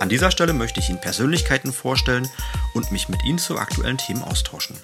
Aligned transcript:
An 0.00 0.08
dieser 0.08 0.30
Stelle 0.30 0.52
möchte 0.52 0.78
ich 0.78 0.90
Ihnen 0.90 1.00
Persönlichkeiten 1.00 1.72
vorstellen 1.72 2.28
und 2.72 2.92
mich 2.92 3.08
mit 3.08 3.24
Ihnen 3.24 3.38
zu 3.38 3.58
aktuellen 3.58 3.98
Themen 3.98 4.22
austauschen. 4.22 4.76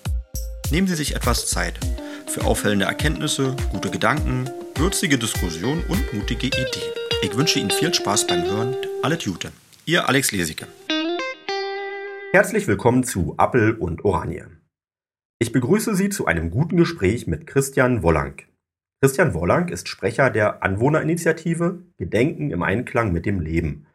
Nehmen 0.73 0.89
Sie 0.89 0.97
sich 0.97 1.15
etwas 1.15 1.47
Zeit 1.47 1.79
für 2.27 2.45
auffällende 2.45 2.87
Erkenntnisse, 2.87 3.55
gute 3.71 3.91
Gedanken, 3.91 4.51
würzige 4.75 5.17
Diskussionen 5.17 5.85
und 5.89 6.13
mutige 6.13 6.49
Ideen. 6.49 6.67
Ich 7.23 7.37
wünsche 7.37 7.61
Ihnen 7.61 7.71
viel 7.71 7.95
Spaß 7.95 8.27
beim 8.27 8.43
Hören. 8.43 8.75
Alles 9.05 9.25
Gute. 9.25 9.53
Ihr 9.85 10.09
Alex 10.09 10.33
Lesicke. 10.33 10.67
Herzlich 12.33 12.67
willkommen 12.67 13.05
zu 13.05 13.35
Appel 13.37 13.75
und 13.75 14.05
Oranie. 14.05 14.43
Ich 15.39 15.53
begrüße 15.53 15.95
Sie 15.95 16.09
zu 16.09 16.27
einem 16.27 16.51
guten 16.51 16.77
Gespräch 16.77 17.29
mit 17.29 17.47
Christian 17.47 18.03
Wollank. 18.03 18.49
Christian 19.01 19.33
Wollank 19.33 19.71
ist 19.71 19.87
Sprecher 19.87 20.31
der 20.31 20.65
Anwohnerinitiative 20.65 21.85
Gedenken 21.99 22.51
im 22.51 22.65
Einklang 22.65 23.13
mit 23.13 23.27
dem 23.27 23.39
Leben 23.39 23.87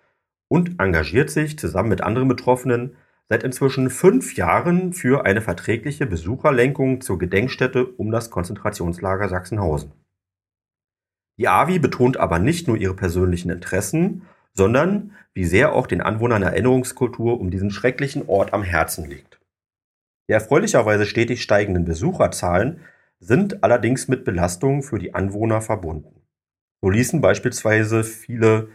und 0.49 0.79
engagiert 0.79 1.29
sich 1.29 1.57
zusammen 1.57 1.89
mit 1.89 2.01
anderen 2.01 2.27
Betroffenen 2.27 2.97
seit 3.29 3.43
inzwischen 3.43 3.89
fünf 3.89 4.35
Jahren 4.35 4.91
für 4.91 5.25
eine 5.25 5.41
verträgliche 5.41 6.07
Besucherlenkung 6.07 6.99
zur 7.01 7.19
Gedenkstätte 7.19 7.85
um 7.85 8.11
das 8.11 8.31
Konzentrationslager 8.31 9.29
Sachsenhausen. 9.29 9.93
Die 11.37 11.47
AWI 11.47 11.79
betont 11.79 12.17
aber 12.17 12.39
nicht 12.39 12.67
nur 12.67 12.75
ihre 12.75 12.95
persönlichen 12.95 13.51
Interessen, 13.51 14.23
sondern 14.53 15.13
wie 15.33 15.45
sehr 15.45 15.73
auch 15.73 15.87
den 15.87 16.01
Anwohnern 16.01 16.43
Erinnerungskultur 16.43 17.39
um 17.39 17.51
diesen 17.51 17.71
schrecklichen 17.71 18.27
Ort 18.27 18.51
am 18.53 18.63
Herzen 18.63 19.07
liegt. 19.07 19.39
Die 20.27 20.33
erfreulicherweise 20.33 21.05
stetig 21.05 21.41
steigenden 21.41 21.85
Besucherzahlen 21.85 22.81
sind 23.19 23.63
allerdings 23.63 24.07
mit 24.07 24.25
Belastungen 24.25 24.81
für 24.81 24.97
die 24.97 25.13
Anwohner 25.13 25.61
verbunden. 25.61 26.21
So 26.81 26.89
ließen 26.89 27.21
beispielsweise 27.21 28.03
viele 28.03 28.69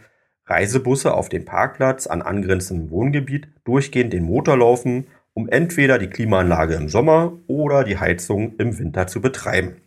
Reisebusse 0.47 1.13
auf 1.13 1.29
dem 1.29 1.45
Parkplatz 1.45 2.07
an 2.07 2.21
angrenzendem 2.21 2.91
Wohngebiet 2.91 3.47
durchgehend 3.63 4.13
den 4.13 4.23
Motor 4.23 4.57
laufen, 4.57 5.07
um 5.33 5.49
entweder 5.49 5.97
die 5.97 6.09
Klimaanlage 6.09 6.75
im 6.75 6.87
Sommer 6.87 7.33
oder 7.47 7.83
die 7.83 7.97
Heizung 7.97 8.55
im 8.57 8.77
Winter 8.77 9.07
zu 9.07 9.21
betreiben. 9.21 9.81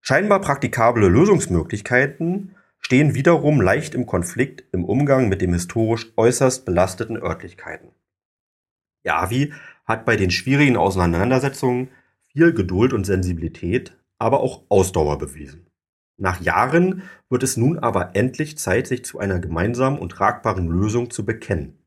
Scheinbar 0.00 0.40
praktikable 0.40 1.08
Lösungsmöglichkeiten 1.08 2.54
stehen 2.78 3.14
wiederum 3.14 3.60
leicht 3.60 3.94
im 3.94 4.06
Konflikt 4.06 4.64
im 4.72 4.84
Umgang 4.84 5.28
mit 5.28 5.42
den 5.42 5.52
historisch 5.52 6.12
äußerst 6.16 6.64
belasteten 6.64 7.16
Örtlichkeiten. 7.16 7.90
Yavi 9.04 9.52
hat 9.84 10.04
bei 10.04 10.16
den 10.16 10.30
schwierigen 10.30 10.76
Auseinandersetzungen 10.76 11.88
viel 12.32 12.52
Geduld 12.52 12.92
und 12.92 13.04
Sensibilität, 13.04 13.96
aber 14.18 14.40
auch 14.40 14.62
Ausdauer 14.68 15.18
bewiesen. 15.18 15.67
Nach 16.20 16.40
Jahren 16.40 17.04
wird 17.30 17.44
es 17.44 17.56
nun 17.56 17.78
aber 17.78 18.16
endlich 18.16 18.58
Zeit, 18.58 18.88
sich 18.88 19.04
zu 19.04 19.20
einer 19.20 19.38
gemeinsamen 19.38 19.98
und 19.98 20.10
tragbaren 20.10 20.68
Lösung 20.68 21.10
zu 21.10 21.24
bekennen. 21.24 21.78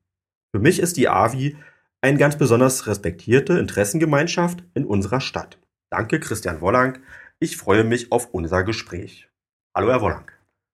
Für 0.52 0.60
mich 0.60 0.80
ist 0.80 0.96
die 0.96 1.10
AVI 1.10 1.58
eine 2.00 2.18
ganz 2.18 2.38
besonders 2.38 2.88
respektierte 2.88 3.60
Interessengemeinschaft 3.60 4.64
in 4.74 4.86
unserer 4.86 5.20
Stadt. 5.20 5.60
Danke, 5.90 6.20
Christian 6.22 6.62
Wollank. 6.62 7.02
Ich 7.40 7.58
freue 7.58 7.84
mich 7.84 8.12
auf 8.14 8.30
unser 8.34 8.64
Gespräch. 8.64 9.30
Hallo, 9.76 9.90
Herr 9.90 10.02
Wollank. 10.02 10.32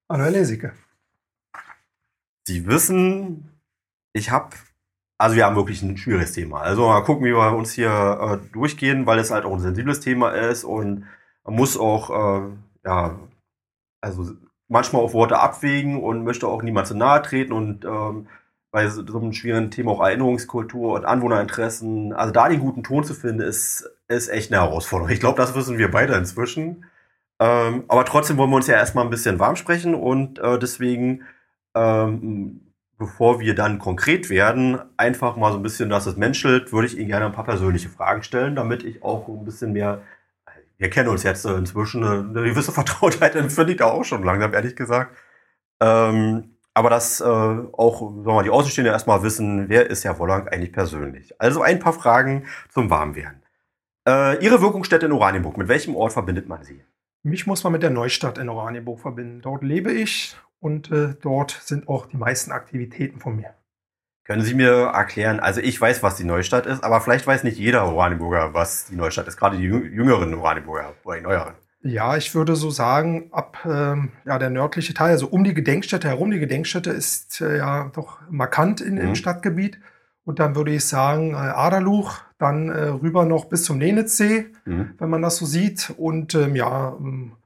Hallo, 0.08 0.26
Herr 0.26 0.32
Lesicke. 0.32 0.74
Sie 2.46 2.68
wissen, 2.68 3.50
ich 4.14 4.30
habe, 4.30 4.56
also 5.18 5.36
wir 5.36 5.46
haben 5.46 5.56
wirklich 5.56 5.82
ein 5.82 5.98
schwieriges 5.98 6.34
Thema. 6.34 6.62
Also 6.62 6.88
mal 6.88 7.02
gucken, 7.02 7.26
wie 7.26 7.34
wir 7.34 7.56
uns 7.56 7.74
hier 7.74 7.90
äh, 8.44 8.54
durchgehen, 8.54 9.08
weil 9.08 9.18
es 9.18 9.32
halt 9.32 9.46
auch 9.46 9.54
ein 9.54 9.60
sensibles 9.60 10.00
Thema 10.00 10.30
ist 10.30 10.64
und 10.64 11.06
man 11.44 11.56
muss 11.56 11.76
auch 11.76 12.10
äh, 12.10 12.50
ja, 12.86 13.20
also 14.02 14.34
manchmal 14.68 15.02
auf 15.02 15.14
Worte 15.14 15.40
abwägen 15.40 16.02
und 16.02 16.24
möchte 16.24 16.48
auch 16.48 16.62
niemand 16.62 16.88
zu 16.88 16.96
nahe 16.96 17.22
treten 17.22 17.54
und 17.54 17.86
ähm, 17.86 18.28
bei 18.72 18.88
so 18.90 19.02
einem 19.02 19.34
schwierigen 19.34 19.72
Thema 19.72 19.92
auch 19.92 20.02
Erinnerungskultur 20.02 20.94
und 20.94 21.06
Anwohnerinteressen, 21.06 22.14
also 22.14 22.32
da 22.34 22.50
den 22.50 22.60
guten 22.60 22.84
Ton 22.84 23.04
zu 23.04 23.14
finden, 23.14 23.42
ist, 23.42 23.90
ist 24.08 24.28
echt 24.28 24.52
eine 24.52 24.62
Herausforderung. 24.62 25.12
Ich 25.12 25.20
glaube, 25.20 25.38
das 25.38 25.56
wissen 25.56 25.78
wir 25.78 25.90
beide 25.90 26.14
inzwischen. 26.16 26.86
Ähm, 27.40 27.86
aber 27.88 28.06
trotzdem 28.06 28.38
wollen 28.38 28.50
wir 28.50 28.58
uns 28.58 28.68
ja 28.68 28.76
erstmal 28.76 29.06
ein 29.06 29.10
bisschen 29.10 29.40
warm 29.40 29.56
sprechen 29.56 29.96
und 29.96 30.40
äh, 30.40 30.58
deswegen, 30.60 31.24
ähm, 31.76 32.74
bevor 32.98 33.40
wir 33.40 33.54
dann 33.56 33.80
konkret 33.80 34.30
werden, 34.30 34.80
einfach 34.98 35.38
mal 35.38 35.52
so 35.52 35.58
ein 35.58 35.64
bisschen, 35.64 35.90
dass 35.90 36.08
es 36.08 36.18
menschelt, 36.18 36.74
würde 36.74 36.88
ich 36.88 36.98
Ihnen 36.98 37.08
gerne 37.08 37.28
ein 37.28 37.32
paar 37.32 37.46
persönliche 37.46 37.90
Fragen 37.90 38.24
stellen, 38.24 38.56
damit 38.56 38.84
ich 38.84 39.04
auch 39.04 39.28
ein 39.28 39.46
bisschen 39.46 39.74
mehr 39.74 40.02
wir 40.78 40.90
kennen 40.90 41.10
uns 41.10 41.24
jetzt 41.24 41.46
inzwischen, 41.46 42.04
eine, 42.04 42.44
gewisse 42.44 42.72
Vertrautheit 42.74 43.36
empfinde 43.36 43.74
ich 43.74 43.78
da 43.78 43.86
auch 43.86 44.04
schon 44.04 44.24
langsam, 44.24 44.54
ehrlich 44.54 44.76
gesagt. 44.76 45.16
Ähm, 45.82 46.58
aber 46.74 46.92
dass 46.92 47.22
äh, 47.22 47.24
auch 47.24 48.02
sagen 48.02 48.26
wir 48.26 48.34
mal, 48.34 48.44
die 48.44 48.52
Außenstehenden 48.52 48.94
erstmal 48.94 49.24
wissen, 49.24 49.68
wer 49.68 49.90
ist 49.90 50.06
Herr 50.06 50.20
Wollang 50.20 50.48
eigentlich 50.48 50.74
persönlich. 50.74 51.40
Also 51.42 51.62
ein 51.62 51.80
paar 51.80 51.94
Fragen 51.94 52.46
zum 52.70 52.90
Warmwerden. 52.90 53.42
Äh, 54.08 54.44
Ihre 54.44 54.62
Wirkungsstätte 54.62 55.08
in 55.08 55.12
Oranienburg, 55.12 55.58
mit 55.58 55.68
welchem 55.68 55.96
Ort 55.96 56.14
verbindet 56.14 56.48
man 56.48 56.64
sie? 56.64 56.84
Mich 57.24 57.48
muss 57.48 57.64
man 57.64 57.74
mit 57.74 57.84
der 57.84 57.90
Neustadt 57.90 58.38
in 58.38 58.48
Oranienburg 58.48 59.00
verbinden. 59.00 59.42
Dort 59.42 59.64
lebe 59.64 59.92
ich 59.92 60.38
und 60.60 60.92
äh, 60.92 61.16
dort 61.20 61.52
sind 61.52 61.90
auch 61.90 62.06
die 62.06 62.18
meisten 62.18 62.52
Aktivitäten 62.52 63.20
von 63.20 63.36
mir. 63.36 63.54
Können 64.28 64.44
Sie 64.44 64.54
mir 64.54 64.92
erklären, 64.94 65.40
also 65.40 65.62
ich 65.62 65.80
weiß, 65.80 66.04
was 66.04 66.18
die 66.18 66.26
Neustadt 66.26 66.66
ist, 66.66 66.84
aber 66.84 67.00
vielleicht 67.00 67.26
weiß 67.26 67.46
nicht 67.46 67.58
jeder 67.58 67.86
Oranienburger, 67.86 68.54
was 68.54 68.88
die 68.88 68.98
Neustadt 68.98 69.26
ist, 69.30 69.38
gerade 69.38 69.58
die 69.58 69.64
jüngeren 69.64 70.34
Oranienburger 70.34 70.94
oder 71.06 71.18
die 71.18 71.24
neueren. 71.24 71.54
Ja, 71.82 72.18
ich 72.18 72.36
würde 72.36 72.58
so 72.58 72.70
sagen, 72.70 73.30
ab 73.32 73.60
ähm, 73.64 74.12
ja, 74.26 74.38
der 74.38 74.50
nördliche 74.50 74.94
Teil, 74.94 75.12
also 75.12 75.28
um 75.28 75.46
die 75.46 75.54
Gedenkstätte 75.54 76.10
herum. 76.10 76.32
Die 76.32 76.40
Gedenkstätte 76.40 76.90
ist 76.90 77.40
äh, 77.40 77.58
ja 77.58 77.90
doch 77.96 78.20
markant 78.30 78.82
in, 78.82 78.96
mhm. 78.96 79.02
im 79.02 79.16
Stadtgebiet. 79.16 79.80
Und 80.26 80.40
dann 80.40 80.58
würde 80.58 80.72
ich 80.72 80.86
sagen, 80.86 81.32
äh, 81.32 81.38
Aderluch, 81.38 82.20
dann 82.38 82.68
äh, 82.68 82.90
rüber 82.90 83.24
noch 83.24 83.46
bis 83.46 83.64
zum 83.64 83.80
Lenitzsee, 83.80 84.48
mhm. 84.66 84.96
wenn 84.98 85.10
man 85.10 85.22
das 85.22 85.38
so 85.38 85.46
sieht. 85.46 85.94
Und 85.96 86.36
ähm, 86.36 86.58
ja, 86.58 86.98
ähm, 87.00 87.38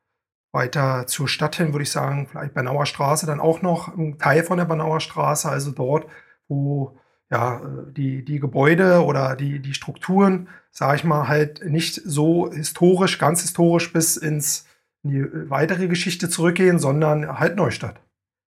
weiter 0.52 1.06
zur 1.06 1.28
Stadt 1.28 1.58
hin 1.58 1.74
würde 1.74 1.84
ich 1.84 1.92
sagen, 1.92 2.28
vielleicht 2.28 2.56
Bernauer 2.56 2.88
Straße, 2.88 3.28
dann 3.28 3.40
auch 3.40 3.62
noch 3.62 3.96
ein 3.96 4.18
Teil 4.18 4.44
von 4.44 4.58
der 4.58 4.66
Bernauer 4.66 5.00
Straße, 5.00 5.48
also 5.48 5.70
dort 5.70 6.08
wo 6.56 6.98
ja, 7.32 7.62
die, 7.96 8.26
die 8.26 8.40
Gebäude 8.40 9.06
oder 9.06 9.36
die, 9.36 9.60
die 9.60 9.74
Strukturen, 9.74 10.50
sage 10.72 10.98
ich 10.98 11.04
mal, 11.04 11.28
halt 11.28 11.64
nicht 11.66 11.96
so 11.96 12.52
historisch, 12.52 13.18
ganz 13.20 13.42
historisch 13.42 13.94
bis 13.94 14.18
ins, 14.18 14.68
in 15.04 15.12
die 15.12 15.50
weitere 15.50 15.88
Geschichte 15.88 16.30
zurückgehen, 16.30 16.78
sondern 16.78 17.40
halt 17.40 17.56
Neustadt. 17.56 18.02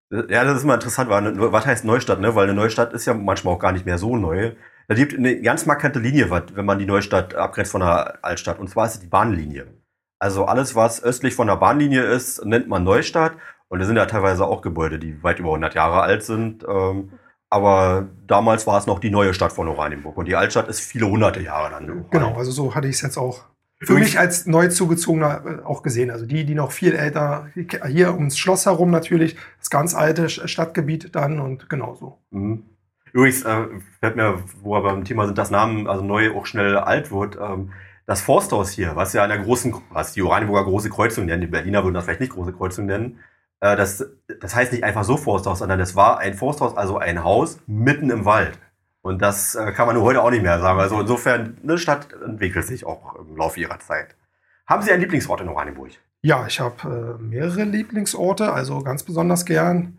Ja, 0.10 0.44
das 0.44 0.58
ist 0.58 0.64
immer 0.64 0.74
interessant, 0.74 1.10
weil, 1.10 1.40
was 1.54 1.66
heißt 1.66 1.86
Neustadt, 1.86 2.20
ne? 2.20 2.36
Weil 2.36 2.46
eine 2.46 2.54
Neustadt 2.54 2.92
ist 2.92 3.06
ja 3.06 3.14
manchmal 3.14 3.54
auch 3.54 3.60
gar 3.60 3.72
nicht 3.72 3.86
mehr 3.86 3.98
so 3.98 4.18
neu. 4.18 4.54
Da 4.88 4.96
gibt 4.96 5.14
eine 5.14 5.40
ganz 5.42 5.66
markante 5.66 6.00
Linie, 6.00 6.30
wenn 6.30 6.66
man 6.66 6.80
die 6.80 6.86
Neustadt 6.86 7.34
abgrenzt 7.34 7.72
von 7.72 7.82
der 7.82 8.26
Altstadt. 8.26 8.60
Und 8.60 8.70
zwar 8.70 8.88
ist 8.88 8.96
es 8.96 9.00
die 9.00 9.08
Bahnlinie. 9.08 9.68
Also 10.20 10.46
alles, 10.46 10.76
was 10.76 11.02
östlich 11.02 11.34
von 11.34 11.48
der 11.48 11.56
Bahnlinie 11.56 12.04
ist, 12.04 12.44
nennt 12.44 12.68
man 12.68 12.84
Neustadt. 12.84 13.34
Und 13.70 13.80
da 13.80 13.86
sind 13.86 13.96
ja 13.96 14.06
teilweise 14.06 14.46
auch 14.46 14.62
Gebäude, 14.62 15.00
die 15.00 15.24
weit 15.24 15.40
über 15.40 15.50
100 15.50 15.76
Jahre 15.76 16.02
alt 16.02 16.24
sind. 16.24 16.66
Ähm, 16.68 17.14
aber 17.52 18.08
damals 18.28 18.66
war 18.66 18.80
es 18.80 18.88
noch 18.88 19.00
die 19.00 19.12
neue 19.12 19.34
Stadt 19.34 19.52
von 19.52 19.68
Oranienburg 19.68 20.18
und 20.18 20.28
die 20.28 20.36
Altstadt 20.36 20.70
ist 20.70 20.80
viele 20.80 21.08
hunderte 21.08 21.42
Jahre 21.42 21.70
dann. 21.70 22.06
Genau, 22.10 22.36
also 22.36 22.50
so 22.50 22.74
hatte 22.74 22.88
ich 22.88 22.96
es 22.96 23.02
jetzt 23.02 23.18
auch 23.18 23.44
für 23.84 23.94
mich 23.94 24.18
als 24.18 24.46
neu 24.46 24.70
zugezogener 24.70 25.44
äh, 25.46 25.66
auch 25.66 25.84
gesehen. 25.84 26.12
Also 26.12 26.26
die, 26.26 26.46
die 26.46 26.56
noch 26.56 26.72
viel 26.72 26.96
älter, 26.96 27.50
hier 27.88 28.14
ums 28.14 28.38
Schloss 28.38 28.66
herum 28.68 28.90
natürlich, 28.90 29.36
das 29.60 29.70
ganz 29.70 29.94
alte 29.94 30.30
Stadtgebiet 30.30 31.14
dann 31.16 31.40
und 31.40 31.70
genauso. 31.70 32.20
Mhm. 32.30 32.64
Übrigens, 33.12 33.44
äh, 33.44 33.66
fällt 34.00 34.16
mir, 34.16 34.42
wo 34.62 34.76
wir 34.76 34.82
beim 34.82 35.04
Thema 35.04 35.26
sind, 35.26 35.38
das 35.38 35.52
Namen, 35.52 35.88
also 35.88 36.04
neu 36.04 36.34
auch 36.34 36.46
schnell 36.46 36.78
alt 36.78 37.12
wird, 37.12 37.38
ähm, 37.42 37.72
das 38.06 38.22
Forsthaus 38.22 38.72
hier, 38.72 38.96
was 38.96 39.12
ja 39.12 39.24
einer 39.24 39.38
großen, 39.38 39.76
was 39.90 40.14
die 40.14 40.22
Oranienburger 40.22 40.64
große 40.64 40.90
Kreuzung 40.90 41.26
nennen, 41.26 41.42
die 41.42 41.48
Berliner 41.48 41.84
würden 41.84 41.96
das 41.96 42.06
vielleicht 42.06 42.22
nicht 42.22 42.34
große 42.34 42.54
Kreuzung 42.54 42.86
nennen, 42.86 43.20
äh, 43.62 43.76
das, 43.76 44.06
das 44.42 44.54
heißt 44.54 44.74
nicht 44.74 44.84
einfach 44.84 45.06
so 45.06 45.16
Forsthaus, 45.16 45.60
sondern 45.60 45.80
das 45.80 45.96
war 45.96 46.20
ein 46.20 46.34
Forsthaus, 46.34 46.76
also 46.76 46.98
ein 46.98 47.24
Haus 47.24 47.60
mitten 47.68 48.10
im 48.10 48.26
Wald. 48.26 48.60
Und 49.02 49.22
das 49.22 49.56
äh, 49.56 49.72
kann 49.72 49.88
man 49.88 49.96
nur 49.96 50.04
heute 50.04 50.22
auch 50.22 50.30
nicht 50.30 50.44
mehr 50.44 50.60
sagen. 50.60 50.80
Also 50.80 51.00
insofern, 51.00 51.58
eine 51.64 51.78
Stadt 51.78 52.08
entwickelt 52.26 52.68
sich 52.68 52.86
auch 52.86 53.16
im 53.16 53.38
Laufe 53.38 53.60
ihrer 53.60 53.80
Zeit. 53.80 54.16
Haben 54.68 54.84
Sie 54.84 54.92
einen 54.92 55.02
Lieblingsort 55.02 55.42
in 55.42 55.50
Oranienburg? 55.50 55.92
Ja, 56.22 56.46
ich 56.46 56.60
habe 56.60 57.18
äh, 57.20 57.22
mehrere 57.22 57.64
Lieblingsorte. 57.64 58.52
Also 58.52 58.82
ganz 58.82 59.04
besonders 59.04 59.46
gern 59.46 59.98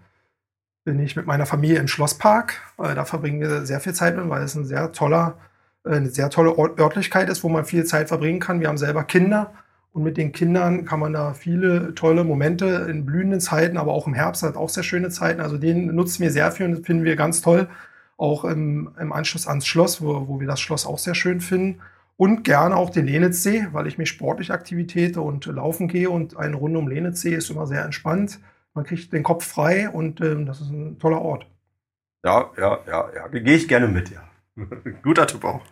bin 0.85 1.01
ich 1.01 1.17
mit 1.17 1.27
meiner 1.27 1.47
Familie 1.47 1.79
im 1.79 1.89
Schlosspark. 1.89 2.61
Äh, 2.79 2.95
da 2.95 3.05
verbringen 3.05 3.41
wir 3.41 3.67
sehr 3.67 3.81
viel 3.81 3.95
Zeit 3.95 4.17
mit, 4.17 4.29
weil 4.29 4.43
es 4.43 4.55
ein 4.55 4.65
sehr 4.65 4.93
toller 4.93 5.39
eine 5.85 6.11
sehr 6.11 6.31
tolle 6.31 6.57
Örtlichkeit 6.57 7.29
ist, 7.29 7.43
wo 7.43 7.49
man 7.49 7.65
viel 7.65 7.85
Zeit 7.85 8.07
verbringen 8.07 8.39
kann. 8.39 8.61
Wir 8.61 8.69
haben 8.69 8.79
selber 8.79 9.03
Kinder 9.03 9.53
und 9.93 10.03
mit 10.03 10.17
den 10.17 10.33
Kindern 10.33 10.87
kann 10.87 11.01
man 11.01 11.13
da 11.13 11.35
viele 11.35 11.95
tolle 11.95 12.25
Momente 12.25 12.87
in 12.89 13.05
blühenden 13.05 13.41
Zeiten, 13.41 13.77
aber 13.77 13.93
auch 13.93 14.07
im 14.07 14.15
Herbst 14.15 14.43
hat 14.43 14.57
auch 14.57 14.71
sehr 14.71 14.83
schöne 14.83 15.11
Zeiten. 15.11 15.41
Also 15.41 15.59
den 15.59 15.95
nutzen 15.95 16.23
wir 16.23 16.31
sehr 16.31 16.51
viel 16.51 16.67
und 16.67 16.73
das 16.73 16.87
finden 16.87 17.05
wir 17.05 17.15
ganz 17.15 17.43
toll. 17.43 17.69
Auch 18.17 18.45
im, 18.45 18.91
im 18.99 19.13
Anschluss 19.13 19.47
ans 19.47 19.67
Schloss, 19.67 20.01
wo, 20.01 20.29
wo 20.29 20.41
wir 20.41 20.47
das 20.47 20.61
Schloss 20.61 20.87
auch 20.87 20.99
sehr 20.99 21.15
schön 21.15 21.41
finden. 21.41 21.81
Und 22.17 22.45
gerne 22.45 22.77
auch 22.77 22.91
den 22.91 23.07
Lenitzsee, 23.07 23.69
weil 23.73 23.87
ich 23.87 23.99
mich 23.99 24.09
sportlich 24.09 24.53
Aktivitäten 24.53 25.19
und 25.19 25.45
laufen 25.47 25.89
gehe 25.89 26.09
und 26.09 26.37
eine 26.37 26.57
Runde 26.57 26.79
um 26.79 26.89
Lenitzsee 26.89 27.35
ist 27.35 27.51
immer 27.51 27.67
sehr 27.67 27.85
entspannt. 27.85 28.39
Man 28.75 28.85
kriegt 28.85 29.13
den 29.13 29.23
Kopf 29.23 29.45
frei 29.45 29.91
und 29.91 30.21
ähm, 30.21 30.47
das 30.47 30.61
ist 30.61 30.71
ein 30.71 30.99
toller 30.99 31.21
Ort. 31.21 31.47
Ja, 32.25 32.51
ja, 32.57 32.79
ja, 32.87 33.11
ja. 33.15 33.29
Gehe 33.29 33.57
ich 33.57 33.69
gerne 33.69 33.89
mit, 33.89 34.11
ja. 34.11 34.23
Guter 35.03 35.27
Tipp 35.27 35.45
auch. 35.45 35.63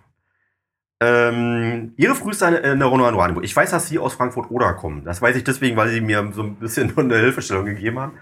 Ähm, 1.02 1.94
Ihre 1.96 2.14
früheste 2.14 2.44
Erinnerung 2.44 3.02
an 3.04 3.14
Oranienburg. 3.14 3.44
Ich 3.44 3.56
weiß, 3.56 3.70
dass 3.70 3.88
Sie 3.88 3.98
aus 3.98 4.14
Frankfurt-Oder 4.14 4.74
kommen. 4.74 5.04
Das 5.04 5.22
weiß 5.22 5.34
ich 5.36 5.44
deswegen, 5.44 5.76
weil 5.76 5.88
Sie 5.88 6.00
mir 6.02 6.30
so 6.34 6.42
ein 6.42 6.56
bisschen 6.56 6.92
eine 6.98 7.16
Hilfestellung 7.16 7.64
gegeben 7.64 7.98
haben. 7.98 8.18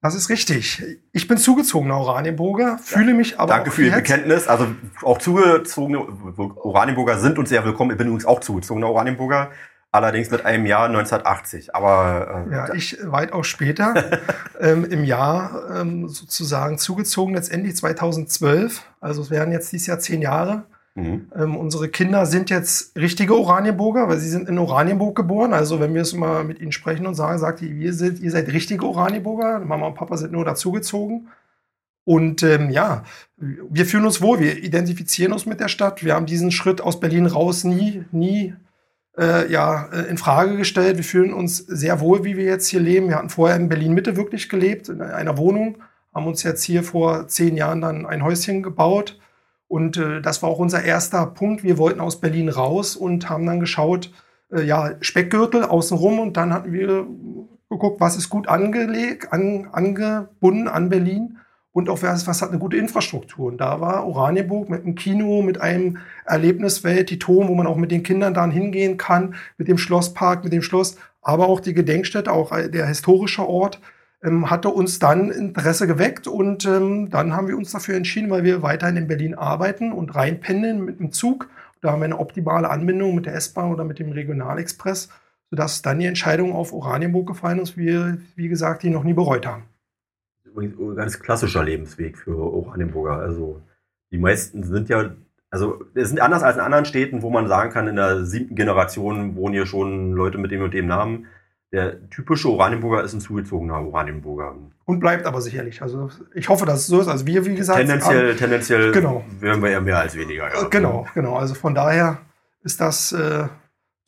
Das 0.00 0.14
ist 0.14 0.28
richtig. 0.28 0.82
Ich 1.12 1.28
bin 1.28 1.38
zugezogener 1.38 1.96
Oranienburger, 1.96 2.78
fühle 2.78 3.12
ja. 3.12 3.16
mich 3.16 3.40
aber. 3.40 3.54
Danke 3.54 3.70
für 3.70 3.84
Ihr 3.84 3.92
Bekenntnis. 3.92 4.48
Also 4.48 4.66
auch 5.02 5.18
zugezogene 5.18 5.98
Oranienburger 5.98 7.18
sind 7.18 7.38
uns 7.38 7.48
sehr 7.48 7.64
willkommen. 7.64 7.90
Ich 7.92 7.96
bin 7.96 8.08
übrigens 8.08 8.26
auch 8.26 8.40
zugezogener 8.40 8.88
Oranienburger. 8.88 9.50
Allerdings 9.92 10.30
mit 10.30 10.44
einem 10.44 10.66
Jahr 10.66 10.86
1980. 10.86 11.74
Aber 11.74 12.46
äh, 12.50 12.52
ja, 12.52 12.74
ich 12.74 12.98
weitaus 13.02 13.46
später 13.46 13.94
ähm, 14.60 14.84
im 14.84 15.04
Jahr 15.04 15.70
ähm, 15.74 16.08
sozusagen 16.08 16.78
zugezogen, 16.78 17.34
letztendlich 17.34 17.76
2012. 17.76 18.82
Also 19.00 19.22
es 19.22 19.30
werden 19.30 19.52
jetzt 19.52 19.72
dieses 19.72 19.86
Jahr 19.86 20.00
zehn 20.00 20.20
Jahre. 20.20 20.64
Mhm. 20.94 21.32
Ähm, 21.36 21.56
unsere 21.56 21.88
Kinder 21.88 22.24
sind 22.24 22.50
jetzt 22.50 22.96
richtige 22.96 23.36
Oranienburger, 23.36 24.08
weil 24.08 24.18
sie 24.18 24.28
sind 24.28 24.48
in 24.48 24.58
Oranienburg 24.58 25.16
geboren. 25.16 25.52
Also 25.52 25.80
wenn 25.80 25.92
wir 25.92 26.02
es 26.02 26.14
mal 26.14 26.44
mit 26.44 26.60
ihnen 26.60 26.72
sprechen 26.72 27.06
und 27.06 27.16
sagen, 27.16 27.38
sagt 27.38 27.62
ihr, 27.62 27.92
sind, 27.92 28.20
ihr 28.20 28.30
seid 28.30 28.48
richtige 28.52 28.86
Oranienburger. 28.86 29.58
Mama 29.58 29.86
und 29.88 29.96
Papa 29.96 30.16
sind 30.16 30.32
nur 30.32 30.44
dazugezogen. 30.44 31.28
Und 32.04 32.42
ähm, 32.42 32.70
ja, 32.70 33.02
wir 33.36 33.86
fühlen 33.86 34.04
uns 34.04 34.22
wohl, 34.22 34.38
wir 34.38 34.62
identifizieren 34.62 35.32
uns 35.32 35.46
mit 35.46 35.58
der 35.58 35.68
Stadt. 35.68 36.04
Wir 36.04 36.14
haben 36.14 36.26
diesen 36.26 36.52
Schritt 36.52 36.80
aus 36.80 37.00
Berlin 37.00 37.26
raus 37.26 37.64
nie, 37.64 38.04
nie 38.12 38.54
äh, 39.18 39.50
ja, 39.50 39.86
äh, 39.86 40.08
in 40.08 40.18
Frage 40.18 40.56
gestellt. 40.56 40.96
Wir 40.96 41.04
fühlen 41.04 41.32
uns 41.32 41.56
sehr 41.56 42.00
wohl, 42.00 42.22
wie 42.24 42.36
wir 42.36 42.44
jetzt 42.44 42.68
hier 42.68 42.80
leben. 42.80 43.08
Wir 43.08 43.16
hatten 43.16 43.30
vorher 43.30 43.56
in 43.56 43.68
Berlin 43.68 43.94
Mitte 43.94 44.16
wirklich 44.16 44.48
gelebt, 44.48 44.90
in 44.90 45.00
einer 45.00 45.38
Wohnung, 45.38 45.78
haben 46.14 46.26
uns 46.26 46.42
jetzt 46.42 46.62
hier 46.62 46.84
vor 46.84 47.26
zehn 47.26 47.56
Jahren 47.56 47.80
dann 47.80 48.06
ein 48.06 48.22
Häuschen 48.22 48.62
gebaut 48.62 49.18
und 49.74 49.96
äh, 49.96 50.20
das 50.20 50.40
war 50.40 50.50
auch 50.50 50.60
unser 50.60 50.84
erster 50.84 51.26
Punkt. 51.26 51.64
Wir 51.64 51.78
wollten 51.78 51.98
aus 51.98 52.20
Berlin 52.20 52.48
raus 52.48 52.94
und 52.94 53.28
haben 53.28 53.44
dann 53.44 53.58
geschaut, 53.58 54.12
äh, 54.52 54.62
ja, 54.62 54.92
Speckgürtel 55.00 55.64
außenrum 55.64 56.20
und 56.20 56.36
dann 56.36 56.54
hatten 56.54 56.72
wir 56.72 57.08
geguckt, 57.68 58.00
was 58.00 58.16
ist 58.16 58.30
gut 58.30 58.46
angelegt, 58.46 59.32
an, 59.32 59.66
angebunden 59.72 60.68
an 60.68 60.90
Berlin 60.90 61.38
und 61.72 61.88
auch 61.88 62.02
was, 62.02 62.28
was 62.28 62.40
hat 62.40 62.50
eine 62.50 62.60
gute 62.60 62.76
Infrastruktur. 62.76 63.48
Und 63.48 63.58
da 63.58 63.80
war 63.80 64.06
Oranienburg 64.06 64.70
mit 64.70 64.84
einem 64.84 64.94
Kino, 64.94 65.42
mit 65.42 65.60
einem 65.60 65.98
Erlebniswelt, 66.24 67.10
die 67.10 67.18
Turm, 67.18 67.48
wo 67.48 67.56
man 67.56 67.66
auch 67.66 67.76
mit 67.76 67.90
den 67.90 68.04
Kindern 68.04 68.32
dann 68.32 68.52
hingehen 68.52 68.96
kann, 68.96 69.34
mit 69.58 69.66
dem 69.66 69.78
Schlosspark, 69.78 70.44
mit 70.44 70.52
dem 70.52 70.62
Schloss, 70.62 70.98
aber 71.20 71.48
auch 71.48 71.58
die 71.58 71.74
Gedenkstätte, 71.74 72.30
auch 72.30 72.52
der 72.52 72.86
historische 72.86 73.44
Ort 73.48 73.80
ähm, 74.24 74.50
hatte 74.50 74.70
uns 74.70 74.98
dann 74.98 75.30
Interesse 75.30 75.86
geweckt 75.86 76.26
und 76.26 76.64
ähm, 76.64 77.10
dann 77.10 77.34
haben 77.36 77.46
wir 77.46 77.56
uns 77.56 77.72
dafür 77.72 77.94
entschieden, 77.94 78.30
weil 78.30 78.42
wir 78.42 78.62
weiterhin 78.62 78.96
in 78.96 79.06
Berlin 79.06 79.34
arbeiten 79.34 79.92
und 79.92 80.14
reinpendeln 80.14 80.84
mit 80.84 80.98
dem 80.98 81.12
Zug. 81.12 81.48
Da 81.82 81.92
haben 81.92 82.00
wir 82.00 82.06
eine 82.06 82.18
optimale 82.18 82.70
Anbindung 82.70 83.14
mit 83.14 83.26
der 83.26 83.34
S-Bahn 83.34 83.70
oder 83.70 83.84
mit 83.84 83.98
dem 83.98 84.12
Regionalexpress, 84.12 85.10
sodass 85.50 85.82
dann 85.82 85.98
die 85.98 86.06
Entscheidung 86.06 86.54
auf 86.54 86.72
Oranienburg 86.72 87.26
gefallen 87.26 87.58
ist, 87.58 87.76
wir, 87.76 88.16
wie 88.34 88.48
gesagt, 88.48 88.82
die 88.82 88.90
noch 88.90 89.04
nie 89.04 89.12
bereut 89.12 89.46
haben. 89.46 89.64
Übrigens 90.44 90.78
ein 90.78 90.96
ganz 90.96 91.20
klassischer 91.20 91.62
Lebensweg 91.62 92.16
für 92.16 92.36
Oranienburger. 92.36 93.18
Also 93.18 93.60
die 94.10 94.18
meisten 94.18 94.62
sind 94.62 94.88
ja, 94.88 95.10
also 95.50 95.84
es 95.94 96.08
sind 96.08 96.20
anders 96.20 96.42
als 96.42 96.56
in 96.56 96.62
anderen 96.62 96.86
Städten, 96.86 97.20
wo 97.20 97.28
man 97.28 97.48
sagen 97.48 97.70
kann, 97.70 97.88
in 97.88 97.96
der 97.96 98.24
siebten 98.24 98.54
Generation 98.54 99.36
wohnen 99.36 99.52
hier 99.52 99.66
schon 99.66 100.12
Leute 100.12 100.38
mit 100.38 100.50
dem 100.50 100.62
und 100.62 100.72
dem 100.72 100.86
Namen 100.86 101.26
der 101.74 102.08
typische 102.08 102.48
Oranienburger 102.48 103.02
ist 103.02 103.14
ein 103.14 103.20
zugezogener 103.20 103.84
Oranienburger. 103.84 104.54
Und 104.84 105.00
bleibt 105.00 105.26
aber 105.26 105.40
sicherlich. 105.40 105.82
Also 105.82 106.08
ich 106.32 106.48
hoffe, 106.48 106.66
dass 106.66 106.80
es 106.80 106.86
so 106.86 107.00
ist. 107.00 107.08
Also 107.08 107.26
wir, 107.26 107.44
wie 107.46 107.56
gesagt. 107.56 107.80
Tendenziell, 107.80 108.30
haben, 108.30 108.38
tendenziell 108.38 108.92
genau. 108.92 109.24
wären 109.40 109.60
wir 109.60 109.70
ja 109.70 109.80
mehr 109.80 109.98
als 109.98 110.14
weniger. 110.14 110.54
Ja. 110.54 110.68
Genau, 110.68 111.06
genau. 111.14 111.34
Also 111.34 111.54
von 111.54 111.74
daher 111.74 112.18
ist 112.62 112.80
das 112.80 113.10
äh, 113.10 113.48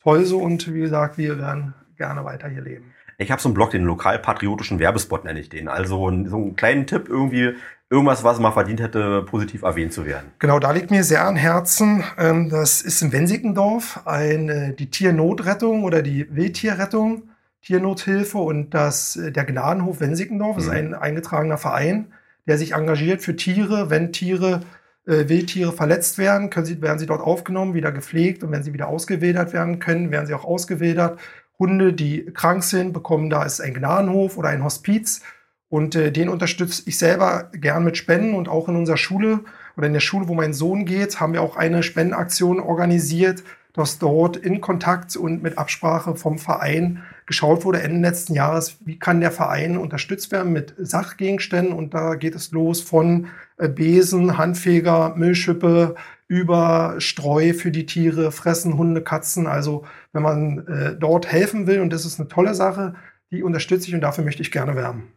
toll 0.01 0.23
so 0.23 0.39
und 0.39 0.73
wie 0.73 0.79
gesagt, 0.79 1.17
wir 1.17 1.37
werden 1.39 1.73
gerne 1.97 2.23
weiter 2.23 2.47
hier 2.47 2.61
leben. 2.61 2.93
Ich 3.17 3.31
habe 3.31 3.41
so 3.41 3.49
einen 3.49 3.55
Blog, 3.55 3.71
den 3.71 3.83
lokalpatriotischen 3.83 4.79
Werbespot 4.79 5.25
nenne 5.25 5.41
ich 5.41 5.49
den. 5.49 5.67
Also 5.67 6.09
so 6.25 6.37
einen 6.47 6.55
kleinen 6.55 6.87
Tipp 6.87 7.09
irgendwie, 7.09 7.55
irgendwas, 7.89 8.23
was 8.23 8.39
mal 8.39 8.51
verdient 8.51 8.79
hätte, 8.79 9.23
positiv 9.23 9.63
erwähnt 9.63 9.91
zu 9.91 10.05
werden. 10.05 10.31
Genau, 10.39 10.59
da 10.59 10.71
liegt 10.71 10.89
mir 10.89 11.03
sehr 11.03 11.25
an 11.25 11.35
Herzen. 11.35 12.05
Ähm, 12.17 12.49
das 12.49 12.81
ist 12.81 13.01
in 13.01 13.11
Wensickendorf 13.11 14.01
ein, 14.05 14.75
die 14.77 14.89
Tiernotrettung 14.89 15.83
oder 15.83 16.01
die 16.01 16.33
Wildtierrettung 16.33 17.23
Tiernothilfe 17.61 18.37
und 18.37 18.71
das, 18.71 19.15
äh, 19.15 19.31
der 19.31 19.45
Gnadenhof 19.45 19.99
Wensickendorf 19.99 20.57
mhm. 20.57 20.61
ist 20.61 20.69
ein 20.69 20.93
eingetragener 20.93 21.57
Verein, 21.57 22.13
der 22.47 22.57
sich 22.57 22.73
engagiert 22.73 23.21
für 23.21 23.35
Tiere. 23.35 23.89
Wenn 23.89 24.11
Tiere, 24.11 24.61
äh, 25.05 25.29
Wildtiere 25.29 25.71
verletzt 25.71 26.17
werden, 26.17 26.49
können 26.49 26.65
sie, 26.65 26.81
werden 26.81 26.99
sie 26.99 27.05
dort 27.05 27.21
aufgenommen, 27.21 27.73
wieder 27.73 27.91
gepflegt 27.91 28.43
und 28.43 28.51
wenn 28.51 28.63
sie 28.63 28.73
wieder 28.73 28.87
ausgewildert 28.87 29.53
werden 29.53 29.79
können, 29.79 30.11
werden 30.11 30.27
sie 30.27 30.33
auch 30.33 30.45
ausgewildert. 30.45 31.19
Hunde, 31.59 31.93
die 31.93 32.25
krank 32.25 32.63
sind, 32.63 32.93
bekommen 32.93 33.29
da 33.29 33.43
ist 33.43 33.61
ein 33.61 33.73
Gnadenhof 33.73 34.37
oder 34.37 34.49
ein 34.49 34.63
Hospiz 34.63 35.21
und 35.69 35.95
äh, 35.95 36.11
den 36.11 36.29
unterstütze 36.29 36.83
ich 36.85 36.97
selber 36.97 37.49
gern 37.53 37.83
mit 37.83 37.97
Spenden 37.97 38.35
und 38.35 38.47
auch 38.47 38.69
in 38.69 38.75
unserer 38.75 38.97
Schule 38.97 39.41
oder 39.75 39.87
in 39.87 39.93
der 39.93 39.99
Schule, 39.99 40.27
wo 40.27 40.33
mein 40.33 40.53
Sohn 40.53 40.85
geht, 40.85 41.19
haben 41.19 41.33
wir 41.33 41.41
auch 41.41 41.57
eine 41.57 41.83
Spendenaktion 41.83 42.59
organisiert, 42.59 43.43
dass 43.73 43.99
dort 43.99 44.37
in 44.37 44.61
Kontakt 44.61 45.15
und 45.15 45.43
mit 45.43 45.57
Absprache 45.57 46.15
vom 46.15 46.37
Verein 46.37 47.03
geschaut 47.27 47.65
wurde 47.65 47.83
Ende 47.83 48.07
letzten 48.07 48.33
Jahres, 48.33 48.77
wie 48.85 48.97
kann 48.97 49.21
der 49.21 49.31
Verein 49.31 49.77
unterstützt 49.77 50.31
werden 50.31 50.53
mit 50.53 50.73
Sachgegenständen. 50.77 51.73
Und 51.73 51.93
da 51.93 52.15
geht 52.15 52.33
es 52.33 52.51
los 52.51 52.81
von 52.81 53.27
äh, 53.57 53.69
Besen, 53.69 54.39
Handfeger, 54.39 55.13
Müllschippe 55.15 55.95
über 56.29 56.95
Streu 56.97 57.53
für 57.53 57.69
die 57.69 57.85
Tiere, 57.85 58.31
Fressen, 58.31 58.77
Hunde, 58.77 59.01
Katzen. 59.01 59.45
Also 59.45 59.85
wenn 60.13 60.23
man 60.23 60.67
äh, 60.67 60.95
dort 60.95 61.27
helfen 61.31 61.67
will, 61.67 61.81
und 61.81 61.91
das 61.91 62.05
ist 62.05 62.19
eine 62.19 62.29
tolle 62.29 62.55
Sache, 62.55 62.95
die 63.29 63.43
unterstütze 63.43 63.89
ich 63.89 63.93
und 63.93 64.01
dafür 64.01 64.23
möchte 64.23 64.41
ich 64.41 64.51
gerne 64.51 64.75
werben. 64.75 65.11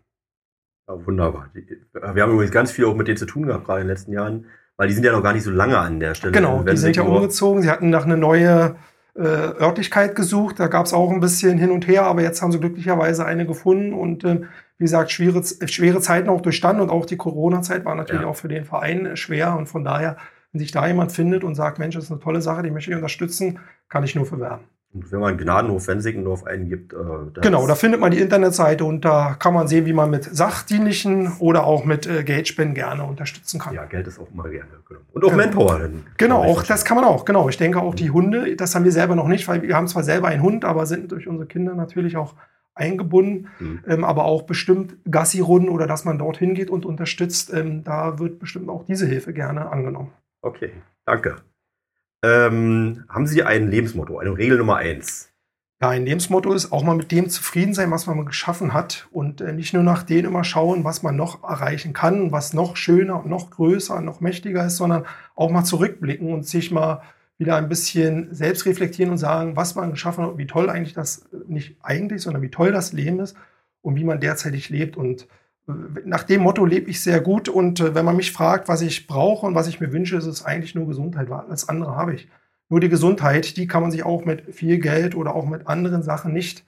Ja, 0.89 1.07
wunderbar. 1.07 1.51
Wir 1.55 2.23
haben 2.23 2.33
übrigens 2.33 2.53
ganz 2.53 2.73
viel 2.73 2.87
auch 2.87 2.97
mit 2.97 3.07
denen 3.07 3.17
zu 3.17 3.27
tun 3.27 3.47
gehabt, 3.47 3.67
gerade 3.67 3.83
in 3.83 3.87
den 3.87 3.95
letzten 3.95 4.13
Jahren, 4.13 4.47
weil 4.77 4.89
die 4.89 4.95
sind 4.95 5.05
ja 5.05 5.13
noch 5.13 5.23
gar 5.23 5.33
nicht 5.33 5.45
so 5.45 5.53
lange 5.53 5.79
an 5.79 6.01
der 6.01 6.15
Stelle. 6.15 6.33
Genau, 6.33 6.65
die 6.65 6.77
sind 6.77 6.97
ja 6.97 7.05
umgezogen. 7.05 7.63
Sie 7.63 7.71
hatten 7.71 7.91
nach 7.91 8.05
eine 8.05 8.17
neue 8.17 8.75
äh, 9.15 9.23
Örtlichkeit 9.23 10.15
gesucht. 10.15 10.61
Da 10.61 10.69
gab 10.69 10.87
es 10.87 10.93
auch 10.93 11.11
ein 11.11 11.21
bisschen 11.21 11.59
hin 11.59 11.71
und 11.71 11.87
her, 11.87 12.05
aber 12.05 12.23
jetzt 12.23 12.43
haben 12.43 12.53
sie 12.53 12.61
glücklicherweise 12.61 13.25
eine 13.25 13.47
gefunden 13.47 13.93
und 13.93 14.25
äh, 14.25 14.43
wie 14.79 14.85
gesagt, 14.85 15.11
schwere, 15.11 15.43
schwere 15.45 16.01
Zeiten 16.01 16.29
auch 16.29 16.41
durchstanden 16.41 16.83
und 16.83 16.91
auch 16.91 17.05
die 17.05 17.17
Corona-Zeit 17.17 17.85
war 17.85 17.95
natürlich 17.95 18.23
ja. 18.23 18.29
auch 18.29 18.37
für 18.37 18.49
den 18.49 18.65
Verein 18.65 19.17
schwer 19.17 19.57
und 19.57 19.67
von 19.67 19.85
daher, 19.85 20.17
wenn 20.53 20.61
sich 20.61 20.73
da 20.73 20.87
jemand 20.87 21.13
findet 21.13 21.45
und 21.45 21.55
sagt, 21.55 21.79
Mensch, 21.79 21.95
das 21.95 22.05
ist 22.05 22.11
eine 22.11 22.21
tolle 22.21 22.41
Sache, 22.41 22.63
die 22.63 22.71
möchte 22.71 22.91
ich 22.91 22.97
unterstützen, 22.97 23.59
kann 23.89 24.05
ich 24.05 24.15
nur 24.15 24.27
verwerben. 24.27 24.65
Und 24.93 25.13
wenn 25.13 25.21
man 25.21 25.39
Gnadenhof 25.39 25.87
Wensickendorf 25.87 26.45
eingibt. 26.45 26.93
Äh, 26.93 27.41
genau, 27.41 27.67
da 27.69 27.77
findet 27.77 28.01
man 28.01 28.11
die 28.11 28.19
Internetseite 28.19 28.85
und 28.85 29.05
da 29.05 29.37
kann 29.39 29.55
man 29.55 29.69
sehen, 29.69 29.87
wie 29.87 29.93
man 29.93 30.11
mit 30.11 30.25
sachdienlichen 30.25 31.31
oder 31.39 31.65
auch 31.65 31.85
mit 31.85 32.09
äh, 32.09 32.25
Geldspenden 32.25 32.75
gerne 32.75 33.05
unterstützen 33.05 33.61
kann. 33.61 33.73
Ja, 33.73 33.85
Geld 33.85 34.09
ist 34.09 34.19
auch 34.19 34.29
immer 34.33 34.49
gerne. 34.49 34.69
Genau. 34.89 35.01
Und 35.13 35.25
auch 35.25 35.31
genau. 35.31 35.43
Manpower. 35.45 35.79
Dann 35.79 36.07
genau, 36.17 36.43
auch 36.43 36.65
das 36.65 36.85
kann 36.85 36.97
man 36.97 37.05
auch. 37.05 37.25
Genau, 37.25 37.49
ich 37.49 37.57
denke 37.57 37.81
auch 37.81 37.95
die 37.95 38.11
Hunde, 38.11 38.57
das 38.57 38.75
haben 38.75 38.85
wir 38.85 38.91
selber 38.91 39.15
noch 39.15 39.29
nicht, 39.29 39.47
weil 39.47 39.63
wir 39.63 39.77
haben 39.77 39.87
zwar 39.87 40.03
selber 40.03 40.27
einen 40.27 40.43
Hund, 40.43 40.65
aber 40.65 40.87
sind 40.87 41.13
durch 41.13 41.29
unsere 41.29 41.47
Kinder 41.47 41.77
natürlich 41.77 42.17
auch 42.17 42.35
eingebunden, 42.75 43.49
mhm. 43.61 43.85
ähm, 43.87 44.05
aber 44.05 44.25
auch 44.25 44.43
bestimmt 44.43 44.97
Gassi-Runden 45.09 45.69
oder 45.69 45.87
dass 45.87 46.05
man 46.05 46.19
dorthin 46.19 46.55
geht 46.55 46.71
und 46.71 46.85
unterstützt. 46.85 47.53
Ähm, 47.53 47.85
da 47.85 48.19
wird 48.19 48.41
bestimmt 48.41 48.69
auch 48.69 48.85
diese 48.85 49.07
Hilfe 49.07 49.33
gerne 49.33 49.71
angenommen. 49.71 50.11
Okay, 50.43 50.73
danke. 51.05 51.37
Ähm, 52.23 53.05
haben 53.09 53.27
Sie 53.27 53.43
ein 53.43 53.71
Lebensmotto, 53.71 54.19
eine 54.19 54.37
Regel 54.37 54.59
Nummer 54.59 54.77
eins? 54.77 55.31
Ja, 55.83 55.89
ein 55.89 56.05
Lebensmotto 56.05 56.53
ist 56.53 56.73
auch 56.73 56.83
mal 56.83 56.95
mit 56.95 57.11
dem 57.11 57.31
zufrieden 57.31 57.73
sein, 57.73 57.91
was 57.91 58.07
man 58.07 58.27
geschaffen 58.27 58.75
hat 58.75 59.09
und 59.13 59.41
äh, 59.41 59.55
nicht 59.55 59.73
nur 59.73 59.83
nach 59.83 60.03
dem 60.03 60.27
immer 60.27 60.45
schauen, 60.45 60.85
was 60.85 61.03
man 61.03 61.17
noch 61.17 61.43
erreichen 61.43 61.95
kann, 61.95 62.33
was 62.33 62.53
noch 62.53 62.77
schöner 62.77 63.21
und 63.21 63.31
noch 63.31 63.49
größer, 63.51 64.03
noch 64.03 64.21
mächtiger 64.21 64.67
ist, 64.67 64.77
sondern 64.77 65.07
auch 65.35 65.51
mal 65.51 65.65
zurückblicken 65.65 66.35
und 66.35 66.47
sich 66.47 66.71
mal 66.71 67.01
wieder 67.39 67.57
ein 67.57 67.71
bisschen 67.71 68.29
selbst 68.35 68.67
reflektieren 68.67 69.11
und 69.11 69.17
sagen, 69.17 69.57
was 69.57 69.75
man 69.75 69.91
geschaffen 69.91 70.27
hat, 70.27 70.37
wie 70.37 70.47
toll 70.47 70.69
eigentlich 70.69 70.93
das, 70.93 71.27
nicht 71.47 71.79
eigentlich, 71.81 72.21
sondern 72.21 72.43
wie 72.43 72.51
toll 72.51 72.73
das 72.73 72.93
Leben 72.93 73.19
ist 73.19 73.35
und 73.81 73.97
wie 73.97 74.05
man 74.05 74.21
derzeitig 74.21 74.69
lebt 74.69 74.99
und 74.99 75.27
nach 76.05 76.23
dem 76.25 76.43
Motto 76.43 76.65
lebe 76.65 76.91
ich 76.91 77.03
sehr 77.03 77.21
gut. 77.21 77.49
Und 77.49 77.81
äh, 77.81 77.95
wenn 77.95 78.05
man 78.05 78.17
mich 78.17 78.33
fragt, 78.33 78.69
was 78.69 78.83
ich 78.83 79.07
brauche 79.07 79.47
und 79.47 79.55
was 79.55 79.69
ich 79.69 79.81
mir 79.81 79.93
wünsche, 79.93 80.17
ist 80.17 80.27
es 80.27 80.45
eigentlich 80.45 80.75
nur 80.75 80.87
Gesundheit. 80.87 81.31
weil 81.31 81.41
Alles 81.41 81.69
andere 81.69 81.97
habe 81.97 82.15
ich. 82.15 82.29
Nur 82.69 82.81
die 82.81 82.89
Gesundheit, 82.89 83.57
die 83.57 83.67
kann 83.67 83.83
man 83.83 83.91
sich 83.91 84.05
auch 84.05 84.25
mit 84.25 84.55
viel 84.55 84.79
Geld 84.79 85.15
oder 85.17 85.35
auch 85.35 85.47
mit 85.47 85.67
anderen 85.67 86.03
Sachen 86.03 86.33
nicht, 86.33 86.65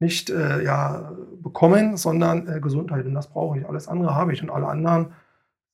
nicht 0.00 0.30
äh, 0.30 0.64
ja, 0.64 1.12
bekommen, 1.42 1.96
sondern 1.96 2.48
äh, 2.48 2.60
Gesundheit. 2.60 3.06
Und 3.06 3.14
das 3.14 3.28
brauche 3.28 3.58
ich. 3.58 3.68
Alles 3.68 3.86
andere 3.88 4.14
habe 4.14 4.32
ich. 4.32 4.42
Und 4.42 4.50
alle 4.50 4.66
anderen 4.66 5.12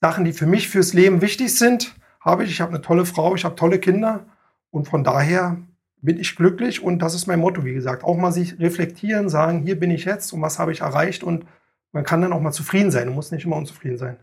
Sachen, 0.01 0.25
die 0.25 0.33
für 0.33 0.47
mich 0.47 0.69
fürs 0.69 0.93
Leben 0.93 1.23
wichtig 1.23 1.57
sind, 1.57 1.95
habe 2.21 2.45
ich. 2.45 2.51
Ich 2.51 2.61
habe 2.61 2.73
eine 2.73 2.83
tolle 2.83 3.07
Frau, 3.07 3.35
ich 3.35 3.45
habe 3.45 3.57
tolle 3.57 3.79
Kinder. 3.79 4.27
Und 4.71 4.87
von 4.87 5.03
daher 5.03 5.57
bin 6.03 6.19
ich 6.19 6.37
glücklich. 6.37 6.83
Und 6.83 7.01
das 7.01 7.15
ist 7.15 7.27
mein 7.27 7.41
Motto, 7.41 7.65
wie 7.65 7.75
gesagt. 7.75 8.05
Auch 8.05 8.17
mal 8.17 8.33
sich 8.33 8.59
reflektieren, 8.59 9.29
sagen, 9.29 9.61
hier 9.61 9.79
bin 9.79 9.91
ich 9.91 10.05
jetzt 10.05 10.33
und 10.33 10.43
was 10.43 10.59
habe 10.59 10.73
ich 10.73 10.81
erreicht 10.81 11.23
und 11.23 11.45
man 11.93 12.05
kann 12.05 12.21
dann 12.21 12.33
auch 12.33 12.41
mal 12.41 12.53
zufrieden 12.53 12.91
sein 12.91 13.09
und 13.09 13.15
muss 13.15 13.33
nicht 13.33 13.45
immer 13.45 13.57
unzufrieden 13.57 13.99
sein. 13.99 14.17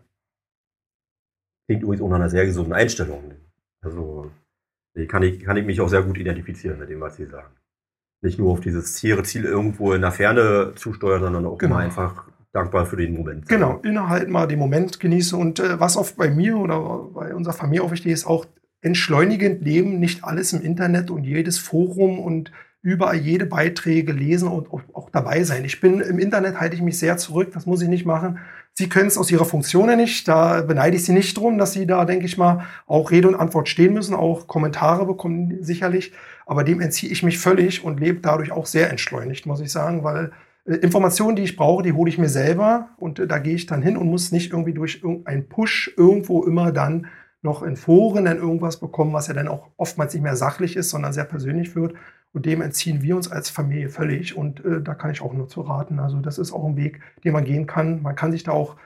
Klingt 1.66 1.82
übrigens 1.82 2.02
auch 2.02 2.08
nach 2.08 2.16
einer 2.16 2.30
sehr 2.30 2.46
gesunden 2.46 2.72
Einstellung. 2.72 3.34
Also 3.82 4.30
kann 5.08 5.22
ich, 5.22 5.40
kann 5.40 5.56
ich 5.56 5.64
mich 5.64 5.80
auch 5.80 5.88
sehr 5.88 6.02
gut 6.02 6.18
identifizieren 6.18 6.78
mit 6.78 6.88
dem, 6.88 7.00
was 7.00 7.16
Sie 7.16 7.26
sagen. 7.26 7.54
Nicht 8.22 8.38
nur 8.38 8.50
auf 8.50 8.60
dieses 8.60 9.00
hehre 9.02 9.22
Ziel 9.22 9.44
irgendwo 9.44 9.92
in 9.92 10.00
der 10.00 10.10
Ferne 10.10 10.72
zusteuern, 10.74 11.20
sondern 11.20 11.46
auch 11.46 11.58
genau. 11.58 11.76
mal 11.76 11.84
einfach 11.84 12.28
dankbar 12.52 12.86
für 12.86 12.96
den 12.96 13.14
Moment. 13.14 13.48
Genau, 13.48 13.78
innehalten 13.84 14.32
mal 14.32 14.48
den 14.48 14.58
Moment 14.58 14.98
genießen. 14.98 15.38
Und 15.38 15.60
äh, 15.60 15.78
was 15.78 15.96
oft 15.96 16.16
bei 16.16 16.30
mir 16.30 16.56
oder 16.56 16.80
bei 17.14 17.34
unserer 17.34 17.54
Familie 17.54 17.82
auch 17.82 17.92
wichtig 17.92 18.12
ist, 18.12 18.26
auch 18.26 18.46
entschleunigend 18.80 19.62
leben, 19.62 20.00
nicht 20.00 20.24
alles 20.24 20.52
im 20.52 20.62
Internet 20.62 21.10
und 21.10 21.24
jedes 21.24 21.58
Forum 21.58 22.18
und 22.18 22.50
überall 22.82 23.16
jede 23.16 23.46
Beiträge 23.46 24.12
lesen 24.12 24.48
und 24.48 24.68
auch 24.70 25.10
dabei 25.10 25.42
sein. 25.42 25.64
Ich 25.64 25.80
bin 25.80 26.00
im 26.00 26.18
Internet, 26.18 26.60
halte 26.60 26.76
ich 26.76 26.82
mich 26.82 26.98
sehr 26.98 27.16
zurück, 27.16 27.50
das 27.52 27.66
muss 27.66 27.82
ich 27.82 27.88
nicht 27.88 28.06
machen. 28.06 28.38
Sie 28.74 28.88
können 28.88 29.08
es 29.08 29.18
aus 29.18 29.30
Ihrer 29.32 29.44
Funktion 29.44 29.94
nicht, 29.96 30.28
da 30.28 30.62
beneide 30.62 30.96
ich 30.96 31.04
Sie 31.04 31.12
nicht 31.12 31.36
drum, 31.36 31.58
dass 31.58 31.72
Sie 31.72 31.86
da, 31.86 32.04
denke 32.04 32.26
ich 32.26 32.38
mal, 32.38 32.64
auch 32.86 33.10
Rede 33.10 33.26
und 33.26 33.34
Antwort 33.34 33.68
stehen 33.68 33.92
müssen, 33.92 34.14
auch 34.14 34.46
Kommentare 34.46 35.04
bekommen 35.04 35.58
sicherlich, 35.60 36.12
aber 36.46 36.62
dem 36.62 36.80
entziehe 36.80 37.10
ich 37.10 37.24
mich 37.24 37.38
völlig 37.38 37.82
und 37.82 37.98
lebe 37.98 38.20
dadurch 38.20 38.52
auch 38.52 38.66
sehr 38.66 38.90
entschleunigt, 38.90 39.46
muss 39.46 39.60
ich 39.60 39.72
sagen, 39.72 40.04
weil 40.04 40.30
äh, 40.64 40.74
Informationen, 40.74 41.34
die 41.34 41.42
ich 41.42 41.56
brauche, 41.56 41.82
die 41.82 41.92
hole 41.92 42.08
ich 42.08 42.18
mir 42.18 42.28
selber 42.28 42.90
und 42.98 43.18
äh, 43.18 43.26
da 43.26 43.38
gehe 43.38 43.56
ich 43.56 43.66
dann 43.66 43.82
hin 43.82 43.96
und 43.96 44.08
muss 44.08 44.30
nicht 44.30 44.52
irgendwie 44.52 44.74
durch 44.74 45.00
irgendeinen 45.02 45.48
Push 45.48 45.92
irgendwo 45.96 46.44
immer 46.44 46.70
dann 46.70 47.08
noch 47.42 47.62
in 47.62 47.76
Foren 47.76 48.26
dann 48.26 48.38
irgendwas 48.38 48.78
bekommen, 48.78 49.12
was 49.12 49.28
ja 49.28 49.34
dann 49.34 49.48
auch 49.48 49.68
oftmals 49.76 50.14
nicht 50.14 50.22
mehr 50.22 50.36
sachlich 50.36 50.76
ist, 50.76 50.90
sondern 50.90 51.12
sehr 51.12 51.24
persönlich 51.24 51.74
wird. 51.74 51.94
Und 52.32 52.46
dem 52.46 52.60
entziehen 52.60 53.02
wir 53.02 53.16
uns 53.16 53.30
als 53.30 53.50
Familie 53.50 53.88
völlig. 53.88 54.36
Und 54.36 54.64
äh, 54.64 54.82
da 54.82 54.94
kann 54.94 55.10
ich 55.10 55.22
auch 55.22 55.32
nur 55.32 55.48
zu 55.48 55.62
raten. 55.62 55.98
Also 55.98 56.20
das 56.20 56.38
ist 56.38 56.52
auch 56.52 56.66
ein 56.66 56.76
Weg, 56.76 57.00
den 57.24 57.32
man 57.32 57.44
gehen 57.44 57.66
kann. 57.66 58.02
Man 58.02 58.14
kann 58.14 58.32
sich 58.32 58.44
da 58.44 58.52
auch, 58.52 58.76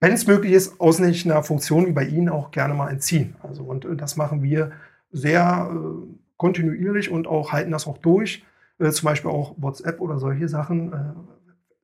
wenn 0.00 0.12
es 0.12 0.26
möglich 0.26 0.52
ist, 0.52 0.80
aus 0.80 1.00
einer 1.00 1.42
Funktion 1.42 1.86
wie 1.86 1.92
bei 1.92 2.04
Ihnen 2.04 2.28
auch 2.28 2.50
gerne 2.50 2.74
mal 2.74 2.90
entziehen. 2.90 3.36
Also 3.42 3.64
und 3.64 3.84
äh, 3.84 3.96
das 3.96 4.16
machen 4.16 4.42
wir 4.42 4.72
sehr 5.10 5.70
äh, 5.72 6.14
kontinuierlich 6.36 7.10
und 7.10 7.26
auch 7.26 7.52
halten 7.52 7.70
das 7.70 7.86
auch 7.86 7.98
durch. 7.98 8.44
Äh, 8.78 8.90
zum 8.90 9.06
Beispiel 9.06 9.30
auch 9.30 9.54
WhatsApp 9.56 10.00
oder 10.00 10.18
solche 10.18 10.48
Sachen 10.48 10.92
äh, 10.92 10.96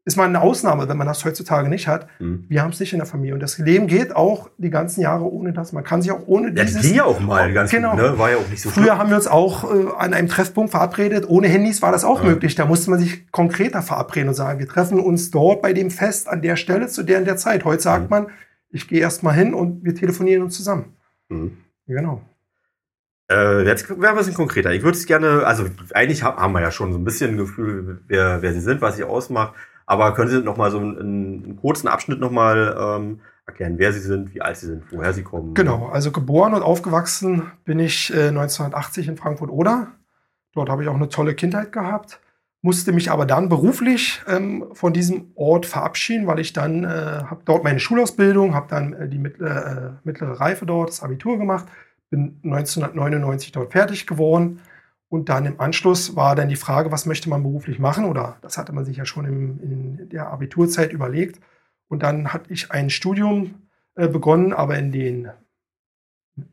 ist 0.06 0.16
mal 0.16 0.24
eine 0.24 0.42
Ausnahme, 0.42 0.86
wenn 0.88 0.98
man 0.98 1.06
das 1.06 1.24
heutzutage 1.24 1.68
nicht 1.70 1.88
hat. 1.88 2.08
Mhm. 2.18 2.44
Wir 2.48 2.62
haben 2.62 2.70
es 2.70 2.80
nicht 2.80 2.92
in 2.92 2.98
der 2.98 3.06
Familie. 3.06 3.34
Und 3.34 3.40
das 3.40 3.58
Leben 3.58 3.86
geht 3.86 4.14
auch 4.14 4.50
die 4.58 4.68
ganzen 4.68 5.00
Jahre 5.00 5.24
ohne 5.24 5.54
das. 5.54 5.72
Man 5.72 5.82
kann 5.82 6.02
sich 6.02 6.12
auch 6.12 6.26
ohne 6.26 6.48
ja, 6.48 6.64
dieses... 6.64 6.74
Das 6.74 6.82
ging 6.82 6.96
ja 6.96 7.04
auch 7.04 7.20
mal 7.20 7.52
ganz 7.54 7.70
genau. 7.70 7.92
gut, 7.92 8.00
ne? 8.00 8.18
War 8.18 8.30
ja 8.30 8.36
auch 8.36 8.48
nicht 8.48 8.60
so 8.60 8.68
Früher 8.68 8.84
schlimm. 8.84 8.98
haben 8.98 9.08
wir 9.08 9.16
uns 9.16 9.26
auch 9.26 9.64
äh, 9.64 9.86
an 9.96 10.12
einem 10.12 10.28
Treffpunkt 10.28 10.72
verabredet. 10.72 11.26
Ohne 11.28 11.48
Handys 11.48 11.80
war 11.80 11.90
das 11.90 12.04
auch 12.04 12.22
ja. 12.22 12.28
möglich. 12.28 12.54
Da 12.54 12.66
musste 12.66 12.90
man 12.90 12.98
sich 12.98 13.30
konkreter 13.32 13.80
verabreden 13.80 14.28
und 14.28 14.34
sagen, 14.34 14.58
wir 14.58 14.68
treffen 14.68 15.00
uns 15.00 15.30
dort 15.30 15.62
bei 15.62 15.72
dem 15.72 15.90
Fest 15.90 16.28
an 16.28 16.42
der 16.42 16.56
Stelle 16.56 16.88
zu 16.88 17.02
der 17.02 17.18
und 17.18 17.24
der 17.24 17.38
Zeit. 17.38 17.64
Heute 17.64 17.82
sagt 17.82 18.04
mhm. 18.04 18.10
man, 18.10 18.26
ich 18.68 18.88
gehe 18.88 19.00
erst 19.00 19.22
mal 19.22 19.32
hin 19.32 19.54
und 19.54 19.84
wir 19.84 19.94
telefonieren 19.94 20.42
uns 20.42 20.54
zusammen. 20.54 20.96
Mhm. 21.30 21.56
Genau. 21.86 22.20
Äh, 23.30 23.62
jetzt 23.64 23.88
wäre 23.88 24.10
ein 24.12 24.16
bisschen 24.18 24.34
konkreter. 24.34 24.72
Ich 24.72 24.82
würde 24.82 24.98
es 24.98 25.06
gerne, 25.06 25.46
also 25.46 25.64
eigentlich 25.94 26.22
haben 26.22 26.52
wir 26.52 26.60
ja 26.60 26.70
schon 26.70 26.92
so 26.92 26.98
ein 26.98 27.04
bisschen 27.04 27.32
ein 27.32 27.36
Gefühl, 27.38 28.02
wer, 28.06 28.42
wer 28.42 28.52
Sie 28.52 28.60
sind, 28.60 28.82
was 28.82 28.96
Sie 28.96 29.04
ausmacht. 29.04 29.54
Aber 29.86 30.14
können 30.14 30.30
Sie 30.30 30.40
noch 30.40 30.56
mal 30.56 30.70
so 30.70 30.78
einen, 30.78 30.98
einen 30.98 31.56
kurzen 31.56 31.88
Abschnitt 31.88 32.20
noch 32.20 32.30
mal 32.30 32.76
ähm, 32.78 33.20
erklären, 33.46 33.78
wer 33.78 33.92
Sie 33.92 34.00
sind, 34.00 34.34
wie 34.34 34.40
alt 34.40 34.56
Sie 34.56 34.66
sind, 34.66 34.84
woher 34.90 35.12
Sie 35.12 35.22
kommen? 35.22 35.54
Genau, 35.54 35.88
also 35.88 36.10
geboren 36.10 36.54
und 36.54 36.62
aufgewachsen 36.62 37.50
bin 37.64 37.78
ich 37.78 38.12
äh, 38.12 38.28
1980 38.28 39.08
in 39.08 39.16
Frankfurt-Oder. 39.16 39.88
Dort 40.54 40.70
habe 40.70 40.82
ich 40.82 40.88
auch 40.88 40.94
eine 40.94 41.08
tolle 41.08 41.34
Kindheit 41.34 41.72
gehabt, 41.72 42.20
musste 42.62 42.92
mich 42.92 43.10
aber 43.10 43.26
dann 43.26 43.48
beruflich 43.48 44.22
ähm, 44.26 44.66
von 44.72 44.92
diesem 44.92 45.32
Ort 45.34 45.66
verabschieden, 45.66 46.26
weil 46.26 46.38
ich 46.38 46.52
dann 46.52 46.84
äh, 46.84 46.88
habe 46.88 47.42
dort 47.44 47.64
meine 47.64 47.80
Schulausbildung, 47.80 48.54
habe 48.54 48.68
dann 48.70 48.94
äh, 48.94 49.08
die 49.08 49.18
mittlere, 49.18 49.96
äh, 50.00 50.06
mittlere 50.06 50.40
Reife 50.40 50.64
dort, 50.64 50.90
das 50.90 51.02
Abitur 51.02 51.36
gemacht, 51.36 51.66
bin 52.08 52.40
1999 52.44 53.52
dort 53.52 53.72
fertig 53.72 54.06
geworden 54.06 54.60
und 55.14 55.28
dann 55.28 55.46
im 55.46 55.60
Anschluss 55.60 56.16
war 56.16 56.34
dann 56.34 56.48
die 56.48 56.56
Frage, 56.56 56.90
was 56.90 57.06
möchte 57.06 57.28
man 57.28 57.44
beruflich 57.44 57.78
machen? 57.78 58.06
Oder 58.06 58.36
das 58.42 58.58
hatte 58.58 58.72
man 58.72 58.84
sich 58.84 58.96
ja 58.96 59.04
schon 59.04 59.24
im, 59.26 59.60
in 59.62 60.08
der 60.08 60.26
Abiturzeit 60.26 60.92
überlegt. 60.92 61.40
Und 61.86 62.02
dann 62.02 62.32
hatte 62.32 62.52
ich 62.52 62.72
ein 62.72 62.90
Studium 62.90 63.68
äh, 63.94 64.08
begonnen, 64.08 64.52
aber 64.52 64.76
in 64.76 64.90
den, 64.90 65.28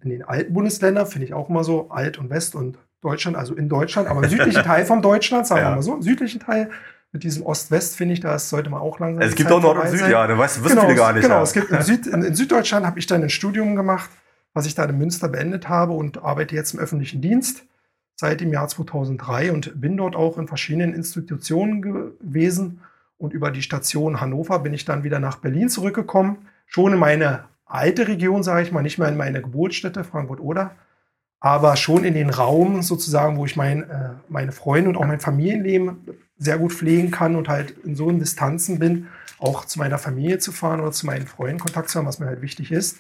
in 0.04 0.12
den 0.12 0.24
alten 0.24 0.54
Bundesländern, 0.54 1.08
finde 1.08 1.26
ich 1.26 1.34
auch 1.34 1.50
immer 1.50 1.64
so, 1.64 1.90
Alt 1.90 2.20
und 2.20 2.30
West 2.30 2.54
und 2.54 2.78
Deutschland, 3.02 3.36
also 3.36 3.56
in 3.56 3.68
Deutschland, 3.68 4.08
aber 4.08 4.22
im 4.24 4.30
südlichen 4.30 4.62
Teil 4.64 4.86
von 4.86 5.02
Deutschland, 5.02 5.48
sagen 5.48 5.62
ja. 5.62 5.70
wir 5.72 5.78
mal 5.78 5.82
so, 5.82 5.96
im 5.96 6.04
südlichen 6.04 6.40
Teil, 6.40 6.70
mit 7.12 7.24
diesem 7.24 7.44
Ost-West 7.44 7.96
finde 7.96 8.14
ich, 8.14 8.20
das 8.20 8.48
sollte 8.52 8.70
man 8.70 8.80
auch 8.80 9.00
langsam. 9.00 9.28
Es 9.28 9.34
gibt 9.34 9.50
Zeit 9.50 9.58
auch 9.58 9.64
Nord 9.64 9.80
und 9.80 9.90
Süd, 9.90 10.08
ja, 10.08 10.28
das 10.28 10.64
wissen 10.64 10.76
genau, 10.76 10.82
viele 10.84 10.96
gar 10.96 11.14
nicht. 11.14 11.24
Genau, 11.24 11.38
ja. 11.38 11.42
es 11.42 11.54
gibt 11.54 11.72
in, 11.72 11.82
Süd, 11.82 12.06
in, 12.06 12.22
in 12.22 12.36
Süddeutschland 12.36 12.86
habe 12.86 13.00
ich 13.00 13.08
dann 13.08 13.24
ein 13.24 13.32
Studium 13.32 13.76
gemacht, 13.76 14.12
was 14.54 14.68
ich 14.68 14.76
da 14.76 14.84
in 14.84 15.00
Münster 15.00 15.30
beendet 15.30 15.68
habe 15.68 15.94
und 15.94 16.24
arbeite 16.24 16.54
jetzt 16.54 16.76
im 16.76 16.80
öffentlichen 16.80 17.22
Dienst 17.22 17.66
seit 18.22 18.40
dem 18.40 18.54
Jahr 18.54 18.68
2003 18.68 19.52
und 19.52 19.82
bin 19.82 19.98
dort 19.98 20.16
auch 20.16 20.38
in 20.38 20.48
verschiedenen 20.48 20.94
Institutionen 20.94 21.82
gewesen. 21.82 22.82
Und 23.18 23.34
über 23.34 23.50
die 23.50 23.64
Station 23.64 24.22
Hannover 24.22 24.60
bin 24.60 24.76
ich 24.76 24.86
dann 24.86 25.04
wieder 25.04 25.20
nach 25.20 25.38
Berlin 25.38 25.70
zurückgekommen. 25.70 26.38
Schon 26.68 26.94
in 26.94 27.00
meine 27.00 27.46
alte 27.66 28.08
Region, 28.08 28.44
sage 28.44 28.62
ich 28.62 28.72
mal, 28.72 28.84
nicht 28.84 29.00
mehr 29.00 29.10
in 29.10 29.18
meine 29.18 29.42
Geburtsstätte 29.42 30.04
Frankfurt-Oder, 30.04 30.76
aber 31.40 31.76
schon 31.78 32.04
in 32.04 32.14
den 32.14 32.30
Raum 32.30 32.84
sozusagen, 32.84 33.38
wo 33.38 33.46
ich 33.46 33.56
mein, 33.56 33.90
äh, 33.90 34.10
meine 34.30 34.52
Freunde 34.52 34.92
und 34.92 34.98
auch 34.98 35.08
mein 35.08 35.20
Familienleben 35.20 35.98
sehr 36.38 36.60
gut 36.60 36.74
pflegen 36.74 37.10
kann 37.10 37.36
und 37.36 37.50
halt 37.50 37.72
in 37.84 37.96
so 37.96 38.12
Distanzen 38.12 38.78
bin, 38.78 39.08
auch 39.40 39.66
zu 39.66 39.80
meiner 39.80 39.98
Familie 39.98 40.38
zu 40.38 40.52
fahren 40.52 40.80
oder 40.80 40.92
zu 40.92 41.08
meinen 41.08 41.26
Freunden 41.26 41.60
Kontakt 41.60 41.90
zu 41.90 41.98
haben, 41.98 42.06
was 42.06 42.20
mir 42.20 42.28
halt 42.28 42.44
wichtig 42.44 42.72
ist. 42.72 43.00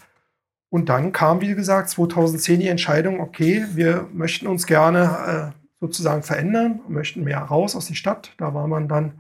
Und 0.72 0.88
dann 0.88 1.12
kam, 1.12 1.42
wie 1.42 1.54
gesagt, 1.54 1.90
2010 1.90 2.62
die 2.62 2.70
Entscheidung, 2.70 3.20
okay, 3.20 3.66
wir 3.74 4.08
möchten 4.14 4.48
uns 4.48 4.66
gerne 4.66 5.52
äh, 5.54 5.60
sozusagen 5.82 6.24
verändern, 6.24 6.80
möchten 6.88 7.26
mehr 7.26 7.40
raus 7.40 7.76
aus 7.76 7.88
der 7.88 7.96
Stadt. 7.96 8.34
Da 8.38 8.54
war 8.54 8.68
man 8.68 8.88
dann, 8.88 9.20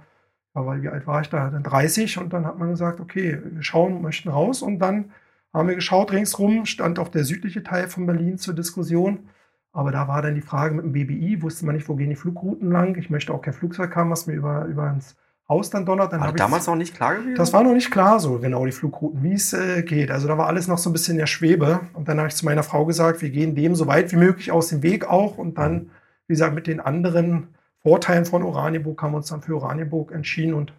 ja, 0.55 0.65
weil 0.65 0.81
wie 0.81 0.88
alt 0.88 1.08
war 1.08 1.20
ich 1.20 1.29
da? 1.29 1.50
Dann 1.50 1.63
30 1.63 2.20
und 2.20 2.31
dann 2.31 2.46
hat 2.46 2.58
man 2.58 2.70
gesagt, 2.70 3.01
okay, 3.01 3.38
wir 3.43 3.63
schauen, 3.63 4.01
möchten 4.01 4.29
raus. 4.29 4.62
Und 4.62 4.79
dann 4.79 5.12
haben 5.53 5.67
wir 5.67 5.75
geschaut, 5.75 6.13
ringsrum 6.13 6.65
stand 6.65 7.00
auch 7.00 7.10
der 7.10 7.25
südliche 7.25 7.63
Teil 7.63 7.89
von 7.89 8.05
Berlin 8.05 8.38
zur 8.38 8.53
Diskussion. 8.53 9.27
Aber 9.74 9.91
da 9.91 10.08
war 10.08 10.22
dann 10.22 10.36
die 10.36 10.41
Frage 10.41 10.74
mit 10.74 10.86
dem 10.86 10.93
BBI, 10.93 11.41
wusste 11.41 11.65
man 11.65 11.75
nicht, 11.75 11.89
wo 11.89 11.96
gehen 11.96 12.10
die 12.10 12.15
Flugrouten 12.15 12.72
lang. 12.72 12.96
Ich 12.98 13.10
möchte 13.10 13.34
auch 13.34 13.41
kein 13.41 13.53
Flugzeug 13.53 13.93
haben, 13.98 14.10
was 14.10 14.25
mir 14.25 14.36
über, 14.36 14.63
über 14.65 14.89
ins 14.89 15.17
Haus 15.51 15.70
dann 15.70 15.86
donnert. 15.86 16.13
Dann 16.13 16.22
war 16.22 16.31
damals 16.31 16.65
noch 16.65 16.75
nicht 16.75 16.96
klar 16.96 17.15
gewesen? 17.15 17.36
Das 17.36 17.51
war 17.51 17.62
noch 17.62 17.74
nicht 17.74 17.91
klar 17.91 18.22
so, 18.22 18.39
genau, 18.39 18.65
die 18.65 18.72
Flugrouten, 18.72 19.22
wie 19.22 19.34
es 19.34 19.51
äh, 19.51 19.84
geht. 19.84 20.10
Also 20.10 20.27
da 20.29 20.38
war 20.38 20.48
alles 20.48 20.67
noch 20.67 20.77
so 20.77 20.89
ein 20.89 20.93
bisschen 20.93 21.15
in 21.15 21.20
der 21.20 21.27
Schwebe. 21.27 21.81
Und 21.93 22.08
dann 22.08 22.17
habe 22.20 22.29
ich 22.29 22.36
zu 22.36 22.46
meiner 22.46 22.63
Frau 22.63 22.86
gesagt, 22.86 23.22
wir 23.22 23.29
gehen 23.29 23.53
dem 23.53 23.75
so 23.75 23.86
weit 23.86 24.13
wie 24.13 24.15
möglich 24.15 24.51
aus 24.51 24.70
dem 24.70 24.81
Weg 24.81 25.10
auch. 25.10 25.38
Und 25.38 25.58
dann, 25.58 25.91
wie 26.27 26.34
gesagt, 26.34 26.55
mit 26.55 26.67
den 26.67 26.79
anderen 26.79 27.50
Vorteilen 27.84 28.24
von 28.24 28.43
Oranienburg 28.43 29.01
haben 29.01 29.12
wir 29.12 29.17
uns 29.17 29.27
dann 29.27 29.41
für 29.41 29.58
Oranienburg 29.58 30.13
entschieden. 30.13 30.53
Und 30.53 30.72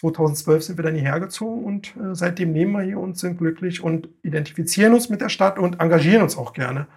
2012 0.00 0.64
sind 0.64 0.78
wir 0.78 0.82
dann 0.82 0.96
hierher 0.96 1.20
gezogen 1.20 1.64
und 1.64 1.96
äh, 1.96 2.14
seitdem 2.14 2.52
nehmen 2.52 2.72
wir 2.72 2.82
hier 2.82 2.98
und 2.98 3.16
sind 3.16 3.38
glücklich 3.38 3.82
und 3.82 4.08
identifizieren 4.22 4.92
uns 4.92 5.08
mit 5.08 5.20
der 5.20 5.28
Stadt 5.28 5.58
und 5.58 5.80
engagieren 5.80 6.22
uns 6.22 6.36
auch 6.36 6.52
gerne. 6.52 6.88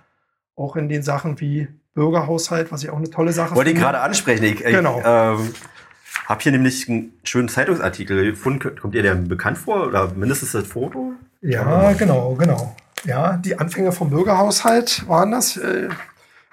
Auch 0.56 0.76
in 0.76 0.90
den 0.90 1.04
Sachen 1.04 1.40
wie 1.40 1.68
Bürgerhaushalt, 1.94 2.72
was 2.72 2.84
ich 2.84 2.90
auch 2.90 2.98
eine 2.98 3.10
tolle 3.10 3.34
Sache 3.34 3.56
Wollte 3.56 3.70
finde. 3.70 3.82
Wollte 3.84 3.92
ich 3.92 3.94
gerade 3.94 4.00
ansprechen. 4.00 4.44
Ich, 4.46 4.64
genau. 4.64 5.00
Ich, 5.00 5.06
ähm 5.06 5.54
habe 6.30 6.42
hier 6.42 6.52
nämlich 6.52 6.88
einen 6.88 7.12
schönen 7.24 7.50
Zeitungsartikel 7.50 8.32
gefunden. 8.32 8.76
Kommt 8.80 8.94
ihr 8.94 9.02
der 9.02 9.16
bekannt 9.16 9.58
vor 9.58 9.88
oder 9.88 10.14
mindestens 10.14 10.52
das 10.52 10.68
Foto? 10.68 11.14
Ja, 11.42 11.94
genau, 11.94 12.36
genau. 12.36 12.76
Ja, 13.04 13.38
die 13.38 13.58
Anfänge 13.58 13.92
vom 13.92 14.12
Bürgerhaushalt 14.12 15.08
waren 15.08 15.32
das. 15.32 15.58
Äh, 15.58 15.90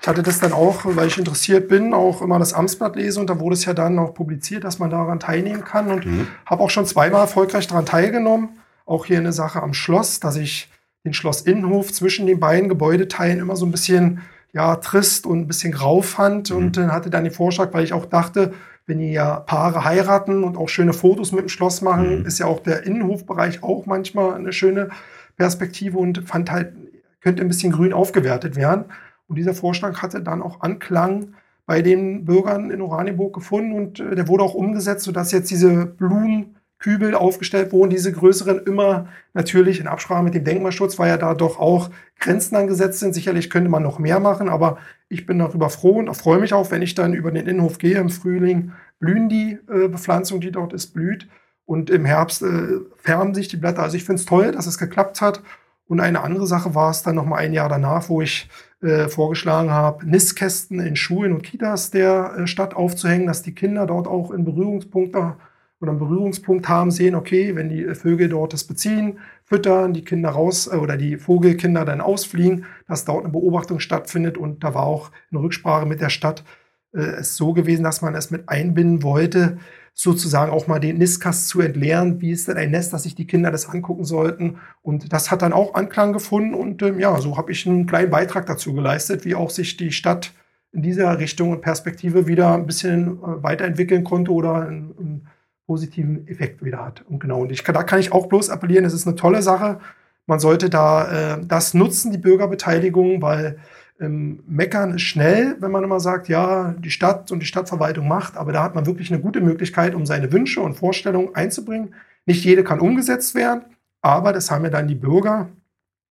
ich 0.00 0.09
hatte 0.09 0.23
das 0.23 0.38
dann 0.38 0.52
auch, 0.52 0.83
weil 0.85 1.09
ich 1.09 1.18
interessiert 1.18 1.68
bin, 1.68 1.92
auch 1.92 2.23
immer 2.23 2.38
das 2.38 2.52
Amtsblatt 2.52 2.97
lese 2.97 3.18
und 3.21 3.28
da 3.28 3.40
wurde 3.40 3.54
es 3.54 3.64
ja 3.64 3.75
dann 3.75 3.99
auch 3.99 4.14
publiziert, 4.14 4.64
dass 4.64 4.78
man 4.78 4.90
daran 4.90 5.21
teilnehmen 5.21 5.64
kann 5.64 5.90
und 5.90 6.06
mhm. 6.06 6.28
habe 6.45 6.62
auch 6.62 6.71
schon 6.71 6.87
zweimal 6.87 7.23
erfolgreich 7.23 7.66
daran 7.66 7.87
teilgenommen. 7.87 8.50
Auch 8.85 9.06
hier 9.06 9.18
eine 9.18 9.33
Sache 9.33 9.62
am 9.62 9.75
Schloss, 9.75 10.21
dass 10.21 10.37
ich 10.37 10.71
den 11.04 11.12
Schlossinnenhof 11.12 11.92
zwischen 11.92 12.26
den 12.26 12.40
beiden 12.40 12.68
Gebäudeteilen 12.68 13.40
immer 13.40 13.56
so 13.56 13.66
ein 13.66 13.73
bisschen 13.73 14.21
ja 14.52 14.76
trist 14.76 15.26
und 15.26 15.40
ein 15.40 15.47
bisschen 15.49 15.73
grau 15.73 16.02
fand 16.02 16.50
mhm. 16.50 16.56
und 16.56 16.76
dann 16.76 16.92
hatte 16.92 17.11
dann 17.11 17.25
den 17.25 17.33
Vorschlag, 17.33 17.73
weil 17.73 17.85
ich 17.85 17.92
auch 17.92 18.06
dachte, 18.06 18.54
wenn 18.86 18.98
die 18.98 19.12
ja 19.12 19.40
Paare 19.40 19.84
heiraten 19.84 20.44
und 20.44 20.56
auch 20.56 20.68
schöne 20.68 20.92
Fotos 20.92 21.32
mit 21.32 21.42
dem 21.42 21.48
Schloss 21.48 21.82
machen, 21.82 22.20
mhm. 22.20 22.26
ist 22.26 22.38
ja 22.38 22.46
auch 22.46 22.60
der 22.60 22.84
Innenhofbereich 22.84 23.62
auch 23.62 23.86
manchmal 23.86 24.34
eine 24.34 24.52
schöne 24.52 24.90
Perspektive 25.36 25.98
und 25.98 26.26
fand 26.28 26.50
halt, 26.50 26.72
könnte 27.20 27.42
ein 27.42 27.48
bisschen 27.48 27.72
grün 27.72 27.92
aufgewertet 27.92 28.56
werden. 28.56 28.86
Und 29.26 29.36
dieser 29.36 29.54
Vorschlag 29.54 30.02
hatte 30.02 30.22
dann 30.22 30.40
auch 30.40 30.60
Anklang 30.60 31.34
bei 31.66 31.82
den 31.82 32.24
Bürgern 32.24 32.70
in 32.70 32.80
Oranienburg 32.80 33.34
gefunden 33.34 33.72
und 33.72 33.98
äh, 34.00 34.14
der 34.14 34.28
wurde 34.28 34.44
auch 34.44 34.54
umgesetzt, 34.54 35.04
sodass 35.04 35.32
jetzt 35.32 35.50
diese 35.50 35.84
Blumenkübel 35.84 37.16
aufgestellt 37.16 37.72
wurden, 37.72 37.90
diese 37.90 38.12
größeren 38.12 38.60
immer 38.60 39.08
natürlich 39.34 39.80
in 39.80 39.88
Absprache 39.88 40.22
mit 40.22 40.34
dem 40.34 40.44
Denkmalschutz, 40.44 40.96
weil 40.98 41.08
ja 41.08 41.16
da 41.16 41.34
doch 41.34 41.58
auch 41.58 41.90
Grenzen 42.20 42.54
angesetzt 42.54 43.00
sind. 43.00 43.14
Sicherlich 43.14 43.50
könnte 43.50 43.68
man 43.68 43.82
noch 43.82 43.98
mehr 43.98 44.20
machen, 44.20 44.48
aber 44.48 44.78
ich 45.08 45.26
bin 45.26 45.38
darüber 45.38 45.70
froh 45.70 45.98
und 45.98 46.14
freue 46.14 46.40
mich 46.40 46.52
auch, 46.52 46.70
wenn 46.70 46.82
ich 46.82 46.94
dann 46.94 47.14
über 47.14 47.30
den 47.30 47.46
Innenhof 47.46 47.78
gehe 47.78 47.98
im 47.98 48.10
Frühling, 48.10 48.72
blühen 48.98 49.28
die 49.28 49.58
äh, 49.68 49.88
Bepflanzung, 49.88 50.40
die 50.40 50.50
dort 50.50 50.72
ist, 50.72 50.88
blüht. 50.88 51.28
Und 51.64 51.90
im 51.90 52.04
Herbst 52.04 52.42
äh, 52.42 52.80
färben 52.96 53.34
sich 53.34 53.48
die 53.48 53.56
Blätter. 53.56 53.82
Also 53.82 53.96
ich 53.96 54.04
finde 54.04 54.20
es 54.20 54.26
toll, 54.26 54.52
dass 54.52 54.66
es 54.66 54.78
geklappt 54.78 55.20
hat. 55.20 55.42
Und 55.88 56.00
eine 56.00 56.22
andere 56.22 56.46
Sache 56.46 56.75
war 56.75 56.90
es 56.90 57.02
dann 57.02 57.14
noch 57.14 57.26
mal 57.26 57.36
ein 57.36 57.52
Jahr 57.52 57.68
danach, 57.68 58.08
wo 58.08 58.20
ich 58.20 58.48
äh, 58.82 59.08
vorgeschlagen 59.08 59.70
habe, 59.70 60.06
Nistkästen 60.08 60.80
in 60.80 60.96
Schulen 60.96 61.32
und 61.32 61.42
Kitas 61.42 61.90
der 61.90 62.34
äh, 62.36 62.46
Stadt 62.46 62.75
aufzuhängen, 62.75 63.26
dass 63.26 63.42
die 63.42 63.54
Kinder 63.54 63.86
dort 63.86 64.06
auch 64.06 64.30
in 64.32 64.44
Berührungspunkte 64.44 65.36
oder 65.80 65.90
einen 65.90 65.98
Berührungspunkt 65.98 66.68
haben, 66.68 66.90
sehen, 66.90 67.14
okay, 67.14 67.54
wenn 67.54 67.68
die 67.68 67.94
Vögel 67.94 68.28
dort 68.28 68.52
das 68.52 68.64
beziehen, 68.64 69.18
füttern, 69.46 69.94
die 69.94 70.04
Kinder 70.04 70.30
raus 70.30 70.66
äh, 70.66 70.76
oder 70.76 70.96
die 70.96 71.16
Vogelkinder 71.16 71.84
dann 71.84 72.00
ausfliegen, 72.00 72.66
dass 72.86 73.04
dort 73.04 73.24
eine 73.24 73.32
Beobachtung 73.32 73.80
stattfindet. 73.80 74.36
Und 74.36 74.62
da 74.64 74.74
war 74.74 74.84
auch 74.84 75.10
eine 75.30 75.40
Rücksprache 75.40 75.86
mit 75.86 76.00
der 76.00 76.10
Stadt 76.10 76.44
äh, 76.92 77.00
es 77.00 77.36
so 77.36 77.52
gewesen, 77.52 77.84
dass 77.84 78.02
man 78.02 78.14
es 78.14 78.30
mit 78.30 78.48
einbinden 78.48 79.02
wollte, 79.02 79.58
sozusagen 79.94 80.52
auch 80.52 80.66
mal 80.66 80.80
den 80.80 80.98
Nistkasten 80.98 81.48
zu 81.48 81.60
entleeren. 81.60 82.20
Wie 82.20 82.30
ist 82.30 82.48
denn 82.48 82.58
ein 82.58 82.72
Nest, 82.72 82.92
dass 82.92 83.04
sich 83.04 83.14
die 83.14 83.26
Kinder 83.26 83.50
das 83.50 83.68
angucken 83.68 84.04
sollten? 84.04 84.58
Und 84.82 85.12
das 85.12 85.30
hat 85.30 85.42
dann 85.42 85.54
auch 85.54 85.74
Anklang 85.74 86.12
gefunden. 86.12 86.52
Und 86.52 86.82
ähm, 86.82 86.98
ja, 86.98 87.18
so 87.20 87.38
habe 87.38 87.52
ich 87.52 87.66
einen 87.66 87.86
kleinen 87.86 88.10
Beitrag 88.10 88.46
dazu 88.46 88.74
geleistet, 88.74 89.24
wie 89.24 89.34
auch 89.34 89.50
sich 89.50 89.76
die 89.76 89.92
Stadt 89.92 90.32
in 90.72 90.82
dieser 90.82 91.18
Richtung 91.18 91.50
und 91.50 91.62
Perspektive 91.62 92.26
wieder 92.26 92.52
ein 92.52 92.66
bisschen 92.66 93.18
äh, 93.18 93.42
weiterentwickeln 93.42 94.04
konnte 94.04 94.32
oder 94.32 94.66
einen, 94.66 94.94
einen, 94.98 95.28
positiven 95.66 96.26
Effekt 96.28 96.64
wieder 96.64 96.85
hat. 96.85 97.04
Und 97.08 97.18
genau, 97.20 97.42
und 97.42 97.52
ich, 97.52 97.62
da 97.62 97.82
kann 97.82 97.99
ich 97.99 98.12
auch 98.12 98.26
bloß 98.26 98.50
appellieren, 98.50 98.85
es 98.85 98.94
ist 98.94 99.06
eine 99.06 99.16
tolle 99.16 99.42
Sache. 99.42 99.80
Man 100.26 100.40
sollte 100.40 100.70
da 100.70 101.35
äh, 101.35 101.38
das 101.44 101.75
nutzen, 101.75 102.12
die 102.12 102.18
Bürgerbeteiligung, 102.18 103.20
weil 103.23 103.58
ähm, 104.00 104.42
Meckern 104.46 104.94
ist 104.94 105.02
schnell, 105.02 105.56
wenn 105.61 105.70
man 105.70 105.85
immer 105.85 106.00
sagt, 106.00 106.28
ja, 106.28 106.75
die 106.78 106.90
Stadt 106.90 107.32
und 107.32 107.40
die 107.40 107.46
Stadtverwaltung 107.46 108.06
macht, 108.06 108.37
aber 108.37 108.52
da 108.52 108.62
hat 108.62 108.75
man 108.75 108.87
wirklich 108.87 109.12
eine 109.12 109.23
gute 109.23 109.40
Möglichkeit, 109.40 109.94
um 109.94 110.06
seine 110.06 110.32
Wünsche 110.32 110.61
und 110.61 110.75
Vorstellungen 110.75 111.35
einzubringen. 111.35 111.94
Nicht 112.26 112.44
jede 112.44 112.64
kann 112.64 112.80
umgesetzt 112.80 113.35
werden, 113.35 113.62
aber 114.02 114.32
das 114.32 114.50
haben 114.50 114.64
ja 114.64 114.70
dann 114.70 114.88
die 114.88 114.94
Bürger 114.94 115.49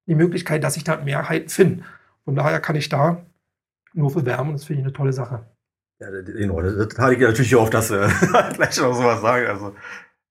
die 0.07 0.15
Möglichkeit, 0.15 0.63
dass 0.63 0.75
sich 0.75 0.83
da 0.83 0.97
Mehrheiten 0.97 1.49
finden. 1.49 1.83
Von 2.25 2.35
daher 2.35 2.59
kann 2.59 2.75
ich 2.75 2.89
da 2.89 3.21
nur 3.93 4.13
bewerben 4.13 4.49
und 4.49 4.55
das 4.55 4.65
finde 4.65 4.81
ich 4.81 4.85
eine 4.85 4.93
tolle 4.93 5.13
Sache. 5.13 5.45
Ja, 5.99 6.09
genau, 6.09 6.61
das 6.61 6.97
hatte 6.97 7.13
ich 7.13 7.19
natürlich 7.19 7.55
auch, 7.55 7.69
dass 7.69 7.89
äh, 7.89 8.07
gleich 8.53 8.77
noch 8.79 8.93
sowas 8.93 9.21
sagen. 9.21 9.47
Also 9.47 9.75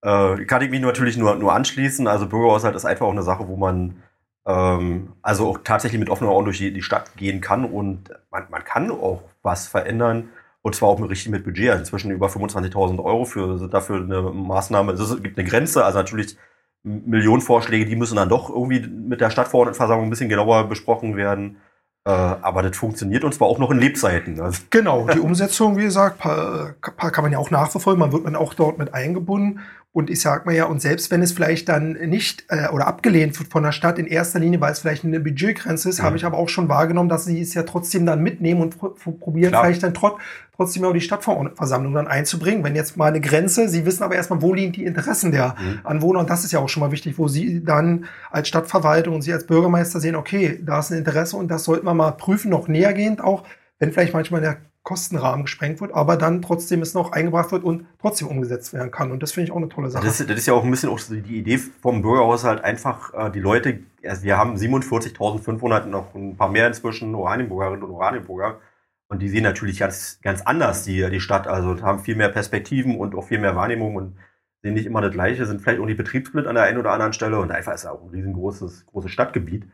äh, 0.03 0.45
kann 0.45 0.63
ich 0.63 0.71
mich 0.71 0.81
natürlich 0.81 1.17
nur, 1.17 1.35
nur 1.37 1.55
anschließen. 1.55 2.07
Also 2.07 2.29
Bürgerhaushalt 2.29 2.77
ist 2.77 2.85
einfach 2.85 3.07
auch 3.07 3.13
eine 3.13 3.23
Sache, 3.23 3.49
wo 3.49 3.57
man 3.57 4.03
ähm, 4.47 5.15
also 5.23 5.49
auch 5.49 5.59
tatsächlich 5.65 5.99
mit 5.99 6.11
offenen 6.11 6.31
Augen 6.31 6.45
durch 6.45 6.59
die, 6.59 6.73
die 6.73 6.83
Stadt 6.83 7.17
gehen 7.17 7.41
kann 7.41 7.65
und 7.65 8.11
man, 8.31 8.47
man 8.51 8.65
kann 8.65 8.91
auch 8.91 9.23
was 9.43 9.67
verändern. 9.67 10.29
Und 10.61 10.75
zwar 10.75 10.89
auch 10.91 10.99
mit 10.99 11.11
richtig 11.11 11.31
mit 11.31 11.45
Budget. 11.45 11.71
Also 11.71 11.81
inzwischen 11.81 12.11
über 12.11 12.29
25.000 12.29 13.03
Euro 13.03 13.25
für, 13.25 13.69
dafür 13.69 13.97
eine 13.97 14.23
Maßnahme. 14.23 14.93
Also 14.93 15.17
es 15.17 15.23
gibt 15.23 15.39
eine 15.39 15.49
Grenze. 15.49 15.85
Also 15.85 15.99
natürlich 15.99 16.37
Millionen 16.83 17.43
Vorschläge, 17.43 17.87
die 17.87 17.97
müssen 17.97 18.17
dann 18.17 18.29
doch 18.29 18.51
irgendwie 18.51 18.81
mit 18.81 19.21
der 19.21 19.31
Stadtverordnetenversammlung 19.31 20.07
ein 20.07 20.11
bisschen 20.11 20.29
genauer 20.29 20.69
besprochen 20.69 21.17
werden. 21.17 21.59
Äh, 22.07 22.11
aber 22.11 22.63
das 22.63 22.77
funktioniert 22.77 23.25
und 23.25 23.35
zwar 23.35 23.49
auch 23.49 23.59
noch 23.59 23.71
in 23.71 23.79
Lebzeiten. 23.79 24.39
Also 24.39 24.63
genau, 24.71 25.09
die 25.09 25.21
Umsetzung, 25.21 25.79
wie 25.79 25.85
gesagt, 25.85 26.21
kann 26.21 27.25
man 27.25 27.33
ja 27.33 27.39
auch 27.39 27.51
nachverfolgen. 27.51 27.99
Man 27.99 28.13
wird 28.13 28.25
man 28.25 28.37
auch 28.37 28.53
dort 28.53 28.79
mit 28.79 28.93
eingebunden. 28.93 29.61
Und 29.95 30.11
ich 30.11 30.21
sag 30.21 30.45
mal 30.45 30.53
ja, 30.53 30.65
und 30.65 30.83
selbst 30.83 31.13
wenn 31.13 31.23
es 31.23 31.31
vielleicht 31.31 31.69
dann 31.69 31.93
nicht 31.93 32.47
äh, 32.49 32.67
oder 32.71 32.89
abgelehnt 32.89 33.39
wird 33.39 33.53
von 33.53 33.63
der 33.63 33.71
Stadt 33.71 33.97
in 33.97 34.09
erster 34.09 34.41
Linie, 34.41 34.61
weil 34.61 34.73
es 34.73 34.81
vielleicht 34.81 35.05
eine 35.05 35.21
Budgetgrenze 35.21 35.89
ist, 35.89 36.01
mhm. 36.01 36.03
habe 36.03 36.17
ich 36.17 36.25
aber 36.25 36.37
auch 36.37 36.49
schon 36.49 36.69
wahrgenommen, 36.69 37.09
dass 37.09 37.27
sie 37.27 37.41
es 37.41 37.55
ja 37.55 37.63
trotzdem 37.63 38.05
dann 38.05 38.21
mitnehmen 38.21 38.61
und 38.61 38.77
probieren 39.21 39.53
Klar. 39.53 39.63
vielleicht 39.63 39.85
dann 39.85 39.95
trot 39.95 40.17
trotzdem 40.57 40.85
auch 40.85 40.93
die 40.93 41.01
Stadtversammlung 41.01 41.95
dann 41.95 42.09
einzubringen. 42.09 42.65
Wenn 42.65 42.75
jetzt 42.75 42.97
mal 42.97 43.07
eine 43.07 43.21
Grenze, 43.21 43.69
sie 43.69 43.87
wissen 43.87 44.03
aber 44.03 44.17
erstmal, 44.17 44.43
wo 44.43 44.53
liegen 44.53 44.73
die 44.73 44.85
Interessen 44.85 45.31
der 45.31 45.55
mhm. 45.61 45.81
Anwohner 45.85 46.19
und 46.19 46.29
das 46.29 46.45
ist 46.45 46.51
ja 46.51 46.59
auch 46.59 46.69
schon 46.69 46.81
mal 46.81 46.91
wichtig, 46.91 47.17
wo 47.17 47.29
sie 47.29 47.63
dann 47.63 48.07
als 48.33 48.49
Stadtverwaltung 48.49 49.15
und 49.15 49.23
sie 49.23 49.33
als 49.33 49.47
Bürgermeister 49.47 50.01
sehen, 50.01 50.17
okay, 50.17 50.61
da 50.61 50.81
ist 50.81 50.91
ein 50.91 50.99
Interesse 50.99 51.37
und 51.37 51.47
das 51.47 51.63
sollten 51.63 51.87
wir 51.87 51.95
mal 51.95 52.11
prüfen, 52.11 52.51
noch 52.51 52.67
nähergehend 52.67 53.23
auch, 53.23 53.45
wenn 53.79 53.93
vielleicht 53.93 54.13
manchmal 54.13 54.41
der 54.41 54.57
Kostenrahmen 54.85 55.47
gesprengt 55.47 55.81
wird, 55.81 55.95
aber 55.95 56.19
dann 56.19 56.43
trotzdem 56.43 56.83
es 56.83 56.93
noch 56.93 57.13
eingebracht 57.13 57.51
wird 57.53 57.65
und 57.65 57.87
trotzdem 58.01 58.29
umgesetzt 58.29 58.75
werden 58.75 58.91
kann. 58.91 59.13
Und 59.13 59.23
das 59.23 59.33
finde 59.33 59.47
ich 59.47 59.53
auch 59.53 59.57
eine 59.57 59.71
tolle 59.71 59.89
Sache. 59.89 60.05
Das, 60.05 60.19
das, 60.19 60.37
ist 60.37 60.47
ja 60.47 60.53
auch 60.53 60.63
ein 60.63 60.71
bisschen 60.71 60.91
auch 60.91 61.01
die 61.01 61.39
Idee 61.39 61.57
vom 61.57 62.03
Bürgerhaushalt, 62.03 62.63
einfach 62.63 63.15
äh, 63.15 63.31
die 63.31 63.41
Leute, 63.41 63.81
also 64.07 64.23
wir 64.23 64.37
haben 64.37 64.57
47.500, 64.57 65.87
noch 65.87 66.15
ein 66.15 66.37
paar 66.37 66.51
mehr 66.51 66.67
inzwischen 66.67 67.15
Oranienburgerinnen 67.15 67.83
und 67.83 67.91
Oranienburger. 67.91 68.61
Und 69.09 69.21
die 69.21 69.29
sehen 69.31 69.43
natürlich 69.43 69.79
ganz, 69.79 70.19
ganz 70.23 70.43
anders 70.43 70.85
die, 70.85 71.09
die 71.11 71.21
Stadt, 71.21 71.47
also 71.47 71.81
haben 71.81 72.01
viel 72.01 72.17
mehr 72.17 72.29
Perspektiven 72.29 72.99
und 72.99 73.15
auch 73.15 73.27
viel 73.27 73.39
mehr 73.39 73.57
Wahrnehmung 73.57 73.97
und 73.97 74.19
sehen 74.63 74.75
nicht 74.75 74.87
immer 74.87 75.01
das 75.01 75.13
Gleiche, 75.13 75.47
sind 75.47 75.63
vielleicht 75.63 75.81
auch 75.81 75.87
die 75.87 75.95
Betriebssplit 75.95 76.47
an 76.47 76.57
der 76.57 76.65
einen 76.65 76.79
oder 76.79 76.91
anderen 76.91 77.15
Stelle 77.15 77.39
und 77.39 77.51
einfach 77.51 77.73
ist 77.73 77.85
es 77.85 77.87
auch 77.87 78.03
ein 78.03 78.11
riesengroßes 78.11 78.85
großes 78.87 79.11
Stadtgebiet. 79.11 79.65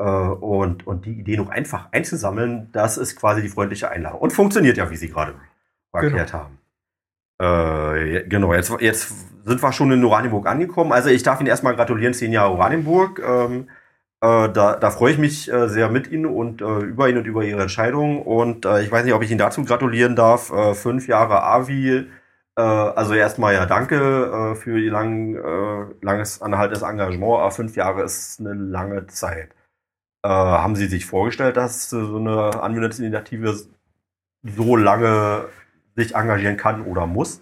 Äh, 0.00 0.02
und, 0.02 0.86
und 0.86 1.04
die 1.04 1.12
Idee 1.12 1.36
noch 1.36 1.50
einfach 1.50 1.88
einzusammeln, 1.92 2.70
das 2.72 2.96
ist 2.96 3.16
quasi 3.16 3.42
die 3.42 3.48
freundliche 3.48 3.90
Einladung. 3.90 4.20
Und 4.20 4.32
funktioniert 4.32 4.78
ja, 4.78 4.90
wie 4.90 4.96
Sie 4.96 5.10
gerade 5.10 5.34
erklärt 5.92 6.32
genau. 6.32 6.44
haben. 6.44 6.58
Äh, 7.38 8.24
genau, 8.26 8.54
jetzt, 8.54 8.72
jetzt 8.80 9.12
sind 9.44 9.62
wir 9.62 9.72
schon 9.72 9.92
in 9.92 10.02
Oranienburg 10.02 10.46
angekommen. 10.46 10.92
Also 10.92 11.10
ich 11.10 11.22
darf 11.22 11.40
Ihnen 11.40 11.48
erstmal 11.48 11.76
gratulieren, 11.76 12.14
zehn 12.14 12.32
Jahre 12.32 12.52
Oranienburg. 12.52 13.20
Ähm, 13.22 13.68
äh, 14.22 14.48
da, 14.48 14.76
da 14.76 14.90
freue 14.90 15.12
ich 15.12 15.18
mich 15.18 15.52
äh, 15.52 15.68
sehr 15.68 15.90
mit 15.90 16.10
Ihnen 16.10 16.26
und 16.26 16.62
äh, 16.62 16.78
über 16.80 17.10
Ihnen 17.10 17.18
und 17.18 17.26
über 17.26 17.44
Ihre 17.44 17.60
Entscheidung. 17.60 18.22
Und 18.22 18.64
äh, 18.64 18.82
ich 18.82 18.90
weiß 18.90 19.04
nicht, 19.04 19.12
ob 19.12 19.22
ich 19.22 19.30
Ihnen 19.30 19.38
dazu 19.38 19.64
gratulieren 19.64 20.16
darf. 20.16 20.50
Fünf 20.78 21.08
Jahre 21.08 21.42
AVI. 21.42 22.06
Also 22.56 23.14
erstmal 23.14 23.54
ja 23.54 23.64
danke 23.64 24.54
für 24.60 24.78
Ihr 24.78 24.90
lang, 24.90 25.34
langes 26.02 26.42
anhaltendes 26.42 26.82
Engagement. 26.82 27.40
Aber 27.40 27.50
fünf 27.52 27.74
Jahre 27.76 28.02
ist 28.02 28.38
eine 28.40 28.52
lange 28.52 29.06
Zeit. 29.06 29.50
Äh, 30.22 30.28
haben 30.28 30.76
Sie 30.76 30.86
sich 30.86 31.06
vorgestellt, 31.06 31.56
dass 31.56 31.90
so 31.90 32.16
eine 32.16 32.62
Anwendungsinitiative 32.62 33.58
so 34.42 34.76
lange 34.76 35.46
sich 35.96 36.14
engagieren 36.14 36.56
kann 36.56 36.82
oder 36.84 37.06
muss? 37.06 37.40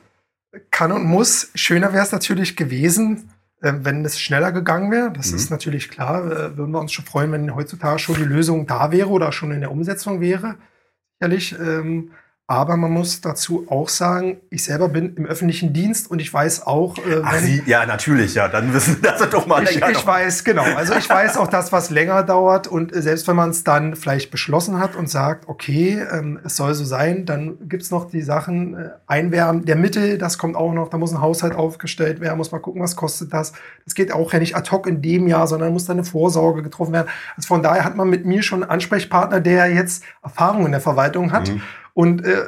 Kann 0.70 0.92
und 0.92 1.04
muss. 1.04 1.50
Schöner 1.54 1.92
wäre 1.92 2.04
es 2.04 2.12
natürlich 2.12 2.56
gewesen, 2.56 3.30
äh, 3.60 3.72
wenn 3.78 4.04
es 4.04 4.20
schneller 4.20 4.52
gegangen 4.52 4.90
wäre. 4.90 5.12
Das 5.12 5.30
mhm. 5.30 5.36
ist 5.36 5.50
natürlich 5.50 5.90
klar. 5.90 6.24
Äh, 6.24 6.56
würden 6.56 6.72
wir 6.72 6.80
uns 6.80 6.92
schon 6.92 7.04
freuen, 7.04 7.32
wenn 7.32 7.54
heutzutage 7.54 7.98
schon 7.98 8.16
die 8.16 8.22
Lösung 8.22 8.66
da 8.66 8.92
wäre 8.92 9.08
oder 9.08 9.32
schon 9.32 9.50
in 9.50 9.60
der 9.60 9.72
Umsetzung 9.72 10.20
wäre. 10.20 10.56
Sicherlich. 11.18 11.58
Ähm, 11.58 12.12
aber 12.50 12.78
man 12.78 12.90
muss 12.90 13.20
dazu 13.20 13.66
auch 13.68 13.90
sagen, 13.90 14.38
ich 14.48 14.64
selber 14.64 14.88
bin 14.88 15.14
im 15.16 15.26
öffentlichen 15.26 15.74
Dienst 15.74 16.10
und 16.10 16.18
ich 16.18 16.32
weiß 16.32 16.66
auch. 16.66 16.96
Äh, 16.96 17.20
Ach, 17.22 17.36
Sie, 17.40 17.62
ja, 17.66 17.84
natürlich, 17.84 18.36
ja. 18.36 18.48
Dann 18.48 18.72
wissen 18.72 18.94
Sie 18.94 19.02
das 19.02 19.28
doch 19.28 19.46
mal. 19.46 19.64
Ich, 19.64 19.76
ich 19.76 20.06
weiß, 20.06 20.44
genau. 20.44 20.62
Also 20.62 20.94
ich 20.94 21.10
weiß 21.10 21.36
auch 21.36 21.48
das, 21.48 21.72
was 21.72 21.90
länger 21.90 22.22
dauert. 22.22 22.66
Und 22.66 22.96
äh, 22.96 23.02
selbst 23.02 23.28
wenn 23.28 23.36
man 23.36 23.50
es 23.50 23.64
dann 23.64 23.96
vielleicht 23.96 24.30
beschlossen 24.30 24.80
hat 24.80 24.96
und 24.96 25.10
sagt, 25.10 25.46
okay, 25.46 26.02
ähm, 26.10 26.40
es 26.42 26.56
soll 26.56 26.72
so 26.72 26.86
sein, 26.86 27.26
dann 27.26 27.68
gibt's 27.68 27.90
noch 27.90 28.08
die 28.08 28.22
Sachen, 28.22 28.72
äh, 28.72 28.90
Einwärmen 29.06 29.66
der 29.66 29.76
Mittel, 29.76 30.16
das 30.16 30.38
kommt 30.38 30.56
auch 30.56 30.72
noch, 30.72 30.88
da 30.88 30.96
muss 30.96 31.12
ein 31.12 31.20
Haushalt 31.20 31.54
aufgestellt 31.54 32.22
werden, 32.22 32.38
muss 32.38 32.50
mal 32.50 32.60
gucken, 32.60 32.80
was 32.80 32.96
kostet 32.96 33.30
das. 33.34 33.52
Das 33.84 33.94
geht 33.94 34.10
auch 34.10 34.32
ja 34.32 34.38
nicht 34.38 34.56
ad 34.56 34.70
hoc 34.70 34.86
in 34.86 35.02
dem 35.02 35.28
Jahr, 35.28 35.46
sondern 35.48 35.74
muss 35.74 35.84
dann 35.84 35.98
eine 35.98 36.04
Vorsorge 36.04 36.62
getroffen 36.62 36.94
werden. 36.94 37.08
Also 37.36 37.46
von 37.46 37.62
daher 37.62 37.84
hat 37.84 37.94
man 37.94 38.08
mit 38.08 38.24
mir 38.24 38.42
schon 38.42 38.62
einen 38.62 38.70
Ansprechpartner, 38.70 39.42
der 39.42 39.66
jetzt 39.66 40.02
Erfahrung 40.22 40.64
in 40.64 40.72
der 40.72 40.80
Verwaltung 40.80 41.30
hat. 41.30 41.50
Mhm 41.50 41.60
und 41.98 42.24
äh, 42.24 42.44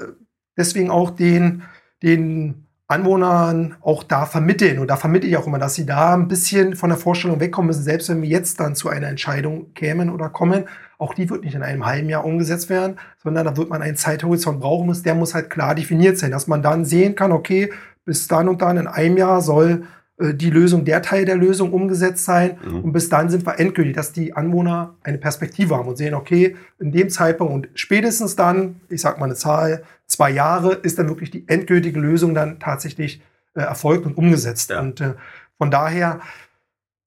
deswegen 0.57 0.91
auch 0.91 1.11
den, 1.11 1.65
den 2.05 2.69
Anwohnern 2.87 3.75
auch 3.81 4.05
da 4.05 4.25
vermitteln. 4.25 4.79
Und 4.79 4.87
da 4.87 4.95
vermittle 4.95 5.29
ich 5.29 5.37
auch 5.37 5.49
immer, 5.49 5.59
dass 5.59 5.75
sie 5.75 5.87
da 5.87 6.15
ein 6.15 6.29
bisschen 6.29 6.77
von 6.77 6.89
der 6.89 6.97
Vorstellung 6.97 7.41
wegkommen 7.41 7.67
müssen, 7.67 7.83
selbst 7.83 8.09
wenn 8.09 8.23
wir 8.23 8.29
jetzt 8.29 8.61
dann 8.61 8.77
zu 8.77 8.89
einer 8.89 9.09
Entscheidung 9.09 9.75
kämen 9.75 10.09
oder 10.09 10.29
kommen. 10.29 10.67
Auch 10.99 11.15
die 11.15 11.29
wird 11.29 11.43
nicht 11.43 11.57
in 11.57 11.65
einem 11.65 11.85
halben 11.85 12.09
Jahr 12.09 12.25
umgesetzt 12.25 12.71
werden, 12.71 13.01
sondern 13.21 13.45
da 13.45 13.57
wird 13.57 13.71
man 13.71 13.83
einen 13.83 13.97
Zeithorizont 13.97 14.61
brauchen 14.61 14.87
muss. 14.87 15.03
Der 15.03 15.17
muss 15.17 15.35
halt 15.35 15.51
klar 15.51 15.75
definiert 15.75 16.17
sein, 16.17 16.31
dass 16.31 16.47
man 16.47 16.63
dann 16.63 16.85
sehen 16.85 17.17
kann, 17.17 17.33
okay, 17.33 17.73
bis 18.05 18.29
dann 18.29 18.49
und 18.49 18.63
dann 18.63 18.77
in 18.77 18.87
einem 18.87 19.17
Jahr 19.17 19.41
soll 19.41 19.83
die 20.21 20.51
Lösung, 20.51 20.85
der 20.85 21.03
Teil 21.03 21.25
der 21.25 21.37
Lösung 21.37 21.73
umgesetzt 21.73 22.25
sein. 22.25 22.59
Mhm. 22.65 22.81
Und 22.81 22.93
bis 22.93 23.09
dann 23.09 23.31
sind 23.31 23.47
wir 23.47 23.59
endgültig, 23.59 23.95
dass 23.95 24.13
die 24.13 24.35
Anwohner 24.35 24.95
eine 25.03 25.19
Perspektive 25.19 25.77
haben 25.77 25.89
und 25.89 25.97
sehen, 25.97 26.15
okay, 26.15 26.57
in 26.79 26.93
dem 26.93 27.09
Zeitpunkt 27.11 27.53
und 27.53 27.69
spätestens 27.75 28.37
dann, 28.37 28.81
ich 28.89 29.01
sag 29.01 29.19
mal 29.19 29.27
eine 29.27 29.35
Zahl, 29.35 29.83
zwei 30.07 30.31
Jahre, 30.31 30.75
ist 30.75 30.99
dann 30.99 31.09
wirklich 31.09 31.31
die 31.31 31.45
endgültige 31.49 31.99
Lösung 31.99 32.35
dann 32.35 32.59
tatsächlich 32.59 33.23
äh, 33.55 33.61
erfolgt 33.61 34.07
und 34.07 34.17
umgesetzt. 34.17 34.71
Ja. 34.71 34.81
Und 34.81 35.01
äh, 35.01 35.15
von 35.59 35.71
daher 35.71 36.21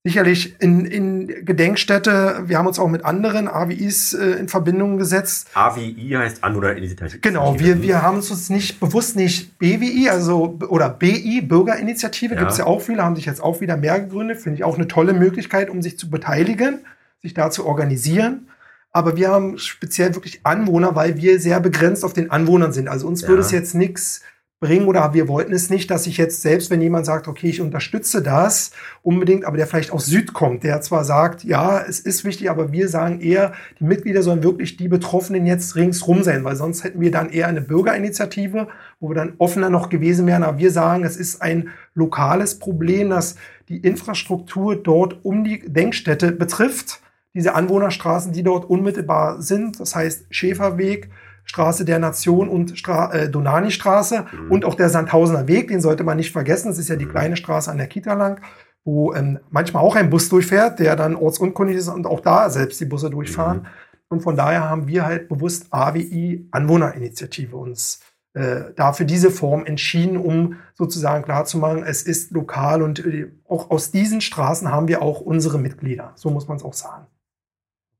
sicherlich 0.03 0.59
in, 0.59 0.85
in 0.85 1.45
Gedenkstätte. 1.45 2.43
Wir 2.45 2.57
haben 2.57 2.67
uns 2.67 2.77
auch 2.77 2.89
mit 2.89 3.05
anderen 3.05 3.47
AWIs 3.47 4.13
äh, 4.13 4.31
in 4.31 4.49
Verbindung 4.49 4.97
gesetzt. 4.97 5.47
AWI 5.53 6.15
heißt 6.17 6.43
Anwohnerinitiative. 6.43 7.19
Genau, 7.19 7.57
wir, 7.57 7.81
wir 7.81 8.01
haben 8.01 8.17
uns 8.17 8.49
nicht 8.49 8.81
bewusst 8.81 9.15
nicht 9.15 9.57
BWI, 9.59 10.09
also 10.09 10.59
oder 10.67 10.89
BI, 10.89 11.41
Bürgerinitiative, 11.41 12.33
ja. 12.33 12.39
gibt 12.41 12.51
es 12.51 12.57
ja 12.57 12.65
auch 12.65 12.81
viele, 12.81 13.01
haben 13.03 13.15
sich 13.15 13.25
jetzt 13.25 13.41
auch 13.41 13.61
wieder 13.61 13.77
mehr 13.77 13.99
gegründet. 13.99 14.41
Finde 14.41 14.57
ich 14.57 14.65
auch 14.65 14.75
eine 14.75 14.89
tolle 14.89 15.13
Möglichkeit, 15.13 15.69
um 15.69 15.81
sich 15.81 15.97
zu 15.97 16.09
beteiligen, 16.09 16.79
sich 17.21 17.33
da 17.33 17.49
zu 17.49 17.65
organisieren. 17.65 18.49
Aber 18.91 19.15
wir 19.15 19.29
haben 19.29 19.57
speziell 19.57 20.13
wirklich 20.13 20.41
Anwohner, 20.43 20.95
weil 20.95 21.17
wir 21.17 21.39
sehr 21.39 21.59
begrenzt 21.61 22.03
auf 22.03 22.13
den 22.13 22.29
Anwohnern 22.29 22.73
sind. 22.73 22.89
Also 22.89 23.07
uns 23.07 23.21
ja. 23.21 23.29
würde 23.29 23.41
es 23.41 23.51
jetzt 23.51 23.73
nichts 23.73 24.21
bringen 24.63 24.88
oder 24.88 25.13
wir 25.13 25.28
wollten 25.28 25.54
es 25.54 25.69
nicht, 25.69 25.91
dass 25.91 26.08
ich 26.08 26.17
jetzt 26.17 26.41
selbst, 26.41 26.71
wenn 26.71 26.82
jemand 26.82 27.06
sagt, 27.06 27.28
okay, 27.28 27.49
ich 27.49 27.60
unterstütze 27.60 28.23
das 28.23 28.71
unbedingt, 29.02 29.43
aber 29.43 29.58
der 29.58 29.67
vielleicht 29.67 29.91
aus 29.91 30.06
Süd 30.06 30.34
kommt, 30.34 30.63
der 30.63 30.80
zwar 30.80 31.04
sagt, 31.04 31.43
ja, 31.43 31.82
es 31.82 31.99
ist 31.99 32.23
wichtig, 32.23 32.49
aber 32.49 32.71
wir 32.71 32.88
sagen 32.88 33.19
eher, 33.19 33.52
die 33.80 33.84
Mitglieder 33.84 34.23
sollen 34.23 34.41
wirklich 34.41 34.78
die 34.78 34.88
Betroffenen 34.88 35.45
jetzt 35.45 35.76
ringsrum 35.76 36.23
sein, 36.23 36.45
weil 36.45 36.56
sonst 36.56 36.86
hätten 36.86 37.02
wir 37.02 37.12
dann 37.12 37.30
eher 37.30 37.47
eine 37.47 37.60
Bürgerinitiative, 37.60 38.69
wo 39.02 39.10
wir 39.10 39.15
dann 39.15 39.34
offener 39.38 39.69
noch 39.69 39.89
gewesen 39.89 40.26
wären. 40.28 40.43
Aber 40.43 40.58
wir 40.58 40.71
sagen, 40.71 41.04
es 41.04 41.17
ist 41.17 41.41
ein 41.41 41.69
lokales 41.93 42.58
Problem, 42.58 43.10
das 43.10 43.36
die 43.67 43.78
Infrastruktur 43.78 44.78
dort 44.78 45.26
um 45.26 45.43
die 45.43 45.60
Denkstätte 45.67 46.32
betrifft. 46.32 47.02
Diese 47.34 47.54
Anwohnerstraßen, 47.54 48.32
die 48.32 48.43
dort 48.43 48.69
unmittelbar 48.69 49.41
sind, 49.41 49.80
das 49.80 49.93
heißt 49.93 50.28
Schäferweg, 50.30 51.10
Straße 51.45 51.86
der 51.86 51.99
Nation 51.99 52.49
und 52.49 52.77
Stra 52.77 53.12
äh, 53.13 53.29
Donani-Straße 53.29 54.25
mhm. 54.32 54.51
und 54.51 54.65
auch 54.65 54.75
der 54.75 54.89
Sandhausener 54.89 55.47
Weg, 55.47 55.67
den 55.67 55.82
sollte 55.82 56.03
man 56.03 56.17
nicht 56.17 56.32
vergessen. 56.32 56.69
Das 56.69 56.77
ist 56.77 56.89
ja 56.89 56.95
die 56.95 57.06
mhm. 57.06 57.12
kleine 57.12 57.36
Straße 57.36 57.69
an 57.69 57.77
der 57.77 57.88
Kita 57.88 58.13
lang, 58.13 58.41
wo 58.84 59.13
ähm, 59.13 59.39
manchmal 59.49 59.84
auch 59.84 59.95
ein 59.95 60.10
Bus 60.10 60.29
durchfährt, 60.29 60.79
der 60.79 60.95
dann 60.95 61.15
ortsunkundig 61.15 61.77
ist 61.77 61.88
und 61.88 62.08
auch 62.08 62.21
da 62.21 62.49
selbst 62.49 62.79
die 62.79 62.86
Busse 62.86 63.10
durchfahren. 63.10 63.60
Mhm. 63.60 63.67
Und 64.10 64.21
von 64.21 64.36
daher 64.36 64.69
haben 64.69 64.88
wir 64.88 65.06
halt 65.06 65.27
bewusst 65.27 65.67
AWI 65.71 66.47
Anwohnerinitiative 66.51 67.58
uns 67.58 67.99
äh, 68.34 68.73
da 68.75 68.93
für 68.93 69.06
diese 69.06 69.29
Form 69.29 69.65
entschieden, 69.65 70.17
um 70.17 70.58
sozusagen 70.73 71.23
klarzumachen, 71.23 71.84
es 71.84 72.03
ist 72.03 72.32
lokal 72.32 72.82
und 72.82 73.06
äh, 73.06 73.32
auch 73.47 73.69
aus 73.69 73.91
diesen 73.91 74.21
Straßen 74.21 74.71
haben 74.71 74.88
wir 74.88 75.03
auch 75.03 75.21
unsere 75.21 75.60
Mitglieder. 75.60 76.13
So 76.15 76.32
muss 76.32 76.47
man 76.47 76.58
es 76.58 76.63
auch 76.63 76.73
sagen. 76.73 77.06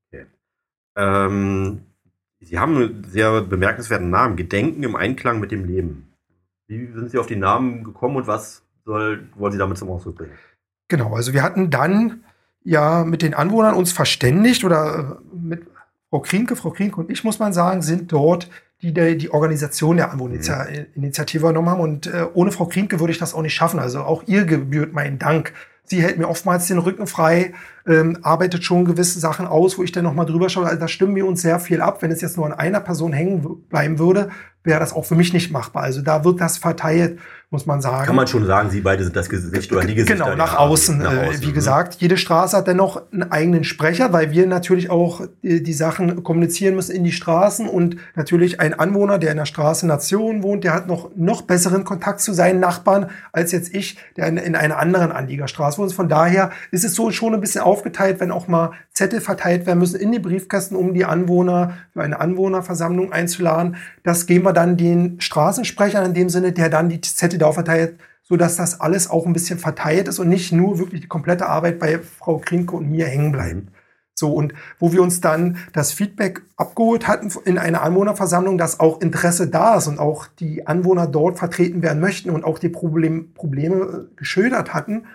Okay. 0.08 0.26
Ähm 0.96 1.86
Sie 2.44 2.58
haben 2.58 2.76
einen 2.76 3.04
sehr 3.04 3.42
bemerkenswerten 3.42 4.10
Namen, 4.10 4.36
Gedenken 4.36 4.82
im 4.82 4.96
Einklang 4.96 5.40
mit 5.40 5.50
dem 5.50 5.64
Leben. 5.64 6.12
Wie 6.66 6.86
sind 6.92 7.10
Sie 7.10 7.18
auf 7.18 7.26
den 7.26 7.40
Namen 7.40 7.84
gekommen 7.84 8.16
und 8.16 8.26
was 8.26 8.62
soll, 8.84 9.28
wollen 9.36 9.52
Sie 9.52 9.58
damit 9.58 9.78
zum 9.78 9.90
Ausdruck 9.90 10.16
bringen? 10.16 10.32
Genau, 10.88 11.14
also 11.14 11.32
wir 11.32 11.42
hatten 11.42 11.70
dann 11.70 12.24
ja 12.62 13.04
mit 13.04 13.22
den 13.22 13.34
Anwohnern 13.34 13.74
uns 13.74 13.92
verständigt 13.92 14.64
oder 14.64 15.20
äh, 15.20 15.36
mit 15.36 15.66
Frau 16.10 16.20
Krienke, 16.20 16.56
Frau 16.56 16.70
Krienke 16.70 17.00
und 17.00 17.10
ich, 17.10 17.24
muss 17.24 17.38
man 17.38 17.52
sagen, 17.52 17.82
sind 17.82 18.12
dort 18.12 18.48
die 18.82 18.92
die, 18.92 19.16
die 19.16 19.30
Organisation 19.30 19.96
der 19.96 20.12
Anwohnerinitiative 20.12 21.38
mhm. 21.38 21.44
übernommen 21.44 21.68
haben. 21.70 21.80
Und 21.80 22.06
äh, 22.06 22.26
ohne 22.34 22.52
Frau 22.52 22.66
Krienke 22.66 23.00
würde 23.00 23.12
ich 23.12 23.18
das 23.18 23.34
auch 23.34 23.42
nicht 23.42 23.54
schaffen. 23.54 23.80
Also 23.80 24.00
auch 24.00 24.24
ihr 24.26 24.44
gebührt 24.44 24.92
mein 24.92 25.18
Dank 25.18 25.52
Sie 25.86 26.02
hält 26.02 26.18
mir 26.18 26.28
oftmals 26.28 26.66
den 26.66 26.78
Rücken 26.78 27.06
frei, 27.06 27.52
ähm, 27.86 28.18
arbeitet 28.22 28.64
schon 28.64 28.86
gewisse 28.86 29.20
Sachen 29.20 29.46
aus, 29.46 29.76
wo 29.76 29.82
ich 29.82 29.92
dann 29.92 30.04
nochmal 30.04 30.24
drüber 30.24 30.48
schaue. 30.48 30.66
Also 30.66 30.80
da 30.80 30.88
stimmen 30.88 31.14
wir 31.14 31.26
uns 31.26 31.42
sehr 31.42 31.60
viel 31.60 31.82
ab. 31.82 32.00
Wenn 32.00 32.10
es 32.10 32.22
jetzt 32.22 32.36
nur 32.36 32.46
an 32.46 32.54
einer 32.54 32.80
Person 32.80 33.12
hängen 33.12 33.64
bleiben 33.68 33.98
würde, 33.98 34.30
wäre 34.62 34.80
das 34.80 34.94
auch 34.94 35.04
für 35.04 35.14
mich 35.14 35.34
nicht 35.34 35.52
machbar. 35.52 35.82
Also 35.82 36.00
da 36.00 36.24
wird 36.24 36.40
das 36.40 36.56
verteilt, 36.56 37.18
muss 37.54 37.66
man 37.66 37.80
sagen. 37.80 38.04
Kann 38.04 38.16
man 38.16 38.26
schon 38.26 38.44
sagen, 38.46 38.68
Sie 38.70 38.80
beide 38.80 39.04
sind 39.04 39.14
das 39.14 39.28
Gesicht 39.28 39.72
oder 39.72 39.86
die 39.86 39.94
Gesichter? 39.94 40.24
Genau, 40.24 40.36
nach 40.36 40.58
außen. 40.58 40.98
Nach 40.98 41.12
äh, 41.12 41.28
außen 41.28 41.42
wie 41.42 41.46
ne? 41.46 41.52
gesagt, 41.52 41.94
jede 42.00 42.16
Straße 42.16 42.56
hat 42.56 42.66
dennoch 42.66 43.00
einen 43.12 43.30
eigenen 43.30 43.62
Sprecher, 43.62 44.12
weil 44.12 44.32
wir 44.32 44.46
natürlich 44.48 44.90
auch 44.90 45.22
die, 45.44 45.62
die, 45.62 45.72
Sachen 45.72 46.24
kommunizieren 46.24 46.74
müssen 46.74 46.96
in 46.96 47.04
die 47.04 47.12
Straßen 47.12 47.68
und 47.68 47.96
natürlich 48.16 48.58
ein 48.58 48.74
Anwohner, 48.74 49.18
der 49.18 49.30
in 49.30 49.36
der 49.36 49.46
Straße 49.46 49.86
Nation 49.86 50.42
wohnt, 50.42 50.64
der 50.64 50.74
hat 50.74 50.88
noch, 50.88 51.10
noch 51.14 51.42
besseren 51.42 51.84
Kontakt 51.84 52.20
zu 52.20 52.32
seinen 52.32 52.58
Nachbarn 52.58 53.10
als 53.32 53.52
jetzt 53.52 53.72
ich, 53.72 53.98
der 54.16 54.26
in, 54.26 54.36
in 54.36 54.56
einer 54.56 54.78
anderen 54.78 55.12
Anliegerstraße 55.12 55.78
wohnt. 55.78 55.92
Von 55.92 56.08
daher 56.08 56.50
ist 56.72 56.84
es 56.84 56.94
so 56.96 57.12
schon 57.12 57.34
ein 57.34 57.40
bisschen 57.40 57.60
aufgeteilt, 57.60 58.18
wenn 58.18 58.32
auch 58.32 58.48
mal 58.48 58.72
Zettel 58.92 59.20
verteilt 59.20 59.66
werden 59.66 59.78
müssen 59.78 60.00
in 60.00 60.10
die 60.10 60.18
Briefkästen, 60.18 60.76
um 60.76 60.92
die 60.92 61.04
Anwohner 61.04 61.74
für 61.92 62.02
eine 62.02 62.20
Anwohnerversammlung 62.20 63.12
einzuladen. 63.12 63.76
Das 64.02 64.26
geben 64.26 64.44
wir 64.44 64.52
dann 64.52 64.76
den 64.76 65.20
Straßensprechern 65.20 66.04
in 66.04 66.14
dem 66.14 66.28
Sinne, 66.28 66.52
der 66.52 66.68
dann 66.68 66.88
die 66.88 67.00
Zettel 67.00 67.38
darauf 67.44 67.54
verteilt, 67.54 67.98
so 68.22 68.36
dass 68.36 68.56
das 68.56 68.80
alles 68.80 69.08
auch 69.08 69.26
ein 69.26 69.32
bisschen 69.32 69.58
verteilt 69.58 70.08
ist 70.08 70.18
und 70.18 70.28
nicht 70.28 70.50
nur 70.52 70.78
wirklich 70.78 71.02
die 71.02 71.08
komplette 71.08 71.46
Arbeit 71.46 71.78
bei 71.78 71.98
Frau 71.98 72.38
Krinke 72.38 72.74
und 72.74 72.90
mir 72.90 73.06
hängen 73.06 73.32
bleiben. 73.32 73.68
So, 74.16 74.32
und 74.32 74.54
wo 74.78 74.92
wir 74.92 75.02
uns 75.02 75.20
dann 75.20 75.56
das 75.72 75.92
Feedback 75.92 76.42
abgeholt 76.56 77.08
hatten 77.08 77.32
in 77.44 77.58
einer 77.58 77.82
Anwohnerversammlung, 77.82 78.58
dass 78.58 78.78
auch 78.78 79.00
Interesse 79.00 79.48
da 79.48 79.76
ist 79.76 79.88
und 79.88 79.98
auch 79.98 80.28
die 80.28 80.66
Anwohner 80.66 81.08
dort 81.08 81.38
vertreten 81.38 81.82
werden 81.82 82.00
möchten 82.00 82.30
und 82.30 82.44
auch 82.44 82.60
die 82.60 82.68
Problem, 82.68 83.34
Probleme 83.34 84.08
geschildert 84.16 84.72
hatten, 84.72 85.06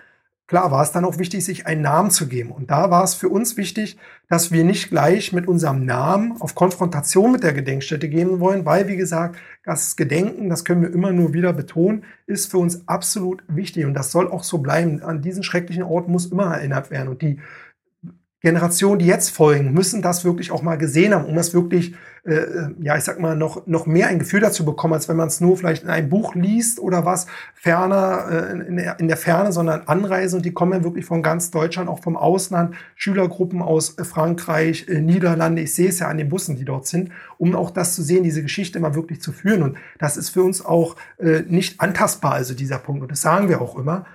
Klar 0.50 0.72
war 0.72 0.82
es 0.82 0.90
dann 0.90 1.04
auch 1.04 1.18
wichtig, 1.18 1.44
sich 1.44 1.68
einen 1.68 1.82
Namen 1.82 2.10
zu 2.10 2.26
geben. 2.26 2.50
Und 2.50 2.72
da 2.72 2.90
war 2.90 3.04
es 3.04 3.14
für 3.14 3.28
uns 3.28 3.56
wichtig, 3.56 3.96
dass 4.28 4.50
wir 4.50 4.64
nicht 4.64 4.90
gleich 4.90 5.32
mit 5.32 5.46
unserem 5.46 5.84
Namen 5.84 6.34
auf 6.40 6.56
Konfrontation 6.56 7.30
mit 7.30 7.44
der 7.44 7.52
Gedenkstätte 7.52 8.08
gehen 8.08 8.40
wollen, 8.40 8.66
weil, 8.66 8.88
wie 8.88 8.96
gesagt, 8.96 9.36
das 9.64 9.94
Gedenken, 9.94 10.48
das 10.48 10.64
können 10.64 10.82
wir 10.82 10.92
immer 10.92 11.12
nur 11.12 11.34
wieder 11.34 11.52
betonen, 11.52 12.02
ist 12.26 12.50
für 12.50 12.58
uns 12.58 12.88
absolut 12.88 13.44
wichtig. 13.46 13.84
Und 13.86 13.94
das 13.94 14.10
soll 14.10 14.26
auch 14.28 14.42
so 14.42 14.58
bleiben. 14.58 15.04
An 15.04 15.22
diesen 15.22 15.44
schrecklichen 15.44 15.84
Ort 15.84 16.08
muss 16.08 16.26
immer 16.26 16.52
erinnert 16.52 16.90
werden. 16.90 17.10
Und 17.10 17.22
die 17.22 17.38
Generationen, 18.40 18.98
die 18.98 19.06
jetzt 19.06 19.30
folgen, 19.30 19.72
müssen 19.74 20.00
das 20.00 20.24
wirklich 20.24 20.50
auch 20.50 20.62
mal 20.62 20.78
gesehen 20.78 21.14
haben, 21.14 21.26
um 21.26 21.36
das 21.36 21.52
wirklich, 21.52 21.94
äh, 22.24 22.32
äh, 22.32 22.70
ja, 22.80 22.96
ich 22.96 23.04
sag 23.04 23.20
mal, 23.20 23.36
noch, 23.36 23.66
noch 23.66 23.84
mehr 23.84 24.08
ein 24.08 24.18
Gefühl 24.18 24.40
dazu 24.40 24.64
bekommen, 24.64 24.94
als 24.94 25.10
wenn 25.10 25.16
man 25.16 25.28
es 25.28 25.42
nur 25.42 25.58
vielleicht 25.58 25.82
in 25.82 25.90
einem 25.90 26.08
Buch 26.08 26.34
liest 26.34 26.80
oder 26.80 27.04
was, 27.04 27.26
ferner, 27.54 28.28
äh, 28.30 28.66
in, 28.66 28.76
der, 28.76 28.98
in 28.98 29.08
der 29.08 29.18
Ferne, 29.18 29.52
sondern 29.52 29.82
Anreise 29.84 30.36
und 30.36 30.46
die 30.46 30.52
kommen 30.52 30.72
ja 30.72 30.82
wirklich 30.82 31.04
von 31.04 31.22
ganz 31.22 31.50
Deutschland, 31.50 31.90
auch 31.90 32.02
vom 32.02 32.16
Ausland, 32.16 32.74
Schülergruppen 32.96 33.60
aus 33.60 33.98
äh, 33.98 34.04
Frankreich, 34.04 34.88
äh, 34.88 35.02
Niederlande, 35.02 35.60
ich 35.60 35.74
sehe 35.74 35.90
es 35.90 35.98
ja 35.98 36.08
an 36.08 36.16
den 36.16 36.30
Bussen, 36.30 36.56
die 36.56 36.64
dort 36.64 36.86
sind, 36.86 37.10
um 37.36 37.54
auch 37.54 37.70
das 37.70 37.94
zu 37.94 38.02
sehen, 38.02 38.24
diese 38.24 38.42
Geschichte 38.42 38.80
mal 38.80 38.94
wirklich 38.94 39.20
zu 39.20 39.32
führen. 39.32 39.62
Und 39.62 39.76
das 39.98 40.16
ist 40.16 40.30
für 40.30 40.42
uns 40.42 40.64
auch 40.64 40.96
äh, 41.18 41.42
nicht 41.46 41.78
antastbar, 41.78 42.32
also 42.32 42.54
dieser 42.54 42.78
Punkt. 42.78 43.02
Und 43.02 43.12
das 43.12 43.20
sagen 43.20 43.50
wir 43.50 43.60
auch 43.60 43.76
immer. 43.76 44.06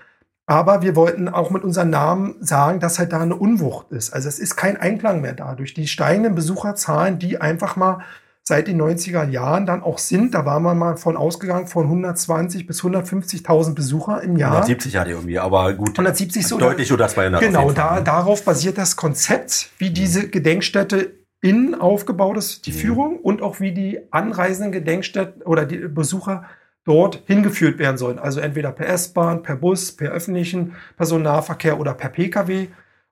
Aber 0.48 0.84
wir 0.84 0.96
wollten 0.96 1.28
auch 1.28 1.50
mit 1.50 1.64
unserem 1.64 1.90
Namen 1.90 2.36
sagen, 2.40 2.80
dass 2.80 3.00
halt 3.00 3.14
da 3.14 3.20
eine 3.20 3.36
Unwucht 3.36 3.92
ist. 3.92 4.14
Also 4.14 4.30
es 4.30 4.38
ist 4.38 4.56
kein 4.56 4.78
Einklang 4.78 5.22
mehr 5.22 5.34
da. 5.34 5.56
Durch 5.56 5.74
die 5.74 5.88
steigenden 5.88 6.36
Besucherzahlen, 6.36 7.18
die 7.18 7.42
einfach 7.42 7.76
mal 7.76 8.04
seit 8.48 8.68
den 8.68 8.80
90er 8.80 9.28
Jahren 9.28 9.66
dann 9.66 9.82
auch 9.82 9.98
sind, 9.98 10.36
da 10.36 10.46
war 10.46 10.60
man 10.60 10.78
mal 10.78 10.98
von 10.98 11.18
ausgegangen 11.18 11.66
von 11.66 11.86
120 11.86 12.68
bis 12.68 12.84
150.000 12.84 13.74
Besucher 13.74 14.22
im 14.22 14.38
Jahr. 14.38 14.52
170 14.52 14.98
hatte 14.98 15.12
irgendwie, 15.12 15.40
aber 15.40 15.74
gut. 15.74 15.90
170 15.90 16.48
so. 16.48 16.60
Deutlich 16.60 16.94
oder 16.94 17.08
200. 17.08 17.42
Genau, 17.42 17.72
da, 17.72 17.96
ne? 17.96 18.04
darauf 18.04 18.46
basiert 18.46 18.78
das 18.78 18.96
Konzept, 18.96 19.72
wie 19.80 19.90
diese 19.90 20.30
Gedenkstätte 20.30 21.16
innen 21.42 21.74
aufgebaut 21.74 22.38
ist, 22.38 22.68
die 22.68 22.72
mhm. 22.72 22.76
Führung 22.76 23.20
und 23.20 23.42
auch 23.42 23.60
wie 23.60 23.72
die 23.72 24.00
anreisenden 24.12 24.72
Gedenkstätten 24.72 25.42
oder 25.42 25.66
die 25.66 25.78
Besucher 25.78 26.46
dort 26.86 27.24
hingeführt 27.26 27.78
werden 27.80 27.98
sollen. 27.98 28.20
Also 28.20 28.40
entweder 28.40 28.72
per 28.72 28.88
S-Bahn, 28.88 29.44
per 29.44 29.58
Bus, 29.58 29.92
per 29.92 30.12
öffentlichen 30.12 30.76
Personennahverkehr 30.96 31.80
oder 31.80 31.94
per 31.94 32.10
Pkw. 32.10 32.68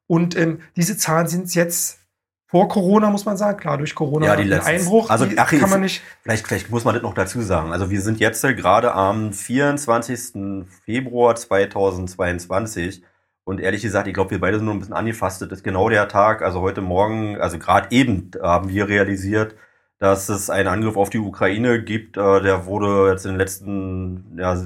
Und 0.08 0.38
ähm, 0.38 0.60
diese 0.76 0.96
Zahlen 0.96 1.28
sind 1.28 1.54
jetzt 1.56 2.00
vor 2.46 2.68
Corona, 2.68 3.10
muss 3.10 3.26
man 3.26 3.36
sagen. 3.36 3.58
Klar, 3.58 3.80
durch 3.80 3.96
Corona 3.96 4.28
ja, 4.28 4.36
die 4.36 4.54
Einbruch. 4.54 5.10
Also, 5.10 5.26
ach, 5.38 5.52
kann 5.52 5.70
man 5.72 5.82
nicht. 5.82 6.04
Vielleicht, 6.22 6.46
vielleicht 6.48 6.70
muss 6.70 6.86
man 6.86 6.94
das 6.94 7.02
noch 7.02 7.16
dazu 7.16 7.42
sagen. 7.42 7.72
Also, 7.72 7.90
wir 7.90 8.00
sind 8.00 8.20
jetzt 8.20 8.44
gerade 8.44 8.94
am 8.94 9.34
24. 9.34 10.66
Februar 10.86 11.36
2022. 11.36 13.04
Und 13.44 13.60
ehrlich 13.60 13.82
gesagt, 13.82 14.08
ich 14.08 14.14
glaube, 14.14 14.32
wir 14.32 14.40
beide 14.40 14.58
sind 14.58 14.66
nur 14.66 14.76
ein 14.76 14.80
bisschen 14.80 14.94
angefasst. 14.94 15.42
Das 15.42 15.52
ist 15.52 15.64
genau 15.64 15.90
der 15.90 16.08
Tag. 16.08 16.42
Also 16.42 16.62
heute 16.62 16.82
Morgen, 16.82 17.42
also 17.42 17.60
gerade 17.60 17.88
eben 17.92 18.32
haben 18.42 18.70
wir 18.70 18.88
realisiert, 18.88 19.56
dass 20.04 20.28
es 20.28 20.50
einen 20.50 20.68
Angriff 20.68 20.98
auf 20.98 21.10
die 21.10 21.20
Ukraine 21.20 21.82
gibt. 21.82 22.18
Äh, 22.18 22.42
der 22.42 22.66
wurde 22.66 23.10
jetzt 23.10 23.26
in 23.26 23.32
den 23.32 23.38
letzten 23.40 24.38
ja, 24.38 24.62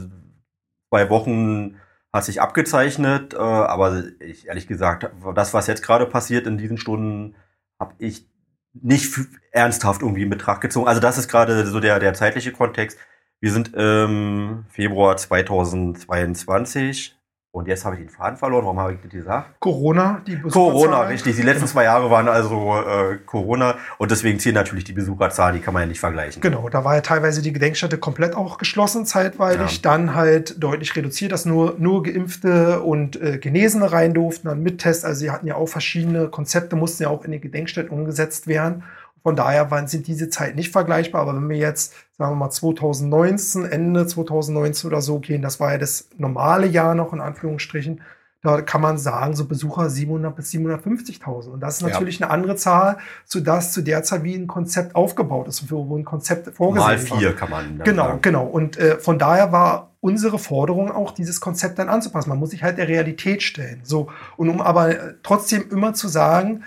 zwei 0.89 1.11
Wochen 1.11 1.75
hat 2.11 2.25
sich 2.25 2.41
abgezeichnet, 2.41 3.35
äh, 3.35 3.37
aber 3.37 4.03
ich 4.19 4.47
ehrlich 4.47 4.65
gesagt, 4.65 5.11
das, 5.35 5.53
was 5.53 5.67
jetzt 5.67 5.83
gerade 5.83 6.07
passiert 6.07 6.47
in 6.47 6.57
diesen 6.57 6.79
Stunden, 6.79 7.35
habe 7.79 7.93
ich 7.99 8.27
nicht 8.73 9.13
ernsthaft 9.51 10.01
irgendwie 10.01 10.23
in 10.23 10.31
Betracht 10.31 10.61
gezogen. 10.61 10.87
Also 10.87 11.01
das 11.01 11.19
ist 11.19 11.27
gerade 11.27 11.67
so 11.67 11.79
der, 11.79 11.99
der 11.99 12.15
zeitliche 12.15 12.51
Kontext. 12.51 12.97
Wir 13.39 13.51
sind 13.51 13.75
im 13.75 14.65
Februar 14.69 15.17
2022 15.17 17.15
Und 17.51 17.67
jetzt 17.67 17.85
habe 17.85 17.95
ich 17.95 18.01
den 18.01 18.09
Faden 18.09 18.37
verloren. 18.37 18.65
Warum 18.65 18.79
habe 18.79 18.93
ich 18.93 18.99
das 19.01 19.09
gesagt? 19.09 19.59
Corona, 19.59 20.21
die 20.27 20.39
Corona, 20.39 21.01
richtig. 21.03 21.37
Die 21.37 21.41
letzten 21.41 21.65
zwei 21.65 21.85
Jahre 21.85 22.11
waren 22.11 22.27
also 22.27 22.75
äh, 22.75 23.17
Corona 23.25 23.77
und 23.97 24.11
deswegen 24.11 24.37
zählen 24.37 24.53
natürlich 24.53 24.83
die 24.83 24.93
Besucherzahlen, 24.93 25.55
die 25.55 25.61
kann 25.61 25.73
man 25.73 25.83
ja 25.83 25.87
nicht 25.87 25.99
vergleichen. 25.99 26.41
Genau, 26.41 26.69
da 26.69 26.83
war 26.83 26.95
ja 26.95 27.01
teilweise 27.01 27.41
die 27.41 27.53
Gedenkstätte 27.53 27.97
komplett 27.97 28.35
auch 28.35 28.57
geschlossen 28.57 29.05
zeitweilig, 29.05 29.77
ja. 29.77 29.79
dann 29.81 30.13
halt 30.13 30.61
deutlich 30.61 30.95
reduziert, 30.95 31.31
dass 31.31 31.45
nur, 31.45 31.75
nur 31.79 32.03
Geimpfte 32.03 32.81
und 32.81 33.19
äh, 33.19 33.37
Genesene 33.39 33.91
rein 33.91 34.13
durften, 34.13 34.49
dann 34.49 34.61
mit 34.61 34.79
Test. 34.79 35.05
Also 35.05 35.21
sie 35.21 35.31
hatten 35.31 35.47
ja 35.47 35.55
auch 35.55 35.67
verschiedene 35.67 36.27
Konzepte, 36.27 36.75
mussten 36.75 37.03
ja 37.03 37.09
auch 37.09 37.23
in 37.23 37.31
den 37.31 37.41
Gedenkstätten 37.41 37.97
umgesetzt 37.97 38.47
werden. 38.47 38.83
Von 39.27 39.35
daher 39.35 39.69
waren, 39.71 39.87
sind 39.87 40.07
diese 40.07 40.29
Zeit 40.29 40.55
nicht 40.55 40.71
vergleichbar. 40.71 41.23
Aber 41.23 41.35
wenn 41.35 41.49
wir 41.49 41.57
jetzt, 41.57 41.93
sagen 42.17 42.31
wir 42.31 42.35
mal, 42.37 42.49
2019, 42.49 43.65
Ende 43.65 44.07
2019 44.07 44.89
oder 44.89 45.01
so 45.01 45.19
gehen, 45.19 45.41
das 45.41 45.59
war 45.59 45.73
ja 45.73 45.77
das 45.77 46.07
normale 46.15 46.65
Jahr 46.65 46.95
noch 46.95 47.11
in 47.11 47.19
Anführungsstrichen, 47.19 47.99
da 48.41 48.61
kann 48.61 48.79
man 48.79 48.97
sagen, 48.97 49.35
so 49.35 49.43
Besucher 49.43 49.89
700 49.89 50.33
bis 50.33 50.49
750.000. 50.51 51.49
Und 51.49 51.59
das 51.59 51.75
ist 51.75 51.81
natürlich 51.81 52.19
ja. 52.19 52.27
eine 52.27 52.35
andere 52.35 52.55
Zahl 52.55 52.99
zu 53.25 53.41
das 53.41 53.73
zu 53.73 53.81
der 53.81 54.01
Zeit, 54.03 54.23
wie 54.23 54.33
ein 54.33 54.47
Konzept 54.47 54.95
aufgebaut 54.95 55.49
ist, 55.49 55.69
wo 55.69 55.97
ein 55.97 56.05
Konzept 56.05 56.55
vorgesehen 56.55 56.87
Mal 56.87 56.97
vier 56.97 57.27
war. 57.27 57.35
kann 57.35 57.49
man. 57.49 57.81
Genau, 57.83 58.03
sagen. 58.05 58.21
genau. 58.21 58.45
Und 58.45 58.77
äh, 58.77 58.97
von 58.97 59.19
daher 59.19 59.51
war 59.51 59.91
unsere 59.99 60.39
Forderung 60.39 60.89
auch, 60.89 61.11
dieses 61.11 61.41
Konzept 61.41 61.79
dann 61.79 61.89
anzupassen. 61.89 62.29
Man 62.29 62.39
muss 62.39 62.51
sich 62.51 62.63
halt 62.63 62.77
der 62.77 62.87
Realität 62.87 63.43
stellen. 63.43 63.81
So. 63.83 64.07
Und 64.37 64.47
um 64.47 64.61
aber 64.61 65.21
trotzdem 65.21 65.69
immer 65.69 65.93
zu 65.93 66.07
sagen, 66.07 66.63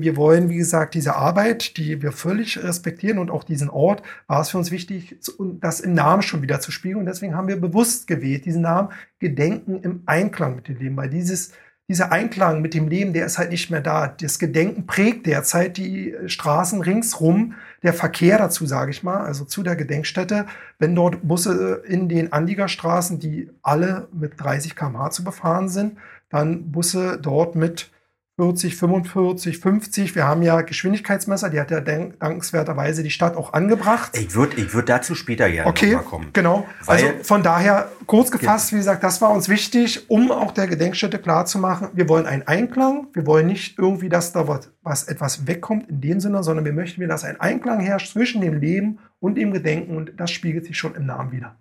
wir 0.00 0.16
wollen, 0.16 0.48
wie 0.48 0.56
gesagt, 0.56 0.94
diese 0.94 1.16
Arbeit, 1.16 1.76
die 1.76 2.00
wir 2.02 2.12
völlig 2.12 2.62
respektieren 2.62 3.18
und 3.18 3.30
auch 3.30 3.44
diesen 3.44 3.68
Ort, 3.70 4.02
war 4.26 4.40
es 4.40 4.50
für 4.50 4.58
uns 4.58 4.70
wichtig, 4.70 5.16
das 5.60 5.80
im 5.80 5.94
Namen 5.94 6.22
schon 6.22 6.42
wieder 6.42 6.60
zu 6.60 6.72
spiegeln. 6.72 7.00
Und 7.00 7.06
deswegen 7.06 7.36
haben 7.36 7.48
wir 7.48 7.60
bewusst 7.60 8.06
gewählt, 8.06 8.46
diesen 8.46 8.62
Namen 8.62 8.90
Gedenken 9.18 9.80
im 9.80 10.02
Einklang 10.06 10.56
mit 10.56 10.68
dem 10.68 10.78
Leben, 10.78 10.96
weil 10.96 11.10
dieses, 11.10 11.52
dieser 11.88 12.12
Einklang 12.12 12.62
mit 12.62 12.72
dem 12.72 12.88
Leben, 12.88 13.12
der 13.12 13.26
ist 13.26 13.36
halt 13.36 13.50
nicht 13.50 13.70
mehr 13.70 13.82
da. 13.82 14.08
Das 14.08 14.38
Gedenken 14.38 14.86
prägt 14.86 15.26
derzeit 15.26 15.76
die 15.76 16.14
Straßen 16.26 16.80
ringsrum, 16.80 17.54
der 17.82 17.92
Verkehr 17.92 18.38
dazu, 18.38 18.64
sage 18.64 18.90
ich 18.90 19.02
mal, 19.02 19.18
also 19.18 19.44
zu 19.44 19.62
der 19.62 19.76
Gedenkstätte. 19.76 20.46
Wenn 20.78 20.94
dort 20.94 21.28
Busse 21.28 21.82
in 21.86 22.08
den 22.08 22.32
Anliegerstraßen, 22.32 23.18
die 23.18 23.50
alle 23.62 24.08
mit 24.12 24.40
30 24.40 24.76
km/h 24.76 25.10
zu 25.10 25.24
befahren 25.24 25.68
sind, 25.68 25.98
dann 26.30 26.72
Busse 26.72 27.18
dort 27.20 27.54
mit 27.54 27.90
40, 28.36 28.74
45, 28.74 29.58
50. 29.58 30.14
Wir 30.16 30.26
haben 30.26 30.42
ja 30.42 30.60
Geschwindigkeitsmesser, 30.62 31.50
die 31.50 31.60
hat 31.60 31.70
ja 31.70 31.80
dankenswerterweise 31.80 33.04
die 33.04 33.10
Stadt 33.10 33.36
auch 33.36 33.52
angebracht. 33.52 34.10
Ich 34.18 34.34
würde 34.34 34.56
ich 34.56 34.74
würd 34.74 34.88
dazu 34.88 35.14
später 35.14 35.48
gerne 35.48 35.70
okay, 35.70 35.96
kommen. 36.04 36.30
Genau. 36.32 36.66
also 36.86 37.06
von 37.22 37.44
daher, 37.44 37.92
kurz 38.06 38.32
gefasst, 38.32 38.72
wie 38.72 38.76
gesagt, 38.76 39.04
das 39.04 39.20
war 39.20 39.30
uns 39.30 39.48
wichtig, 39.48 40.10
um 40.10 40.32
auch 40.32 40.50
der 40.50 40.66
Gedenkstätte 40.66 41.20
klarzumachen, 41.20 41.90
wir 41.92 42.08
wollen 42.08 42.26
einen 42.26 42.42
Einklang. 42.42 43.06
Wir 43.12 43.24
wollen 43.24 43.46
nicht 43.46 43.78
irgendwie, 43.78 44.08
dass 44.08 44.32
da 44.32 44.48
was, 44.48 44.72
was 44.82 45.04
etwas 45.04 45.46
wegkommt 45.46 45.88
in 45.88 46.00
dem 46.00 46.18
Sinne, 46.18 46.42
sondern 46.42 46.64
wir 46.64 46.72
möchten, 46.72 47.06
dass 47.06 47.22
ein 47.22 47.40
Einklang 47.40 47.78
herrscht 47.78 48.12
zwischen 48.12 48.40
dem 48.40 48.58
Leben 48.58 48.98
und 49.20 49.36
dem 49.36 49.52
Gedenken 49.52 49.96
und 49.96 50.18
das 50.18 50.32
spiegelt 50.32 50.64
sich 50.64 50.76
schon 50.76 50.96
im 50.96 51.06
Namen 51.06 51.30
wieder. 51.30 51.56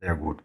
Sehr 0.00 0.16
gut. 0.16 0.42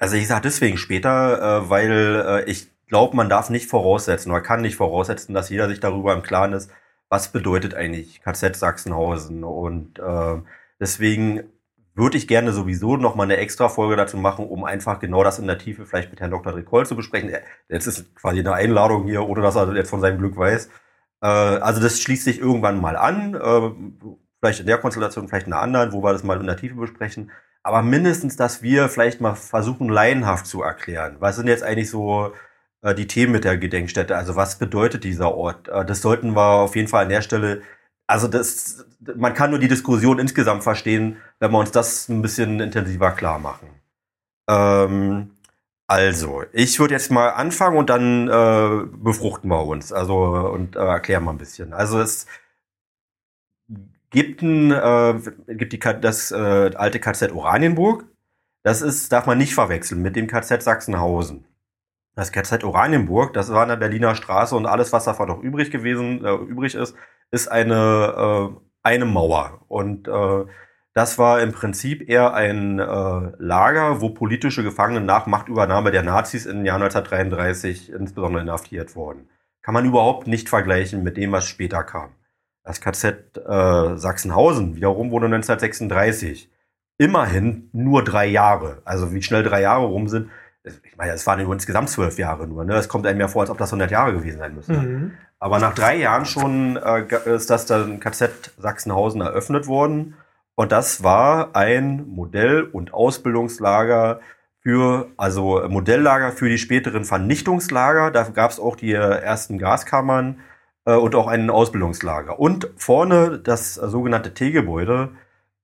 Also 0.00 0.16
ich 0.16 0.26
sage 0.26 0.42
deswegen 0.42 0.78
später, 0.78 1.64
äh, 1.64 1.70
weil 1.70 2.24
äh, 2.26 2.50
ich 2.50 2.75
glaube, 2.86 3.16
man 3.16 3.28
darf 3.28 3.50
nicht 3.50 3.68
voraussetzen 3.68 4.30
oder 4.30 4.40
kann 4.40 4.62
nicht 4.62 4.76
voraussetzen, 4.76 5.34
dass 5.34 5.50
jeder 5.50 5.68
sich 5.68 5.80
darüber 5.80 6.14
im 6.14 6.22
Klaren 6.22 6.52
ist, 6.52 6.70
was 7.08 7.32
bedeutet 7.32 7.74
eigentlich 7.74 8.20
KZ 8.22 8.56
Sachsenhausen. 8.56 9.44
Und 9.44 9.98
äh, 9.98 10.36
deswegen 10.80 11.44
würde 11.94 12.18
ich 12.18 12.28
gerne 12.28 12.52
sowieso 12.52 12.96
noch 12.96 13.14
mal 13.14 13.24
eine 13.24 13.38
extra 13.38 13.68
Folge 13.68 13.96
dazu 13.96 14.16
machen, 14.18 14.46
um 14.46 14.64
einfach 14.64 14.98
genau 15.00 15.24
das 15.24 15.38
in 15.38 15.46
der 15.46 15.58
Tiefe 15.58 15.86
vielleicht 15.86 16.10
mit 16.10 16.20
Herrn 16.20 16.30
Dr. 16.30 16.52
Dricol 16.52 16.86
zu 16.86 16.94
besprechen. 16.94 17.30
Jetzt 17.68 17.86
ist 17.86 18.14
quasi 18.14 18.40
eine 18.40 18.52
Einladung 18.52 19.04
hier, 19.04 19.26
ohne 19.26 19.40
dass 19.40 19.56
er 19.56 19.74
jetzt 19.74 19.90
von 19.90 20.00
seinem 20.00 20.18
Glück 20.18 20.36
weiß. 20.36 20.68
Äh, 21.22 21.26
also 21.26 21.80
das 21.80 22.00
schließt 22.00 22.24
sich 22.24 22.40
irgendwann 22.40 22.80
mal 22.80 22.96
an. 22.96 23.34
Äh, 23.34 24.16
vielleicht 24.40 24.60
in 24.60 24.66
der 24.66 24.78
Konstellation, 24.78 25.28
vielleicht 25.28 25.46
in 25.46 25.52
einer 25.52 25.62
anderen, 25.62 25.92
wo 25.92 26.02
wir 26.02 26.12
das 26.12 26.22
mal 26.22 26.38
in 26.38 26.46
der 26.46 26.56
Tiefe 26.56 26.74
besprechen. 26.74 27.30
Aber 27.62 27.82
mindestens, 27.82 28.36
dass 28.36 28.62
wir 28.62 28.88
vielleicht 28.88 29.20
mal 29.20 29.34
versuchen, 29.34 29.88
laienhaft 29.88 30.46
zu 30.46 30.62
erklären. 30.62 31.16
Was 31.18 31.36
sind 31.36 31.48
jetzt 31.48 31.64
eigentlich 31.64 31.90
so 31.90 32.32
die 32.94 33.06
Themen 33.06 33.32
mit 33.32 33.44
der 33.44 33.58
Gedenkstätte. 33.58 34.16
Also 34.16 34.36
was 34.36 34.58
bedeutet 34.58 35.04
dieser 35.04 35.34
Ort? 35.34 35.68
Äh, 35.68 35.84
das 35.84 36.02
sollten 36.02 36.34
wir 36.34 36.42
auf 36.42 36.76
jeden 36.76 36.88
Fall 36.88 37.04
an 37.04 37.10
der 37.10 37.22
Stelle, 37.22 37.62
also 38.06 38.28
das, 38.28 38.86
man 39.16 39.34
kann 39.34 39.50
nur 39.50 39.58
die 39.58 39.68
Diskussion 39.68 40.18
insgesamt 40.18 40.62
verstehen, 40.62 41.16
wenn 41.40 41.50
wir 41.50 41.58
uns 41.58 41.72
das 41.72 42.08
ein 42.08 42.22
bisschen 42.22 42.60
intensiver 42.60 43.10
klar 43.12 43.38
machen. 43.38 43.68
Ähm, 44.48 45.30
also, 45.88 46.44
ich 46.52 46.78
würde 46.80 46.94
jetzt 46.94 47.10
mal 47.12 47.30
anfangen 47.30 47.76
und 47.76 47.90
dann 47.90 48.28
äh, 48.28 48.86
befruchten 48.96 49.48
wir 49.50 49.64
uns, 49.66 49.92
also 49.92 50.16
und 50.52 50.76
äh, 50.76 50.80
erklären 50.80 51.24
mal 51.24 51.32
ein 51.32 51.38
bisschen. 51.38 51.72
Also 51.72 52.00
es 52.00 52.26
gibt 54.10 54.42
ein, 54.42 54.72
äh, 54.72 55.20
gibt 55.48 55.72
die 55.72 55.78
das 55.78 56.32
äh, 56.32 56.70
alte 56.74 57.00
KZ 57.00 57.32
Oranienburg. 57.32 58.04
Das 58.62 58.82
ist 58.82 59.12
darf 59.12 59.26
man 59.26 59.38
nicht 59.38 59.54
verwechseln 59.54 60.02
mit 60.02 60.16
dem 60.16 60.26
KZ 60.26 60.62
Sachsenhausen. 60.62 61.44
Das 62.16 62.32
KZ 62.32 62.64
Oranienburg, 62.64 63.34
das 63.34 63.52
war 63.52 63.62
in 63.62 63.68
der 63.68 63.76
Berliner 63.76 64.14
Straße 64.14 64.56
und 64.56 64.64
alles, 64.64 64.92
was 64.92 65.04
davon 65.04 65.28
noch 65.28 65.42
übrig 65.42 65.70
gewesen, 65.70 66.24
äh, 66.24 66.32
übrig 66.32 66.74
ist, 66.74 66.96
ist 67.30 67.48
eine, 67.48 68.54
äh, 68.54 68.60
eine 68.82 69.04
Mauer. 69.04 69.60
Und 69.68 70.08
äh, 70.08 70.46
das 70.94 71.18
war 71.18 71.42
im 71.42 71.52
Prinzip 71.52 72.08
eher 72.08 72.32
ein 72.32 72.78
äh, 72.78 73.32
Lager, 73.38 74.00
wo 74.00 74.10
politische 74.10 74.62
Gefangene 74.62 75.02
nach 75.02 75.26
Machtübernahme 75.26 75.90
der 75.90 76.02
Nazis 76.02 76.46
im 76.46 76.64
Jahr 76.64 76.76
1933 76.76 77.92
insbesondere 77.92 78.42
inhaftiert 78.42 78.96
wurden. 78.96 79.28
Kann 79.60 79.74
man 79.74 79.84
überhaupt 79.84 80.26
nicht 80.26 80.48
vergleichen 80.48 81.02
mit 81.02 81.18
dem, 81.18 81.32
was 81.32 81.46
später 81.46 81.84
kam. 81.84 82.14
Das 82.64 82.80
KZ 82.80 83.36
äh, 83.36 83.96
Sachsenhausen 83.98 84.74
wiederum 84.74 85.10
wurde 85.10 85.26
1936. 85.26 86.50
Immerhin 86.96 87.68
nur 87.74 88.02
drei 88.02 88.24
Jahre. 88.24 88.80
Also 88.86 89.12
wie 89.12 89.22
schnell 89.22 89.42
drei 89.42 89.60
Jahre 89.60 89.84
rum 89.84 90.08
sind, 90.08 90.30
ich 90.66 90.96
meine, 90.96 91.12
es 91.12 91.26
waren 91.26 91.40
insgesamt 91.40 91.90
zwölf 91.90 92.18
Jahre 92.18 92.46
nur. 92.46 92.64
Ne? 92.64 92.74
Es 92.74 92.88
kommt 92.88 93.06
einem 93.06 93.20
ja 93.20 93.28
vor, 93.28 93.42
als 93.42 93.50
ob 93.50 93.58
das 93.58 93.70
100 93.70 93.90
Jahre 93.90 94.12
gewesen 94.12 94.38
sein 94.38 94.54
müsste. 94.54 94.72
Mhm. 94.72 95.12
Aber 95.38 95.58
nach 95.58 95.74
drei 95.74 95.96
Jahren 95.96 96.24
schon 96.24 96.76
äh, 96.76 97.04
ist 97.26 97.50
das 97.50 97.66
dann 97.66 98.00
KZ 98.00 98.52
Sachsenhausen 98.58 99.20
eröffnet 99.20 99.66
worden. 99.66 100.14
Und 100.54 100.72
das 100.72 101.02
war 101.02 101.54
ein 101.54 102.06
Modell- 102.08 102.62
und 102.62 102.94
Ausbildungslager 102.94 104.20
für, 104.60 105.08
also 105.16 105.62
Modelllager 105.68 106.32
für 106.32 106.48
die 106.48 106.58
späteren 106.58 107.04
Vernichtungslager. 107.04 108.10
Da 108.10 108.24
gab 108.24 108.50
es 108.50 108.58
auch 108.58 108.74
die 108.74 108.92
ersten 108.92 109.58
Gaskammern 109.58 110.40
äh, 110.86 110.94
und 110.94 111.14
auch 111.14 111.26
ein 111.26 111.50
Ausbildungslager. 111.50 112.40
Und 112.40 112.70
vorne 112.76 113.38
das 113.38 113.74
sogenannte 113.74 114.32
Teegebäude. 114.32 115.10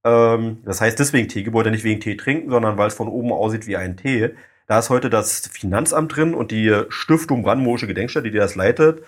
Ähm, 0.05 0.59
das 0.65 0.81
heißt 0.83 0.99
deswegen 0.99 1.29
Teegebäude, 1.29 1.71
nicht 1.71 1.85
wegen 1.85 2.01
Tee 2.01 2.17
trinken, 2.17 2.51
sondern 2.51 2.77
weil 2.77 2.89
es 2.89 2.95
von 2.95 3.09
oben 3.09 3.33
aussieht 3.33 3.67
wie 3.67 3.79
ein 3.79 3.97
Tee. 3.97 4.35
Da 4.67 4.79
ist 4.79 4.91
heute 4.91 5.11
das 5.11 5.49
Finanzamt 5.49 6.17
drin 6.17 6.35
und 6.35 6.51
die 6.51 6.85
Stiftung 6.89 7.43
Brandenburgische 7.43 7.87
Gedenkstätte, 7.87 8.31
die 8.31 8.39
das 8.39 8.55
leitet. 8.55 9.03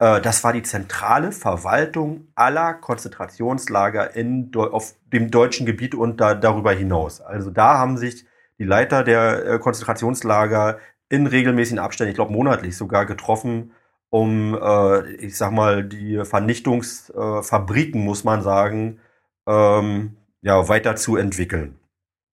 Äh, 0.00 0.20
das 0.20 0.42
war 0.42 0.52
die 0.52 0.62
zentrale 0.62 1.30
Verwaltung 1.30 2.28
aller 2.34 2.74
Konzentrationslager 2.74 4.16
in, 4.16 4.50
auf 4.54 4.94
dem 5.12 5.30
deutschen 5.30 5.66
Gebiet 5.66 5.94
und 5.94 6.20
da, 6.20 6.34
darüber 6.34 6.72
hinaus. 6.72 7.20
Also 7.20 7.50
da 7.50 7.78
haben 7.78 7.96
sich 7.96 8.26
die 8.58 8.64
Leiter 8.64 9.04
der 9.04 9.46
äh, 9.46 9.58
Konzentrationslager 9.58 10.78
in 11.08 11.26
regelmäßigen 11.26 11.78
Abständen, 11.78 12.10
ich 12.10 12.16
glaube 12.16 12.32
monatlich 12.32 12.76
sogar, 12.76 13.06
getroffen, 13.06 13.72
um, 14.10 14.58
äh, 14.60 15.12
ich 15.14 15.36
sag 15.36 15.52
mal, 15.52 15.84
die 15.84 16.24
Vernichtungsfabriken, 16.24 18.02
muss 18.04 18.24
man 18.24 18.42
sagen, 18.42 19.00
ähm, 19.46 20.16
ja, 20.42 20.68
weiter 20.68 20.96
zu 20.96 21.16
entwickeln. 21.16 21.78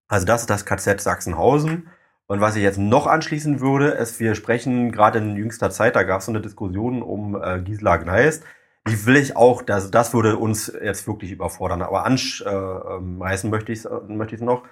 Also 0.08 0.26
das 0.26 0.42
ist 0.42 0.50
das 0.50 0.66
KZ 0.66 1.02
Sachsenhausen. 1.02 1.90
Und 2.28 2.42
was 2.42 2.56
ich 2.56 2.64
jetzt 2.64 2.80
noch 2.80 3.06
anschließen 3.08 3.60
würde, 3.60 3.90
ist, 3.90 4.20
wir 4.20 4.36
sprechen 4.36 4.92
gerade 4.92 5.20
in 5.20 5.36
jüngster 5.36 5.70
Zeit, 5.70 5.96
da 5.96 6.04
gab 6.04 6.20
es 6.20 6.26
so 6.26 6.32
eine 6.32 6.42
Diskussion 6.42 7.04
um 7.04 7.42
äh, 7.42 7.62
Gisela 7.62 7.98
Gneist. 7.98 8.44
Die 8.88 9.06
will 9.06 9.16
ich 9.16 9.36
auch, 9.36 9.62
das, 9.62 9.92
das 9.92 10.14
würde 10.14 10.38
uns 10.38 10.72
jetzt 10.82 11.08
wirklich 11.08 11.32
überfordern. 11.32 11.82
Aber 11.82 12.06
anschmeißen 12.06 13.50
möchte 13.50 13.72
ich 13.72 13.86
es 13.86 13.90
möchte 14.08 14.44
noch. 14.44 14.64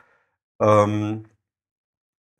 Ähm, 0.62 1.26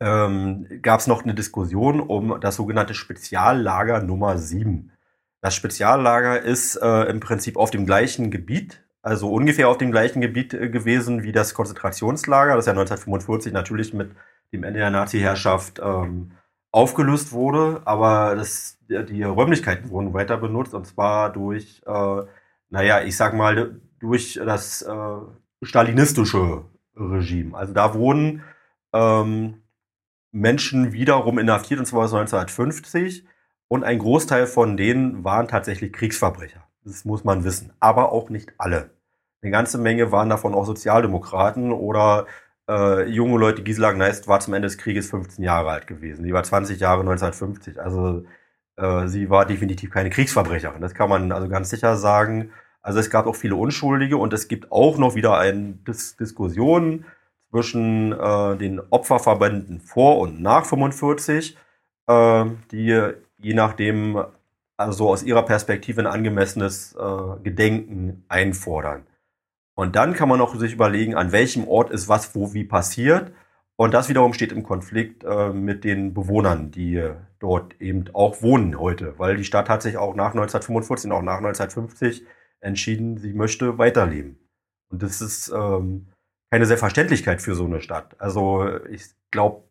ähm, 0.00 0.66
gab 0.82 1.00
es 1.00 1.06
noch 1.06 1.22
eine 1.22 1.34
Diskussion 1.34 2.00
um 2.00 2.40
das 2.40 2.56
sogenannte 2.56 2.94
Speziallager 2.94 4.02
Nummer 4.02 4.38
7. 4.38 4.92
Das 5.40 5.54
Speziallager 5.54 6.40
ist 6.42 6.76
äh, 6.76 7.04
im 7.04 7.20
Prinzip 7.20 7.56
auf 7.56 7.70
dem 7.70 7.86
gleichen 7.86 8.30
Gebiet, 8.30 8.84
also 9.02 9.32
ungefähr 9.32 9.68
auf 9.68 9.78
dem 9.78 9.92
gleichen 9.92 10.20
Gebiet 10.20 10.54
äh, 10.54 10.68
gewesen 10.70 11.22
wie 11.22 11.32
das 11.32 11.54
Konzentrationslager. 11.54 12.56
Das 12.56 12.66
ja 12.66 12.72
1945 12.72 13.52
natürlich 13.52 13.94
mit 13.94 14.10
dem 14.54 14.64
Ende 14.64 14.80
der 14.80 14.90
Nazi-Herrschaft 14.90 15.80
ähm, 15.82 16.32
aufgelöst 16.70 17.32
wurde, 17.32 17.82
aber 17.84 18.34
das, 18.36 18.78
die 18.88 19.22
Räumlichkeiten 19.22 19.90
wurden 19.90 20.14
weiter 20.14 20.36
benutzt 20.36 20.74
und 20.74 20.86
zwar 20.86 21.32
durch, 21.32 21.82
äh, 21.86 22.22
naja, 22.70 23.02
ich 23.02 23.16
sag 23.16 23.34
mal, 23.34 23.80
durch 24.00 24.40
das 24.44 24.82
äh, 24.82 25.16
stalinistische 25.62 26.64
Regime. 26.96 27.56
Also 27.56 27.72
da 27.72 27.94
wurden 27.94 28.42
ähm, 28.92 29.62
Menschen 30.32 30.92
wiederum 30.92 31.38
inhaftiert, 31.38 31.80
und 31.80 31.86
zwar 31.86 32.02
1950. 32.02 33.24
Und 33.68 33.84
ein 33.84 33.98
Großteil 33.98 34.46
von 34.46 34.76
denen 34.76 35.24
waren 35.24 35.48
tatsächlich 35.48 35.92
Kriegsverbrecher. 35.92 36.64
Das 36.84 37.04
muss 37.04 37.24
man 37.24 37.44
wissen. 37.44 37.72
Aber 37.80 38.12
auch 38.12 38.30
nicht 38.30 38.52
alle. 38.58 38.90
Eine 39.42 39.50
ganze 39.50 39.78
Menge 39.78 40.12
waren 40.12 40.28
davon 40.28 40.54
auch 40.54 40.66
Sozialdemokraten 40.66 41.72
oder 41.72 42.26
äh, 42.68 43.08
junge 43.08 43.38
Leute. 43.38 43.62
Gisela 43.62 43.92
Gneist 43.92 44.28
war 44.28 44.40
zum 44.40 44.54
Ende 44.54 44.66
des 44.68 44.78
Krieges 44.78 45.10
15 45.10 45.44
Jahre 45.44 45.70
alt 45.70 45.86
gewesen. 45.86 46.24
Die 46.24 46.32
war 46.32 46.42
20 46.42 46.80
Jahre 46.80 47.00
1950. 47.00 47.80
Also 47.80 48.24
äh, 48.76 49.06
sie 49.08 49.30
war 49.30 49.46
definitiv 49.46 49.90
keine 49.90 50.10
Kriegsverbrecherin. 50.10 50.80
Das 50.80 50.94
kann 50.94 51.08
man 51.08 51.32
also 51.32 51.48
ganz 51.48 51.70
sicher 51.70 51.96
sagen. 51.96 52.50
Also 52.82 52.98
es 52.98 53.10
gab 53.10 53.26
auch 53.26 53.36
viele 53.36 53.56
Unschuldige 53.56 54.16
und 54.16 54.32
es 54.32 54.48
gibt 54.48 54.70
auch 54.70 54.98
noch 54.98 55.14
wieder 55.14 55.38
eine 55.38 55.74
Dis 55.86 56.16
Diskussion 56.16 57.06
zwischen 57.50 58.12
äh, 58.12 58.56
den 58.56 58.80
Opferverbänden 58.90 59.80
vor 59.80 60.18
und 60.18 60.42
nach 60.42 60.66
45, 60.66 61.56
äh, 62.08 62.44
die 62.72 63.12
je 63.38 63.54
nachdem 63.54 64.24
also 64.76 65.08
aus 65.08 65.22
ihrer 65.22 65.44
Perspektive 65.44 66.00
ein 66.00 66.06
angemessenes 66.06 66.94
äh, 66.94 67.42
Gedenken 67.42 68.24
einfordern. 68.28 69.06
Und 69.74 69.96
dann 69.96 70.14
kann 70.14 70.28
man 70.28 70.40
auch 70.40 70.54
sich 70.54 70.72
überlegen, 70.72 71.14
an 71.14 71.32
welchem 71.32 71.66
Ort 71.66 71.90
ist 71.90 72.08
was 72.08 72.34
wo 72.34 72.54
wie 72.54 72.64
passiert. 72.64 73.32
Und 73.76 73.92
das 73.92 74.08
wiederum 74.08 74.32
steht 74.32 74.52
im 74.52 74.62
Konflikt 74.62 75.24
äh, 75.24 75.52
mit 75.52 75.82
den 75.82 76.14
Bewohnern, 76.14 76.70
die 76.70 77.02
dort 77.40 77.80
eben 77.80 78.04
auch 78.14 78.40
wohnen 78.40 78.78
heute, 78.78 79.18
weil 79.18 79.36
die 79.36 79.44
Stadt 79.44 79.68
hat 79.68 79.82
sich 79.82 79.96
auch 79.96 80.14
nach 80.14 80.30
1945 80.30 81.10
und 81.10 81.16
auch 81.16 81.22
nach 81.22 81.38
1950 81.38 82.24
entschieden, 82.60 83.18
sie 83.18 83.34
möchte 83.34 83.76
weiterleben. 83.76 84.38
Und 84.90 85.02
das 85.02 85.20
ist 85.20 85.52
ähm, 85.54 86.08
keine 86.50 86.66
Selbstverständlichkeit 86.66 87.42
für 87.42 87.54
so 87.56 87.64
eine 87.64 87.80
Stadt. 87.80 88.14
Also 88.20 88.78
ich 88.88 89.06
glaube, 89.32 89.64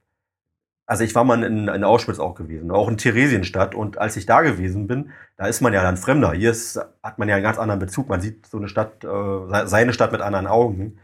also 0.93 1.03
ich 1.05 1.15
war 1.15 1.23
mal 1.23 1.41
in, 1.41 1.67
in 1.67 1.83
Auschwitz 1.83 2.19
auch 2.19 2.35
gewesen, 2.35 2.69
auch 2.69 2.87
in 2.87 2.97
Theresienstadt. 2.97 3.73
Und 3.73 3.97
als 3.97 4.15
ich 4.15 4.27
da 4.27 4.41
gewesen 4.43 4.85
bin, 4.85 5.09
da 5.37 5.47
ist 5.47 5.59
man 5.59 5.73
ja 5.73 5.81
dann 5.81 5.97
Fremder. 5.97 6.33
Hier 6.33 6.51
ist, 6.51 6.79
hat 7.01 7.17
man 7.17 7.27
ja 7.27 7.33
einen 7.33 7.43
ganz 7.43 7.57
anderen 7.57 7.79
Bezug. 7.79 8.09
Man 8.09 8.21
sieht 8.21 8.45
so 8.45 8.57
eine 8.57 8.67
Stadt, 8.67 9.03
äh, 9.03 9.65
seine 9.65 9.93
Stadt 9.93 10.11
mit 10.11 10.21
anderen 10.21 10.45
Augen. 10.45 10.99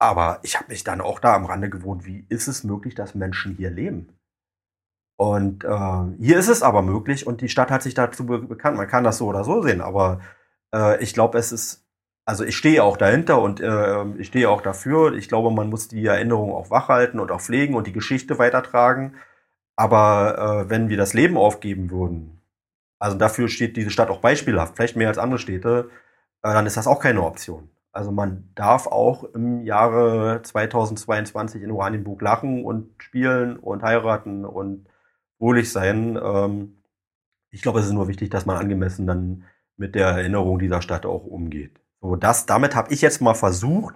Aber 0.00 0.40
ich 0.42 0.56
habe 0.56 0.66
mich 0.66 0.82
dann 0.82 1.00
auch 1.00 1.20
da 1.20 1.36
am 1.36 1.44
Rande 1.44 1.70
gewohnt, 1.70 2.04
wie 2.06 2.26
ist 2.28 2.48
es 2.48 2.64
möglich, 2.64 2.96
dass 2.96 3.14
Menschen 3.14 3.54
hier 3.54 3.70
leben? 3.70 4.08
Und 5.16 5.62
äh, 5.62 6.16
hier 6.18 6.36
ist 6.36 6.48
es 6.48 6.64
aber 6.64 6.82
möglich 6.82 7.24
und 7.24 7.40
die 7.40 7.48
Stadt 7.48 7.70
hat 7.70 7.84
sich 7.84 7.94
dazu 7.94 8.26
be 8.26 8.40
bekannt. 8.40 8.78
Man 8.78 8.88
kann 8.88 9.04
das 9.04 9.18
so 9.18 9.28
oder 9.28 9.44
so 9.44 9.62
sehen, 9.62 9.80
aber 9.80 10.22
äh, 10.74 11.00
ich 11.00 11.14
glaube, 11.14 11.38
es 11.38 11.52
ist, 11.52 11.86
also 12.30 12.44
ich 12.44 12.56
stehe 12.56 12.84
auch 12.84 12.96
dahinter 12.96 13.42
und 13.42 13.60
äh, 13.60 14.04
ich 14.18 14.28
stehe 14.28 14.48
auch 14.48 14.60
dafür. 14.62 15.14
Ich 15.14 15.28
glaube, 15.28 15.50
man 15.50 15.68
muss 15.68 15.88
die 15.88 16.06
Erinnerung 16.06 16.52
auch 16.54 16.70
wachhalten 16.70 17.18
und 17.18 17.32
auch 17.32 17.40
pflegen 17.40 17.74
und 17.74 17.88
die 17.88 17.92
Geschichte 17.92 18.38
weitertragen. 18.38 19.16
Aber 19.74 20.66
äh, 20.66 20.70
wenn 20.70 20.88
wir 20.88 20.96
das 20.96 21.12
Leben 21.12 21.36
aufgeben 21.36 21.90
würden, 21.90 22.40
also 23.00 23.18
dafür 23.18 23.48
steht 23.48 23.76
diese 23.76 23.90
Stadt 23.90 24.10
auch 24.10 24.20
beispielhaft, 24.20 24.76
vielleicht 24.76 24.94
mehr 24.94 25.08
als 25.08 25.18
andere 25.18 25.40
Städte, 25.40 25.90
äh, 26.42 26.52
dann 26.52 26.66
ist 26.66 26.76
das 26.76 26.86
auch 26.86 27.00
keine 27.00 27.24
Option. 27.24 27.68
Also 27.90 28.12
man 28.12 28.48
darf 28.54 28.86
auch 28.86 29.24
im 29.24 29.62
Jahre 29.64 30.40
2022 30.42 31.62
in 31.62 31.72
Oranienburg 31.72 32.22
lachen 32.22 32.64
und 32.64 32.92
spielen 33.02 33.56
und 33.56 33.82
heiraten 33.82 34.44
und 34.44 34.86
wohlig 35.40 35.72
sein. 35.72 36.16
Ähm, 36.22 36.76
ich 37.50 37.62
glaube, 37.62 37.80
es 37.80 37.86
ist 37.86 37.92
nur 37.92 38.06
wichtig, 38.06 38.30
dass 38.30 38.46
man 38.46 38.56
angemessen 38.56 39.08
dann 39.08 39.44
mit 39.76 39.96
der 39.96 40.06
Erinnerung 40.08 40.60
dieser 40.60 40.80
Stadt 40.80 41.06
auch 41.06 41.24
umgeht. 41.24 41.80
So, 42.00 42.16
das, 42.16 42.46
damit 42.46 42.74
habe 42.74 42.92
ich 42.92 43.00
jetzt 43.02 43.20
mal 43.20 43.34
versucht, 43.34 43.94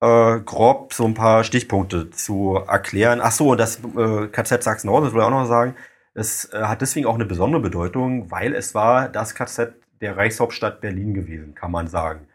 äh, 0.00 0.40
grob 0.40 0.92
so 0.92 1.04
ein 1.04 1.14
paar 1.14 1.44
Stichpunkte 1.44 2.10
zu 2.10 2.56
erklären. 2.56 3.20
Ach 3.22 3.32
so, 3.32 3.50
und 3.50 3.58
das 3.58 3.80
äh, 3.96 4.28
KZ 4.28 4.62
Sachsenhausen, 4.62 5.04
das 5.04 5.14
will 5.14 5.20
ich 5.20 5.26
auch 5.26 5.30
noch 5.30 5.46
sagen, 5.46 5.74
es 6.14 6.52
äh, 6.52 6.62
hat 6.62 6.82
deswegen 6.82 7.06
auch 7.06 7.14
eine 7.14 7.24
besondere 7.26 7.62
Bedeutung, 7.62 8.30
weil 8.30 8.54
es 8.54 8.74
war 8.74 9.08
das 9.08 9.34
KZ 9.34 9.74
der 10.00 10.16
Reichshauptstadt 10.16 10.80
Berlin 10.80 11.14
gewesen, 11.14 11.54
kann 11.54 11.70
man 11.70 11.88
sagen 11.88 12.26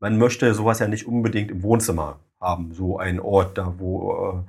man 0.00 0.18
möchte 0.18 0.52
sowas 0.54 0.78
ja 0.78 0.88
nicht 0.88 1.06
unbedingt 1.06 1.50
im 1.50 1.62
Wohnzimmer 1.62 2.20
haben, 2.40 2.72
so 2.72 2.98
ein 2.98 3.20
Ort, 3.20 3.58
da 3.58 3.74
wo 3.78 4.44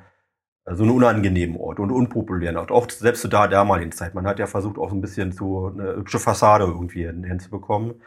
äh, 0.65 0.75
so 0.75 0.83
einen 0.83 0.91
unangenehmen 0.91 1.55
Ort 1.57 1.79
und 1.79 1.91
unpopulären 1.91 2.57
Ort. 2.57 2.71
Auch 2.71 2.89
selbst 2.89 3.21
zu 3.21 3.29
der 3.29 3.47
damaligen 3.47 3.93
Zeit. 3.93 4.13
Man 4.13 4.27
hat 4.27 4.39
ja 4.39 4.47
versucht, 4.47 4.77
auch 4.77 4.89
so 4.89 4.95
ein 4.95 5.01
bisschen 5.01 5.31
so 5.31 5.67
eine 5.67 5.95
hübsche 5.95 6.19
Fassade 6.19 6.65
irgendwie 6.65 7.07
hinzubekommen. 7.07 8.01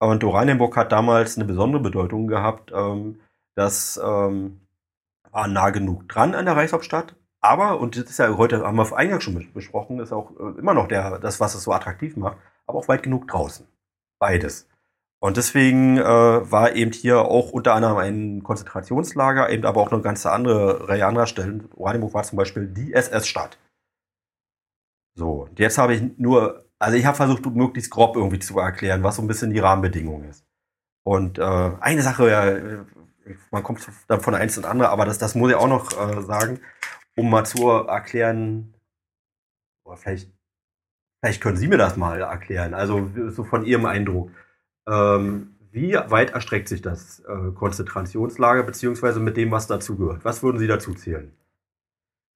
Und 0.00 0.22
Oranienburg 0.22 0.76
hat 0.76 0.92
damals 0.92 1.36
eine 1.36 1.44
besondere 1.44 1.82
Bedeutung 1.82 2.28
gehabt. 2.28 2.72
Ähm, 2.74 3.20
das 3.56 4.00
ähm, 4.02 4.60
war 5.30 5.48
nah 5.48 5.70
genug 5.70 6.08
dran 6.08 6.34
an 6.34 6.44
der 6.44 6.56
Reichshauptstadt. 6.56 7.16
Aber, 7.40 7.80
und 7.80 7.96
das 7.96 8.10
ist 8.10 8.18
ja 8.18 8.36
heute, 8.36 8.64
haben 8.64 8.76
wir 8.76 8.96
eingangs 8.96 9.24
schon 9.24 9.52
besprochen, 9.52 10.00
ist 10.00 10.12
auch 10.12 10.32
äh, 10.38 10.58
immer 10.58 10.74
noch 10.74 10.88
der, 10.88 11.18
das, 11.18 11.40
was 11.40 11.54
es 11.54 11.62
so 11.62 11.72
attraktiv 11.72 12.16
macht, 12.16 12.36
aber 12.66 12.78
auch 12.78 12.88
weit 12.88 13.02
genug 13.02 13.28
draußen. 13.28 13.66
Beides. 14.20 14.68
Und 15.20 15.36
deswegen 15.36 15.98
äh, 15.98 16.02
war 16.04 16.74
eben 16.74 16.92
hier 16.92 17.22
auch 17.22 17.50
unter 17.50 17.74
anderem 17.74 17.96
ein 17.96 18.42
Konzentrationslager, 18.42 19.50
eben 19.50 19.64
aber 19.64 19.80
auch 19.80 19.90
eine 19.90 20.02
ganze 20.02 20.30
andere 20.30 20.88
Reihe 20.88 21.06
anderer 21.06 21.26
Stellen. 21.26 21.68
Oranienburg 21.74 22.14
war 22.14 22.22
zum 22.22 22.38
Beispiel 22.38 22.66
die 22.68 22.92
SS-Stadt. 22.92 23.58
So, 25.16 25.48
jetzt 25.56 25.78
habe 25.78 25.94
ich 25.94 26.18
nur, 26.18 26.64
also 26.78 26.96
ich 26.96 27.04
habe 27.04 27.16
versucht, 27.16 27.44
möglichst 27.46 27.90
grob 27.90 28.16
irgendwie 28.16 28.38
zu 28.38 28.58
erklären, 28.58 29.02
was 29.02 29.16
so 29.16 29.22
ein 29.22 29.28
bisschen 29.28 29.50
die 29.50 29.58
Rahmenbedingung 29.58 30.24
ist. 30.24 30.44
Und 31.04 31.38
äh, 31.38 31.72
eine 31.80 32.02
Sache, 32.02 32.30
ja, 32.30 32.84
man 33.50 33.62
kommt 33.62 33.86
dann 34.08 34.20
von 34.20 34.34
eins 34.34 34.56
und 34.58 34.66
andere, 34.66 34.90
aber 34.90 35.04
das, 35.04 35.18
das 35.18 35.34
muss 35.34 35.50
ich 35.50 35.56
auch 35.56 35.68
noch 35.68 35.92
äh, 35.92 36.22
sagen, 36.22 36.60
um 37.16 37.30
mal 37.30 37.44
zu 37.44 37.68
erklären, 37.68 38.74
oder 39.84 39.96
vielleicht, 39.96 40.30
vielleicht 41.20 41.42
können 41.42 41.56
Sie 41.56 41.68
mir 41.68 41.78
das 41.78 41.96
mal 41.96 42.20
erklären, 42.20 42.74
also 42.74 43.10
so 43.30 43.44
von 43.44 43.64
Ihrem 43.64 43.86
Eindruck. 43.86 44.30
Ähm, 44.86 45.56
wie 45.70 45.94
weit 45.94 46.30
erstreckt 46.30 46.68
sich 46.68 46.82
das 46.82 47.20
äh, 47.20 47.52
Konzentrationslager, 47.54 48.62
beziehungsweise 48.62 49.20
mit 49.20 49.36
dem, 49.36 49.50
was 49.50 49.66
dazugehört? 49.66 50.24
Was 50.24 50.42
würden 50.42 50.58
Sie 50.58 50.66
dazu 50.66 50.94
zählen? 50.94 51.32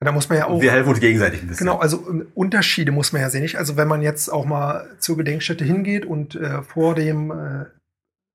Da 0.04 0.12
muss 0.12 0.28
man 0.28 0.38
ja 0.38 0.46
auch. 0.46 0.60
Wir 0.60 0.72
helfen 0.72 0.90
uns 0.90 1.00
gegenseitig 1.00 1.42
ein 1.42 1.48
bisschen. 1.48 1.66
Genau, 1.66 1.78
also 1.78 1.98
äh, 2.10 2.24
Unterschiede 2.34 2.92
muss 2.92 3.12
man 3.12 3.22
ja 3.22 3.30
sehen. 3.30 3.42
Nicht? 3.42 3.56
Also 3.56 3.76
wenn 3.76 3.88
man 3.88 4.02
jetzt 4.02 4.28
auch 4.30 4.44
mal 4.44 4.86
zur 4.98 5.16
Gedenkstätte 5.16 5.64
hingeht 5.64 6.06
und 6.06 6.34
äh, 6.34 6.62
vor 6.62 6.94
dem 6.94 7.30
äh, 7.30 7.64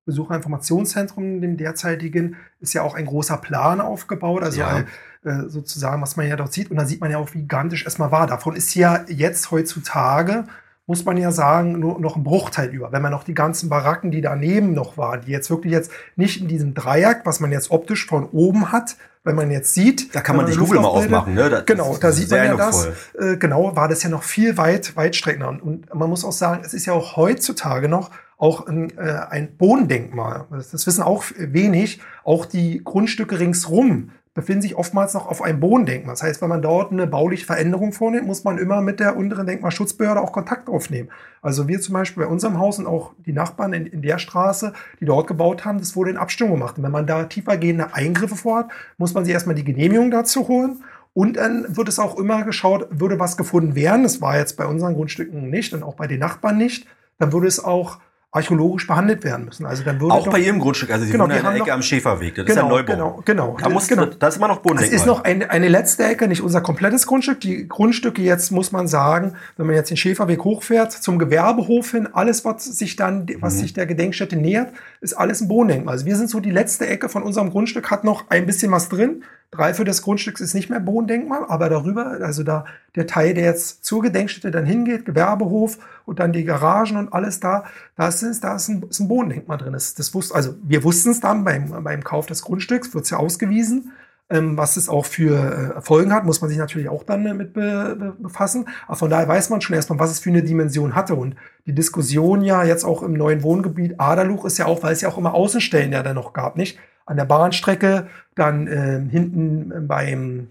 Besucherinformationszentrum, 0.05 1.41
dem 1.41 1.57
derzeitigen, 1.57 2.37
ist 2.59 2.73
ja 2.73 2.81
auch 2.83 2.95
ein 2.95 3.05
großer 3.05 3.37
Plan 3.37 3.81
aufgebaut. 3.81 4.43
Also 4.43 4.61
ja. 4.61 4.85
äh, 5.23 5.47
sozusagen, 5.47 6.01
was 6.01 6.15
man 6.15 6.27
ja 6.27 6.35
dort 6.35 6.53
sieht. 6.53 6.71
Und 6.71 6.77
dann 6.77 6.87
sieht 6.87 7.01
man 7.01 7.11
ja 7.11 7.17
auch, 7.17 7.33
wie 7.33 7.39
gigantisch 7.39 7.85
erstmal 7.85 8.11
war. 8.11 8.27
Davon 8.27 8.55
ist 8.55 8.73
ja 8.75 9.05
jetzt 9.07 9.51
heutzutage 9.51 10.45
muss 10.87 11.03
man 11.03 11.17
ja 11.17 11.31
sagen, 11.31 11.79
nur 11.79 11.99
noch 11.99 12.15
ein 12.15 12.23
Bruchteil 12.23 12.69
über. 12.69 12.93
Wenn 12.93 13.01
man 13.01 13.11
noch 13.11 13.25
die 13.25 13.33
ganzen 13.33 13.67
Baracken, 13.69 14.09
die 14.09 14.21
daneben 14.21 14.73
noch 14.73 14.97
waren, 14.97 15.21
die 15.21 15.31
jetzt 15.31 15.49
wirklich 15.49 15.73
jetzt 15.73 15.91
nicht 16.15 16.41
in 16.41 16.47
diesem 16.47 16.73
Dreieck, 16.73 17.21
was 17.25 17.41
man 17.41 17.51
jetzt 17.51 17.71
optisch 17.71 18.07
von 18.07 18.25
oben 18.29 18.71
hat, 18.71 18.95
wenn 19.27 19.35
man 19.35 19.51
jetzt 19.51 19.73
sieht. 19.73 20.15
Da 20.15 20.21
kann 20.21 20.35
man 20.35 20.47
die 20.47 20.55
Google 20.55 20.79
mal 20.79 20.87
aufmachen, 20.87 21.35
ne? 21.35 21.49
Das 21.49 21.65
genau, 21.65 21.95
da 21.97 22.11
sieht 22.11 22.31
man 22.31 22.43
ja 22.43 22.55
das. 22.55 22.87
Äh, 23.19 23.37
genau, 23.37 23.75
war 23.75 23.87
das 23.87 24.01
ja 24.03 24.09
noch 24.09 24.23
viel 24.23 24.57
weit, 24.57 24.95
weitstreckender. 24.95 25.49
Und, 25.49 25.61
und 25.61 25.93
man 25.93 26.09
muss 26.09 26.25
auch 26.25 26.31
sagen, 26.31 26.63
es 26.65 26.73
ist 26.73 26.85
ja 26.85 26.93
auch 26.93 27.15
heutzutage 27.15 27.87
noch 27.87 28.09
auch 28.37 28.67
ein, 28.67 28.95
äh, 28.97 29.19
ein 29.29 29.57
Bodendenkmal. 29.57 30.45
Das, 30.51 30.71
das 30.71 30.87
wissen 30.87 31.03
auch 31.03 31.23
wenig. 31.37 32.01
Auch 32.23 32.45
die 32.45 32.81
Grundstücke 32.83 33.39
ringsrum 33.39 34.11
befinden 34.37 34.61
sich 34.61 34.75
oftmals 34.75 35.15
noch 35.15 35.27
auf 35.27 35.41
einem 35.41 35.59
Bodendenkmal. 35.59 36.13
Das 36.13 36.21
heißt, 36.21 36.43
wenn 36.43 36.49
man 36.49 36.61
dort 36.61 36.91
eine 36.91 37.07
bauliche 37.07 37.43
Veränderung 37.43 37.91
vornimmt, 37.91 38.27
muss 38.27 38.43
man 38.43 38.59
immer 38.59 38.81
mit 38.81 38.99
der 38.99 39.17
unteren 39.17 39.47
Denkmalschutzbehörde 39.47 40.21
auch 40.21 40.31
Kontakt 40.31 40.69
aufnehmen. 40.69 41.09
Also 41.41 41.67
wir 41.67 41.81
zum 41.81 41.93
Beispiel 41.93 42.23
bei 42.23 42.29
unserem 42.29 42.59
Haus 42.59 42.77
und 42.77 42.85
auch 42.85 43.13
die 43.25 43.33
Nachbarn 43.33 43.73
in, 43.73 43.87
in 43.87 44.03
der 44.03 44.19
Straße, 44.19 44.73
die 44.99 45.05
dort 45.05 45.25
gebaut 45.25 45.65
haben, 45.65 45.79
das 45.79 45.95
wurde 45.95 46.11
in 46.11 46.17
Abstimmung 46.17 46.53
gemacht. 46.53 46.77
Und 46.77 46.83
wenn 46.83 46.91
man 46.91 47.07
da 47.07 47.23
tiefergehende 47.23 47.95
Eingriffe 47.95 48.35
vorhat, 48.35 48.67
muss 48.99 49.15
man 49.15 49.25
sich 49.25 49.33
erstmal 49.33 49.55
die 49.55 49.63
Genehmigung 49.63 50.11
dazu 50.11 50.47
holen. 50.47 50.83
Und 51.15 51.37
dann 51.37 51.75
wird 51.75 51.89
es 51.89 51.97
auch 51.97 52.19
immer 52.19 52.43
geschaut, 52.43 52.87
würde 52.91 53.19
was 53.19 53.37
gefunden 53.37 53.73
werden. 53.73 54.03
Das 54.03 54.21
war 54.21 54.37
jetzt 54.37 54.55
bei 54.55 54.67
unseren 54.67 54.93
Grundstücken 54.93 55.49
nicht 55.49 55.73
und 55.73 55.81
auch 55.81 55.95
bei 55.95 56.05
den 56.05 56.19
Nachbarn 56.19 56.59
nicht. 56.59 56.85
Dann 57.17 57.33
würde 57.33 57.47
es 57.47 57.63
auch 57.63 57.97
archäologisch 58.31 58.85
behandelt 58.85 59.23
werden 59.23 59.45
müssen. 59.45 59.65
Also 59.65 59.83
dann 59.83 60.01
würde 60.01 60.13
auch 60.13 60.25
doch, 60.25 60.33
bei 60.33 60.39
Ihrem 60.39 60.59
Grundstück, 60.59 60.91
also 60.91 61.05
Sie 61.05 61.11
genau, 61.11 61.23
wohnen 61.25 61.37
in 61.37 61.43
der 61.43 61.53
Ecke 61.53 61.65
noch, 61.65 61.73
am 61.73 61.81
Schäferweg, 61.81 62.35
das 62.35 62.45
genau, 62.45 62.61
ist 62.61 62.63
ja 62.63 62.69
Neubau. 62.69 62.93
Genau, 62.93 63.21
genau. 63.23 63.57
Da, 63.59 63.69
muss, 63.69 63.87
genau. 63.87 64.05
da 64.05 64.27
ist 64.27 64.35
immer 64.35 64.49
noch 64.49 64.59
Bodendenkmal. 64.59 64.95
Es 64.95 65.01
ist 65.01 65.07
noch 65.07 65.23
eine, 65.23 65.49
eine 65.49 65.69
letzte 65.69 66.03
Ecke, 66.03 66.27
nicht 66.27 66.41
unser 66.41 66.59
komplettes 66.59 67.07
Grundstück. 67.07 67.39
Die 67.39 67.67
Grundstücke 67.67 68.21
jetzt, 68.21 68.51
muss 68.51 68.73
man 68.73 68.87
sagen, 68.87 69.35
wenn 69.55 69.65
man 69.65 69.75
jetzt 69.75 69.89
den 69.89 69.97
Schäferweg 69.97 70.43
hochfährt, 70.43 70.91
zum 70.91 71.19
Gewerbehof 71.19 71.91
hin, 71.91 72.09
alles, 72.11 72.43
was 72.43 72.65
sich 72.65 72.97
dann, 72.97 73.27
was 73.39 73.55
mhm. 73.55 73.59
sich 73.59 73.73
der 73.73 73.85
Gedenkstätte 73.85 74.35
nähert, 74.35 74.73
ist 74.99 75.13
alles 75.13 75.39
ein 75.39 75.47
Bodendenkmal. 75.47 75.93
Also 75.93 76.05
wir 76.05 76.17
sind 76.17 76.29
so 76.29 76.41
die 76.41 76.51
letzte 76.51 76.85
Ecke 76.85 77.07
von 77.07 77.23
unserem 77.23 77.49
Grundstück, 77.49 77.89
hat 77.89 78.03
noch 78.03 78.25
ein 78.29 78.45
bisschen 78.45 78.71
was 78.71 78.89
drin. 78.89 79.23
Drei 79.51 79.73
für 79.73 79.85
des 79.85 80.01
Grundstücks 80.01 80.41
ist 80.41 80.53
nicht 80.53 80.69
mehr 80.69 80.81
Bodendenkmal, 80.81 81.45
aber 81.47 81.69
darüber, 81.69 82.17
also 82.21 82.43
da 82.43 82.65
der 82.97 83.07
Teil, 83.07 83.33
der 83.33 83.45
jetzt 83.45 83.85
zur 83.85 84.01
Gedenkstätte 84.01 84.51
dann 84.51 84.65
hingeht, 84.65 85.05
Gewerbehof 85.05 85.77
und 86.05 86.19
dann 86.19 86.33
die 86.33 86.43
Garagen 86.43 86.97
und 86.97 87.13
alles 87.13 87.39
da, 87.39 87.63
da 87.95 88.07
ist, 88.07 88.16
da 88.21 88.55
ist 88.55 88.67
ein, 88.67 88.83
ist 88.89 88.99
ein 88.99 89.07
Bodendenkmal 89.07 89.57
drin. 89.57 89.73
Das, 89.73 89.93
das 89.93 90.13
wusste, 90.13 90.35
also 90.35 90.55
wir 90.63 90.83
wussten 90.83 91.11
es 91.11 91.19
dann 91.19 91.43
beim, 91.43 91.83
beim 91.83 92.03
Kauf 92.03 92.25
des 92.25 92.41
Grundstücks, 92.41 92.93
wird 92.93 93.05
es 93.05 93.09
ja 93.09 93.17
ausgewiesen. 93.17 93.91
ähm, 94.29 94.57
was 94.57 94.75
es 94.75 94.89
auch 94.89 95.05
für 95.05 95.75
äh, 95.77 95.81
Folgen 95.81 96.13
hat, 96.13 96.25
muss 96.25 96.41
man 96.41 96.49
sich 96.49 96.59
natürlich 96.59 96.89
auch 96.89 97.03
dann 97.03 97.23
mit 97.37 97.53
be 97.53 98.15
befassen. 98.19 98.67
Aber 98.87 98.97
von 98.97 99.09
daher 99.09 99.27
weiß 99.27 99.49
man 99.49 99.61
schon 99.61 99.75
erstmal, 99.75 99.99
was 99.99 100.11
es 100.11 100.19
für 100.19 100.29
eine 100.29 100.43
Dimension 100.43 100.95
hatte. 100.95 101.15
Und 101.15 101.35
die 101.65 101.73
Diskussion 101.73 102.41
ja 102.41 102.63
jetzt 102.63 102.83
auch 102.83 103.03
im 103.03 103.13
neuen 103.13 103.41
Wohngebiet 103.43 103.99
Aderluch 103.99 104.45
ist 104.45 104.57
ja 104.57 104.65
auch, 104.65 104.83
weil 104.83 104.93
es 104.93 105.01
ja 105.01 105.09
auch 105.09 105.17
immer 105.17 105.33
Außenstellen 105.33 105.93
ja 105.93 106.03
dann 106.03 106.15
noch 106.15 106.33
gab, 106.33 106.57
nicht? 106.57 106.77
An 107.05 107.15
der 107.15 107.25
Bahnstrecke, 107.25 108.07
dann 108.35 108.67
äh, 108.67 109.01
hinten 109.09 109.87
beim, 109.87 110.49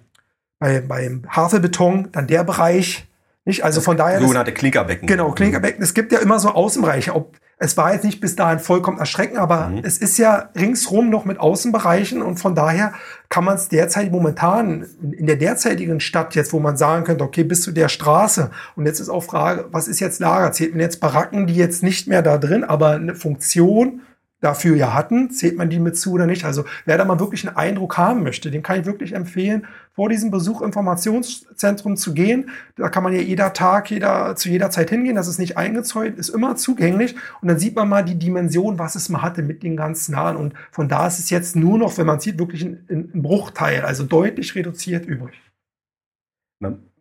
bei, 0.59 0.81
beim 0.81 1.25
Havelbeton, 1.29 2.09
dann 2.13 2.27
der 2.27 2.45
Bereich, 2.45 3.07
nicht? 3.45 3.63
Also 3.63 3.83
von 3.83 3.99
daher. 3.99 4.21
Sogenannte 4.21 4.53
Klinkerbecken. 4.53 5.07
Genau, 5.07 5.33
Klinkerbecken. 5.33 5.83
Es 5.83 5.93
gibt 5.93 6.13
ja 6.13 6.19
immer 6.21 6.39
so 6.39 6.49
Außenbereiche. 6.49 7.15
Ob, 7.15 7.37
es 7.59 7.77
war 7.77 7.95
jetzt 7.95 8.05
nicht 8.05 8.21
bis 8.21 8.37
dahin 8.37 8.59
vollkommen 8.59 8.99
erschreckend, 8.99 9.39
aber 9.39 9.69
mhm. 9.69 9.81
es 9.83 9.97
ist 9.99 10.19
ja 10.19 10.51
ringsrum 10.55 11.09
noch 11.09 11.25
mit 11.25 11.41
Außenbereichen 11.41 12.21
und 12.21 12.37
von 12.37 12.55
daher 12.55 12.93
kann 13.31 13.45
man 13.45 13.57
es 13.57 13.69
derzeit 13.69 14.13
momentan 14.13 14.87
in 15.13 15.27
der 15.27 15.37
derzeitigen 15.37 16.01
Stadt 16.01 16.35
jetzt, 16.35 16.53
wo 16.53 16.61
man 16.61 16.77
sagen 16.77 17.05
könnte, 17.05 17.25
okay, 17.25 17.45
bis 17.45 17.63
zu 17.63 17.73
der 17.73 17.89
Straße 17.89 18.51
und 18.77 18.85
jetzt 18.85 19.01
ist 19.01 19.09
auch 19.09 19.25
Frage, 19.25 19.69
was 19.71 19.89
ist 19.89 20.01
jetzt 20.01 20.21
Lager? 20.21 20.53
Zählt 20.53 20.73
man 20.73 20.81
jetzt 20.81 21.01
Baracken, 21.01 21.47
die 21.47 21.57
jetzt 21.57 21.83
nicht 21.83 22.07
mehr 22.07 22.21
da 22.21 22.37
drin, 22.37 22.63
aber 22.63 22.91
eine 22.91 23.15
Funktion 23.15 24.03
dafür 24.41 24.77
ja 24.77 24.93
hatten, 24.93 25.31
zählt 25.31 25.57
man 25.57 25.71
die 25.71 25.79
mit 25.79 25.97
zu 25.97 26.13
oder 26.13 26.27
nicht. 26.27 26.45
Also 26.45 26.65
wer 26.85 26.99
da 26.99 27.05
mal 27.05 27.19
wirklich 27.19 27.47
einen 27.47 27.57
Eindruck 27.57 27.97
haben 27.97 28.23
möchte, 28.23 28.51
dem 28.51 28.63
kann 28.63 28.81
ich 28.81 28.87
wirklich 28.87 29.15
empfehlen, 29.15 29.67
vor 29.93 30.09
diesem 30.09 30.31
Besuch 30.31 30.61
Informationszentrum 30.61 31.97
zu 31.97 32.13
gehen. 32.13 32.51
Da 32.77 32.91
kann 32.91 33.03
man 33.03 33.15
ja 33.15 33.21
jeder 33.21 33.53
Tag, 33.55 33.91
jeder, 33.91 34.37
zu 34.37 34.51
jeder 34.51 34.71
Zeit 34.71 34.91
hingehen. 34.91 35.17
Das 35.17 35.27
ist 35.27 35.39
nicht 35.39 35.57
eingezäunt, 35.57 36.19
ist 36.19 36.29
immer 36.29 36.57
zugänglich. 36.57 37.15
Und 37.41 37.49
dann 37.49 37.59
sieht 37.59 37.75
man 37.77 37.89
mal 37.89 38.05
die 38.05 38.19
Dimension, 38.19 38.79
was 38.79 38.95
es 38.95 39.09
mal 39.09 39.23
hatte 39.23 39.43
mit 39.43 39.63
den 39.63 39.77
ganz 39.77 40.09
nahen. 40.09 40.37
Und 40.37 40.55
von 40.71 40.89
da 40.89 41.07
ist 41.07 41.19
es 41.19 41.31
jetzt 41.31 41.57
nur 41.57 41.79
noch, 41.79 41.97
wenn 41.97 42.07
man 42.07 42.21
sieht, 42.21 42.39
wirklich 42.39 42.63
ein, 42.63 42.85
ein 42.91 43.23
Bruchteil, 43.23 43.83
also 43.83 44.05
deutlich 44.05 44.55
reduziert 44.55 45.07
übrig. 45.07 45.35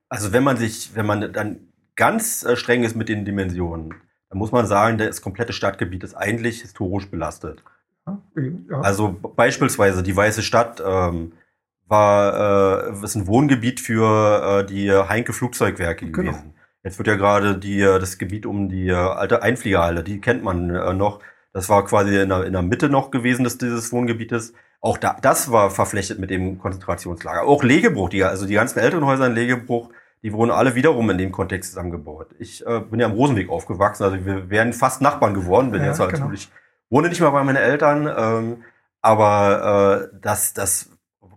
Also 0.09 0.31
wenn 0.31 0.43
man 0.43 0.55
sich, 0.57 0.91
wenn 0.95 1.05
man 1.05 1.33
dann 1.33 1.59
ganz 1.95 2.43
äh, 2.43 2.55
streng 2.55 2.83
ist 2.83 2.95
mit 2.95 3.09
den 3.09 3.25
Dimensionen, 3.25 3.95
dann 4.35 4.39
muss 4.39 4.51
man 4.51 4.67
sagen, 4.67 4.97
das 4.97 5.21
komplette 5.21 5.53
Stadtgebiet 5.53 6.03
ist 6.03 6.13
eigentlich 6.13 6.59
historisch 6.59 7.09
belastet. 7.09 7.63
Ja. 8.05 8.81
Also 8.81 9.15
beispielsweise 9.35 10.03
die 10.03 10.15
Weiße 10.15 10.43
Stadt 10.43 10.83
ähm, 10.85 11.31
war 11.87 12.91
äh, 12.91 13.03
ist 13.05 13.15
ein 13.15 13.27
Wohngebiet 13.27 13.79
für 13.79 14.59
äh, 14.59 14.65
die 14.65 14.91
Heinke 14.91 15.31
Flugzeugwerke 15.31 16.11
genau. 16.11 16.31
gewesen. 16.31 16.53
Jetzt 16.83 16.97
wird 16.97 17.07
ja 17.07 17.15
gerade 17.15 17.57
die 17.57 17.79
äh, 17.79 17.97
das 17.97 18.17
Gebiet 18.17 18.45
um 18.45 18.67
die 18.67 18.89
äh, 18.89 18.93
alte 18.93 19.41
Einfliegerhalle, 19.41 20.03
die 20.03 20.19
kennt 20.19 20.43
man 20.43 20.69
äh, 20.69 20.93
noch. 20.93 21.21
Das 21.53 21.69
war 21.69 21.85
quasi 21.85 22.19
in 22.19 22.27
der, 22.27 22.43
in 22.43 22.51
der 22.51 22.61
Mitte 22.61 22.89
noch 22.89 23.11
gewesen 23.11 23.45
des, 23.45 23.57
dieses 23.57 23.93
Wohngebietes. 23.93 24.51
Auch 24.81 24.97
da, 24.97 25.15
das 25.21 25.49
war 25.49 25.71
verflechtet 25.71 26.19
mit 26.19 26.29
dem 26.29 26.59
Konzentrationslager. 26.59 27.43
Auch 27.43 27.63
Legebruch, 27.63 28.09
die, 28.09 28.25
also 28.25 28.45
die 28.45 28.55
ganzen 28.55 28.79
älteren 28.79 29.05
Häuser 29.05 29.27
in 29.27 29.33
Legebruch, 29.33 29.91
die 30.25 30.33
wurden 30.33 30.49
alle 30.49 30.73
wiederum 30.73 31.07
in 31.11 31.19
dem 31.19 31.31
Kontext 31.31 31.69
zusammengebaut. 31.69 32.29
Ich 32.39 32.65
äh, 32.65 32.79
bin 32.79 32.99
ja 32.99 33.05
am 33.05 33.11
Rosenweg 33.11 33.47
aufgewachsen, 33.47 34.03
also 34.03 34.25
wir 34.25 34.49
wären 34.49 34.73
fast 34.73 34.99
Nachbarn 34.99 35.35
geworden, 35.35 35.69
bin 35.69 35.81
ja, 35.81 35.89
jetzt 35.89 35.99
halt 35.99 36.13
genau. 36.13 36.23
natürlich, 36.23 36.51
wohne 36.89 37.09
nicht 37.09 37.21
mehr 37.21 37.29
bei 37.29 37.43
meinen 37.43 37.57
Eltern, 37.57 38.09
ähm, 38.17 38.63
aber 39.03 40.09
äh, 40.11 40.17
das, 40.19 40.55
das, 40.55 40.89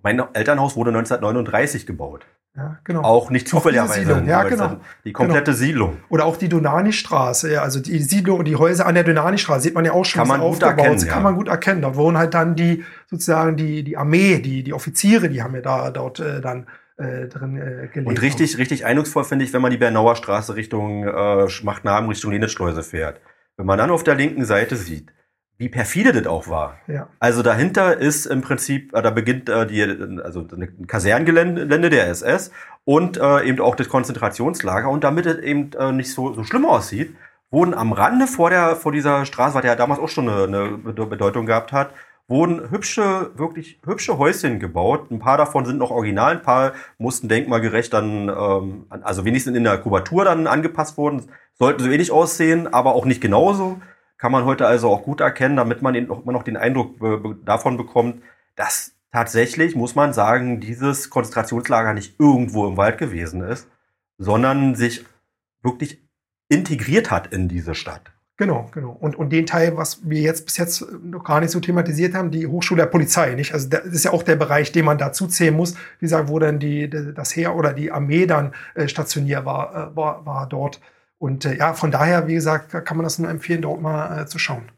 mein 0.03 0.19
Elternhaus 0.33 0.75
wurde 0.75 0.89
1939 0.89 1.85
gebaut. 1.87 2.25
Ja, 2.57 2.79
genau. 2.83 3.03
Auch 3.03 3.29
nicht 3.29 3.47
zufälligerweise. 3.47 4.25
Ja, 4.27 4.45
genau. 4.45 4.81
Die 5.05 5.13
komplette 5.13 5.51
genau. 5.53 5.57
Siedlung. 5.59 5.97
Oder 6.09 6.25
auch 6.25 6.39
die 6.39 6.49
Donani-Straße, 6.49 7.53
ja, 7.53 7.61
also 7.61 7.81
die 7.81 8.01
Siedlung, 8.01 8.43
die 8.45 8.57
Häuser 8.57 8.87
an 8.87 8.95
der 8.95 9.05
Donani-Straße, 9.05 9.61
sieht 9.65 9.75
man 9.75 9.85
ja 9.85 9.93
auch 9.93 10.07
schon 10.07 10.21
kann 10.21 10.29
man 10.29 10.41
gut 10.41 10.63
erkennen, 10.63 11.07
kann 11.07 11.23
man 11.23 11.35
gut 11.35 11.49
erkennen. 11.49 11.83
Dort 11.83 11.97
wohnen 11.97 12.17
halt 12.17 12.33
dann 12.33 12.57
die, 12.57 12.85
sozusagen 13.07 13.59
die, 13.59 13.85
die 13.85 13.99
Armee, 13.99 14.39
die, 14.39 14.63
die 14.63 14.73
Offiziere, 14.73 15.29
die 15.29 15.43
haben 15.43 15.55
ja 15.55 15.61
da, 15.61 15.91
dort 15.91 16.21
äh, 16.21 16.41
dann 16.41 16.67
äh, 16.99 17.29
drin 17.29 17.57
äh, 17.57 17.89
gelebt 17.89 18.09
Und 18.09 18.21
richtig, 18.21 18.53
haben. 18.53 18.59
richtig 18.59 18.85
eindrucksvoll 18.85 19.25
finde 19.25 19.45
ich, 19.45 19.53
wenn 19.53 19.63
man 19.63 19.71
die 19.71 19.77
Bernauer 19.77 20.17
Straße 20.17 20.57
Richtung 20.57 21.05
äh, 21.07 21.49
Schmachtnamen, 21.49 22.11
Richtung 22.11 22.33
Lenitzschleuse 22.33 22.83
fährt. 22.83 23.21
Wenn 23.57 23.67
man 23.67 23.79
dann 23.79 23.91
auf 23.91 24.05
der 24.05 24.15
linken 24.15 24.45
Seite 24.45 24.77
sieht, 24.77 25.13
wie 25.59 25.69
perfide 25.69 26.13
das 26.13 26.27
auch 26.27 26.49
war. 26.49 26.79
Ja. 26.87 27.09
Also 27.19 27.43
dahinter 27.43 27.99
ist 27.99 28.27
im 28.27 28.43
Prinzip, 28.43 28.95
äh, 28.95 29.03
da 29.03 29.11
beginnt 29.11 29.49
äh, 29.49 29.67
die, 29.67 29.83
also 30.23 30.47
ein 30.53 30.87
Kaserngelände 30.87 31.91
der 31.91 32.09
SS 32.09 32.53
und 32.85 33.17
äh, 33.17 33.43
eben 33.43 33.61
auch 33.61 33.75
das 33.75 33.89
Konzentrationslager. 33.89 34.89
Und 34.89 35.05
damit 35.05 35.27
es 35.27 35.39
eben 35.39 35.73
äh, 35.73 35.93
nicht 35.93 36.13
so, 36.13 36.33
so 36.33 36.45
schlimm 36.45 36.65
aussieht, 36.65 37.15
wurden 37.51 37.75
am 37.75 37.93
Rande 37.93 38.27
vor 38.27 38.51
der 38.51 38.77
vor 38.77 38.93
dieser 38.93 39.25
Straße, 39.25 39.55
was 39.55 39.65
ja 39.65 39.75
damals 39.75 40.01
auch 40.01 40.09
schon 40.09 40.29
eine, 40.29 40.45
eine 40.45 41.07
Bedeutung 41.07 41.47
gehabt 41.47 41.73
hat, 41.73 41.93
wurden 42.29 42.71
hübsche, 42.71 43.33
wirklich 43.37 43.81
hübsche 43.85 44.19
Häuschen 44.19 44.61
gebaut. 44.61 45.11
Ein 45.11 45.19
paar 45.19 45.39
davon 45.39 45.65
sind 45.65 45.79
noch 45.79 45.91
original, 45.91 46.33
ein 46.33 46.43
paar 46.43 46.75
mussten 46.99 47.29
denkmalgerecht 47.29 47.93
dann, 47.93 48.29
ähm, 48.29 48.87
also 48.91 49.25
wenigstens 49.25 49.57
in 49.57 49.65
der 49.65 49.79
Kubatur 49.79 50.25
dann 50.25 50.47
angepasst 50.47 50.99
wurden. 50.99 51.25
Sollten 51.55 51.83
so 51.83 51.91
ähnlich 51.91 52.13
aussehen, 52.13 52.73
aber 52.73 52.95
auch 52.95 53.07
nicht 53.07 53.23
genauso. 53.23 53.81
Kann 54.19 54.31
man 54.31 54.45
heute 54.45 54.67
also 54.67 54.91
auch 54.91 55.03
gut 55.03 55.21
erkennen, 55.21 55.57
damit 55.57 55.81
man 55.81 55.95
immer 55.95 56.33
noch 56.33 56.43
den 56.43 56.57
Eindruck 56.57 56.99
be 56.99 57.37
davon 57.45 57.77
bekommt, 57.77 58.23
dass 58.57 58.93
tatsächlich, 59.11 59.75
muss 59.75 59.95
man 59.95 60.13
sagen, 60.13 60.61
dieses 60.61 61.09
Konzentrationslager 61.09 61.95
nicht 61.95 62.21
irgendwo 62.21 62.67
im 62.67 62.77
Wald 62.77 62.99
gewesen 62.99 63.43
ist, 63.43 63.69
sondern 64.19 64.75
sich 64.75 65.05
wirklich 65.63 66.03
integriert 66.49 67.11
hat 67.11 67.29
in 67.29 67.49
diese 67.49 67.75
Stadt. 67.75 68.13
Genau, 68.41 68.71
genau. 68.73 68.93
Und, 68.93 69.17
und 69.17 69.31
den 69.31 69.47
Teil, 69.47 69.77
was 69.77 70.09
wir 70.09 70.21
jetzt 70.21 70.47
bis 70.47 70.57
jetzt 70.59 70.87
noch 71.03 71.25
gar 71.25 71.41
nicht 71.41 71.51
so 71.51 71.59
thematisiert 71.59 72.15
haben, 72.15 72.31
die 72.31 72.47
Hochschule 72.47 72.83
der 72.83 72.87
Polizei, 72.87 73.35
nicht? 73.35 73.53
Also 73.53 73.69
das 73.69 73.85
ist 73.87 74.05
ja 74.05 74.13
auch 74.13 74.23
der 74.23 74.37
Bereich, 74.37 74.71
den 74.71 74.85
man 74.85 74.97
dazu 74.97 75.27
zählen 75.27 75.57
muss. 75.57 75.75
Wie 75.75 76.07
gesagt, 76.07 76.29
wo 76.29 76.39
dann 76.39 76.61
die, 76.61 76.89
das 76.89 77.35
Heer 77.35 77.57
oder 77.57 77.73
die 77.73 77.91
Armee 77.91 78.27
dann 78.27 78.55
äh, 78.77 78.87
stationiert 78.87 79.45
war, 79.45 79.91
äh, 79.91 79.97
war, 79.97 80.25
war 80.25 80.49
dort. 80.49 80.81
Und 81.19 81.47
äh, 81.47 81.57
ja, 81.57 81.75
von 81.75 81.91
daher, 81.91 82.29
wie 82.29 82.35
gesagt, 82.35 82.71
kann 82.85 82.97
man 82.97 83.03
das 83.03 83.19
nur 83.19 83.29
empfehlen, 83.29 83.61
dort 83.61 83.83
mal 83.83 84.23
äh, 84.23 84.27
zu 84.27 84.39
schauen. 84.39 84.71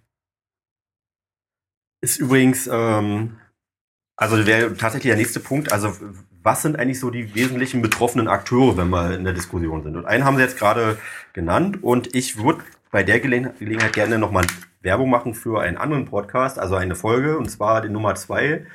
Ist 2.02 2.16
übrigens, 2.16 2.66
ähm, 2.72 3.36
also 4.16 4.46
wäre 4.46 4.74
tatsächlich 4.74 5.10
der 5.10 5.18
nächste 5.18 5.38
Punkt, 5.38 5.70
also 5.70 5.92
was 6.42 6.62
sind 6.62 6.78
eigentlich 6.78 6.98
so 6.98 7.10
die 7.10 7.34
wesentlichen 7.34 7.82
betroffenen 7.82 8.26
Akteure, 8.26 8.78
wenn 8.78 8.88
wir 8.88 9.14
in 9.14 9.24
der 9.24 9.34
Diskussion 9.34 9.82
sind? 9.82 9.96
Und 9.96 10.06
einen 10.06 10.24
haben 10.24 10.36
Sie 10.36 10.42
jetzt 10.42 10.56
gerade 10.56 10.96
genannt 11.34 11.82
und 11.82 12.14
ich 12.14 12.42
würde 12.42 12.64
bei 12.90 13.02
der 13.02 13.20
Gelegenheit 13.20 13.92
gerne 13.92 14.18
nochmal 14.18 14.44
Werbung 14.82 15.10
machen 15.10 15.34
für 15.34 15.60
einen 15.60 15.76
anderen 15.76 16.06
Podcast, 16.06 16.58
also 16.58 16.74
eine 16.74 16.94
Folge, 16.94 17.36
und 17.38 17.50
zwar 17.50 17.82
die 17.82 17.88
Nummer 17.88 18.14
zwei. 18.14 18.66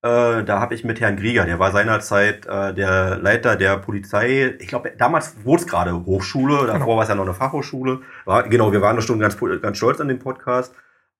Äh, 0.00 0.44
da 0.44 0.60
habe 0.60 0.74
ich 0.74 0.84
mit 0.84 1.00
Herrn 1.00 1.16
Grieger, 1.16 1.44
der 1.44 1.58
war 1.58 1.72
seinerzeit 1.72 2.46
äh, 2.46 2.72
der 2.72 3.18
Leiter 3.18 3.56
der 3.56 3.78
Polizei. 3.78 4.54
Ich 4.60 4.68
glaube, 4.68 4.92
damals 4.96 5.44
wurde 5.44 5.62
es 5.62 5.68
gerade 5.68 6.06
Hochschule, 6.06 6.66
davor 6.66 6.78
genau. 6.78 6.96
war 6.96 7.02
es 7.02 7.08
ja 7.08 7.16
noch 7.16 7.24
eine 7.24 7.34
Fachhochschule. 7.34 8.00
War, 8.24 8.48
genau, 8.48 8.72
wir 8.72 8.80
waren 8.80 8.96
da 8.96 9.02
schon 9.02 9.18
ganz, 9.18 9.36
ganz 9.60 9.76
stolz 9.76 10.00
an 10.00 10.08
den 10.08 10.20
Podcast. 10.20 10.74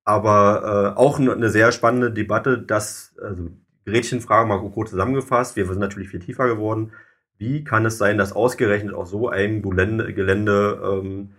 Aber 0.05 0.95
äh, 0.95 0.99
auch 0.99 1.19
eine 1.19 1.49
sehr 1.49 1.71
spannende 1.71 2.09
Debatte, 2.09 2.57
dass, 2.57 3.15
also 3.21 3.49
Gretchenfrage 3.85 4.47
mal 4.47 4.59
kurz 4.71 4.91
zusammengefasst, 4.91 5.55
wir 5.55 5.65
sind 5.65 5.79
natürlich 5.79 6.09
viel 6.09 6.21
tiefer 6.21 6.47
geworden. 6.47 6.93
Wie 7.37 7.63
kann 7.63 7.85
es 7.85 7.97
sein, 7.97 8.17
dass 8.17 8.33
ausgerechnet 8.33 8.93
auf 8.95 9.07
so 9.07 9.29
einem 9.29 9.61
Gelände, 9.61 10.13
Gelände 10.13 10.81
ähm, 10.83 11.35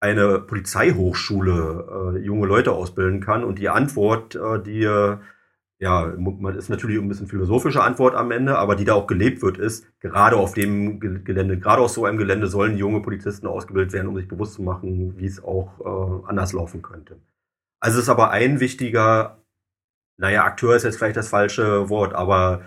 eine 0.00 0.40
Polizeihochschule 0.40 2.16
äh, 2.16 2.18
junge 2.18 2.46
Leute 2.46 2.72
ausbilden 2.72 3.20
kann. 3.20 3.44
Und 3.44 3.58
die 3.58 3.68
Antwort, 3.68 4.34
äh, 4.34 4.60
die 4.62 4.82
äh, 4.82 5.18
ja, 5.80 6.12
man 6.18 6.56
ist 6.56 6.68
natürlich 6.68 6.98
ein 6.98 7.08
bisschen 7.08 7.26
philosophische 7.26 7.82
Antwort 7.82 8.14
am 8.14 8.30
Ende, 8.32 8.58
aber 8.58 8.76
die 8.76 8.84
da 8.84 8.92
auch 8.92 9.06
gelebt 9.06 9.40
wird, 9.40 9.56
ist, 9.56 9.86
gerade 10.00 10.36
auf 10.36 10.52
dem 10.52 11.00
Gelände, 11.00 11.58
gerade 11.58 11.80
auf 11.80 11.90
so 11.90 12.04
einem 12.04 12.18
Gelände 12.18 12.48
sollen 12.48 12.76
junge 12.76 13.00
Polizisten 13.00 13.46
ausgebildet 13.46 13.94
werden, 13.94 14.08
um 14.08 14.16
sich 14.16 14.28
bewusst 14.28 14.54
zu 14.54 14.62
machen, 14.62 15.18
wie 15.18 15.24
es 15.24 15.42
auch 15.42 15.80
äh, 15.80 16.28
anders 16.28 16.52
laufen 16.52 16.82
könnte. 16.82 17.18
Also 17.80 17.96
es 17.96 18.04
ist 18.04 18.08
aber 18.10 18.30
ein 18.30 18.60
wichtiger, 18.60 19.42
naja, 20.18 20.44
Akteur 20.44 20.76
ist 20.76 20.82
jetzt 20.82 20.98
vielleicht 20.98 21.16
das 21.16 21.30
falsche 21.30 21.88
Wort, 21.88 22.12
aber 22.12 22.60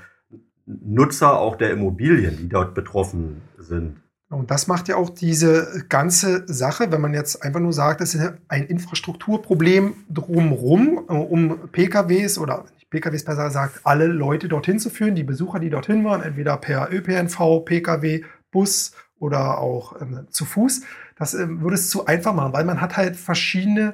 Nutzer 0.66 1.38
auch 1.38 1.56
der 1.56 1.70
Immobilien, 1.70 2.38
die 2.38 2.50
dort 2.50 2.74
betroffen 2.74 3.44
sind. 3.60 4.02
Und 4.34 4.52
das 4.52 4.68
macht 4.68 4.88
ja 4.88 4.96
auch 4.96 5.10
diese 5.10 5.86
ganze 5.90 6.44
Sache, 6.48 6.92
wenn 6.92 7.02
man 7.02 7.14
jetzt 7.14 7.44
einfach 7.44 7.60
nur 7.60 7.74
sagt, 7.74 8.02
es 8.02 8.16
ist 8.16 8.34
ein 8.48 8.64
Infrastrukturproblem 8.66 9.96
drumherum, 10.10 11.06
äh, 11.08 11.14
um 11.14 11.70
PKWs 11.72 12.38
oder 12.38 12.66
PKWs 12.90 13.24
besser 13.24 13.46
gesagt, 13.46 13.82
alle 13.84 14.08
Leute 14.08 14.48
dorthin 14.48 14.80
zu 14.80 14.90
führen, 14.90 15.16
die 15.16 15.24
Besucher, 15.24 15.60
die 15.60 15.70
dorthin 15.70 16.04
waren, 16.04 16.22
entweder 16.22 16.58
per 16.58 16.92
ÖPNV, 16.92 17.66
PKW, 17.66 18.24
Bus 18.52 18.94
oder 19.20 19.58
auch 19.58 20.00
ähm, 20.02 20.28
zu 20.30 20.46
Fuß. 20.46 20.82
Das 21.18 21.34
ähm, 21.34 21.62
würde 21.62 21.76
es 21.76 21.90
zu 21.90 22.06
einfach 22.06 22.34
machen, 22.34 22.54
weil 22.54 22.66
man 22.66 22.82
hat 22.82 22.98
halt 22.98 23.16
verschiedene 23.16 23.94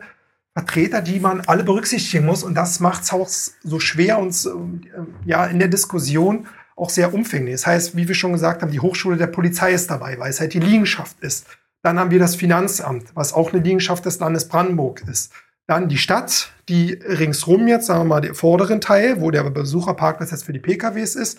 Vertreter, 0.53 1.01
die 1.01 1.19
man 1.19 1.41
alle 1.41 1.63
berücksichtigen 1.63 2.25
muss. 2.25 2.43
Und 2.43 2.55
das 2.55 2.79
macht 2.79 3.03
es 3.03 3.13
auch 3.13 3.27
so 3.27 3.79
schwer, 3.79 4.19
uns 4.19 4.45
ähm, 4.45 4.81
ja 5.25 5.45
in 5.45 5.59
der 5.59 5.67
Diskussion 5.67 6.47
auch 6.79 6.89
sehr 6.89 7.13
umfänglich. 7.13 7.55
Das 7.55 7.67
heißt, 7.67 7.95
wie 7.95 8.07
wir 8.07 8.15
schon 8.15 8.33
gesagt 8.33 8.61
haben, 8.61 8.71
die 8.71 8.79
Hochschule 8.79 9.17
der 9.17 9.27
Polizei 9.27 9.73
ist 9.73 9.89
dabei, 9.89 10.17
weil 10.19 10.29
es 10.29 10.39
halt 10.39 10.53
die 10.53 10.59
Liegenschaft 10.59 11.19
ist. 11.21 11.45
Dann 11.81 11.99
haben 11.99 12.11
wir 12.11 12.19
das 12.19 12.35
Finanzamt, 12.35 13.15
was 13.15 13.33
auch 13.33 13.53
eine 13.53 13.61
Liegenschaft 13.61 14.05
des 14.05 14.19
Landes 14.19 14.47
Brandenburg 14.47 15.03
ist. 15.07 15.31
Dann 15.67 15.87
die 15.87 15.97
Stadt, 15.97 16.51
die 16.67 16.93
ringsrum 16.93 17.67
jetzt, 17.67 17.85
sagen 17.85 18.01
wir 18.01 18.05
mal, 18.05 18.21
den 18.21 18.33
vorderen 18.33 18.81
Teil, 18.81 19.21
wo 19.21 19.31
der 19.31 19.43
Besucherparkplatz 19.43 20.31
jetzt 20.31 20.43
für 20.43 20.53
die 20.53 20.59
PKWs 20.59 21.15
ist. 21.15 21.37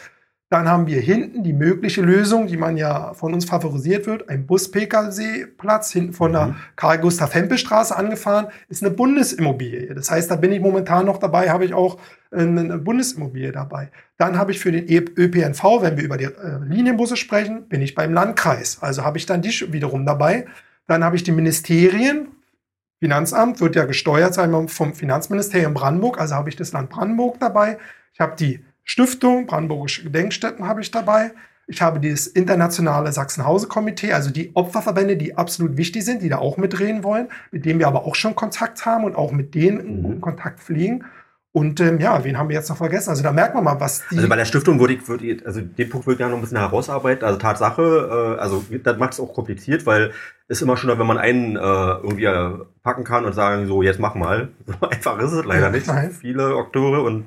Dann 0.51 0.69
haben 0.69 0.87
wir 0.87 1.01
hinten 1.01 1.45
die 1.45 1.53
mögliche 1.53 2.03
Lösung, 2.03 2.47
die 2.47 2.57
man 2.57 2.77
ja 2.77 3.15
von 3.15 3.35
uns 3.35 3.45
favorisiert 3.45 4.07
wird, 4.07 4.29
ein 4.29 4.47
Bus-Pkw-Platz 4.47 5.93
hinten 5.93 6.13
von 6.13 6.33
der 6.33 6.47
mhm. 6.47 6.57
Karl-Gustav-Hempel-Straße 6.75 7.95
angefahren, 7.95 8.49
ist 8.69 8.83
eine 8.83 8.91
Bundesimmobilie. 8.91 9.95
Das 9.95 10.11
heißt, 10.11 10.31
da 10.31 10.37
bin 10.37 10.53
ich 10.53 10.61
momentan 10.61 11.07
noch 11.07 11.19
dabei, 11.19 11.51
habe 11.51 11.65
ich 11.65 11.75
auch 11.75 11.99
eine 12.33 12.79
Bundesimmobilie 12.79 13.53
dabei. 13.53 13.91
Dann 14.17 14.39
habe 14.39 14.53
ich 14.53 14.61
für 14.61 14.71
den 14.71 14.89
ÖPNV, 14.89 15.83
wenn 15.83 15.97
wir 15.97 16.05
über 16.05 16.17
die 16.17 16.25
äh, 16.25 16.59
Linienbusse 16.65 17.17
sprechen, 17.17 17.69
bin 17.69 17.83
ich 17.83 17.95
beim 17.95 18.13
Landkreis. 18.13 18.79
Also 18.81 19.05
habe 19.05 19.19
ich 19.19 19.27
dann 19.27 19.43
die 19.43 19.73
wiederum 19.73 20.07
dabei. 20.07 20.47
Dann 20.87 21.03
habe 21.05 21.17
ich 21.17 21.23
die 21.23 21.33
Ministerien. 21.33 22.29
Finanzamt 23.01 23.61
wird 23.61 23.77
ja 23.77 23.85
gesteuert 23.87 24.35
sein 24.35 24.69
vom 24.69 24.95
Finanzministerium 24.95 25.73
Brandenburg, 25.73 26.21
also 26.21 26.35
habe 26.35 26.51
ich 26.51 26.57
das 26.57 26.73
Land 26.73 26.91
Brandenburg 26.91 27.41
dabei. 27.41 27.79
Ich 28.13 28.21
habe 28.21 28.37
die 28.37 28.63
Stiftung, 28.85 29.47
Brandenburgische 29.47 30.03
Gedenkstätten 30.03 30.67
habe 30.67 30.83
ich 30.83 30.91
dabei. 30.91 31.33
Ich 31.67 31.81
habe 31.81 32.01
dieses 32.01 32.27
internationale 32.27 33.13
Sachsenhause-Komitee, 33.13 34.13
also 34.13 34.31
die 34.31 34.51
Opferverbände, 34.55 35.17
die 35.17 35.39
absolut 35.39 35.77
wichtig 35.77 36.05
sind, 36.05 36.21
die 36.21 36.29
da 36.29 36.39
auch 36.39 36.57
mitreden 36.57 37.05
wollen, 37.05 37.29
mit 37.53 37.65
denen 37.65 37.79
wir 37.79 37.87
aber 37.87 38.05
auch 38.05 38.17
schon 38.17 38.35
Kontakt 38.35 38.85
haben 38.85 39.05
und 39.05 39.15
auch 39.15 39.31
mit 39.31 39.55
denen 39.55 40.17
mhm. 40.17 40.21
Kontakt 40.21 40.61
pflegen. 40.61 41.05
Und 41.53 41.81
ähm, 41.81 41.99
ja, 41.99 42.23
wen 42.23 42.39
haben 42.39 42.49
wir 42.49 42.55
jetzt 42.55 42.69
noch 42.69 42.77
vergessen? 42.77 43.11
Also 43.11 43.25
da 43.25 43.33
merkt 43.33 43.55
man 43.57 43.65
mal, 43.65 43.81
was 43.81 44.05
die. 44.09 44.17
Also 44.17 44.29
bei 44.29 44.37
der 44.37 44.45
Stiftung 44.45 44.79
würde 44.79 44.95
ich, 44.95 45.09
würde 45.09 45.27
ich 45.27 45.45
also 45.45 45.61
den 45.61 45.89
Punkt 45.89 46.07
würde 46.07 46.15
ich 46.15 46.19
gerne 46.19 46.31
noch 46.31 46.39
ein 46.39 46.43
bisschen 46.43 46.59
herausarbeiten. 46.59 47.25
Also 47.25 47.39
Tatsache, 47.41 48.37
äh, 48.39 48.41
also 48.41 48.65
das 48.85 48.99
macht 48.99 49.15
es 49.15 49.21
auch 49.21 49.35
kompliziert, 49.35 49.85
weil 49.85 50.13
es 50.47 50.63
immer 50.63 50.77
schon, 50.77 50.97
wenn 50.97 51.07
man 51.07 51.19
einen 51.19 51.57
äh, 51.57 51.59
irgendwie 51.59 52.27
äh, 52.27 52.53
packen 52.85 53.03
kann 53.03 53.25
und 53.25 53.33
sagen, 53.33 53.67
so 53.67 53.83
jetzt 53.83 53.99
mach 53.99 54.15
mal. 54.15 54.51
So 54.67 54.89
einfach 54.89 55.19
ist 55.19 55.33
es 55.33 55.45
leider 55.45 55.71
nicht. 55.71 55.89
Nein. 55.89 56.13
Viele 56.13 56.57
Oktober 56.57 57.03
und 57.03 57.27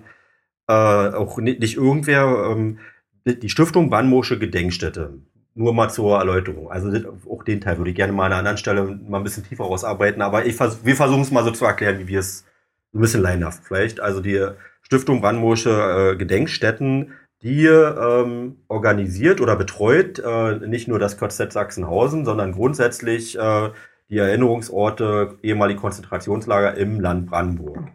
äh, 0.67 0.73
auch 0.73 1.37
nicht, 1.39 1.59
nicht 1.59 1.75
irgendwer. 1.75 2.49
Ähm, 2.49 2.79
die 3.25 3.49
Stiftung 3.49 3.89
Brandenburgische 3.89 4.39
Gedenkstätte. 4.39 5.19
Nur 5.55 5.73
mal 5.73 5.89
zur 5.89 6.17
Erläuterung. 6.17 6.71
Also 6.71 6.89
auch 7.29 7.43
den 7.43 7.59
Teil 7.59 7.77
würde 7.77 7.91
ich 7.91 7.95
gerne 7.95 8.13
mal 8.13 8.25
an 8.25 8.31
einer 8.31 8.39
anderen 8.39 8.57
Stelle 8.57 8.85
mal 9.07 9.17
ein 9.17 9.23
bisschen 9.23 9.43
tiefer 9.43 9.65
rausarbeiten. 9.65 10.21
Aber 10.21 10.45
ich 10.45 10.55
vers 10.55 10.79
wir 10.83 10.95
versuchen 10.95 11.21
es 11.21 11.31
mal 11.31 11.43
so 11.43 11.51
zu 11.51 11.65
erklären, 11.65 11.99
wie 11.99 12.07
wir 12.07 12.19
es 12.19 12.45
ein 12.93 13.01
bisschen 13.01 13.21
leinhaft 13.21 13.63
vielleicht. 13.63 13.99
Also 13.99 14.21
die 14.21 14.45
Stiftung 14.81 15.21
Brandenburgische 15.21 16.13
äh, 16.13 16.15
Gedenkstätten, 16.15 17.13
die 17.41 17.65
ähm, 17.65 18.57
organisiert 18.67 19.41
oder 19.41 19.55
betreut 19.55 20.19
äh, 20.19 20.55
nicht 20.67 20.87
nur 20.87 20.99
das 20.99 21.17
KZ 21.17 21.51
Sachsenhausen, 21.51 22.25
sondern 22.25 22.53
grundsätzlich 22.53 23.37
äh, 23.37 23.69
die 24.09 24.17
Erinnerungsorte, 24.17 25.37
ehemalige 25.41 25.79
Konzentrationslager 25.79 26.75
im 26.75 26.99
Land 26.99 27.29
Brandenburg. 27.29 27.89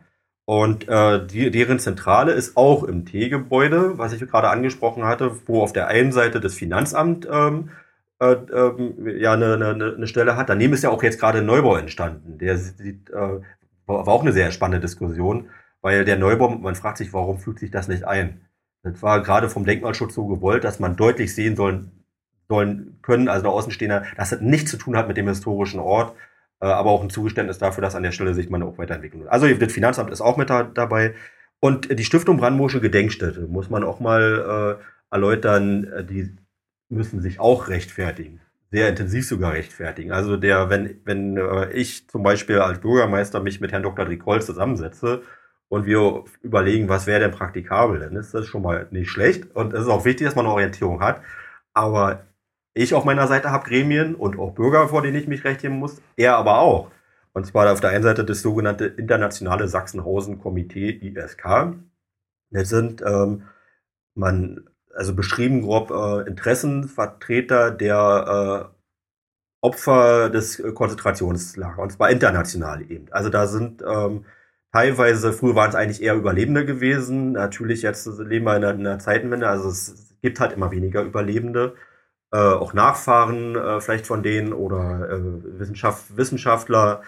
Und 0.45 0.89
äh, 0.89 1.27
die, 1.27 1.51
deren 1.51 1.79
Zentrale 1.79 2.33
ist 2.33 2.57
auch 2.57 2.83
im 2.83 3.05
T-Gebäude, 3.05 3.99
was 3.99 4.15
ich 4.15 4.21
gerade 4.21 4.49
angesprochen 4.49 5.05
hatte, 5.05 5.37
wo 5.47 5.63
auf 5.63 5.73
der 5.75 5.89
einen 5.89 6.11
Seite 6.11 6.41
das 6.41 6.55
Finanzamt 6.55 7.29
ähm, 7.31 7.71
äh, 8.19 8.33
äh, 8.33 9.21
ja 9.21 9.35
eine, 9.35 9.55
eine, 9.55 9.95
eine 9.95 10.07
Stelle 10.07 10.37
hat. 10.37 10.49
Daneben 10.49 10.73
ist 10.73 10.83
ja 10.83 10.91
auch 10.91 11.03
jetzt 11.03 11.21
gerade 11.21 11.39
ein 11.39 11.47
Neubau 11.47 11.77
entstanden. 11.77 12.39
Der 12.39 12.57
sieht, 12.57 13.11
äh, 13.11 13.41
war 13.89 14.09
auch 14.09 14.23
eine 14.23 14.33
sehr 14.33 14.51
spannende 14.53 14.81
Diskussion, 14.81 15.49
weil 15.81 16.05
der 16.05 16.19
Neubau, 16.19 16.51
man 16.51 16.75
fragt 16.75 16.99
sich, 16.99 17.13
warum 17.13 17.39
fügt 17.39 17.61
sich 17.61 17.71
das 17.71 17.89
nicht 17.89 18.05
ein? 18.05 18.43
Das 18.83 19.03
war 19.03 19.23
gerade 19.23 19.49
vom 19.49 19.65
Denkmalschutz 19.65 20.15
so 20.15 20.27
gewollt, 20.27 20.65
dass 20.65 20.79
man 20.79 20.97
deutlich 20.97 21.35
sehen 21.35 21.57
soll, 21.57 21.91
sollen 22.49 22.99
können, 23.03 23.29
also 23.29 23.43
der 23.43 23.53
Außenstehender, 23.53 24.05
dass 24.17 24.31
das 24.31 24.41
nichts 24.41 24.71
zu 24.71 24.77
tun 24.77 24.97
hat 24.97 25.09
mit 25.09 25.17
dem 25.17 25.29
historischen 25.29 25.81
Ort, 25.81 26.15
äh, 26.61 26.67
aber 26.67 26.91
auch 26.91 27.03
ein 27.03 27.11
Zugeständnis 27.11 27.59
dafür, 27.59 27.83
dass 27.83 27.95
an 27.95 28.03
der 28.03 28.13
Stelle 28.13 28.35
sich 28.35 28.51
man 28.51 28.63
auch 28.63 28.79
weiterentwickeln 28.79 29.23
will. 29.23 29.29
Also 29.29 29.53
das 29.53 29.73
Finanzamt 29.73 30.11
ist 30.11 30.21
auch 30.21 30.37
mit 30.37 30.51
da, 30.51 30.63
dabei. 30.63 31.15
Und 31.61 31.99
die 31.99 32.05
Stiftung 32.05 32.37
Brandenburgische 32.37 32.81
Gedenkstätte 32.81 33.47
muss 33.49 33.69
man 33.69 33.85
auch 33.85 34.01
mal 34.01 34.79
äh, 34.79 35.15
erläutern, 35.15 35.85
äh, 35.85 36.05
die 36.05 36.37
müssen 36.89 37.21
sich 37.21 37.41
auch 37.41 37.69
rechtfertigen 37.69 38.41
sehr 38.71 38.89
intensiv 38.89 39.27
sogar 39.27 39.53
rechtfertigen. 39.53 40.13
Also 40.13 40.37
der, 40.37 40.71
wenn, 40.71 41.01
wenn 41.05 41.37
äh, 41.37 41.71
ich 41.73 42.09
zum 42.09 42.23
Beispiel 42.23 42.59
als 42.59 42.81
Bürgermeister 42.81 43.41
mich 43.41 43.61
mit 43.61 43.73
Herrn 43.73 43.83
Dr. 43.83 44.05
Dricol 44.05 44.43
zusammensetze 44.43 45.23
und 45.69 45.87
wir 45.87 46.25
überlegen, 46.43 46.89
was 46.89 47.07
wäre 47.07 47.21
denn 47.21 47.31
praktikabel, 47.31 48.01
dann 48.01 48.17
ist 48.17 48.35
das 48.35 48.47
schon 48.47 48.63
mal 48.63 48.87
nicht 48.91 49.11
schlecht. 49.11 49.55
Und 49.55 49.73
es 49.73 49.83
ist 49.83 49.89
auch 49.89 50.05
wichtig, 50.05 50.27
dass 50.27 50.37
man 50.37 50.47
eine 50.47 50.55
Orientierung 50.55 51.01
hat. 51.01 51.23
Aber 51.73 52.27
ich 52.75 52.95
auf 52.95 53.05
meiner 53.05 53.27
Seite 53.27 53.51
habe 53.51 53.69
Gremien 53.69 54.15
und 54.15 54.39
auch 54.39 54.55
Bürger, 54.55 54.89
vor 54.89 55.03
denen 55.03 55.17
ich 55.17 55.29
mich 55.29 55.45
rechtfertigen 55.45 55.79
muss. 55.79 56.01
Er 56.17 56.37
aber 56.37 56.59
auch. 56.59 56.91
Und 57.33 57.47
zwar 57.47 57.73
auf 57.73 57.81
der 57.81 57.91
einen 57.91 58.03
Seite 58.03 58.25
das 58.25 58.43
sogenannte 58.43 58.87
Internationale 58.87 59.69
Sachsenhausen-Komitee 59.69 60.91
ISK. 60.91 61.75
Das 62.51 62.69
sind 62.69 63.03
ähm, 63.03 63.45
man 64.15 64.69
also 64.99 65.15
beschrieben 65.15 65.63
grob 65.63 65.91
äh, 65.93 66.29
Interessenvertreter 66.29 67.71
der 67.71 68.71
äh, 68.73 68.75
Opfer 69.61 70.29
des 70.29 70.59
äh, 70.59 70.73
Konzentrationslagers, 70.73 71.79
und 71.79 71.93
zwar 71.93 72.11
international 72.11 72.83
eben. 72.91 73.07
Also 73.13 73.29
da 73.31 73.47
sind 73.47 73.83
ähm, 73.87 74.25
teilweise, 74.73 75.33
früher 75.33 75.55
waren 75.55 75.71
es 75.71 75.77
eigentlich 75.77 76.03
eher 76.03 76.17
Überlebende 76.17 76.67
gewesen, 76.67 77.33
natürlich 77.33 77.83
jetzt 77.83 78.07
leben 78.07 78.45
wir 78.45 78.57
in 78.57 78.65
einer, 78.65 78.75
in 78.75 78.87
einer 78.87 78.99
Zeitenwende, 78.99 79.49
also 79.49 79.69
es 79.69 80.17
gibt 80.21 80.41
halt 80.41 80.53
immer 80.53 80.73
weniger 80.73 81.03
Überlebende, 81.03 81.75
äh, 82.33 82.39
auch 82.39 82.75
Nachfahren 82.75 83.55
äh, 83.55 83.81
vielleicht 83.81 84.07
von 84.07 84.25
denen 84.25 84.53
oder 84.53 85.11
äh, 85.11 85.61
Wissenschaft, 85.61 86.17
Wissenschaftler, 86.17 87.03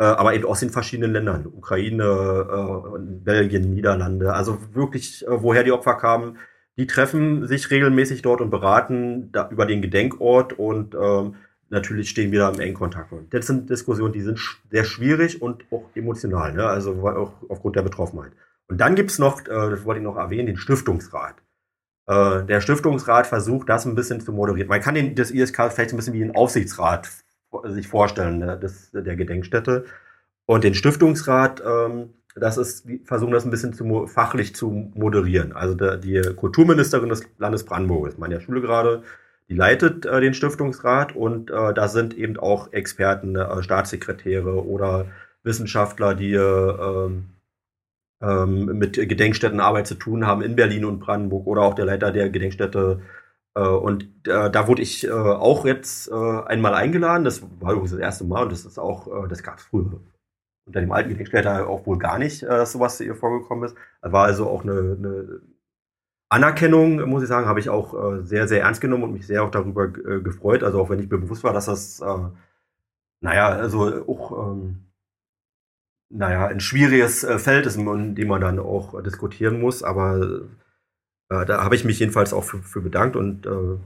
äh, 0.00 0.04
aber 0.04 0.34
eben 0.34 0.46
aus 0.46 0.60
den 0.60 0.70
verschiedenen 0.70 1.12
Ländern, 1.12 1.46
Ukraine, 1.46 2.02
äh, 2.02 2.98
Belgien, 2.98 3.70
Niederlande, 3.70 4.34
also 4.34 4.58
wirklich, 4.74 5.24
woher 5.28 5.62
die 5.62 5.72
Opfer 5.72 5.94
kamen, 5.94 6.38
die 6.76 6.86
treffen 6.86 7.46
sich 7.46 7.70
regelmäßig 7.70 8.22
dort 8.22 8.40
und 8.40 8.50
beraten 8.50 9.30
da, 9.32 9.48
über 9.50 9.66
den 9.66 9.82
Gedenkort 9.82 10.52
und 10.52 10.94
ähm, 10.94 11.36
natürlich 11.68 12.10
stehen 12.10 12.32
wir 12.32 12.40
da 12.40 12.50
im 12.50 12.60
engen 12.60 12.74
Kontakt. 12.74 13.12
Und 13.12 13.32
das 13.32 13.46
sind 13.46 13.70
Diskussionen, 13.70 14.12
die 14.12 14.20
sind 14.20 14.38
sehr 14.70 14.84
schwierig 14.84 15.40
und 15.40 15.64
auch 15.70 15.88
emotional, 15.94 16.52
ne? 16.52 16.66
also 16.66 16.92
auch 17.06 17.32
aufgrund 17.48 17.76
der 17.76 17.82
Betroffenheit. 17.82 18.32
Und 18.68 18.80
dann 18.80 18.94
gibt's 18.94 19.18
noch, 19.18 19.40
äh, 19.42 19.70
das 19.70 19.84
wollte 19.84 20.00
ich 20.00 20.04
noch 20.04 20.16
erwähnen, 20.16 20.46
den 20.46 20.56
Stiftungsrat. 20.56 21.36
Äh, 22.06 22.44
der 22.44 22.60
Stiftungsrat 22.60 23.26
versucht, 23.26 23.68
das 23.68 23.86
ein 23.86 23.94
bisschen 23.94 24.20
zu 24.20 24.32
moderieren. 24.32 24.68
Man 24.68 24.80
kann 24.80 24.94
den, 24.94 25.14
das 25.14 25.30
ISK 25.30 25.72
vielleicht 25.72 25.92
ein 25.92 25.96
bisschen 25.96 26.14
wie 26.14 26.22
ein 26.22 26.34
Aufsichtsrat 26.34 27.08
sich 27.64 27.88
vorstellen, 27.88 28.38
ne? 28.38 28.58
das, 28.60 28.90
der 28.92 29.16
Gedenkstätte. 29.16 29.86
Und 30.46 30.62
den 30.62 30.74
Stiftungsrat 30.74 31.62
ähm, 31.66 32.10
das 32.38 32.58
ist, 32.58 32.88
die 32.88 32.98
versuchen 32.98 33.32
das 33.32 33.44
ein 33.44 33.50
bisschen 33.50 33.72
zu, 33.72 34.06
fachlich 34.06 34.54
zu 34.54 34.90
moderieren. 34.94 35.52
Also 35.52 35.74
der, 35.74 35.96
die 35.96 36.20
Kulturministerin 36.36 37.08
des 37.08 37.22
Landes 37.38 37.64
Brandenburg, 37.64 38.08
ist 38.08 38.18
meine 38.18 38.40
Schule 38.40 38.60
gerade, 38.60 39.02
die 39.48 39.54
leitet 39.54 40.04
äh, 40.06 40.20
den 40.20 40.34
Stiftungsrat 40.34 41.14
und 41.14 41.50
äh, 41.50 41.72
da 41.72 41.88
sind 41.88 42.14
eben 42.16 42.36
auch 42.36 42.72
Experten, 42.72 43.36
äh, 43.36 43.62
Staatssekretäre 43.62 44.64
oder 44.66 45.06
Wissenschaftler, 45.44 46.14
die 46.14 46.34
ähm, 46.34 47.26
ähm, 48.20 48.64
mit 48.78 48.94
Gedenkstättenarbeit 48.94 49.86
zu 49.86 49.94
tun 49.94 50.26
haben 50.26 50.42
in 50.42 50.56
Berlin 50.56 50.84
und 50.84 50.98
Brandenburg 51.00 51.46
oder 51.46 51.62
auch 51.62 51.74
der 51.74 51.84
Leiter 51.86 52.10
der 52.12 52.30
Gedenkstätte. 52.30 53.00
Äh, 53.54 53.60
und 53.60 54.04
äh, 54.26 54.50
da 54.50 54.68
wurde 54.68 54.82
ich 54.82 55.06
äh, 55.06 55.10
auch 55.10 55.64
jetzt 55.64 56.10
einmal 56.12 56.74
eingeladen. 56.74 57.24
Das 57.24 57.42
war 57.60 57.72
übrigens 57.72 57.92
das 57.92 58.00
erste 58.00 58.24
Mal 58.24 58.44
und 58.44 58.52
das 58.52 58.64
ist 58.66 58.78
auch, 58.78 59.28
das 59.28 59.42
gab 59.42 59.58
es 59.58 59.64
früher 59.64 60.00
unter 60.66 60.80
dem 60.80 60.92
alten 60.92 61.10
Gedenkstätte 61.10 61.66
auch 61.66 61.86
wohl 61.86 61.98
gar 61.98 62.18
nicht, 62.18 62.42
äh, 62.42 62.48
dass 62.48 62.72
sowas 62.72 63.00
ihr 63.00 63.14
vorgekommen 63.14 63.64
ist. 63.64 63.76
War 64.02 64.24
also 64.24 64.48
auch 64.48 64.62
eine, 64.62 64.96
eine 64.98 65.40
Anerkennung, 66.28 67.08
muss 67.08 67.22
ich 67.22 67.28
sagen, 67.28 67.46
habe 67.46 67.60
ich 67.60 67.68
auch 67.68 67.94
äh, 67.94 68.24
sehr, 68.24 68.48
sehr 68.48 68.62
ernst 68.62 68.80
genommen 68.80 69.04
und 69.04 69.12
mich 69.12 69.26
sehr 69.26 69.44
auch 69.44 69.50
darüber 69.50 69.84
äh, 69.84 70.20
gefreut. 70.20 70.64
Also 70.64 70.80
auch 70.80 70.90
wenn 70.90 70.98
ich 70.98 71.10
mir 71.10 71.18
bewusst 71.18 71.44
war, 71.44 71.52
dass 71.52 71.66
das, 71.66 72.02
naja, 73.20 73.48
also 73.48 74.06
auch, 74.06 74.50
ähm, 74.50 74.82
naja, 76.10 76.46
ein 76.46 76.60
schwieriges 76.60 77.24
Feld 77.38 77.66
ist, 77.66 77.76
in 77.76 78.14
dem 78.14 78.28
man 78.28 78.40
dann 78.40 78.58
auch 78.58 79.02
diskutieren 79.02 79.60
muss. 79.60 79.82
Aber 79.82 80.42
da 81.28 81.64
habe 81.64 81.74
ich 81.74 81.84
mich 81.84 81.98
jedenfalls 81.98 82.32
auch 82.32 82.44
für, 82.44 82.58
für 82.58 82.80
bedankt 82.80 83.16
und 83.16 83.46
äh, 83.46 83.78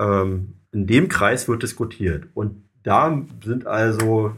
ähm, 0.00 0.54
in 0.72 0.86
dem 0.86 1.08
Kreis 1.08 1.48
wird 1.48 1.62
diskutiert. 1.62 2.26
Und 2.34 2.68
da 2.82 3.22
sind 3.44 3.66
also 3.66 4.34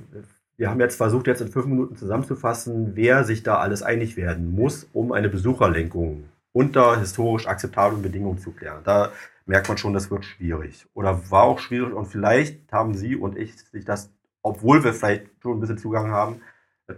wir 0.62 0.70
haben 0.70 0.78
jetzt 0.78 0.94
versucht, 0.94 1.26
jetzt 1.26 1.40
in 1.40 1.48
fünf 1.48 1.66
Minuten 1.66 1.96
zusammenzufassen, 1.96 2.94
wer 2.94 3.24
sich 3.24 3.42
da 3.42 3.58
alles 3.58 3.82
einig 3.82 4.16
werden 4.16 4.54
muss, 4.54 4.88
um 4.92 5.10
eine 5.10 5.28
Besucherlenkung 5.28 6.28
unter 6.52 7.00
historisch 7.00 7.48
akzeptablen 7.48 8.00
Bedingungen 8.00 8.38
zu 8.38 8.52
klären. 8.52 8.84
Da 8.84 9.10
merkt 9.44 9.66
man 9.66 9.76
schon, 9.76 9.92
das 9.92 10.12
wird 10.12 10.24
schwierig. 10.24 10.86
Oder 10.94 11.32
war 11.32 11.42
auch 11.42 11.58
schwierig 11.58 11.92
und 11.92 12.06
vielleicht 12.06 12.72
haben 12.72 12.94
Sie 12.94 13.16
und 13.16 13.36
ich 13.36 13.58
sich 13.58 13.84
das, 13.84 14.12
obwohl 14.40 14.84
wir 14.84 14.94
vielleicht 14.94 15.26
schon 15.42 15.56
ein 15.56 15.60
bisschen 15.60 15.78
Zugang 15.78 16.12
haben, 16.12 16.40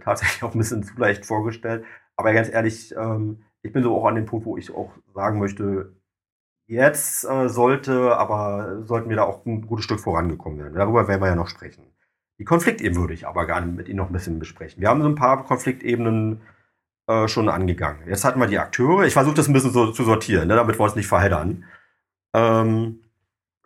tatsächlich 0.03 0.43
auch 0.43 0.53
ein 0.53 0.59
bisschen 0.59 0.83
zu 0.83 0.93
leicht 0.99 1.25
vorgestellt. 1.25 1.85
Aber 2.17 2.33
ganz 2.33 2.49
ehrlich, 2.49 2.93
ähm, 2.95 3.45
ich 3.63 3.73
bin 3.73 3.81
so 3.81 3.97
auch 3.97 4.05
an 4.05 4.13
dem 4.13 4.27
Punkt, 4.27 4.45
wo 4.45 4.57
ich 4.57 4.71
auch 4.75 4.91
sagen 5.15 5.39
möchte, 5.39 5.91
jetzt 6.67 7.23
äh, 7.23 7.49
sollte, 7.49 8.15
aber 8.15 8.83
sollten 8.83 9.09
wir 9.09 9.15
da 9.15 9.23
auch 9.23 9.43
ein 9.43 9.65
gutes 9.65 9.85
Stück 9.85 10.01
vorangekommen 10.01 10.59
werden. 10.59 10.75
Darüber 10.75 11.07
werden 11.07 11.21
wir 11.21 11.29
ja 11.29 11.35
noch 11.35 11.47
sprechen. 11.47 11.81
Die 12.39 12.45
Konfliktebene 12.45 12.99
würde 12.99 13.13
ich 13.13 13.27
aber 13.27 13.45
gerne 13.45 13.67
mit 13.67 13.87
Ihnen 13.87 13.97
noch 13.97 14.07
ein 14.09 14.13
bisschen 14.13 14.39
besprechen. 14.39 14.81
Wir 14.81 14.89
haben 14.89 15.01
so 15.01 15.07
ein 15.07 15.15
paar 15.15 15.45
Konfliktebenen 15.45 16.41
äh, 17.07 17.27
schon 17.27 17.49
angegangen. 17.49 18.07
Jetzt 18.07 18.25
hatten 18.25 18.39
wir 18.39 18.47
die 18.47 18.59
Akteure. 18.59 19.05
Ich 19.05 19.13
versuche 19.13 19.35
das 19.35 19.47
ein 19.47 19.53
bisschen 19.53 19.71
so 19.71 19.91
zu 19.91 20.03
sortieren, 20.03 20.47
ne, 20.47 20.55
damit 20.55 20.77
wir 20.77 20.83
uns 20.83 20.95
nicht 20.95 21.07
verheddern. 21.07 21.65
Ähm, 22.33 23.01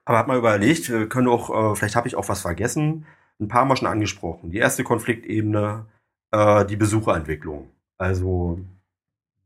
aber 0.05 0.17
hat 0.17 0.28
mal 0.28 0.38
überlegt, 0.38 0.89
wir 0.89 1.09
können 1.09 1.28
auch, 1.28 1.74
äh, 1.74 1.76
vielleicht 1.76 1.95
habe 1.95 2.07
ich 2.07 2.15
auch 2.15 2.30
was 2.30 2.41
vergessen, 2.41 3.05
ein 3.39 3.47
paar 3.47 3.65
Mal 3.65 3.78
schon 3.78 3.88
angesprochen. 3.88 4.51
Die 4.51 4.57
erste 4.57 4.84
Konfliktebene, 4.84 5.86
äh, 6.32 6.65
die 6.65 6.76
Besucherentwicklung. 6.76 7.70
Also 7.97 8.59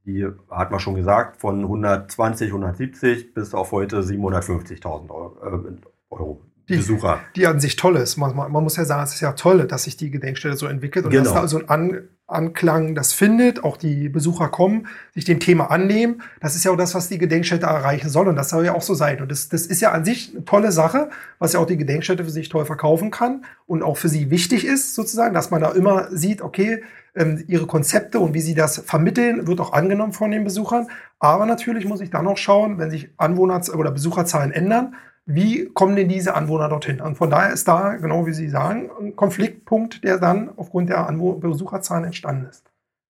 die 0.05 0.27
hat 0.49 0.71
man 0.71 0.79
schon 0.79 0.95
gesagt, 0.95 1.39
von 1.39 1.61
120, 1.61 2.47
170 2.49 3.33
bis 3.33 3.53
auf 3.53 3.71
heute 3.71 4.01
750.000 4.01 5.09
Euro, 5.09 5.67
äh, 5.67 5.75
Euro 6.09 6.41
die, 6.69 6.77
Besucher. 6.77 7.19
Die 7.35 7.45
an 7.47 7.59
sich 7.59 7.75
toll 7.75 7.97
ist. 7.97 8.17
Man, 8.17 8.35
man, 8.35 8.51
muss 8.51 8.77
ja 8.77 8.85
sagen, 8.85 9.03
es 9.03 9.13
ist 9.13 9.21
ja 9.21 9.33
toll, 9.33 9.67
dass 9.67 9.83
sich 9.83 9.97
die 9.97 10.11
Gedenkstätte 10.11 10.55
so 10.55 10.67
entwickelt 10.67 11.05
und 11.05 11.11
genau. 11.11 11.25
dass 11.25 11.33
da 11.33 11.47
so 11.47 11.57
ein 11.57 11.69
An 11.69 12.07
Anklang 12.25 12.95
das 12.95 13.11
findet, 13.11 13.63
auch 13.63 13.75
die 13.75 14.07
Besucher 14.07 14.47
kommen, 14.47 14.87
sich 15.13 15.25
dem 15.25 15.39
Thema 15.39 15.69
annehmen. 15.69 16.21
Das 16.39 16.55
ist 16.55 16.63
ja 16.63 16.71
auch 16.71 16.77
das, 16.77 16.95
was 16.95 17.09
die 17.09 17.17
Gedenkstätte 17.17 17.65
erreichen 17.65 18.09
soll 18.09 18.27
und 18.27 18.37
das 18.37 18.49
soll 18.49 18.65
ja 18.65 18.73
auch 18.73 18.81
so 18.81 18.93
sein. 18.93 19.21
Und 19.21 19.29
das, 19.29 19.49
das 19.49 19.65
ist 19.65 19.81
ja 19.81 19.91
an 19.91 20.05
sich 20.05 20.31
eine 20.33 20.45
tolle 20.45 20.71
Sache, 20.71 21.09
was 21.37 21.53
ja 21.53 21.59
auch 21.59 21.65
die 21.65 21.77
Gedenkstätte 21.77 22.23
für 22.23 22.31
sich 22.31 22.49
toll 22.49 22.65
verkaufen 22.65 23.11
kann 23.11 23.43
und 23.67 23.83
auch 23.83 23.97
für 23.97 24.09
sie 24.09 24.31
wichtig 24.31 24.65
ist, 24.65 24.95
sozusagen, 24.95 25.33
dass 25.33 25.51
man 25.51 25.61
da 25.61 25.71
immer 25.71 26.07
sieht, 26.11 26.41
okay, 26.41 26.83
ähm, 27.15 27.43
ihre 27.47 27.67
Konzepte 27.67 28.19
und 28.19 28.33
wie 28.33 28.41
sie 28.41 28.55
das 28.55 28.79
vermitteln, 28.79 29.45
wird 29.45 29.59
auch 29.59 29.73
angenommen 29.73 30.13
von 30.13 30.31
den 30.31 30.43
Besuchern. 30.43 30.87
Aber 31.19 31.45
natürlich 31.45 31.85
muss 31.85 32.01
ich 32.01 32.09
dann 32.09 32.25
noch 32.25 32.37
schauen, 32.37 32.79
wenn 32.79 32.89
sich 32.89 33.09
Anwohner- 33.17 33.61
oder 33.75 33.91
Besucherzahlen 33.91 34.51
ändern, 34.51 34.95
wie 35.25 35.69
kommen 35.73 35.95
denn 35.95 36.09
diese 36.09 36.35
Anwohner 36.35 36.69
dorthin? 36.69 36.99
Und 36.99 37.15
von 37.15 37.29
daher 37.29 37.53
ist 37.53 37.67
da, 37.67 37.95
genau 37.95 38.25
wie 38.25 38.33
Sie 38.33 38.49
sagen, 38.49 38.91
ein 38.99 39.15
Konfliktpunkt, 39.15 40.03
der 40.03 40.19
dann 40.19 40.49
aufgrund 40.57 40.89
der 40.89 41.07
Anwo 41.07 41.33
Besucherzahlen 41.33 42.05
entstanden 42.05 42.47
ist. 42.49 42.69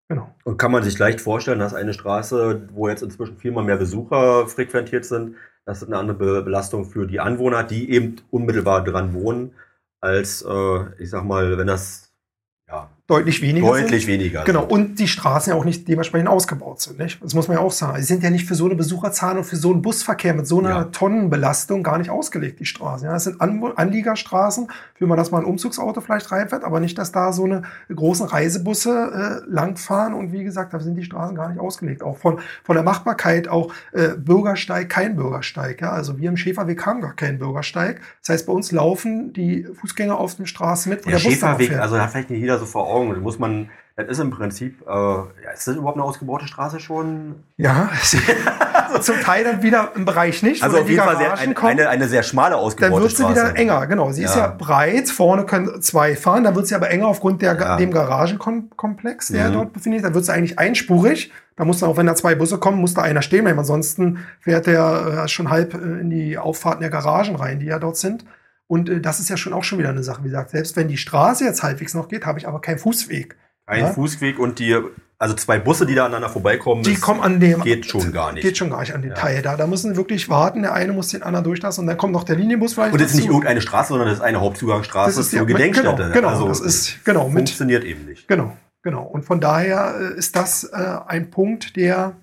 Genau. 0.10 0.34
Und 0.44 0.58
kann 0.58 0.72
man 0.72 0.84
sich 0.84 1.00
leicht 1.00 1.22
vorstellen, 1.22 1.60
dass 1.60 1.74
eine 1.74 1.94
Straße, 1.94 2.70
wo 2.74 2.88
jetzt 2.88 3.02
inzwischen 3.02 3.38
viermal 3.38 3.64
mehr 3.64 3.78
Besucher 3.78 4.48
frequentiert 4.48 5.06
sind, 5.06 5.36
dass 5.66 5.82
es 5.82 5.88
eine 5.88 5.98
andere 5.98 6.44
Belastung 6.44 6.86
für 6.86 7.08
die 7.08 7.20
Anwohner 7.20 7.64
die 7.64 7.90
eben 7.90 8.18
unmittelbar 8.30 8.84
dran 8.84 9.14
wohnen, 9.14 9.54
als, 10.02 10.44
äh, 10.44 11.02
ich 11.02 11.10
sag 11.10 11.24
mal, 11.24 11.58
wenn 11.58 11.68
das 11.68 12.13
deutlich 13.08 13.42
weniger 13.42 13.68
Deutlich 13.68 14.06
sind. 14.06 14.14
weniger. 14.14 14.46
Genau. 14.46 14.64
Und 14.64 14.98
die 14.98 15.10
Straßen 15.10 15.52
ja 15.52 15.60
auch 15.60 15.66
nicht 15.66 15.88
dementsprechend 15.90 16.30
ausgebaut 16.30 16.80
sind. 16.80 17.00
Nicht? 17.00 17.22
Das 17.22 17.34
muss 17.34 17.50
man 17.50 17.58
ja 17.58 17.64
auch 17.64 17.72
sagen. 17.72 17.98
Sie 17.98 18.04
sind 18.04 18.24
ja 18.24 18.30
nicht 18.30 18.46
für 18.46 18.56
so 18.56 18.66
eine 18.66 18.76
Besucherzahl 18.76 19.38
und 19.38 19.44
für 19.44 19.58
so 19.58 19.72
einen 19.72 19.82
Busverkehr 19.82 20.34
mit 20.34 20.48
so 20.48 20.60
einer 20.60 20.70
ja. 20.70 20.84
Tonnenbelastung 20.86 21.84
gar 21.84 21.98
nicht 21.98 22.10
ausgelegt, 22.10 22.62
die 22.62 22.66
Straßen. 22.66 23.06
Ja, 23.06 23.14
das 23.14 23.26
sind 23.26 23.42
An 23.42 23.62
Anliegerstraßen, 23.76 24.70
für 24.94 25.06
man, 25.06 25.18
dass 25.18 25.32
man 25.32 25.44
ein 25.44 25.46
Umzugsauto 25.46 26.00
vielleicht 26.00 26.32
reinfährt, 26.32 26.64
aber 26.64 26.80
nicht, 26.80 26.98
dass 26.98 27.12
da 27.12 27.34
so 27.34 27.44
eine 27.44 27.64
großen 27.94 28.26
Reisebusse 28.26 29.44
äh, 29.46 29.52
langfahren. 29.52 30.14
Und 30.14 30.32
wie 30.32 30.46
gesagt, 30.46 30.74
da 30.74 30.80
sind 30.80 30.96
die 30.96 31.04
Straßen 31.04 31.36
gar 31.36 31.50
nicht 31.50 31.60
ausgelegt. 31.60 32.04
Auch 32.04 32.18
von, 32.18 32.40
von 32.64 32.76
der 32.76 32.84
Machbarkeit, 32.84 33.50
auch 33.50 33.74
äh, 33.92 34.10
Bürgersteig, 34.18 34.88
kein 34.88 35.18
Bürgersteig. 35.18 35.82
Ja? 35.82 35.92
Also 35.92 36.20
wir 36.20 36.30
im 36.30 36.38
Schäferweg 36.38 36.86
haben 36.86 37.02
gar 37.02 37.16
keinen 37.16 37.38
Bürgersteig. 37.38 38.00
Das 38.22 38.30
heißt, 38.30 38.46
bei 38.46 38.54
uns 38.54 38.72
laufen 38.72 39.34
die 39.34 39.66
Fußgänger 39.66 40.18
auf 40.18 40.36
den 40.36 40.46
Straßen 40.46 40.90
mit. 40.90 41.04
Der, 41.04 41.14
der 41.14 41.20
Schäferweg, 41.20 41.78
also 41.78 41.98
da 41.98 42.08
vielleicht 42.08 42.30
nicht 42.30 42.40
jeder 42.40 42.58
so 42.60 42.66
vor 42.66 42.88
Augen. 42.88 43.03
Da 43.12 43.20
muss 43.20 43.40
man, 43.40 43.70
das 43.96 44.08
ist 44.08 44.20
im 44.20 44.32
Prinzip, 44.32 44.82
äh, 44.82 44.92
ja, 44.92 45.52
ist 45.54 45.68
das 45.68 45.76
überhaupt 45.76 45.98
eine 45.98 46.06
ausgebaute 46.06 46.48
Straße 46.48 46.80
schon? 46.80 47.44
Ja, 47.58 47.90
zum 49.02 49.20
Teil 49.22 49.44
dann 49.44 49.64
wieder 49.64 49.92
im 49.96 50.06
Bereich 50.06 50.44
nicht. 50.44 50.64
Also 50.64 50.80
auf 50.80 50.90
jeden 50.90 51.02
Fall 51.02 51.18
sehr, 51.18 51.38
ein, 51.38 51.58
eine, 51.58 51.90
eine 51.90 52.08
sehr 52.08 52.24
schmale 52.24 52.56
ausgebaute 52.56 53.10
Straße. 53.10 53.24
Dann 53.24 53.36
wird 53.36 53.38
sie 53.38 53.42
wieder 53.42 53.60
enger, 53.60 53.88
genau. 53.88 54.12
Sie 54.12 54.22
ja. 54.22 54.30
ist 54.30 54.36
ja 54.36 54.48
breit, 54.48 55.10
vorne 55.10 55.46
können 55.46 55.82
zwei 55.82 56.16
fahren, 56.16 56.44
dann 56.44 56.56
wird 56.56 56.68
sie 56.68 56.76
aber 56.76 56.90
enger 56.90 57.08
aufgrund 57.08 57.42
der, 57.42 57.56
ja. 57.60 57.78
dem 57.78 57.92
Garagenkomplex, 57.92 59.28
der 59.28 59.50
mhm. 59.50 59.54
dort 59.54 59.74
befindet. 59.74 60.04
Dann 60.04 60.14
wird 60.14 60.26
sie 60.26 60.34
eigentlich 60.34 60.60
einspurig. 60.60 61.32
Da 61.56 61.66
muss 61.66 61.80
dann 61.80 61.90
auch, 61.90 61.98
wenn 61.98 62.08
da 62.08 62.16
zwei 62.16 62.36
Busse 62.36 62.58
kommen, 62.58 62.80
muss 62.80 62.94
da 62.94 63.04
einer 63.04 63.22
stehen 63.22 63.44
bleiben. 63.44 63.60
Ansonsten 63.60 64.26
fährt 64.40 64.66
der 64.66 65.24
äh, 65.26 65.28
schon 65.28 65.50
halb 65.50 65.74
äh, 65.74 65.78
in 65.78 66.10
die 66.10 66.38
Auffahrten 66.38 66.82
der 66.82 66.90
Garagen 66.90 67.36
rein, 67.36 67.60
die 67.60 67.68
ja 67.68 67.80
dort 67.80 67.98
sind. 67.98 68.26
Und 68.68 68.90
äh, 68.90 69.02
das 69.02 69.20
ist 69.20 69.30
ja 69.30 69.38
schon 69.38 69.54
auch 69.54 69.64
schon 69.64 69.80
wieder 69.80 69.90
eine 69.90 70.04
Sache, 70.04 70.24
wie 70.24 70.30
gesagt, 70.30 70.52
selbst 70.52 70.76
wenn 70.76 70.88
die 70.88 70.98
Straße 70.98 71.44
jetzt 71.44 71.64
halbwegs 71.64 71.94
noch 71.94 72.08
geht, 72.08 72.26
habe 72.26 72.40
ich 72.40 72.48
aber 72.48 72.62
keinen 72.62 72.80
Fußweg. 72.80 73.36
Ein 73.66 73.80
ja? 73.82 73.94
Fußweg 73.94 74.40
und 74.40 74.60
die, 74.60 74.78
also 75.18 75.36
zwei 75.36 75.58
Busse, 75.58 75.86
die 75.86 75.96
da 75.96 76.06
aneinander 76.06 76.30
vorbeikommen, 76.30 76.84
die 76.84 76.96
kommen 76.96 77.22
an 77.22 77.40
dem, 77.40 77.62
geht 77.62 77.86
schon 77.86 78.12
gar 78.12 78.34
nicht. 78.34 78.44
Geht 78.44 78.58
schon 78.58 78.70
gar 78.70 78.82
nicht 78.82 78.94
an 78.94 79.02
den 79.02 79.12
ja. 79.12 79.16
Teil 79.16 79.42
da. 79.42 79.56
Da 79.56 79.68
müssen 79.68 79.96
wirklich 79.96 80.28
warten, 80.28 80.64
der 80.64 80.74
eine 80.74 80.92
muss 80.92 81.10
den 81.10 81.24
anderen 81.24 81.46
durchlassen 81.46 81.82
und 81.82 81.88
dann 81.88 81.98
kommt 81.98 82.12
noch 82.12 82.26
der 82.26 82.36
Linienbus 82.36 82.74
vielleicht. 82.74 82.94
Und 82.94 83.02
das 83.02 83.12
ist 83.12 83.18
nicht 83.18 83.28
irgendeine 83.28 83.62
Straße, 83.62 83.90
sondern 83.90 84.10
das 84.10 84.18
ist 84.18 84.24
eine 84.24 84.42
Hauptzugangsstraße 84.42 85.16
das 85.16 85.26
ist 85.28 85.32
zur 85.32 85.46
Gedenkstätte. 85.46 85.96
Genau, 85.96 86.14
genau 86.14 86.28
also, 86.28 86.48
das 86.50 86.60
ist, 86.60 87.06
genau. 87.06 87.30
Funktioniert 87.30 87.84
mit, 87.84 87.92
eben 87.92 88.06
nicht. 88.06 88.28
Genau, 88.28 88.58
genau. 88.82 89.04
Und 89.04 89.24
von 89.24 89.40
daher 89.40 89.96
äh, 89.98 90.18
ist 90.18 90.36
das 90.36 90.66
äh, 90.66 90.98
ein 91.08 91.30
Punkt, 91.30 91.78
der 91.78 92.18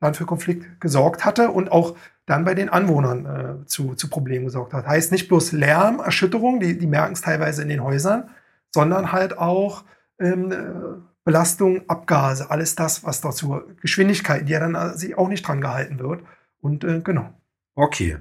dann 0.00 0.14
für 0.14 0.26
Konflikt 0.26 0.80
gesorgt 0.80 1.24
hatte 1.24 1.50
und 1.50 1.72
auch 1.72 1.96
dann 2.26 2.44
bei 2.44 2.54
den 2.54 2.68
Anwohnern 2.68 3.26
äh, 3.62 3.66
zu, 3.66 3.94
zu 3.94 4.08
Problemen 4.08 4.44
gesorgt 4.44 4.74
hat. 4.74 4.86
Heißt 4.86 5.12
nicht 5.12 5.28
bloß 5.28 5.52
Lärm, 5.52 6.00
Erschütterung, 6.00 6.60
die, 6.60 6.78
die 6.78 6.86
merken 6.86 7.14
es 7.14 7.22
teilweise 7.22 7.62
in 7.62 7.68
den 7.68 7.82
Häusern, 7.82 8.30
sondern 8.72 9.12
halt 9.12 9.38
auch 9.38 9.84
ähm, 10.20 10.52
äh, 10.52 11.00
Belastung, 11.24 11.88
Abgase, 11.88 12.50
alles 12.50 12.74
das, 12.74 13.04
was 13.04 13.20
dazu 13.20 13.60
Geschwindigkeiten, 13.80 14.46
die 14.46 14.52
ja 14.52 14.60
dann 14.60 14.74
äh, 14.74 14.96
sich 14.96 15.16
auch 15.16 15.28
nicht 15.28 15.46
dran 15.46 15.60
gehalten 15.60 15.98
wird. 15.98 16.22
Und 16.60 16.84
äh, 16.84 17.00
genau. 17.00 17.32
Okay. 17.74 18.18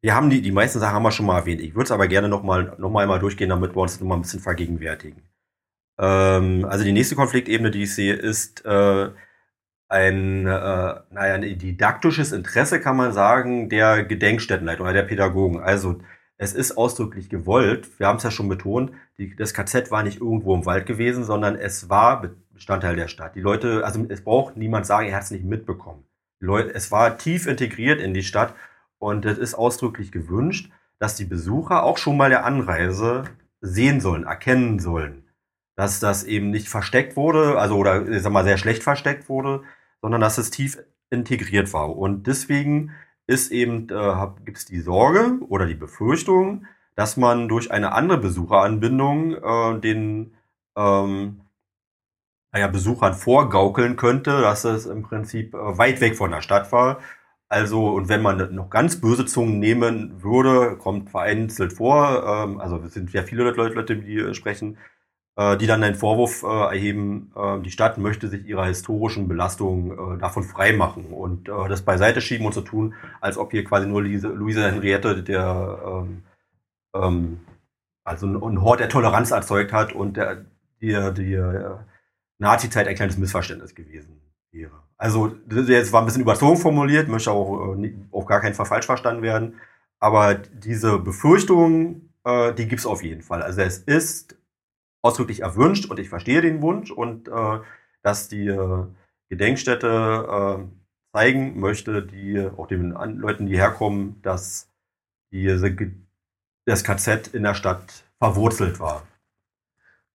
Wir 0.00 0.14
haben 0.14 0.30
die, 0.30 0.42
die 0.42 0.52
meisten 0.52 0.78
Sachen 0.78 0.94
haben 0.94 1.02
wir 1.02 1.10
schon 1.10 1.26
mal 1.26 1.38
erwähnt. 1.38 1.60
Ich 1.60 1.74
würde 1.74 1.84
es 1.84 1.90
aber 1.90 2.06
gerne 2.06 2.28
noch 2.28 2.42
mal, 2.42 2.76
noch 2.78 2.90
mal 2.90 3.02
einmal 3.02 3.18
durchgehen, 3.18 3.50
damit 3.50 3.74
wir 3.74 3.82
uns 3.82 4.00
noch 4.00 4.06
mal 4.06 4.14
ein 4.14 4.22
bisschen 4.22 4.40
vergegenwärtigen. 4.40 5.22
Ähm, 5.98 6.64
also 6.68 6.84
die 6.84 6.92
nächste 6.92 7.16
Konfliktebene, 7.16 7.70
die 7.70 7.82
ich 7.82 7.94
sehe, 7.94 8.14
ist 8.14 8.64
äh, 8.64 9.10
ein, 9.88 10.46
äh, 10.46 10.50
naja, 11.10 11.34
ein 11.34 11.58
didaktisches 11.58 12.32
Interesse, 12.32 12.80
kann 12.80 12.96
man 12.96 13.12
sagen, 13.12 13.68
der 13.68 14.04
Gedenkstättenleitung 14.04 14.84
oder 14.84 14.92
der 14.92 15.02
Pädagogen. 15.02 15.60
Also 15.60 16.00
es 16.36 16.52
ist 16.52 16.76
ausdrücklich 16.76 17.28
gewollt, 17.28 17.88
wir 17.98 18.06
haben 18.06 18.18
es 18.18 18.22
ja 18.22 18.30
schon 18.30 18.48
betont, 18.48 18.92
die, 19.18 19.34
das 19.34 19.54
KZ 19.54 19.90
war 19.90 20.02
nicht 20.02 20.20
irgendwo 20.20 20.54
im 20.54 20.66
Wald 20.66 20.86
gewesen, 20.86 21.24
sondern 21.24 21.56
es 21.56 21.88
war 21.90 22.22
Bestandteil 22.52 22.96
der 22.96 23.08
Stadt. 23.08 23.34
Die 23.34 23.40
Leute, 23.40 23.84
also 23.84 24.04
es 24.08 24.22
braucht 24.22 24.56
niemand 24.56 24.86
sagen, 24.86 25.08
er 25.08 25.16
hat 25.16 25.24
es 25.24 25.30
nicht 25.30 25.44
mitbekommen. 25.44 26.04
Die 26.40 26.44
Leute, 26.44 26.74
es 26.74 26.92
war 26.92 27.18
tief 27.18 27.46
integriert 27.46 28.00
in 28.00 28.14
die 28.14 28.22
Stadt 28.22 28.54
und 28.98 29.24
es 29.24 29.38
ist 29.38 29.54
ausdrücklich 29.54 30.12
gewünscht, 30.12 30.70
dass 30.98 31.16
die 31.16 31.24
Besucher 31.24 31.82
auch 31.82 31.98
schon 31.98 32.16
mal 32.16 32.30
der 32.30 32.44
Anreise 32.44 33.24
sehen 33.60 34.00
sollen, 34.00 34.24
erkennen 34.24 34.78
sollen, 34.78 35.24
dass 35.76 35.98
das 35.98 36.24
eben 36.24 36.50
nicht 36.50 36.68
versteckt 36.68 37.16
wurde, 37.16 37.58
also 37.58 37.76
oder 37.76 38.06
ich 38.08 38.22
sag 38.22 38.32
mal 38.32 38.44
sehr 38.44 38.58
schlecht 38.58 38.82
versteckt 38.82 39.28
wurde, 39.28 39.62
sondern 40.02 40.20
dass 40.20 40.38
es 40.38 40.50
tief 40.50 40.78
integriert 41.10 41.72
war. 41.72 41.96
Und 41.96 42.26
deswegen 42.26 42.92
ist 43.26 43.50
eben, 43.52 43.88
äh, 43.90 44.26
gibt 44.44 44.58
es 44.58 44.64
die 44.64 44.80
Sorge 44.80 45.38
oder 45.48 45.66
die 45.66 45.74
Befürchtung, 45.74 46.66
dass 46.94 47.16
man 47.16 47.48
durch 47.48 47.70
eine 47.70 47.92
andere 47.92 48.18
Besucheranbindung 48.18 49.34
äh, 49.34 49.80
den 49.80 50.34
ähm, 50.76 51.42
naja, 52.52 52.68
Besuchern 52.68 53.14
vorgaukeln 53.14 53.96
könnte, 53.96 54.40
dass 54.40 54.64
es 54.64 54.86
im 54.86 55.02
Prinzip 55.02 55.54
äh, 55.54 55.78
weit 55.78 56.00
weg 56.00 56.16
von 56.16 56.30
der 56.30 56.40
Stadt 56.42 56.72
war. 56.72 57.00
Also, 57.50 57.88
und 57.88 58.08
wenn 58.08 58.22
man 58.22 58.54
noch 58.54 58.70
ganz 58.70 59.00
böse 59.00 59.26
Zungen 59.26 59.58
nehmen 59.58 60.22
würde, 60.22 60.76
kommt 60.76 61.10
vereinzelt 61.10 61.72
vor, 61.74 62.24
ähm, 62.26 62.60
also 62.60 62.76
es 62.78 62.94
sind 62.94 63.12
ja 63.12 63.22
viele 63.22 63.44
Leute, 63.44 63.74
Leute 63.74 63.96
die 63.96 64.34
sprechen, 64.34 64.78
die 65.56 65.66
dann 65.66 65.84
einen 65.84 65.94
Vorwurf 65.94 66.42
äh, 66.42 66.46
erheben, 66.46 67.30
äh, 67.36 67.60
die 67.60 67.70
Stadt 67.70 67.96
möchte 67.96 68.28
sich 68.28 68.44
ihrer 68.44 68.66
historischen 68.66 69.28
Belastung 69.28 70.16
äh, 70.16 70.18
davon 70.18 70.42
freimachen 70.42 71.06
und 71.12 71.48
äh, 71.48 71.68
das 71.68 71.82
beiseite 71.82 72.20
schieben 72.20 72.46
und 72.46 72.54
so 72.54 72.60
tun, 72.60 72.94
als 73.20 73.38
ob 73.38 73.52
hier 73.52 73.62
quasi 73.62 73.86
nur 73.86 74.02
Luise 74.02 74.66
Henriette 74.66 75.22
der 75.22 75.78
ähm, 75.86 76.22
ähm, 76.94 77.40
also 78.04 78.26
ein, 78.26 78.62
Hort 78.62 78.80
der 78.80 78.88
Toleranz 78.88 79.30
erzeugt 79.30 79.72
hat 79.72 79.92
und 79.92 80.16
der, 80.16 80.46
die, 80.80 80.96
die 81.14 81.34
äh, 81.34 81.76
Nazi-Zeit 82.38 82.88
ein 82.88 82.94
kleines 82.94 83.18
Missverständnis 83.18 83.74
gewesen 83.74 84.20
wäre. 84.50 84.82
Also 84.96 85.28
das 85.46 85.68
jetzt 85.68 85.92
war 85.92 86.02
ein 86.02 86.06
bisschen 86.06 86.22
überzogen 86.22 86.56
formuliert, 86.56 87.08
möchte 87.08 87.30
auch 87.30 87.76
äh, 87.76 87.94
auf 88.10 88.26
gar 88.26 88.40
keinen 88.40 88.54
Fall 88.54 88.66
falsch 88.66 88.86
verstanden 88.86 89.22
werden. 89.22 89.56
Aber 90.00 90.34
diese 90.34 90.98
Befürchtung, 90.98 92.08
äh, 92.24 92.54
die 92.54 92.66
gibt 92.66 92.80
es 92.80 92.86
auf 92.86 93.02
jeden 93.02 93.22
Fall. 93.22 93.42
Also 93.42 93.60
es 93.60 93.78
ist 93.78 94.37
ausdrücklich 95.02 95.40
erwünscht 95.40 95.86
und 95.86 95.98
ich 95.98 96.08
verstehe 96.08 96.40
den 96.40 96.62
Wunsch 96.62 96.90
und 96.90 97.28
äh, 97.28 97.60
dass 98.02 98.28
die 98.28 98.48
äh, 98.48 98.84
Gedenkstätte 99.28 100.58
äh, 100.58 101.16
zeigen 101.16 101.58
möchte, 101.58 102.02
die 102.02 102.48
auch 102.56 102.66
den 102.66 102.90
Leuten, 102.90 103.46
die 103.46 103.56
herkommen, 103.56 104.20
dass 104.22 104.68
diese, 105.32 105.74
das 106.64 106.84
KZ 106.84 107.28
in 107.28 107.42
der 107.42 107.54
Stadt 107.54 108.04
verwurzelt 108.18 108.80
war. 108.80 109.02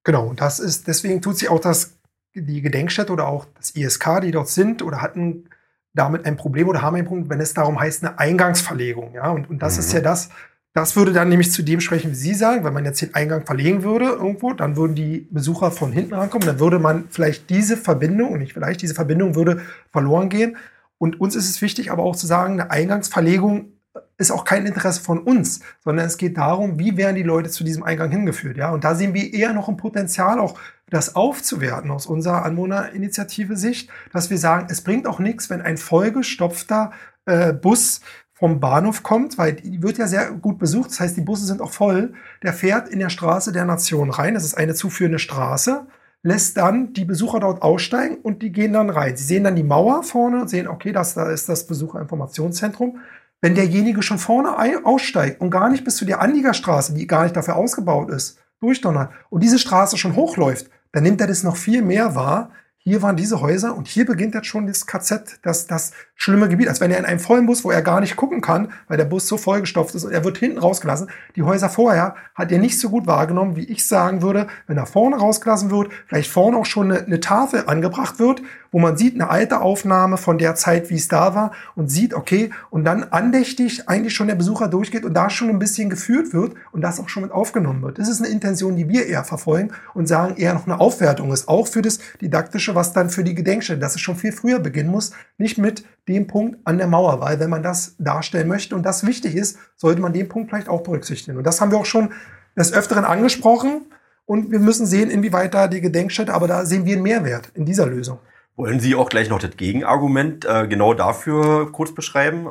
Genau, 0.04 0.28
und 0.28 0.42
das 0.42 0.60
ist, 0.60 0.88
deswegen 0.88 1.22
tut 1.22 1.38
sich 1.38 1.50
auch 1.50 1.60
das, 1.60 1.98
die 2.34 2.62
Gedenkstätte 2.62 3.14
oder 3.14 3.28
auch 3.28 3.46
das 3.56 3.72
ISK, 3.72 4.22
die 4.22 4.32
dort 4.32 4.50
sind 4.50 4.82
oder 4.82 5.02
hatten 5.02 5.50
damit 5.94 6.26
ein 6.26 6.36
Problem 6.36 6.68
oder 6.68 6.82
haben 6.82 6.96
ein 6.96 7.06
Problem, 7.06 7.30
wenn 7.30 7.40
es 7.40 7.54
darum 7.54 7.80
heißt, 7.80 8.04
eine 8.04 8.20
Eingangsverlegung. 8.20 9.14
Ja, 9.14 9.30
und, 9.30 9.50
und 9.50 9.60
das 9.60 9.76
mhm. 9.76 9.80
ist 9.80 9.94
ja 9.94 10.02
das, 10.02 10.30
Das 10.74 10.96
würde 10.96 11.14
dann 11.14 11.30
nämlich 11.30 11.52
zu 11.52 11.62
dem 11.62 11.82
sprechen, 11.82 12.12
wie 12.12 12.16
Sie 12.16 12.34
sagen, 12.34 12.64
wenn 12.64 12.74
man 12.74 12.84
jetzt 12.84 13.02
den 13.02 13.14
Eingang 13.14 13.46
verlegen 13.46 13.84
würde 13.84 14.06
irgendwo, 14.06 14.54
dann 14.54 14.76
würden 14.76 14.96
die 14.96 15.28
Besucher 15.30 15.70
von 15.70 15.92
hinten 15.92 16.16
rankommen, 16.16 16.48
dann 16.48 16.60
würde 16.60 16.80
man 16.80 17.06
vielleicht 17.10 17.52
diese 17.52 17.78
Verbindung, 17.78 18.34
und 18.34 18.40
nicht 18.40 18.54
vielleicht, 18.54 18.82
diese 18.82 18.96
Verbindung 18.96 19.36
würde 19.36 19.62
verloren 19.92 20.30
gehen. 20.30 20.58
Und 20.98 21.22
uns 21.22 21.36
ist 21.36 21.50
es 21.50 21.62
wichtig, 21.62 21.92
aber 21.92 22.04
auch 22.04 22.16
zu 22.16 22.26
sagen, 22.26 22.54
eine 22.60 22.72
Eingangsverlegung 22.72 23.74
ist 24.18 24.32
auch 24.32 24.46
kein 24.46 24.66
Interesse 24.66 25.02
von 25.02 25.20
uns, 25.20 25.60
sondern 25.84 26.08
es 26.08 26.18
geht 26.18 26.38
darum, 26.38 26.80
wie 26.80 26.98
werden 26.98 27.16
die 27.16 27.24
Leute 27.24 27.50
zu 27.50 27.64
diesem 27.64 27.84
Eingang 27.84 28.10
hingeführt. 28.10 28.58
Ja? 28.58 28.72
Und 28.72 28.84
da 28.84 28.96
sehen 28.96 29.14
wir 29.14 29.34
eher 29.34 29.54
noch 29.54 29.70
ein 29.70 29.78
Potenzial, 29.78 30.40
auch 30.40 30.58
das 30.90 31.16
aufzuwerten 31.16 31.92
aus 31.92 32.06
unserer 32.06 32.46
Anwohnerinitiative 32.46 33.58
Sicht, 33.58 33.90
dass 34.12 34.30
wir 34.30 34.38
sagen, 34.38 34.68
es 34.70 34.82
bringt 34.82 35.08
auch 35.08 35.20
nichts, 35.20 35.50
wenn 35.50 35.62
ein 35.62 35.78
vollgestopfter 35.78 36.92
äh, 37.26 37.54
Bus 37.54 38.02
vom 38.34 38.60
Bahnhof 38.60 39.04
kommt, 39.04 39.38
weil 39.38 39.54
die 39.54 39.82
wird 39.82 39.98
ja 39.98 40.08
sehr 40.08 40.32
gut 40.32 40.58
besucht. 40.58 40.90
Das 40.90 41.00
heißt, 41.00 41.18
die 41.18 41.22
Busse 41.22 41.46
sind 41.46 41.62
auch 41.62 41.72
voll. 41.72 42.14
Der 42.42 42.54
fährt 42.54 42.90
in 42.90 43.00
der 43.00 43.10
Straße 43.10 43.52
der 43.52 43.66
Nation 43.66 44.10
rein. 44.10 44.34
Das 44.34 44.44
ist 44.44 44.56
eine 44.56 44.74
zuführende 44.74 45.20
Straße. 45.20 45.86
Lässt 46.24 46.58
dann 46.58 46.94
die 46.94 47.06
Besucher 47.06 47.40
dort 47.40 47.62
aussteigen 47.62 48.18
und 48.18 48.42
die 48.42 48.52
gehen 48.52 48.74
dann 48.74 48.90
rein. 48.90 49.16
Sie 49.16 49.24
sehen 49.24 49.44
dann 49.44 49.56
die 49.56 49.64
Mauer 49.64 50.04
vorne 50.04 50.48
sehen, 50.48 50.68
okay, 50.68 50.92
das 50.92 51.14
da 51.14 51.30
ist 51.30 51.48
das 51.50 51.68
Besucherinformationszentrum. 51.68 53.00
Wenn 53.42 53.56
derjenige 53.56 54.02
schon 54.02 54.20
vorne 54.20 54.56
aussteigt 54.86 55.42
und 55.42 55.50
gar 55.50 55.70
nicht 55.70 55.84
bis 55.84 55.98
zu 55.98 56.06
der 56.06 56.22
Anliegerstraße, 56.22 56.94
die 56.94 57.08
gar 57.08 57.24
nicht 57.24 57.36
dafür 57.36 57.58
ausgebaut 57.58 58.10
ist, 58.10 58.40
durchdonnert 58.62 59.12
und 59.30 59.44
diese 59.44 59.60
Straße 59.60 59.98
schon 59.98 60.16
hochläuft, 60.16 60.70
dann 60.94 61.04
nimmt 61.04 61.20
er 61.20 61.28
das 61.28 61.44
noch 61.44 61.58
viel 61.58 61.82
mehr 61.82 62.16
wahr, 62.16 62.52
hier 62.86 63.02
waren 63.02 63.16
diese 63.16 63.40
Häuser 63.40 63.78
und 63.78 63.88
hier 63.88 64.06
beginnt 64.06 64.36
jetzt 64.36 64.48
schon 64.48 64.68
das 64.68 64.86
KZ, 64.86 65.40
das, 65.42 65.68
das 65.68 65.94
schlimme 66.16 66.50
Gebiet. 66.50 66.68
Als 66.68 66.82
wenn 66.82 66.92
er 66.92 67.00
in 67.00 67.06
einem 67.06 67.20
vollen 67.20 67.46
Bus, 67.46 67.64
wo 67.64 67.72
er 67.72 67.82
gar 67.82 68.02
nicht 68.02 68.18
gucken 68.18 68.42
kann, 68.42 68.74
weil 68.90 68.98
der 68.98 69.06
Bus 69.06 69.26
so 69.26 69.38
vollgestopft 69.38 69.96
ist 69.96 70.04
und 70.04 70.12
er 70.12 70.26
wird 70.26 70.38
hinten 70.38 70.58
rausgelassen. 70.58 71.10
Die 71.38 71.44
Häuser 71.44 71.70
vorher 71.70 72.16
hat 72.36 72.52
er 72.52 72.60
nicht 72.60 72.78
so 72.78 72.90
gut 72.90 73.08
wahrgenommen, 73.08 73.56
wie 73.56 73.64
ich 73.64 73.88
sagen 73.88 74.22
würde, 74.22 74.48
wenn 74.68 74.76
er 74.76 74.86
vorne 74.86 75.16
rausgelassen 75.16 75.72
wird, 75.72 75.94
vielleicht 76.08 76.30
vorne 76.30 76.58
auch 76.58 76.66
schon 76.66 76.92
eine, 76.92 77.06
eine 77.06 77.22
Tafel 77.22 77.64
angebracht 77.68 78.20
wird, 78.20 78.42
wo 78.74 78.80
man 78.80 78.98
sieht 78.98 79.14
eine 79.14 79.30
alte 79.30 79.62
Aufnahme 79.62 80.18
von 80.18 80.38
der 80.38 80.56
Zeit, 80.56 80.90
wie 80.90 80.96
es 80.96 81.08
da 81.08 81.36
war 81.36 81.52
und 81.76 81.90
sieht, 81.90 82.14
okay, 82.14 82.50
und 82.70 82.84
dann 82.84 83.04
andächtig 83.04 83.88
eigentlich 83.88 84.14
schon 84.16 84.28
der 84.28 84.36
Besucher 84.36 84.68
durchgeht 84.68 85.06
und 85.06 85.14
da 85.14 85.30
schon 85.30 85.50
ein 85.50 85.60
bisschen 85.60 85.90
geführt 85.90 86.34
wird 86.34 86.56
und 86.72 86.82
das 86.82 87.00
auch 87.00 87.08
schon 87.08 87.24
mit 87.24 87.32
aufgenommen 87.32 87.82
wird. 87.84 88.00
Das 88.00 88.10
ist 88.10 88.20
eine 88.20 88.34
Intention, 88.34 88.76
die 88.76 88.90
wir 88.90 89.06
eher 89.06 89.24
verfolgen 89.24 89.72
und 89.94 90.08
sagen, 90.08 90.36
eher 90.38 90.56
noch 90.56 90.66
eine 90.66 90.80
Aufwertung 90.80 91.32
ist, 91.32 91.48
auch 91.48 91.68
für 91.68 91.84
das 91.84 92.00
Didaktische, 92.20 92.73
was 92.76 92.94
dann 92.94 93.10
für 93.10 93.24
die 93.24 93.36
Gedenkstätte, 93.36 93.80
dass 93.80 93.96
es 93.96 94.02
schon 94.02 94.16
viel 94.16 94.32
früher 94.32 94.60
beginnen 94.60 94.90
muss, 94.90 95.12
nicht 95.38 95.58
mit 95.58 95.86
dem 96.08 96.28
Punkt 96.28 96.60
an 96.66 96.78
der 96.78 96.88
Mauer, 96.88 97.22
weil 97.22 97.40
wenn 97.40 97.50
man 97.50 97.64
das 97.64 97.96
darstellen 97.98 98.48
möchte 98.48 98.76
und 98.76 98.84
das 98.84 99.06
wichtig 99.06 99.36
ist, 99.36 99.58
sollte 99.76 100.02
man 100.02 100.14
den 100.14 100.30
Punkt 100.30 100.50
vielleicht 100.50 100.70
auch 100.70 100.82
berücksichtigen. 100.82 101.38
Und 101.38 101.44
das 101.46 101.62
haben 101.62 101.72
wir 101.72 101.78
auch 101.78 101.86
schon 101.86 102.12
des 102.58 102.74
Öfteren 102.74 103.06
angesprochen. 103.06 103.86
Und 104.26 104.52
wir 104.52 104.60
müssen 104.60 104.86
sehen, 104.86 105.10
inwieweit 105.10 105.54
da 105.54 105.68
die 105.68 105.82
Gedenkstätte, 105.82 106.34
aber 106.34 106.48
da 106.48 106.66
sehen 106.66 106.86
wir 106.86 106.94
einen 106.94 107.04
Mehrwert 107.04 107.52
in 107.56 107.66
dieser 107.66 107.86
Lösung. 107.86 108.20
Wollen 108.56 108.80
Sie 108.80 108.96
auch 108.96 109.10
gleich 109.10 109.30
noch 109.30 109.40
das 109.40 109.58
Gegenargument 109.58 110.46
äh, 110.46 110.68
genau 110.68 110.94
dafür 110.94 111.72
kurz 111.72 111.94
beschreiben? 111.94 112.48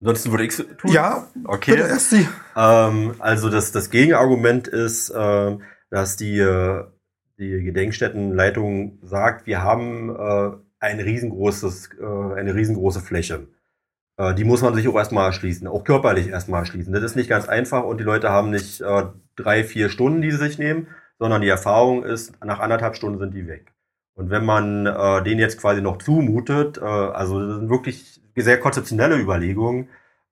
Ansonsten 0.00 0.30
würde 0.30 0.44
ich 0.44 0.50
es 0.50 0.64
tun. 0.78 0.92
Ja, 0.92 1.26
okay. 1.44 1.72
Bitte 1.72 1.88
erst 1.88 2.10
Sie. 2.10 2.28
Ähm, 2.56 3.14
also 3.18 3.48
das, 3.48 3.72
das 3.72 3.90
Gegenargument 3.90 4.68
ist, 4.68 5.10
äh, 5.10 5.56
dass 5.90 6.16
die, 6.16 6.38
äh, 6.38 6.84
die 7.40 7.62
Gedenkstättenleitung 7.62 8.98
sagt, 9.02 9.46
wir 9.46 9.62
haben 9.62 10.10
äh, 10.10 10.50
ein 10.78 11.00
riesengroßes, 11.00 11.90
äh, 11.98 12.34
eine 12.34 12.54
riesengroße 12.54 13.00
Fläche. 13.00 13.48
Äh, 14.18 14.34
die 14.34 14.44
muss 14.44 14.62
man 14.62 14.74
sich 14.74 14.86
auch 14.86 14.96
erstmal 14.96 15.26
erschließen, 15.26 15.66
auch 15.66 15.84
körperlich 15.84 16.28
erstmal 16.28 16.60
erschließen. 16.60 16.92
Das 16.92 17.02
ist 17.02 17.16
nicht 17.16 17.30
ganz 17.30 17.48
einfach 17.48 17.84
und 17.84 17.98
die 17.98 18.04
Leute 18.04 18.30
haben 18.30 18.50
nicht 18.50 18.82
äh, 18.82 19.04
drei, 19.36 19.64
vier 19.64 19.88
Stunden, 19.88 20.20
die 20.20 20.30
sie 20.30 20.36
sich 20.36 20.58
nehmen, 20.58 20.88
sondern 21.18 21.42
die 21.42 21.48
Erfahrung 21.48 22.04
ist, 22.04 22.32
nach 22.44 22.60
anderthalb 22.60 22.96
Stunden 22.96 23.18
sind 23.18 23.34
die 23.34 23.46
weg. 23.46 23.72
Und 24.14 24.30
wenn 24.30 24.44
man 24.44 24.86
äh, 24.86 25.22
den 25.22 25.38
jetzt 25.38 25.58
quasi 25.58 25.80
noch 25.80 25.98
zumutet, 25.98 26.78
äh, 26.78 26.84
also 26.84 27.40
das 27.40 27.58
sind 27.58 27.70
wirklich 27.70 28.20
sehr 28.36 28.60
konzeptionelle 28.60 29.18
Überlegungen, 29.18 29.88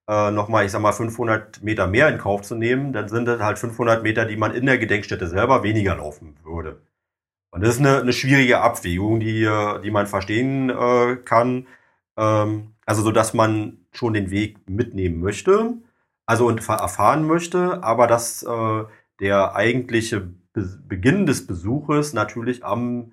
äh, 0.09 0.31
nochmal, 0.31 0.65
ich 0.65 0.73
sag 0.73 0.81
mal, 0.83 0.93
500 0.93 1.63
Meter 1.63 1.87
mehr 1.87 2.09
in 2.09 2.19
Kauf 2.19 2.43
zu 2.43 2.55
nehmen, 2.55 2.93
dann 2.93 3.09
sind 3.09 3.27
das 3.27 3.41
halt 3.41 3.59
500 3.59 4.03
Meter, 4.03 4.25
die 4.25 4.37
man 4.37 4.55
in 4.55 4.67
der 4.67 4.79
Gedenkstätte 4.79 5.27
selber 5.27 5.63
weniger 5.63 5.97
laufen 5.97 6.37
würde. 6.45 6.81
Und 7.51 7.63
das 7.63 7.77
ist 7.77 7.81
eine, 7.81 8.01
eine 8.01 8.13
schwierige 8.13 8.61
Abwägung, 8.61 9.21
die, 9.21 9.49
die 9.83 9.91
man 9.91 10.07
verstehen 10.07 10.71
äh, 10.71 11.17
kann. 11.17 11.67
Ähm, 12.17 12.75
also 12.85 13.03
so, 13.03 13.11
dass 13.11 13.35
man 13.35 13.79
schon 13.93 14.15
den 14.15 14.31
Weg 14.31 14.69
mitnehmen 14.69 15.21
möchte, 15.21 15.75
also 16.27 16.47
und 16.47 16.67
erfahren 16.69 17.27
möchte, 17.27 17.83
aber 17.83 18.07
dass 18.07 18.43
äh, 18.43 18.85
der 19.21 19.55
eigentliche 19.55 20.21
Be 20.53 20.79
Beginn 20.89 21.27
des 21.27 21.47
Besuches 21.47 22.13
natürlich 22.15 22.65
am 22.65 23.13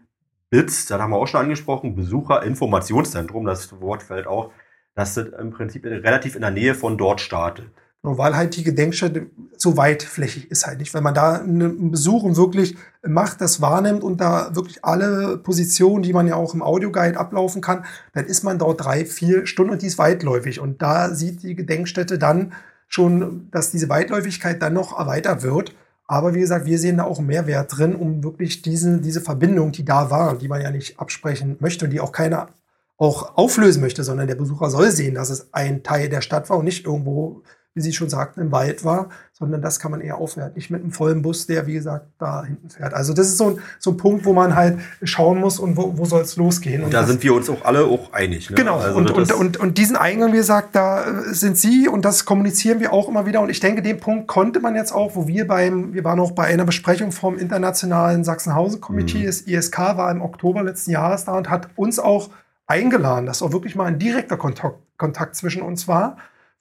BITS, 0.50 0.86
das 0.86 1.02
haben 1.02 1.12
wir 1.12 1.18
auch 1.18 1.28
schon 1.28 1.42
angesprochen, 1.42 1.96
Besucherinformationszentrum, 1.96 3.46
das 3.46 3.80
Wort 3.82 4.04
fällt 4.04 4.28
auch, 4.28 4.52
dass 4.96 5.16
das 5.16 5.28
im 5.28 5.52
Prinzip 5.52 5.86
relativ 5.86 6.36
in 6.36 6.42
der 6.42 6.52
Nähe 6.52 6.76
von 6.76 6.98
dort 6.98 7.22
startet. 7.22 7.70
Weil 8.06 8.36
halt 8.36 8.56
die 8.56 8.64
Gedenkstätte 8.64 9.28
so 9.58 9.78
weitflächig 9.78 10.51
ist 10.51 10.66
halt 10.66 10.80
nicht. 10.80 10.93
Wenn 10.93 11.03
man 11.03 11.14
da 11.14 11.36
einen 11.36 11.91
Besuch 11.91 12.24
und 12.24 12.38
wirklich 12.38 12.76
macht, 13.06 13.41
das 13.41 13.62
wahrnimmt 13.62 14.03
und 14.03 14.22
da 14.22 14.56
wirklich 14.56 14.84
alle 14.84 15.38
Positionen, 15.38 16.03
die 16.03 16.14
man 16.14 16.28
ja 16.28 16.36
auch 16.36 16.53
im 16.53 16.62
Audioguide 16.62 17.18
ablaufen 17.18 17.62
kann, 17.62 17.86
dann 18.14 18.26
ist 18.26 18.43
man 18.43 18.60
dort 18.60 18.84
drei, 18.84 19.06
vier 19.06 19.45
Stunden 19.47 19.74
und 19.74 19.82
die 19.82 19.88
ist 19.88 19.97
weitläufig. 19.97 20.60
Und 20.60 20.82
da 20.82 21.14
sieht 21.14 21.43
die 21.43 21.56
Gedenkstätte 21.56 22.18
dann 22.18 22.53
schon, 22.88 23.49
dass 23.51 23.72
diese 23.72 23.89
Weitläufigkeit 23.89 24.62
dann 24.62 24.74
noch 24.74 24.97
erweitert 24.97 25.43
wird. 25.43 25.76
Aber 26.08 26.36
wie 26.36 26.39
gesagt, 26.39 26.66
wir 26.66 26.78
sehen 26.78 26.97
da 26.97 27.03
auch 27.03 27.20
Mehrwert 27.20 27.78
drin, 27.78 27.95
um 27.95 28.24
wirklich 28.24 28.62
diese, 28.62 28.99
diese 28.99 29.22
Verbindung, 29.22 29.72
die 29.72 29.86
da 29.86 30.12
war, 30.12 30.38
die 30.38 30.47
man 30.47 30.62
ja 30.62 30.70
nicht 30.70 30.99
absprechen 30.99 31.58
möchte 31.60 31.86
und 31.86 31.91
die 31.91 31.99
auch 31.99 32.12
keiner 32.12 32.49
auch 32.97 33.36
auflösen 33.38 33.82
möchte, 33.82 34.03
sondern 34.03 34.28
der 34.28 34.36
Besucher 34.36 34.70
soll 34.70 34.91
sehen, 34.91 35.16
dass 35.16 35.30
es 35.30 35.53
ein 35.53 35.84
Teil 35.84 36.10
der 36.10 36.22
Stadt 36.22 36.49
war 36.49 36.58
und 36.58 36.66
nicht 36.66 36.86
irgendwo 36.86 37.41
wie 37.76 37.82
Sie 37.82 37.91
schon 37.91 38.09
sagten, 38.09 38.39
im 38.39 38.53
Wald 38.53 38.86
war, 38.86 39.09
sondern 39.34 39.61
das 39.61 39.82
kann 39.82 39.91
man 39.91 39.99
eher 39.99 40.17
aufwerten. 40.17 40.53
Nicht 40.55 40.71
mit 40.71 40.82
einem 40.82 40.93
vollen 40.93 41.21
Bus, 41.21 41.45
der, 41.45 41.67
wie 41.67 41.73
gesagt, 41.73 42.07
da 42.17 42.45
hinten 42.45 42.69
fährt. 42.69 42.93
Also 42.93 43.13
das 43.13 43.28
ist 43.28 43.38
so 43.38 43.49
ein, 43.49 43.59
so 43.80 43.91
ein 43.91 43.97
Punkt, 43.97 44.23
wo 44.23 44.32
man 44.32 44.55
halt 44.55 44.80
schauen 45.03 45.41
muss 45.41 45.59
und 45.59 45.76
wo, 45.76 45.97
wo 45.97 46.05
soll 46.05 46.21
es 46.21 46.38
losgehen. 46.38 46.80
Und, 46.80 46.86
und 46.86 46.93
da 46.93 47.05
sind 47.05 47.21
wir 47.21 47.34
uns 47.34 47.49
auch 47.49 47.65
alle 47.65 47.84
auch 47.84 48.13
einig. 48.13 48.49
Ne? 48.49 48.55
Genau. 48.55 48.78
Also 48.78 48.97
und, 48.97 49.11
und, 49.11 49.32
und, 49.34 49.57
und 49.57 49.78
diesen 49.78 49.97
Eingang, 49.97 50.32
wie 50.32 50.38
gesagt, 50.38 50.73
da 50.73 51.03
sind 51.26 51.57
Sie 51.57 51.89
und 51.89 52.05
das 52.05 52.23
kommunizieren 52.23 52.80
wir 52.80 52.93
auch 52.93 53.09
immer 53.09 53.26
wieder. 53.26 53.41
Und 53.41 53.49
ich 53.49 53.59
denke, 53.59 53.82
den 53.82 53.99
Punkt 53.99 54.28
konnte 54.28 54.61
man 54.61 54.73
jetzt 54.73 54.93
auch, 54.93 55.17
wo 55.17 55.28
wir 55.28 55.45
beim, 55.45 55.93
wir 55.93 56.05
waren 56.05 56.21
auch 56.21 56.32
bei 56.32 56.45
einer 56.45 56.63
Besprechung 56.63 57.11
vom 57.11 57.38
Internationalen 57.38 58.23
Sachsenhausen-Komitee, 58.23 59.23
mhm. 59.23 59.26
das 59.26 59.41
ISK 59.41 59.78
war 59.80 60.09
im 60.11 60.21
Oktober 60.21 60.63
letzten 60.63 60.91
Jahres 60.91 61.26
da 61.26 61.34
und 61.34 61.49
hat 61.49 61.67
uns 61.76 61.99
auch 61.99 62.30
eingeladen, 62.67 63.26
dass 63.26 63.41
auch 63.41 63.51
wirklich 63.51 63.76
mal 63.76 63.86
ein 63.86 63.99
direkter 63.99 64.38
Kontakt, 64.38 64.78
Kontakt 64.97 65.36
zwischen 65.36 65.61
uns 65.61 65.89
war 65.89 66.15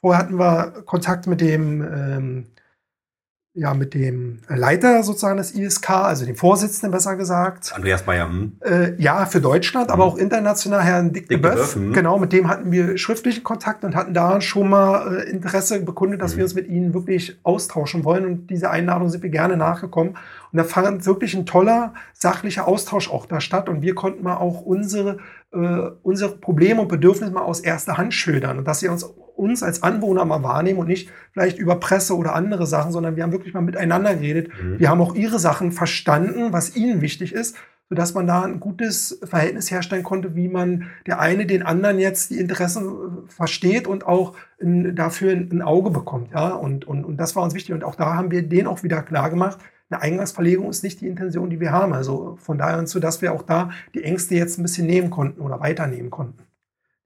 Vorher 0.05 0.20
hatten 0.20 0.38
wir 0.38 0.82
Kontakt 0.84 1.26
mit 1.26 1.40
dem, 1.40 1.80
ähm, 1.80 2.46
ja, 3.55 3.72
mit 3.72 3.94
dem 3.94 4.40
Leiter 4.48 5.02
sozusagen 5.02 5.38
des 5.38 5.52
ISK, 5.52 5.88
also 5.88 6.26
dem 6.26 6.36
Vorsitzenden 6.36 6.90
besser 6.90 7.16
gesagt. 7.16 7.72
Andreas 7.74 8.02
Bayer. 8.02 8.28
Hm. 8.28 8.59
Äh, 8.61 9.00
ja, 9.00 9.24
für 9.24 9.40
Deutschland, 9.40 9.86
hm. 9.86 9.94
aber 9.94 10.05
auch 10.05 10.18
international, 10.18 10.82
Herrn 10.82 11.14
Dick, 11.14 11.30
Dick 11.30 11.40
de 11.40 11.50
Boeuf. 11.55 11.76
Hm. 11.76 11.94
Genau, 11.94 12.18
mit 12.18 12.34
dem 12.34 12.50
hatten 12.50 12.70
wir 12.70 12.98
schriftlichen 12.98 13.44
Kontakt 13.44 13.82
und 13.82 13.96
hatten 13.96 14.12
da 14.12 14.42
schon 14.42 14.68
mal 14.68 15.20
äh, 15.20 15.30
Interesse 15.30 15.80
bekundet, 15.80 16.20
dass 16.20 16.32
hm. 16.32 16.36
wir 16.36 16.44
uns 16.44 16.55
mit 16.55 16.68
ihnen 16.68 16.92
wirklich 16.92 17.38
austauschen 17.42 18.05
wollen. 18.05 18.26
Und 18.26 18.50
diese 18.50 18.68
Einladung 18.68 19.09
sind 19.09 19.22
wir 19.22 19.30
gerne 19.30 19.57
nachgekommen. 19.57 20.18
Und 20.55 20.59
da 20.59 20.64
fand 20.64 21.05
wirklich 21.05 21.34
ein 21.34 21.46
toller, 21.46 21.94
sachlicher 22.12 22.68
Austausch 22.68 23.11
auch 23.11 23.26
da 23.26 23.40
statt. 23.40 23.68
Und 23.68 23.82
wir 23.82 23.96
konnten 23.96 24.22
mal 24.22 24.36
auch 24.36 24.61
unsere, 24.61 25.18
äh, 25.52 25.90
unsere 26.05 26.36
Probleme 26.36 26.80
und 26.80 26.86
Bedürfnisse 26.86 27.32
mal 27.32 27.42
aus 27.42 27.59
erster 27.59 27.98
Hand 27.98 28.14
schildern. 28.14 28.59
Und 28.59 28.68
dass 28.68 28.78
sie 28.78 28.86
uns 28.86 29.02
uns 29.34 29.64
als 29.64 29.82
Anwohner 29.82 30.24
mal 30.24 30.44
wahrnehmen 30.44 30.78
und 30.78 30.86
nicht 30.86 31.11
vielleicht 31.32 31.59
über 31.59 31.80
Presse 31.80 32.16
oder 32.16 32.36
andere 32.36 32.68
Sachen, 32.68 32.92
sondern 32.92 33.16
wir 33.16 33.24
haben 33.24 33.32
wirklich 33.32 33.52
mal 33.52 33.62
miteinander 33.62 34.14
geredet. 34.14 34.48
Mhm. 34.62 34.78
Wir 34.78 34.88
haben 34.88 35.00
auch 35.00 35.16
ihre 35.16 35.40
Sachen 35.40 35.72
verstanden, 35.72 36.52
was 36.52 36.76
ihnen 36.76 37.00
wichtig 37.00 37.32
ist, 37.32 37.57
sodass 37.88 38.14
man 38.14 38.28
da 38.28 38.42
ein 38.42 38.61
gutes 38.61 39.18
Verhältnis 39.24 39.72
herstellen 39.72 40.05
konnte, 40.05 40.36
wie 40.36 40.48
man 40.48 40.84
der 41.09 41.18
eine 41.18 41.46
den 41.46 41.64
anderen 41.64 41.98
jetzt 41.98 42.30
die 42.30 42.38
Interessen 42.38 42.86
äh, 42.86 43.30
versteht 43.30 43.88
und 43.88 44.07
auch 44.07 44.36
in, 44.59 44.94
dafür 44.94 45.32
ein, 45.32 45.62
Auge 45.62 45.90
bekommt. 45.90 46.30
Ja? 46.32 46.50
Und, 46.55 46.84
und, 46.86 47.05
und 47.05 47.16
das 47.16 47.34
war 47.34 47.42
uns 47.42 47.55
wichtig. 47.55 47.74
Und 47.74 47.82
auch 47.82 47.96
da 47.96 48.14
haben 48.14 48.30
wir 48.30 48.42
den 48.42 48.68
auch 48.68 48.84
wieder 48.84 49.02
klar 49.02 49.30
gemacht. 49.30 49.59
Eine 49.95 50.03
Eingangsverlegung 50.03 50.68
ist 50.70 50.82
nicht 50.82 51.01
die 51.01 51.07
Intention, 51.07 51.51
die 51.51 51.61
wir 51.61 51.70
haben. 51.70 51.92
Also 51.92 52.36
von 52.40 52.59
daher 52.59 52.84
so, 52.86 52.99
dass 52.99 53.22
wir 53.22 53.32
auch 53.32 53.42
da 53.42 53.70
die 53.95 54.03
Ängste 54.03 54.34
jetzt 54.34 54.59
ein 54.59 54.62
bisschen 54.62 54.86
nehmen 54.86 55.11
konnten 55.11 55.40
oder 55.40 55.61
weiternehmen 55.61 56.11
konnten. 56.11 56.42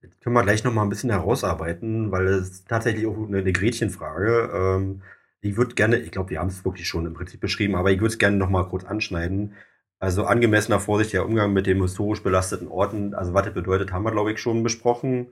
Jetzt 0.01 0.21
können 0.23 0.35
wir 0.35 0.43
gleich 0.43 0.65
noch 0.65 0.73
mal 0.73 0.83
ein 0.83 0.89
bisschen 0.89 1.11
herausarbeiten, 1.11 2.11
weil 2.11 2.27
es 2.29 2.65
tatsächlich 2.65 3.07
auch 3.07 3.17
eine, 3.27 3.53
Gretchenfrage. 3.53 4.51
Ähm, 4.55 5.03
ich 5.41 5.57
würde 5.57 5.75
gerne, 5.75 5.99
ich 5.99 6.11
glaube, 6.11 6.31
wir 6.31 6.41
haben 6.41 6.49
es 6.49 6.65
wirklich 6.65 6.89
schon 6.89 7.05
im 7.05 7.15
Prinzip 7.15 7.41
beschrieben, 7.41 7.75
aber 7.75 7.91
ich 7.91 8.01
würde 8.01 8.13
es 8.13 8.19
gerne 8.19 8.37
noch 8.37 8.49
mal 8.49 8.65
kurz 8.65 8.85
anschneiden. 8.85 9.55
Also 9.99 10.25
angemessener 10.25 10.81
vorsichtiger 10.81 11.27
Umgang 11.27 11.53
mit 11.53 11.67
den 11.67 11.83
historisch 11.83 12.23
belasteten 12.23 12.69
Orten, 12.69 13.15
also 13.15 13.35
was 13.35 13.45
das 13.45 13.55
bedeutet, 13.55 13.93
haben 13.93 14.05
wir, 14.05 14.13
glaube 14.13 14.33
ich, 14.33 14.41
schon 14.41 14.63
besprochen. 14.63 15.29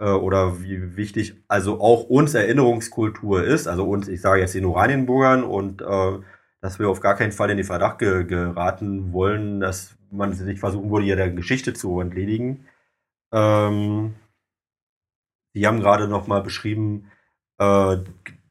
äh, 0.00 0.10
oder 0.10 0.62
wie 0.62 0.96
wichtig 0.96 1.34
also 1.48 1.80
auch 1.80 2.04
uns 2.04 2.34
Erinnerungskultur 2.34 3.44
ist, 3.44 3.68
also 3.68 3.84
uns, 3.84 4.08
ich 4.08 4.20
sage 4.20 4.40
jetzt 4.40 4.54
den 4.54 4.64
Oranienburgern 4.64 5.44
und 5.44 5.82
äh, 5.82 6.18
dass 6.60 6.78
wir 6.78 6.88
auf 6.88 7.00
gar 7.00 7.16
keinen 7.16 7.32
Fall 7.32 7.50
in 7.50 7.56
den 7.56 7.66
Verdacht 7.66 7.98
ge 7.98 8.24
geraten 8.24 9.12
wollen, 9.12 9.60
dass 9.60 9.96
man 10.10 10.32
sich 10.32 10.60
versuchen 10.60 10.90
würde, 10.90 11.06
ja 11.06 11.16
der 11.16 11.30
Geschichte 11.30 11.72
zu 11.74 12.00
entledigen. 12.00 12.66
Ähm, 13.32 14.14
die 15.54 15.66
haben 15.66 15.80
gerade 15.80 16.08
noch 16.08 16.26
mal 16.26 16.42
beschrieben, 16.42 17.10
äh, 17.58 17.96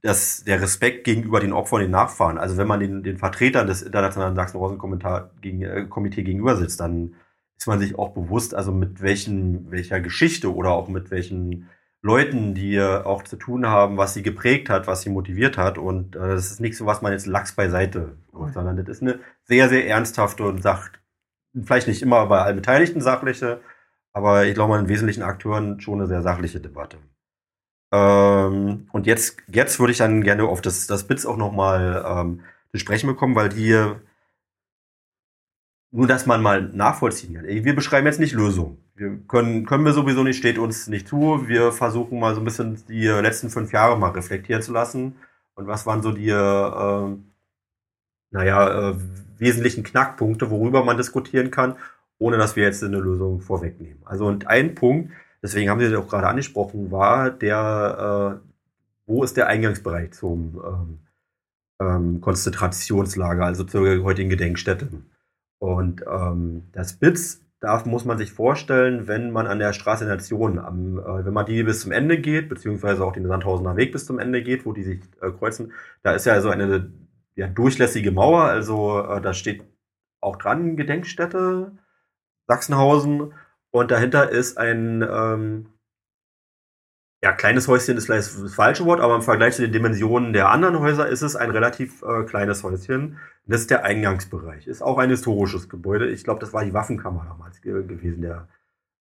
dass 0.01 0.43
der 0.43 0.62
Respekt 0.62 1.03
gegenüber 1.03 1.39
den 1.39 1.53
Opfern, 1.53 1.82
den 1.82 1.91
Nachfahren, 1.91 2.38
also 2.38 2.57
wenn 2.57 2.68
man 2.68 2.80
den, 2.80 3.03
den 3.03 3.18
Vertretern 3.18 3.68
des 3.68 3.82
Internationalen 3.82 4.36
Sachsen-Rosen-Komitee 4.36 5.30
gegen, 5.41 5.62
äh, 5.62 6.10
gegenüber 6.10 6.55
sitzt, 6.55 6.80
dann 6.80 7.16
ist 7.57 7.68
man 7.68 7.80
sich 7.80 7.99
auch 7.99 8.14
bewusst, 8.14 8.55
also 8.55 8.72
mit 8.72 9.01
welchen, 9.01 9.70
welcher 9.72 9.99
Geschichte 9.99 10.53
oder 10.53 10.72
auch 10.72 10.88
mit 10.88 11.12
welchen 11.12 11.70
Leuten, 12.02 12.54
die 12.54 12.82
auch 12.82 13.24
zu 13.24 13.36
tun 13.36 13.68
haben, 13.68 13.97
was 13.97 14.14
sie 14.14 14.24
geprägt 14.24 14.70
hat, 14.70 14.88
was 14.88 15.02
sie 15.02 15.10
motiviert 15.10 15.58
hat. 15.58 15.78
Und 15.78 16.16
äh, 16.16 16.20
das 16.20 16.52
ist 16.52 16.62
nicht 16.62 16.78
so, 16.78 16.86
was 16.86 17.02
man 17.02 17.12
jetzt 17.12 17.26
Lachs 17.26 17.54
beiseite 17.54 18.16
macht, 18.32 18.54
sondern 18.54 18.78
das 18.78 18.88
ist 18.88 19.02
eine 19.02 19.20
sehr, 19.43 19.68
sehr 19.70 19.88
ernsthafte 19.88 20.43
und 20.43 20.62
sagt, 20.62 21.00
vielleicht 21.62 21.88
nicht 21.88 22.02
immer 22.02 22.26
bei 22.28 22.41
allen 22.41 22.56
Beteiligten 22.56 23.02
sachliche, 23.02 23.62
aber 24.14 24.45
ich 24.45 24.54
glaube, 24.54 24.76
an 24.76 24.88
wesentlichen 24.88 25.24
Akteuren 25.24 25.82
schon 25.82 26.00
eine 26.00 26.08
sehr 26.08 26.22
sachliche 26.22 26.62
Debatte. 26.62 26.97
Ähm, 27.91 28.88
und 28.91 29.08
jetzt, 29.08 29.38
jetzt 29.47 29.80
würde 29.80 29.91
ich 29.91 29.97
dann 29.97 30.24
gerne 30.24 30.43
auf 30.43 30.62
das, 30.62 30.88
das 30.88 31.06
BITS 31.08 31.26
auch 31.26 31.38
nochmal 31.38 32.04
ähm, 32.08 32.41
zu 32.72 32.78
sprechen 32.80 33.08
bekommen, 33.08 33.36
weil 33.36 33.50
die 33.50 33.74
nur, 35.91 36.08
dass 36.08 36.26
man 36.26 36.41
mal 36.41 36.62
nachvollziehen 36.62 37.34
kann. 37.34 37.45
Wir 37.45 37.76
beschreiben 37.76 38.06
jetzt 38.06 38.20
nicht 38.20 38.34
Lösungen. 38.34 38.78
Wir 39.00 39.18
können, 39.30 39.66
können 39.66 39.86
wir 39.86 39.93
sowieso 39.93 40.24
nicht, 40.24 40.38
steht 40.38 40.58
uns 40.58 40.88
nicht 40.88 41.08
zu. 41.08 41.47
Wir 41.47 41.72
versuchen 41.72 42.20
mal 42.20 42.36
so 42.36 42.41
ein 42.41 42.43
bisschen 42.43 42.84
die 42.89 43.08
letzten 43.08 43.50
fünf 43.50 43.72
Jahre 43.72 43.97
mal 43.97 44.10
reflektieren 44.10 44.62
zu 44.62 44.74
lassen. 44.74 45.16
Und 45.56 45.68
was 45.68 45.86
waren 45.86 46.02
so 46.02 46.12
die, 46.12 46.28
äh, 46.28 47.16
naja, 48.32 48.89
äh, 48.89 48.95
wesentlichen 49.38 49.86
Knackpunkte, 49.86 50.52
worüber 50.52 50.84
man 50.84 50.97
diskutieren 50.97 51.50
kann, 51.50 51.78
ohne 52.18 52.36
dass 52.36 52.58
wir 52.58 52.64
jetzt 52.66 52.84
eine 52.84 53.00
Lösung 53.00 53.39
vorwegnehmen. 53.39 54.02
Also 54.04 54.26
und 54.26 54.47
ein 54.47 54.76
Punkt, 54.76 55.14
deswegen 55.41 55.70
haben 55.70 55.80
Sie 55.80 55.89
das 55.89 55.97
auch 55.97 56.10
gerade 56.10 56.28
angesprochen, 56.28 56.91
war 56.91 57.32
der, 57.32 58.41
äh, 58.43 58.50
wo 59.06 59.24
ist 59.24 59.38
der 59.38 59.47
Eingangsbereich 59.47 60.12
zum 60.12 60.62
ähm, 60.62 61.00
ähm, 61.80 62.20
Konzentrationslager, 62.20 63.45
also 63.45 63.64
zur 63.64 64.04
heutigen 64.04 64.30
Gedenkstätte. 64.30 64.89
Und 65.60 66.04
ähm, 66.06 66.64
das 66.74 66.93
BITS, 66.93 67.39
da 67.60 67.82
muss 67.86 68.05
man 68.05 68.18
sich 68.18 68.32
vorstellen, 68.32 69.07
wenn 69.07 69.32
man 69.32 69.47
an 69.47 69.60
der 69.60 69.74
Straße 69.74 70.05
der 70.05 70.16
Nation, 70.16 70.60
am, 70.60 70.97
äh, 70.99 71.26
wenn 71.26 71.34
man 71.34 71.45
die 71.45 71.64
bis 71.64 71.82
zum 71.82 71.91
Ende 71.91 72.20
geht, 72.20 72.49
beziehungsweise 72.49 73.03
auch 73.03 73.14
den 73.14 73.28
Sandhausener 73.28 73.76
Weg 73.76 73.91
bis 73.91 74.05
zum 74.05 74.20
Ende 74.20 74.41
geht, 74.41 74.66
wo 74.66 74.74
die 74.74 74.84
sich 74.84 75.01
äh, 75.22 75.32
kreuzen, 75.32 75.74
da 76.01 76.14
ist 76.14 76.26
ja 76.26 76.34
also 76.34 76.49
eine 76.49 76.91
ja, 77.36 77.47
durchlässige 77.47 78.12
Mauer, 78.12 78.43
also 78.43 79.01
äh, 79.01 79.22
da 79.22 79.34
steht 79.34 79.64
auch 80.22 80.38
dran 80.38 80.76
Gedenkstätte 80.76 81.72
Sachsenhausen. 82.47 83.34
Und 83.72 83.91
dahinter 83.91 84.30
ist 84.30 84.57
ein 84.57 85.05
ähm, 85.10 85.68
ja, 87.22 87.34
kleines 87.34 87.67
Häuschen 87.67 87.97
ist 87.97 88.05
vielleicht 88.05 88.41
das 88.41 88.53
falsche 88.53 88.86
Wort, 88.86 89.01
aber 89.01 89.15
im 89.15 89.22
Vergleich 89.22 89.55
zu 89.55 89.61
den 89.61 89.74
Dimensionen 89.74 90.32
der 90.32 90.49
anderen 90.49 90.80
Häuser 90.80 91.07
ist 91.07 91.22
es 91.22 91.36
ein 91.36 91.51
relativ 91.51 92.01
äh, 92.01 92.24
kleines 92.24 92.63
Häuschen. 92.63 93.17
Das 93.45 93.61
ist 93.61 93.70
der 93.70 93.84
Eingangsbereich. 93.84 94.67
Ist 94.67 94.82
auch 94.82 94.97
ein 94.99 95.09
historisches 95.09 95.67
Gebäude. 95.67 96.09
Ich 96.09 96.24
glaube, 96.24 96.39
das 96.39 96.53
war 96.53 96.63
die 96.63 96.74
Waffenkammer 96.74 97.26
damals 97.28 97.61
ge 97.61 97.84
gewesen. 97.86 98.22
Der, 98.22 98.47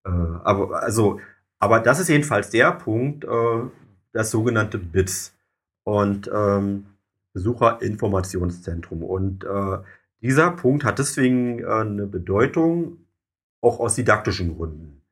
äh, 0.04 0.10
aber, 0.10 0.82
also, 0.82 1.20
aber 1.58 1.80
das 1.80 1.98
ist 1.98 2.08
jedenfalls 2.08 2.50
der 2.50 2.72
Punkt, 2.72 3.24
äh, 3.24 3.62
das 4.12 4.30
sogenannte 4.30 4.78
BITS 4.78 5.34
und 5.82 6.30
ähm, 6.32 6.86
Besucherinformationszentrum. 7.32 9.02
Und 9.02 9.44
äh, 9.44 9.78
dieser 10.20 10.52
Punkt 10.52 10.84
hat 10.84 11.00
deswegen 11.00 11.58
äh, 11.58 11.66
eine 11.66 12.06
Bedeutung, 12.06 12.98
auch 13.60 13.80
aus 13.80 13.96
didaktischen 13.96 14.56
Gründen 14.56 15.03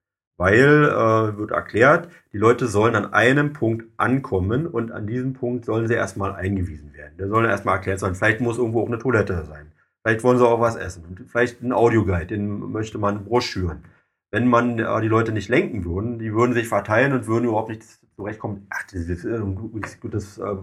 weil 0.43 0.87
äh, 0.87 1.39
wird 1.39 1.53
erklärt, 1.53 2.09
die 2.33 2.37
Leute 2.37 2.67
sollen 2.67 2.97
an 2.97 3.13
einem 3.13 3.53
Punkt 3.53 3.87
ankommen 3.97 4.67
und 4.67 4.91
an 4.91 5.07
diesem 5.07 5.35
Punkt 5.35 5.65
sollen 5.65 5.87
sie 5.87 5.95
erstmal 5.95 6.33
eingewiesen 6.33 6.93
werden. 6.95 7.15
Da 7.17 7.29
sollen 7.29 7.49
erstmal 7.49 7.77
erklärt 7.77 8.01
sein, 8.01 8.17
vielleicht 8.17 8.41
muss 8.41 8.59
irgendwo 8.59 8.83
auch 8.83 8.89
eine 8.89 8.99
Toilette 8.99 9.45
sein. 9.45 9.71
Vielleicht 10.03 10.25
wollen 10.25 10.39
sie 10.39 10.45
auch 10.45 10.59
was 10.59 10.75
essen. 10.75 11.05
Und 11.09 11.31
vielleicht 11.31 11.63
ein 11.63 11.73
Audioguide, 11.73 12.27
den 12.27 12.73
möchte 12.73 12.99
man 12.99 13.25
broschüren. 13.25 13.85
Wenn 14.33 14.49
man 14.49 14.81
äh, 14.81 15.01
die 15.01 15.07
Leute 15.07 15.31
nicht 15.31 15.49
lenken 15.49 15.85
würden, 15.85 16.19
die 16.19 16.35
würden 16.35 16.55
sich 16.55 16.67
verteilen 16.67 17.13
und 17.13 17.29
würden 17.29 17.45
überhaupt 17.45 17.69
nicht 17.69 17.85
zurechtkommen. 18.17 18.67
Ach, 18.71 18.83
das 18.91 18.95
ist 18.95 19.25
ein 19.25 19.55
gutes 19.55 20.39
äh, 20.39 20.57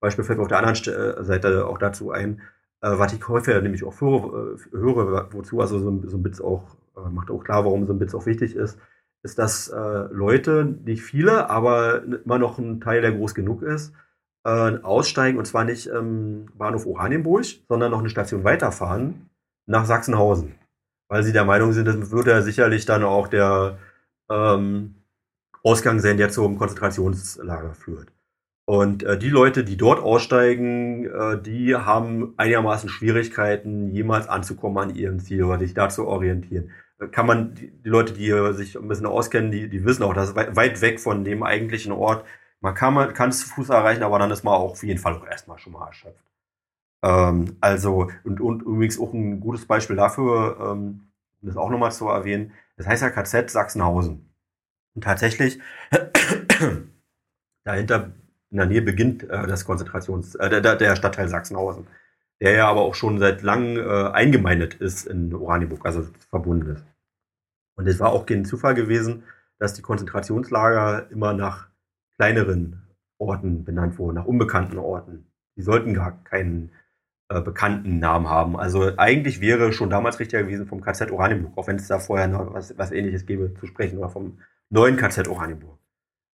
Beispiel 0.00 0.24
fällt 0.24 0.38
mir 0.38 0.44
auf 0.44 0.48
der 0.48 0.64
anderen 0.64 0.94
äh, 0.94 1.24
Seite 1.24 1.66
auch 1.66 1.76
dazu 1.76 2.10
ein, 2.10 2.40
äh, 2.80 2.88
was 2.92 3.12
ich 3.12 3.28
häufiger 3.28 3.60
nämlich 3.60 3.84
auch 3.84 4.00
höre, 4.00 4.54
äh, 4.54 4.78
höre 4.78 5.30
wozu 5.34 5.60
also 5.60 5.78
so 5.78 5.90
ein, 5.90 6.08
so 6.08 6.16
ein 6.16 6.22
Bits 6.22 6.40
auch, 6.40 6.74
macht 7.10 7.30
auch 7.30 7.44
klar, 7.44 7.66
warum 7.66 7.86
so 7.86 7.92
ein 7.92 7.98
Bits 7.98 8.14
auch 8.14 8.24
wichtig 8.24 8.56
ist 8.56 8.78
ist, 9.26 9.38
dass 9.38 9.68
äh, 9.68 10.08
Leute, 10.10 10.76
nicht 10.84 11.02
viele, 11.02 11.50
aber 11.50 12.02
immer 12.04 12.38
noch 12.38 12.58
ein 12.58 12.80
Teil, 12.80 13.02
der 13.02 13.12
groß 13.12 13.34
genug 13.34 13.62
ist, 13.62 13.92
äh, 14.44 14.78
aussteigen 14.82 15.38
und 15.38 15.46
zwar 15.46 15.64
nicht 15.64 15.88
im 15.88 16.46
Bahnhof 16.54 16.86
Oranienburg, 16.86 17.44
sondern 17.68 17.90
noch 17.90 17.98
eine 17.98 18.08
Station 18.08 18.44
weiterfahren 18.44 19.28
nach 19.66 19.84
Sachsenhausen. 19.84 20.54
Weil 21.08 21.24
sie 21.24 21.32
der 21.32 21.44
Meinung 21.44 21.72
sind, 21.72 21.86
das 21.86 22.10
würde 22.10 22.30
ja 22.30 22.42
sicherlich 22.42 22.86
dann 22.86 23.02
auch 23.02 23.28
der 23.28 23.78
ähm, 24.30 24.94
Ausgang 25.62 25.98
sein, 25.98 26.16
der 26.16 26.30
zum 26.30 26.56
Konzentrationslager 26.58 27.74
führt. 27.74 28.12
Und 28.64 29.02
äh, 29.02 29.18
die 29.18 29.28
Leute, 29.28 29.64
die 29.64 29.76
dort 29.76 30.00
aussteigen, 30.00 31.06
äh, 31.06 31.40
die 31.40 31.74
haben 31.74 32.34
einigermaßen 32.36 32.88
Schwierigkeiten, 32.88 33.90
jemals 33.90 34.28
anzukommen 34.28 34.78
an 34.78 34.94
ihrem 34.94 35.18
Ziel 35.18 35.44
oder 35.44 35.58
sich 35.58 35.74
da 35.74 35.88
zu 35.88 36.06
orientieren 36.06 36.70
kann 37.10 37.26
man 37.26 37.54
die, 37.54 37.72
Leute, 37.84 38.12
die 38.12 38.30
sich 38.54 38.76
ein 38.76 38.88
bisschen 38.88 39.06
auskennen, 39.06 39.50
die, 39.50 39.68
die 39.68 39.84
wissen 39.84 40.02
auch, 40.02 40.14
das 40.14 40.30
ist 40.30 40.36
weit, 40.36 40.80
weg 40.80 41.00
von 41.00 41.24
dem 41.24 41.42
eigentlichen 41.42 41.92
Ort. 41.92 42.24
Man 42.60 42.74
kann 42.74 43.12
kann 43.14 43.30
es 43.30 43.40
zu 43.40 43.48
Fuß 43.48 43.68
erreichen, 43.68 44.02
aber 44.02 44.18
dann 44.18 44.30
ist 44.30 44.44
man 44.44 44.54
auch 44.54 44.72
auf 44.72 44.82
jeden 44.82 44.98
Fall 44.98 45.14
auch 45.14 45.26
erstmal 45.26 45.58
schon 45.58 45.74
mal 45.74 45.86
erschöpft. 45.86 46.24
Ähm, 47.02 47.56
also, 47.60 48.10
und, 48.24 48.40
und 48.40 48.62
übrigens 48.62 48.98
auch 48.98 49.12
ein 49.12 49.40
gutes 49.40 49.66
Beispiel 49.66 49.96
dafür, 49.96 50.56
ähm, 50.60 51.08
um 51.42 51.48
das 51.48 51.56
auch 51.56 51.70
nochmal 51.70 51.92
zu 51.92 52.08
erwähnen, 52.08 52.52
das 52.76 52.86
heißt 52.86 53.02
ja 53.02 53.10
KZ 53.10 53.50
Sachsenhausen. 53.50 54.30
Und 54.94 55.04
tatsächlich, 55.04 55.60
dahinter 57.64 58.12
in 58.50 58.56
der 58.56 58.66
Nähe 58.66 58.82
beginnt 58.82 59.22
äh, 59.24 59.46
das 59.46 59.64
Konzentrations, 59.66 60.34
äh, 60.36 60.62
der, 60.62 60.76
der 60.76 60.96
Stadtteil 60.96 61.28
Sachsenhausen 61.28 61.86
der 62.40 62.52
ja 62.52 62.68
aber 62.68 62.82
auch 62.82 62.94
schon 62.94 63.18
seit 63.18 63.42
langem 63.42 63.78
äh, 63.78 64.10
eingemeindet 64.10 64.74
ist 64.74 65.06
in 65.06 65.32
Oranienburg, 65.34 65.84
also 65.84 66.06
verbunden 66.30 66.76
ist. 66.76 66.84
Und 67.76 67.86
es 67.86 68.00
war 68.00 68.10
auch 68.12 68.26
kein 68.26 68.44
Zufall 68.44 68.74
gewesen, 68.74 69.24
dass 69.58 69.74
die 69.74 69.82
Konzentrationslager 69.82 71.10
immer 71.10 71.32
nach 71.32 71.68
kleineren 72.16 72.82
Orten 73.18 73.64
benannt 73.64 73.98
wurden, 73.98 74.16
nach 74.16 74.26
unbekannten 74.26 74.78
Orten. 74.78 75.26
Die 75.56 75.62
sollten 75.62 75.94
gar 75.94 76.22
keinen 76.24 76.70
äh, 77.28 77.40
bekannten 77.40 77.98
Namen 77.98 78.28
haben. 78.28 78.56
Also 78.56 78.92
eigentlich 78.98 79.40
wäre 79.40 79.72
schon 79.72 79.90
damals 79.90 80.20
richtiger 80.20 80.42
gewesen 80.42 80.66
vom 80.66 80.80
KZ 80.80 81.10
Oranienburg, 81.10 81.56
auch 81.56 81.66
wenn 81.66 81.76
es 81.76 81.88
da 81.88 81.98
vorher 81.98 82.28
noch 82.28 82.52
was, 82.52 82.76
was 82.78 82.92
ähnliches 82.92 83.26
gäbe 83.26 83.54
zu 83.54 83.66
sprechen, 83.66 83.98
oder 83.98 84.10
vom 84.10 84.38
neuen 84.70 84.96
KZ 84.96 85.28
Oranienburg. 85.28 85.78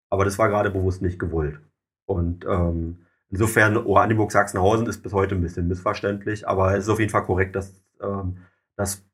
Aber 0.09 0.25
das 0.25 0.37
war 0.37 0.49
gerade 0.49 0.71
bewusst 0.71 1.01
nicht 1.01 1.19
gewollt. 1.19 1.59
Und 2.05 2.45
ähm, 2.45 3.05
Insofern, 3.31 3.77
Oranienburg 3.77 4.31
Sachsenhausen 4.31 4.87
ist 4.87 5.01
bis 5.01 5.13
heute 5.13 5.35
ein 5.35 5.41
bisschen 5.41 5.67
missverständlich, 5.67 6.47
aber 6.47 6.75
es 6.75 6.83
ist 6.83 6.89
auf 6.89 6.99
jeden 6.99 7.11
Fall 7.11 7.23
korrekt, 7.23 7.55
dass, 7.55 7.81
ähm, 8.01 8.39
dass 8.75 9.05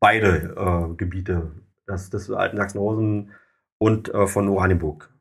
beide 0.00 0.54
äh, 0.56 0.94
Gebiete, 0.94 1.50
das 1.86 2.30
alten 2.30 2.56
Sachsenhausen 2.56 3.32
und 3.78 4.12
äh, 4.14 4.26
von 4.26 4.48
Oranienburg 4.48 5.12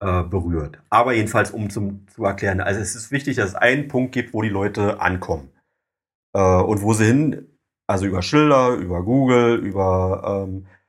äh, 0.00 0.22
berührt. 0.22 0.82
Aber 0.90 1.14
jedenfalls, 1.14 1.50
um 1.50 1.70
zum, 1.70 2.06
zu 2.08 2.24
erklären, 2.24 2.60
also 2.60 2.80
es 2.80 2.94
ist 2.94 3.10
wichtig, 3.10 3.36
dass 3.36 3.50
es 3.50 3.54
einen 3.54 3.88
Punkt 3.88 4.12
gibt, 4.12 4.34
wo 4.34 4.42
die 4.42 4.48
Leute 4.48 5.00
ankommen. 5.00 5.50
Äh, 6.34 6.40
und 6.40 6.82
wo 6.82 6.92
sie 6.92 7.06
hin, 7.06 7.58
also 7.86 8.06
über 8.06 8.22
Schilder, 8.22 8.74
über 8.74 9.02
Google, 9.02 9.56
über 9.56 10.46
ähm, 10.46 10.66
äh, 10.66 10.79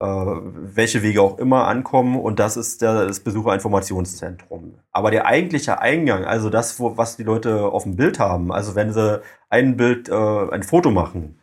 welche 0.00 1.02
Wege 1.02 1.20
auch 1.20 1.38
immer 1.38 1.66
ankommen 1.68 2.18
und 2.18 2.38
das 2.38 2.56
ist 2.56 2.80
der, 2.80 3.06
das 3.06 3.20
Besucherinformationszentrum. 3.20 4.78
Aber 4.92 5.10
der 5.10 5.26
eigentliche 5.26 5.80
Eingang, 5.80 6.24
also 6.24 6.48
das, 6.48 6.80
wo, 6.80 6.96
was 6.96 7.16
die 7.16 7.22
Leute 7.22 7.66
auf 7.66 7.82
dem 7.82 7.96
Bild 7.96 8.18
haben, 8.18 8.50
also 8.50 8.74
wenn 8.74 8.92
sie 8.92 9.20
ein 9.50 9.76
Bild, 9.76 10.08
äh, 10.08 10.50
ein 10.50 10.62
Foto 10.62 10.90
machen, 10.90 11.38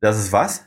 das 0.00 0.18
ist 0.18 0.32
was? 0.32 0.66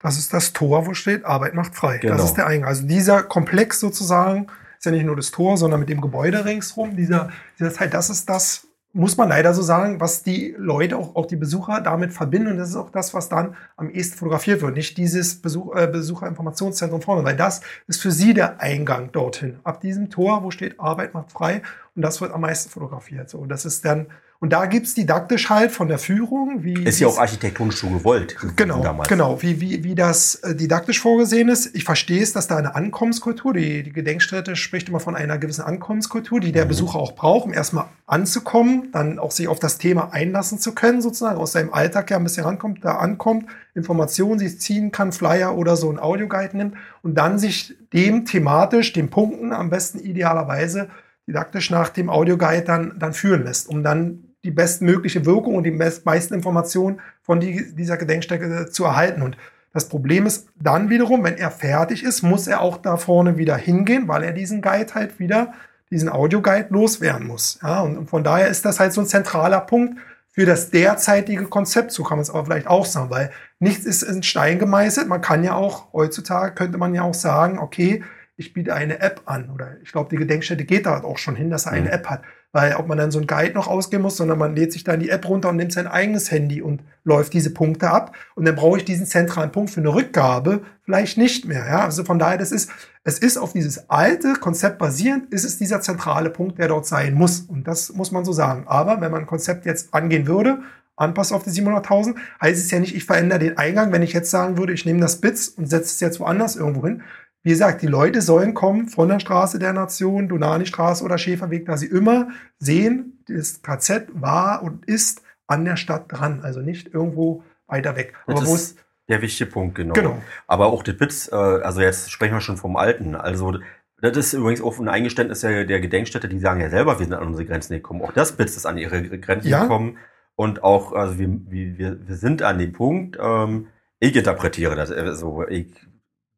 Das 0.00 0.18
ist 0.18 0.32
das 0.32 0.52
Tor, 0.52 0.86
wo 0.86 0.94
steht 0.94 1.24
Arbeit 1.24 1.54
macht 1.54 1.76
frei. 1.76 1.98
Genau. 1.98 2.16
Das 2.16 2.24
ist 2.24 2.34
der 2.34 2.46
Eingang. 2.46 2.68
Also 2.68 2.86
dieser 2.86 3.22
Komplex 3.22 3.78
sozusagen 3.78 4.48
ist 4.78 4.84
ja 4.84 4.90
nicht 4.92 5.06
nur 5.06 5.16
das 5.16 5.30
Tor, 5.30 5.56
sondern 5.56 5.80
mit 5.80 5.88
dem 5.88 6.00
Gebäude 6.00 6.44
ringsrum, 6.44 6.96
dieser, 6.96 7.30
dieser 7.58 7.72
Teil, 7.72 7.90
das 7.90 8.10
ist 8.10 8.28
das, 8.28 8.67
muss 8.98 9.16
man 9.16 9.28
leider 9.28 9.54
so 9.54 9.62
sagen, 9.62 10.00
was 10.00 10.24
die 10.24 10.56
Leute, 10.58 10.96
auch, 10.96 11.14
auch 11.14 11.26
die 11.26 11.36
Besucher 11.36 11.80
damit 11.80 12.12
verbinden. 12.12 12.50
Und 12.50 12.58
das 12.58 12.70
ist 12.70 12.76
auch 12.76 12.90
das, 12.90 13.14
was 13.14 13.28
dann 13.28 13.54
am 13.76 13.90
ehesten 13.90 14.18
fotografiert 14.18 14.60
wird. 14.60 14.74
Nicht 14.74 14.98
dieses 14.98 15.40
Besuch, 15.40 15.74
äh, 15.76 15.86
Besucherinformationszentrum 15.86 17.00
vorne, 17.00 17.24
weil 17.24 17.36
das 17.36 17.60
ist 17.86 18.02
für 18.02 18.10
sie 18.10 18.34
der 18.34 18.60
Eingang 18.60 19.12
dorthin. 19.12 19.60
Ab 19.62 19.80
diesem 19.80 20.10
Tor, 20.10 20.42
wo 20.42 20.50
steht 20.50 20.80
Arbeit 20.80 21.14
macht 21.14 21.30
frei. 21.30 21.62
Und 21.94 22.02
das 22.02 22.20
wird 22.20 22.32
am 22.32 22.40
meisten 22.40 22.70
fotografiert. 22.70 23.30
So, 23.30 23.46
das 23.46 23.64
ist 23.64 23.84
dann 23.84 24.08
und 24.40 24.52
da 24.52 24.66
gibt's 24.66 24.94
didaktisch 24.94 25.50
halt 25.50 25.72
von 25.72 25.88
der 25.88 25.98
Führung, 25.98 26.62
wie. 26.62 26.84
Ist 26.84 27.00
ja 27.00 27.08
auch 27.08 27.18
architektonisch 27.18 27.80
so 27.80 27.88
gewollt. 27.88 28.36
Genau, 28.54 28.80
damals. 28.80 29.08
genau, 29.08 29.42
wie, 29.42 29.60
wie, 29.60 29.82
wie 29.82 29.96
das 29.96 30.36
äh, 30.36 30.54
didaktisch 30.54 31.00
vorgesehen 31.00 31.48
ist. 31.48 31.74
Ich 31.74 31.82
verstehe 31.82 32.22
es, 32.22 32.34
dass 32.34 32.46
da 32.46 32.56
eine 32.56 32.76
Ankommenskultur, 32.76 33.52
die, 33.52 33.82
die 33.82 33.92
Gedenkstätte 33.92 34.54
spricht 34.54 34.88
immer 34.88 35.00
von 35.00 35.16
einer 35.16 35.38
gewissen 35.38 35.62
Ankommenskultur, 35.62 36.38
die 36.38 36.52
der 36.52 36.66
mhm. 36.66 36.68
Besucher 36.68 37.00
auch 37.00 37.16
braucht, 37.16 37.46
um 37.46 37.52
erstmal 37.52 37.86
anzukommen, 38.06 38.92
dann 38.92 39.18
auch 39.18 39.32
sich 39.32 39.48
auf 39.48 39.58
das 39.58 39.78
Thema 39.78 40.12
einlassen 40.12 40.60
zu 40.60 40.72
können, 40.72 41.02
sozusagen, 41.02 41.36
aus 41.36 41.50
seinem 41.50 41.72
Alltag 41.72 42.08
ja 42.12 42.16
ein 42.16 42.22
bisschen 42.22 42.44
rankommt, 42.44 42.84
da 42.84 42.98
ankommt, 42.98 43.46
Informationen 43.74 44.38
sich 44.38 44.60
ziehen 44.60 44.92
kann, 44.92 45.10
Flyer 45.10 45.56
oder 45.56 45.74
so 45.74 45.90
ein 45.90 45.98
Audioguide 45.98 46.56
nimmt 46.56 46.76
und 47.02 47.16
dann 47.16 47.40
sich 47.40 47.76
dem 47.92 48.24
thematisch, 48.24 48.92
den 48.92 49.10
Punkten 49.10 49.52
am 49.52 49.68
besten 49.68 49.98
idealerweise 49.98 50.90
didaktisch 51.26 51.70
nach 51.70 51.88
dem 51.88 52.08
Audioguide 52.08 52.62
dann, 52.62 52.98
dann 53.00 53.12
führen 53.12 53.44
lässt, 53.44 53.68
um 53.68 53.82
dann 53.82 54.27
die 54.44 54.50
bestmögliche 54.50 55.26
Wirkung 55.26 55.56
und 55.56 55.64
die 55.64 55.70
meisten 55.70 56.34
Informationen 56.34 57.00
von 57.22 57.40
die, 57.40 57.74
dieser 57.74 57.96
Gedenkstätte 57.96 58.70
zu 58.70 58.84
erhalten. 58.84 59.22
Und 59.22 59.36
das 59.72 59.88
Problem 59.88 60.26
ist 60.26 60.48
dann 60.56 60.90
wiederum, 60.90 61.24
wenn 61.24 61.36
er 61.36 61.50
fertig 61.50 62.02
ist, 62.04 62.22
muss 62.22 62.46
er 62.46 62.60
auch 62.60 62.78
da 62.78 62.96
vorne 62.96 63.36
wieder 63.36 63.56
hingehen, 63.56 64.08
weil 64.08 64.22
er 64.22 64.32
diesen 64.32 64.62
Guide 64.62 64.94
halt 64.94 65.18
wieder, 65.18 65.52
diesen 65.90 66.08
Audioguide 66.08 66.68
loswerden 66.70 67.26
muss. 67.26 67.58
Ja, 67.62 67.80
und 67.80 68.08
von 68.08 68.24
daher 68.24 68.48
ist 68.48 68.64
das 68.64 68.80
halt 68.80 68.92
so 68.92 69.00
ein 69.00 69.06
zentraler 69.06 69.60
Punkt 69.60 69.98
für 70.30 70.46
das 70.46 70.70
derzeitige 70.70 71.44
Konzept. 71.44 71.90
So 71.90 72.04
kann 72.04 72.18
man 72.18 72.22
es 72.22 72.30
aber 72.30 72.44
vielleicht 72.44 72.68
auch 72.68 72.86
sagen, 72.86 73.10
weil 73.10 73.30
nichts 73.58 73.84
ist 73.84 74.02
in 74.02 74.22
Stein 74.22 74.58
gemeißelt. 74.58 75.08
Man 75.08 75.20
kann 75.20 75.42
ja 75.42 75.54
auch, 75.54 75.92
heutzutage 75.92 76.54
könnte 76.54 76.78
man 76.78 76.94
ja 76.94 77.02
auch 77.02 77.14
sagen, 77.14 77.58
okay, 77.58 78.04
ich 78.36 78.52
biete 78.52 78.72
eine 78.72 79.00
App 79.00 79.22
an. 79.26 79.50
Oder 79.50 79.76
ich 79.82 79.90
glaube, 79.92 80.10
die 80.10 80.16
Gedenkstätte 80.16 80.64
geht 80.64 80.86
da 80.86 81.02
auch 81.02 81.18
schon 81.18 81.34
hin, 81.34 81.50
dass 81.50 81.66
er 81.66 81.72
eine 81.72 81.88
mhm. 81.88 81.92
App 81.92 82.06
hat. 82.06 82.22
Weil 82.52 82.76
ob 82.76 82.86
man 82.86 82.96
dann 82.96 83.10
so 83.10 83.18
ein 83.18 83.26
Guide 83.26 83.54
noch 83.54 83.68
ausgeben 83.68 84.02
muss, 84.02 84.16
sondern 84.16 84.38
man 84.38 84.56
lädt 84.56 84.72
sich 84.72 84.82
dann 84.82 85.00
die 85.00 85.10
App 85.10 85.28
runter 85.28 85.50
und 85.50 85.56
nimmt 85.56 85.72
sein 85.72 85.86
eigenes 85.86 86.30
Handy 86.30 86.62
und 86.62 86.82
läuft 87.04 87.34
diese 87.34 87.50
Punkte 87.50 87.90
ab. 87.90 88.16
Und 88.34 88.46
dann 88.46 88.54
brauche 88.54 88.78
ich 88.78 88.84
diesen 88.86 89.06
zentralen 89.06 89.52
Punkt 89.52 89.70
für 89.70 89.80
eine 89.80 89.94
Rückgabe 89.94 90.62
vielleicht 90.84 91.18
nicht 91.18 91.44
mehr. 91.44 91.66
Ja? 91.66 91.84
Also 91.84 92.04
von 92.04 92.18
daher, 92.18 92.38
das 92.38 92.50
ist, 92.50 92.70
es 93.04 93.18
ist 93.18 93.36
auf 93.36 93.52
dieses 93.52 93.90
alte 93.90 94.32
Konzept 94.34 94.78
basierend, 94.78 95.32
ist 95.32 95.44
es 95.44 95.58
dieser 95.58 95.82
zentrale 95.82 96.30
Punkt, 96.30 96.58
der 96.58 96.68
dort 96.68 96.86
sein 96.86 97.12
muss. 97.12 97.40
Und 97.40 97.68
das 97.68 97.92
muss 97.92 98.12
man 98.12 98.24
so 98.24 98.32
sagen. 98.32 98.64
Aber 98.66 99.02
wenn 99.02 99.10
man 99.10 99.20
ein 99.20 99.26
Konzept 99.26 99.66
jetzt 99.66 99.92
angehen 99.92 100.26
würde, 100.26 100.60
anpasst 100.96 101.32
auf 101.32 101.44
die 101.44 101.50
700.000, 101.50 102.16
heißt 102.40 102.64
es 102.64 102.70
ja 102.70 102.80
nicht, 102.80 102.96
ich 102.96 103.04
verändere 103.04 103.38
den 103.38 103.58
Eingang. 103.58 103.92
Wenn 103.92 104.02
ich 104.02 104.14
jetzt 104.14 104.30
sagen 104.30 104.56
würde, 104.56 104.72
ich 104.72 104.86
nehme 104.86 105.00
das 105.00 105.20
Bits 105.20 105.48
und 105.48 105.66
setze 105.66 105.90
es 105.90 106.00
jetzt 106.00 106.20
woanders 106.20 106.56
irgendwo 106.56 106.86
hin, 106.86 107.02
wie 107.48 107.52
gesagt, 107.52 107.80
die 107.80 107.86
Leute 107.86 108.20
sollen 108.20 108.52
kommen 108.52 108.88
von 108.88 109.08
der 109.08 109.20
Straße 109.20 109.58
der 109.58 109.72
Nation, 109.72 110.28
Donani-Straße 110.28 111.02
oder 111.02 111.16
Schäferweg, 111.16 111.64
da 111.64 111.78
sie 111.78 111.86
immer 111.86 112.28
sehen, 112.58 113.24
das 113.26 113.62
KZ 113.62 114.08
war 114.12 114.62
und 114.62 114.84
ist 114.84 115.22
an 115.46 115.64
der 115.64 115.76
Stadt 115.76 116.12
dran, 116.12 116.40
also 116.42 116.60
nicht 116.60 116.92
irgendwo 116.92 117.42
weiter 117.66 117.96
weg. 117.96 118.12
Aber 118.26 118.46
wo 118.46 118.54
es 118.54 118.76
der 119.08 119.22
wichtige 119.22 119.50
Punkt, 119.50 119.76
genau. 119.76 119.94
genau. 119.94 120.22
Aber 120.46 120.66
auch 120.66 120.82
die 120.82 120.92
Bits, 120.92 121.28
äh, 121.28 121.36
also 121.36 121.80
jetzt 121.80 122.10
sprechen 122.10 122.34
wir 122.34 122.42
schon 122.42 122.58
vom 122.58 122.76
Alten. 122.76 123.14
Also 123.14 123.56
das 124.02 124.14
ist 124.18 124.34
übrigens 124.34 124.60
auch 124.60 124.78
ein 124.78 124.88
Eingeständnis 124.90 125.40
der, 125.40 125.64
der 125.64 125.80
Gedenkstätte, 125.80 126.28
die 126.28 126.40
sagen 126.40 126.60
ja 126.60 126.68
selber, 126.68 126.98
wir 126.98 127.06
sind 127.06 127.14
an 127.14 127.28
unsere 127.28 127.46
Grenzen 127.46 127.72
gekommen. 127.72 128.02
Auch 128.02 128.12
das 128.12 128.32
Bits 128.32 128.58
ist 128.58 128.66
an 128.66 128.76
ihre 128.76 129.00
Grenzen 129.20 129.48
ja. 129.48 129.62
gekommen. 129.62 129.96
Und 130.36 130.62
auch, 130.62 130.92
also 130.92 131.18
wir, 131.18 131.30
wir, 131.48 132.06
wir 132.06 132.16
sind 132.16 132.42
an 132.42 132.58
dem 132.58 132.74
Punkt, 132.74 133.16
ähm, 133.18 133.68
ich 134.00 134.14
interpretiere 134.14 134.76
das, 134.76 134.92
also 134.92 135.48
ich 135.48 135.74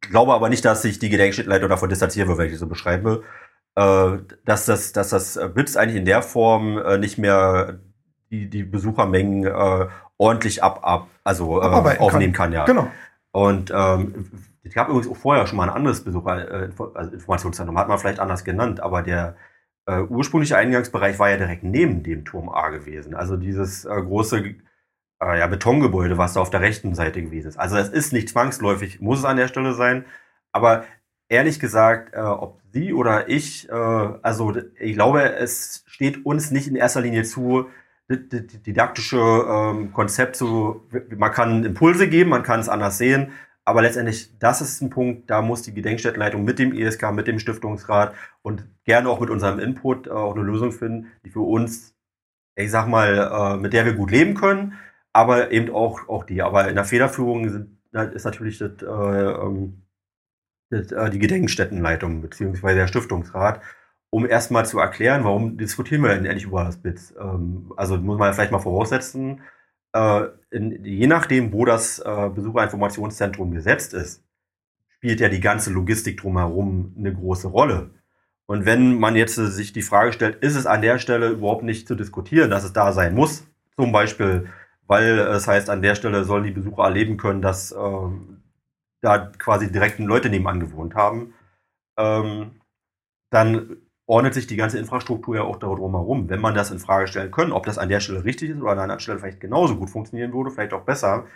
glaube 0.01 0.35
aber 0.35 0.49
nicht, 0.49 0.65
dass 0.65 0.83
sich 0.83 0.99
die 0.99 1.09
Gedenkstättenleitung 1.09 1.69
davon 1.69 1.89
distanzieren 1.89 2.29
will, 2.29 2.39
wenn 2.39 2.47
ich 2.47 2.53
das 2.53 2.61
so 2.61 2.67
beschreibe, 2.67 3.23
äh, 3.77 4.19
dass 4.45 4.67
das, 4.67 4.93
dass 4.93 5.11
das 5.11 5.39
BITS 5.55 5.77
eigentlich 5.77 5.97
in 5.97 6.05
der 6.05 6.23
Form 6.23 6.79
äh, 6.79 6.99
nicht 6.99 7.19
mehr 7.19 7.81
die, 8.31 8.49
die 8.49 8.63
Besuchermengen 8.63 9.45
äh, 9.45 9.89
ordentlich 10.17 10.63
ab, 10.63 10.81
ab 10.83 11.09
also 11.25 11.61
äh, 11.61 11.65
aufnehmen 11.99 12.33
kann. 12.33 12.51
kann. 12.51 12.53
ja. 12.53 12.65
Genau. 12.65 12.89
Und 13.33 13.73
ähm, 13.75 14.27
es 14.63 14.75
gab 14.75 14.89
übrigens 14.89 15.09
auch 15.09 15.17
vorher 15.17 15.47
schon 15.47 15.57
mal 15.57 15.69
ein 15.69 15.75
anderes 15.75 16.05
Besucher, 16.05 16.65
äh, 16.65 16.69
also 16.95 17.13
Informationszentrum, 17.13 17.79
hat 17.79 17.89
man 17.89 17.99
vielleicht 17.99 18.21
anders 18.21 18.45
genannt, 18.45 18.81
aber 18.81 19.03
der 19.03 19.37
äh, 19.87 20.03
ursprüngliche 20.03 20.57
Eingangsbereich 20.57 21.19
war 21.19 21.31
ja 21.31 21.37
direkt 21.37 21.63
neben 21.63 22.03
dem 22.03 22.25
Turm 22.25 22.49
A 22.49 22.69
gewesen. 22.69 23.15
Also 23.15 23.37
dieses 23.37 23.85
äh, 23.85 24.03
große 24.03 24.55
äh, 25.23 25.39
ja, 25.39 25.47
Betongebäude, 25.47 26.19
was 26.19 26.35
da 26.35 26.41
auf 26.41 26.51
der 26.51 26.61
rechten 26.61 26.95
Seite 26.95 27.23
gewesen 27.23 27.49
ist. 27.49 27.59
Also 27.59 27.77
es 27.77 27.89
ist 27.89 28.13
nicht 28.13 28.29
zwangsläufig, 28.29 29.01
muss 29.01 29.21
es 29.21 29.25
an 29.25 29.37
der 29.37 29.49
Stelle 29.49 29.75
sein. 29.75 30.05
Aber 30.53 30.85
ehrlich 31.29 31.61
gesagt, 31.61 32.15
äh, 32.15 32.21
ob 32.21 32.61
Sie 32.73 32.93
oder 32.93 33.29
ich, 33.29 33.69
äh, 33.69 33.73
also 33.73 34.55
ich 34.79 34.95
glaube, 34.95 35.35
es 35.35 35.85
steht 35.87 36.25
uns 36.25 36.51
nicht 36.51 36.69
in 36.69 36.77
erster 36.77 37.01
Linie 37.01 37.25
zu, 37.25 37.67
didaktische 38.09 39.19
ähm, 39.19 39.93
Konzept 39.93 40.37
zu, 40.37 40.83
man 41.17 41.31
kann 41.31 41.65
Impulse 41.65 42.09
geben, 42.09 42.31
man 42.31 42.43
kann 42.43 42.59
es 42.59 42.69
anders 42.69 42.99
sehen, 42.99 43.33
aber 43.65 43.83
letztendlich, 43.83 44.37
das 44.39 44.61
ist 44.61 44.81
ein 44.81 44.91
Punkt, 44.91 45.31
da 45.31 45.43
muss 45.43 45.63
die 45.63 45.75
Gedenkstättenleitung 45.75 46.43
mit 46.45 46.59
dem 46.59 46.73
ISK, 46.73 47.13
mit 47.13 47.29
dem 47.29 47.39
Stiftungsrat 47.39 48.15
und 48.43 48.67
gerne 48.85 49.09
auch 49.09 49.21
mit 49.21 49.31
unserem 49.31 49.61
Input 49.61 50.09
äh, 50.09 50.11
auch 50.11 50.35
eine 50.35 50.45
Lösung 50.45 50.73
finden, 50.73 51.13
die 51.25 51.31
für 51.31 51.41
uns, 51.41 51.95
ich 52.57 52.71
sag 52.71 52.89
mal, 52.89 53.31
äh, 53.33 53.57
mit 53.59 53.73
der 53.73 53.85
wir 53.85 53.93
gut 53.93 54.11
leben 54.11 54.35
können, 54.35 54.75
aber 55.13 55.51
eben 55.51 55.71
auch, 55.75 56.09
auch 56.09 56.25
die. 56.25 56.43
Aber 56.43 56.69
in 56.69 56.77
der 56.77 56.85
Federführung 56.85 57.49
sind, 57.49 57.79
ist 58.15 58.25
natürlich 58.25 58.59
das, 58.59 58.83
äh, 58.83 58.87
ähm, 58.87 59.83
das, 60.71 60.93
äh, 60.93 61.11
die 61.11 61.19
Gedenkstättenleitung 61.19 62.23
beziehungsweise 62.23 62.77
der 62.77 62.87
Stiftungsrat, 62.87 63.61
um 64.11 64.27
erstmal 64.27 64.67
zu 64.67 64.79
erklären, 64.79 65.25
warum 65.25 65.57
diskutieren 65.57 66.03
wir 66.03 66.11
denn 66.11 66.25
endlich 66.25 66.45
über 66.45 66.65
das 66.65 66.77
BITS. 66.77 67.15
Ähm, 67.21 67.73
also 67.77 67.97
muss 67.97 68.19
man 68.19 68.33
vielleicht 68.35 68.53
mal 68.53 68.59
voraussetzen, 68.59 69.43
äh, 69.93 70.27
in, 70.51 70.85
je 70.85 71.07
nachdem, 71.07 71.53
wo 71.53 71.65
das 71.65 72.03
Besucherinformationszentrum 72.35 73.53
gesetzt 73.53 73.95
ist, 73.95 74.25
spielt 74.97 75.21
ja 75.21 75.29
die 75.29 75.41
ganze 75.41 75.73
Logistik 75.73 76.21
drumherum 76.21 76.95
eine 76.99 77.15
große 77.15 77.49
Rolle. 77.49 77.91
Und 78.47 78.67
wenn 78.67 78.99
man 78.99 79.15
jetzt 79.15 79.37
sich 79.37 79.73
die 79.73 79.83
Frage 79.83 80.13
stellt, 80.13 80.43
ist 80.43 80.57
es 80.57 80.67
an 80.67 80.83
der 80.83 80.99
Stelle 80.99 81.29
überhaupt 81.29 81.63
nicht 81.63 81.87
zu 81.87 81.95
diskutieren, 81.95 82.51
dass 82.51 82.65
es 82.65 82.73
da 82.73 82.93
sein 82.93 83.15
muss, 83.15 83.47
zum 83.77 83.93
Beispiel 83.93 84.49
weil 84.91 85.21
es 85.21 85.47
heißt, 85.47 85.71
an 85.71 85.83
der 85.83 85.95
Stelle 85.95 86.25
sollen 86.25 86.43
die 86.43 86.51
Besucher 86.51 86.83
erleben 86.83 87.17
können, 87.17 87.43
dass 87.43 87.71
ähm, 87.71 88.43
da 89.01 89.19
quasi 89.19 89.71
direkt 89.71 90.01
Leute 90.01 90.29
nebenan 90.29 90.59
gewohnt 90.59 90.97
haben. 90.97 91.33
Ähm, 91.97 92.61
dann 93.31 93.77
ordnet 94.07 94.35
sich 94.35 94.49
die 94.49 94.57
ganze 94.57 94.81
Infrastruktur 94.81 95.37
ja 95.37 95.43
auch 95.43 95.61
darum 95.61 95.93
herum. 95.93 96.29
Wenn 96.29 96.41
man 96.41 96.57
das 96.57 96.73
in 96.73 96.81
Frage 96.81 97.07
stellen 97.07 97.31
können, 97.31 97.53
ob 97.53 97.67
das 97.67 97.79
an 97.79 97.89
der 97.89 98.01
Stelle 98.01 98.25
richtig 98.25 98.51
ist 98.51 98.61
oder 98.61 98.73
an 98.73 98.79
einer 98.79 98.83
anderen 98.83 98.99
Stelle 98.99 99.21
vielleicht 99.21 99.39
genauso 99.39 99.77
gut 99.77 99.91
funktionieren 99.91 100.33
würde, 100.33 100.51
vielleicht 100.51 100.73
auch 100.73 100.83
besser, 100.83 101.27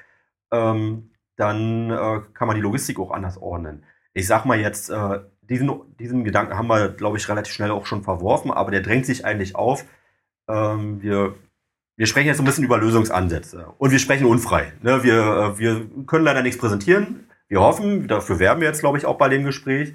ähm, 0.53 1.13
dann 1.37 1.91
äh, 1.93 2.23
kann 2.35 2.49
man 2.49 2.57
die 2.57 2.63
Logistik 2.63 2.99
auch 2.99 3.13
anders 3.13 3.39
ordnen. 3.39 3.85
Ich 4.15 4.27
sag 4.27 4.47
mal 4.47 4.59
jetzt, 4.59 4.91
äh, 4.91 5.21
diesen, 5.43 5.97
diesen 6.01 6.25
Gedanken 6.25 6.59
haben 6.59 6.67
wir, 6.67 6.89
glaube 6.89 7.19
ich, 7.19 7.29
relativ 7.29 7.55
schnell 7.55 7.71
auch 7.71 7.87
schon 7.87 8.03
verworfen, 8.03 8.51
aber 8.51 8.73
der 8.73 8.81
drängt 8.81 9.07
sich 9.07 9.25
eigentlich 9.25 9.55
auf. 9.55 9.85
Ähm, 10.49 11.01
wir 11.03 11.37
wir 11.97 12.07
sprechen 12.07 12.27
jetzt 12.27 12.41
ein 12.41 12.45
bisschen 12.45 12.65
über 12.65 12.79
Lösungsansätze 12.79 13.73
und 13.79 13.91
wir 13.91 13.99
sprechen 13.99 14.27
unfrei. 14.27 14.73
Ne? 14.83 15.03
Wir, 15.05 15.15
äh, 15.15 15.59
wir 15.59 15.87
können 16.07 16.25
leider 16.25 16.43
nichts 16.43 16.59
präsentieren. 16.59 17.29
Wir 17.49 17.61
hoffen, 17.61 18.09
dafür 18.09 18.39
werben 18.39 18.61
wir 18.61 18.69
jetzt, 18.69 18.81
glaube 18.81 18.99
ich, 18.99 19.07
auch 19.07 19.19
bei 19.19 19.29
dem 19.29 19.45
Gespräch. 19.45 19.95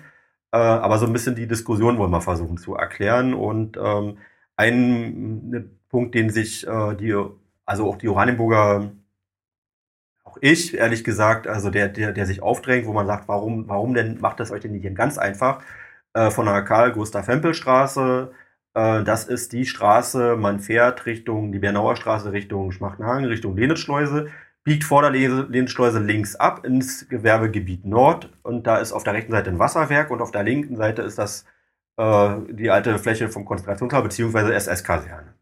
Äh, 0.51 0.57
aber 0.57 0.97
so 0.97 1.05
ein 1.05 1.13
bisschen 1.13 1.35
die 1.35 1.47
Diskussion 1.47 1.97
wollen 1.97 2.11
wir 2.11 2.21
versuchen 2.21 2.57
zu 2.57 2.75
erklären. 2.75 3.33
Und 3.33 3.77
ähm, 3.77 4.17
ein 4.55 5.49
ne, 5.49 5.69
Punkt, 5.89 6.15
den 6.15 6.29
sich 6.29 6.65
äh, 6.67 6.95
die, 6.95 7.15
also 7.65 7.87
auch 7.89 7.97
die 7.97 8.07
Oranienburger, 8.07 8.91
auch 10.23 10.37
ich, 10.41 10.75
ehrlich 10.77 11.03
gesagt, 11.03 11.47
also 11.47 11.69
der, 11.69 11.89
der, 11.89 12.13
der 12.13 12.25
sich 12.25 12.41
aufdrängt, 12.41 12.85
wo 12.87 12.93
man 12.93 13.07
sagt, 13.07 13.27
warum, 13.27 13.67
warum 13.67 13.93
denn 13.93 14.19
macht 14.21 14.39
das 14.39 14.51
euch 14.51 14.61
denn 14.61 14.71
nicht 14.71 14.95
ganz 14.95 15.17
einfach? 15.17 15.63
Äh, 16.13 16.31
von 16.31 16.45
der 16.45 16.61
Karl-Gustav-Hempel-Straße 16.63 18.31
äh, 18.31 18.35
das 18.73 19.25
ist 19.25 19.51
die 19.51 19.65
Straße, 19.65 20.37
man 20.37 20.59
fährt 20.59 21.05
Richtung 21.05 21.51
die 21.51 21.59
Bernauer 21.59 21.95
Straße, 21.95 22.31
Richtung 22.31 22.71
Schmachtenhagen, 22.71 23.25
Richtung 23.25 23.57
Lenitzschleuse, 23.57 24.27
biegt 24.63 24.83
vor 24.83 25.01
der 25.01 25.11
Lenitzschleuse 25.11 25.99
links 25.99 26.35
ab 26.35 26.65
ins 26.65 27.09
Gewerbegebiet 27.09 27.85
Nord 27.85 28.29
und 28.43 28.67
da 28.67 28.77
ist 28.77 28.91
auf 28.91 29.03
der 29.03 29.13
rechten 29.13 29.31
Seite 29.31 29.49
ein 29.49 29.59
Wasserwerk 29.59 30.11
und 30.11 30.21
auf 30.21 30.31
der 30.31 30.43
linken 30.43 30.75
Seite 30.75 31.01
ist 31.01 31.17
das 31.17 31.45
äh, 31.97 32.35
die 32.49 32.69
alte 32.69 32.97
Fläche 32.97 33.29
vom 33.29 33.45
Konzentrationslager 33.45 34.03
bzw. 34.03 34.53
SS-Kaserne. 34.53 35.33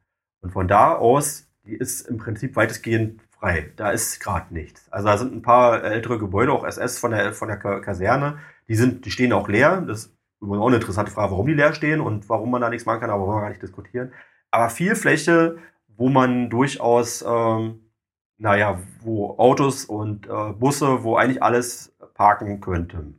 Und 0.41 0.51
von 0.51 0.67
da 0.67 0.93
aus, 0.93 1.47
die 1.65 1.75
ist 1.75 2.07
im 2.07 2.17
Prinzip 2.17 2.55
weitestgehend 2.55 3.21
frei. 3.30 3.71
Da 3.75 3.91
ist 3.91 4.19
gerade 4.19 4.53
nichts. 4.53 4.91
Also 4.91 5.07
da 5.07 5.17
sind 5.17 5.36
ein 5.36 5.41
paar 5.41 5.84
ältere 5.84 6.17
Gebäude, 6.17 6.51
auch 6.51 6.65
SS 6.65 6.99
von 6.99 7.11
der, 7.11 7.34
von 7.34 7.47
der 7.47 7.57
Kaserne, 7.57 8.39
die 8.67 8.75
sind, 8.75 9.05
die 9.05 9.11
stehen 9.11 9.34
auch 9.34 9.47
leer. 9.47 9.82
Das 9.82 10.11
übrigens 10.41 10.63
auch 10.63 10.67
eine 10.67 10.75
interessante 10.77 11.11
Frage, 11.11 11.31
warum 11.31 11.47
die 11.47 11.53
leer 11.53 11.73
stehen 11.73 12.01
und 12.01 12.29
warum 12.29 12.51
man 12.51 12.61
da 12.61 12.69
nichts 12.69 12.85
machen 12.85 13.01
kann, 13.01 13.09
aber 13.09 13.25
wollen 13.25 13.38
wir 13.38 13.41
gar 13.41 13.49
nicht 13.49 13.61
diskutieren. 13.61 14.11
Aber 14.51 14.69
viel 14.69 14.95
Fläche 14.95 15.57
wo 15.97 16.09
man 16.09 16.49
durchaus, 16.49 17.25
ähm, 17.27 17.91
naja, 18.38 18.79
wo 19.01 19.38
Autos 19.38 19.85
und 19.85 20.27
äh, 20.27 20.53
Busse, 20.53 21.03
wo 21.03 21.15
eigentlich 21.15 21.41
alles 21.43 21.95
parken 22.13 22.61
könnte. 22.61 23.13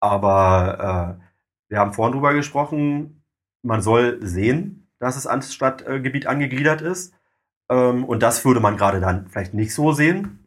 Aber 0.00 1.18
äh, 1.20 1.24
wir 1.68 1.78
haben 1.78 1.92
vorhin 1.92 2.14
drüber 2.14 2.32
gesprochen, 2.32 3.22
man 3.62 3.82
soll 3.82 4.18
sehen, 4.22 4.90
dass 4.98 5.16
es 5.16 5.26
ans 5.26 5.52
Stadtgebiet 5.52 6.26
angegliedert 6.26 6.80
ist. 6.80 7.14
Ähm, 7.70 8.04
und 8.04 8.22
das 8.22 8.44
würde 8.44 8.60
man 8.60 8.76
gerade 8.76 9.00
dann 9.00 9.28
vielleicht 9.28 9.52
nicht 9.52 9.74
so 9.74 9.92
sehen. 9.92 10.46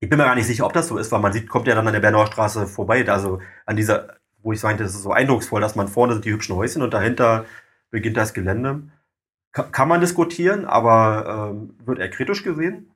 Ich 0.00 0.08
bin 0.08 0.18
mir 0.18 0.24
gar 0.24 0.34
nicht 0.34 0.46
sicher, 0.46 0.64
ob 0.64 0.72
das 0.72 0.88
so 0.88 0.96
ist, 0.96 1.10
weil 1.12 1.20
man 1.20 1.32
sieht, 1.32 1.48
kommt 1.48 1.66
ja 1.66 1.74
dann 1.74 1.86
an 1.86 1.92
der 1.92 2.00
Bernauer 2.00 2.26
Straße 2.26 2.66
vorbei. 2.66 3.06
Also 3.08 3.40
an 3.66 3.76
dieser, 3.76 4.19
wo 4.42 4.52
ich 4.52 4.62
meinte, 4.62 4.82
das 4.82 4.94
ist 4.94 5.02
so 5.02 5.12
eindrucksvoll, 5.12 5.60
dass 5.60 5.76
man 5.76 5.88
vorne 5.88 6.14
sind 6.14 6.24
die 6.24 6.32
hübschen 6.32 6.56
Häuschen 6.56 6.82
und 6.82 6.94
dahinter 6.94 7.44
beginnt 7.90 8.16
das 8.16 8.34
Gelände. 8.34 8.82
kann 9.52 9.88
man 9.88 10.00
diskutieren, 10.00 10.64
aber 10.64 11.50
ähm, 11.52 11.74
wird 11.84 11.98
eher 11.98 12.10
kritisch 12.10 12.44
gesehen. 12.44 12.94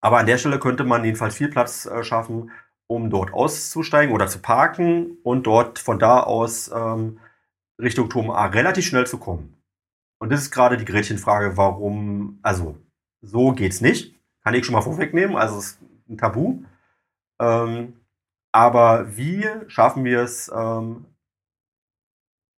Aber 0.00 0.18
an 0.18 0.26
der 0.26 0.38
Stelle 0.38 0.58
könnte 0.58 0.84
man 0.84 1.04
jedenfalls 1.04 1.34
viel 1.34 1.48
Platz 1.48 1.86
äh, 1.86 2.02
schaffen, 2.04 2.50
um 2.86 3.10
dort 3.10 3.32
auszusteigen 3.32 4.14
oder 4.14 4.28
zu 4.28 4.40
parken 4.40 5.18
und 5.22 5.46
dort 5.46 5.78
von 5.78 5.98
da 5.98 6.20
aus 6.20 6.70
ähm, 6.74 7.18
Richtung 7.80 8.08
Turm 8.08 8.30
A 8.30 8.46
relativ 8.46 8.86
schnell 8.86 9.06
zu 9.06 9.18
kommen. 9.18 9.54
Und 10.18 10.32
das 10.32 10.40
ist 10.40 10.50
gerade 10.50 10.76
die 10.76 10.84
Gretchenfrage, 10.84 11.56
warum, 11.56 12.38
also 12.42 12.76
so 13.20 13.52
geht's 13.52 13.80
nicht. 13.80 14.14
Kann 14.42 14.54
ich 14.54 14.64
schon 14.64 14.72
mal 14.72 14.82
vorwegnehmen, 14.82 15.36
also 15.36 15.58
es 15.58 15.66
ist 15.66 15.78
ein 16.08 16.16
Tabu. 16.16 16.62
Ähm, 17.40 17.97
aber 18.58 19.16
wie 19.16 19.46
schaffen 19.68 20.04
wir 20.04 20.20
es, 20.20 20.50
ähm, 20.52 21.06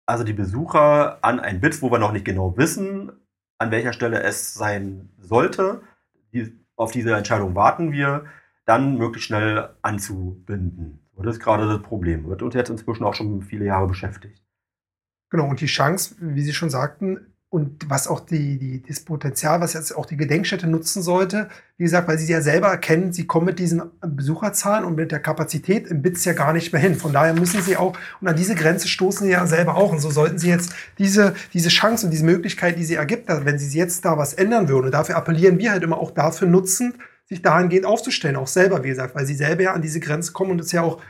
also 0.05 0.23
die 0.23 0.31
Besucher 0.31 1.21
an 1.21 1.41
ein 1.41 1.59
Bit, 1.59 1.81
wo 1.81 1.91
wir 1.91 1.99
noch 1.99 2.13
nicht 2.13 2.23
genau 2.23 2.55
wissen, 2.55 3.11
an 3.57 3.69
welcher 3.71 3.91
Stelle 3.91 4.23
es 4.23 4.53
sein 4.53 5.09
sollte, 5.17 5.81
die, 6.31 6.57
auf 6.77 6.93
diese 6.93 7.13
Entscheidung 7.13 7.53
warten 7.53 7.91
wir, 7.91 8.23
dann 8.63 8.97
möglichst 8.97 9.27
schnell 9.27 9.75
anzubinden. 9.81 11.05
Das 11.17 11.35
ist 11.35 11.43
gerade 11.43 11.67
das 11.67 11.81
Problem. 11.81 12.29
Wird 12.29 12.43
uns 12.43 12.55
jetzt 12.55 12.69
inzwischen 12.69 13.03
auch 13.03 13.13
schon 13.13 13.41
viele 13.41 13.65
Jahre 13.65 13.87
beschäftigt. 13.87 14.41
Genau, 15.29 15.49
und 15.49 15.59
die 15.59 15.65
Chance, 15.65 16.15
wie 16.21 16.43
Sie 16.43 16.53
schon 16.53 16.69
sagten, 16.69 17.33
und 17.51 17.89
was 17.89 18.07
auch 18.07 18.19
die, 18.19 18.59
die, 18.59 18.83
das 18.83 18.99
Potenzial, 18.99 19.59
was 19.59 19.73
jetzt 19.73 19.95
auch 19.95 20.05
die 20.05 20.17
Gedenkstätte 20.17 20.67
nutzen 20.67 21.01
sollte, 21.01 21.49
wie 21.77 21.83
gesagt, 21.83 22.07
weil 22.07 22.19
sie 22.19 22.31
ja 22.31 22.41
selber 22.41 22.67
erkennen, 22.67 23.11
sie 23.11 23.25
kommen 23.25 23.47
mit 23.47 23.57
diesen 23.57 23.81
Besucherzahlen 24.01 24.85
und 24.85 24.95
mit 24.95 25.11
der 25.11 25.19
Kapazität 25.19 25.87
im 25.87 26.03
BITS 26.03 26.25
ja 26.25 26.33
gar 26.33 26.53
nicht 26.53 26.73
mehr 26.73 26.81
hin. 26.81 26.93
Von 26.93 27.11
daher 27.11 27.33
müssen 27.33 27.63
sie 27.63 27.75
auch, 27.75 27.97
und 28.21 28.27
an 28.27 28.35
diese 28.35 28.53
Grenze 28.53 28.87
stoßen 28.87 29.25
sie 29.25 29.31
ja 29.31 29.47
selber 29.47 29.75
auch. 29.75 29.91
Und 29.91 29.99
so 29.99 30.11
sollten 30.11 30.37
sie 30.37 30.49
jetzt 30.49 30.73
diese, 30.99 31.33
diese 31.53 31.69
Chance 31.69 32.05
und 32.05 32.11
diese 32.11 32.25
Möglichkeit, 32.25 32.77
die 32.77 32.85
sie 32.85 32.95
ergibt, 32.95 33.27
wenn 33.27 33.57
sie 33.57 33.75
jetzt 33.75 34.05
da 34.05 34.15
was 34.15 34.33
ändern 34.33 34.67
würden, 34.67 34.85
und 34.85 34.91
dafür 34.91 35.15
appellieren 35.15 35.57
wir 35.57 35.71
halt 35.71 35.81
immer 35.81 35.97
auch 35.97 36.11
dafür 36.11 36.47
nutzen, 36.47 36.93
sich 37.25 37.41
dahingehend 37.41 37.85
aufzustellen, 37.85 38.35
auch 38.35 38.47
selber, 38.47 38.83
wie 38.83 38.89
gesagt, 38.89 39.15
weil 39.15 39.25
sie 39.25 39.35
selber 39.35 39.63
ja 39.63 39.73
an 39.73 39.81
diese 39.81 39.99
Grenze 39.99 40.33
kommen 40.33 40.51
und 40.51 40.61
es 40.61 40.71
ja 40.71 40.83
auch 40.83 41.01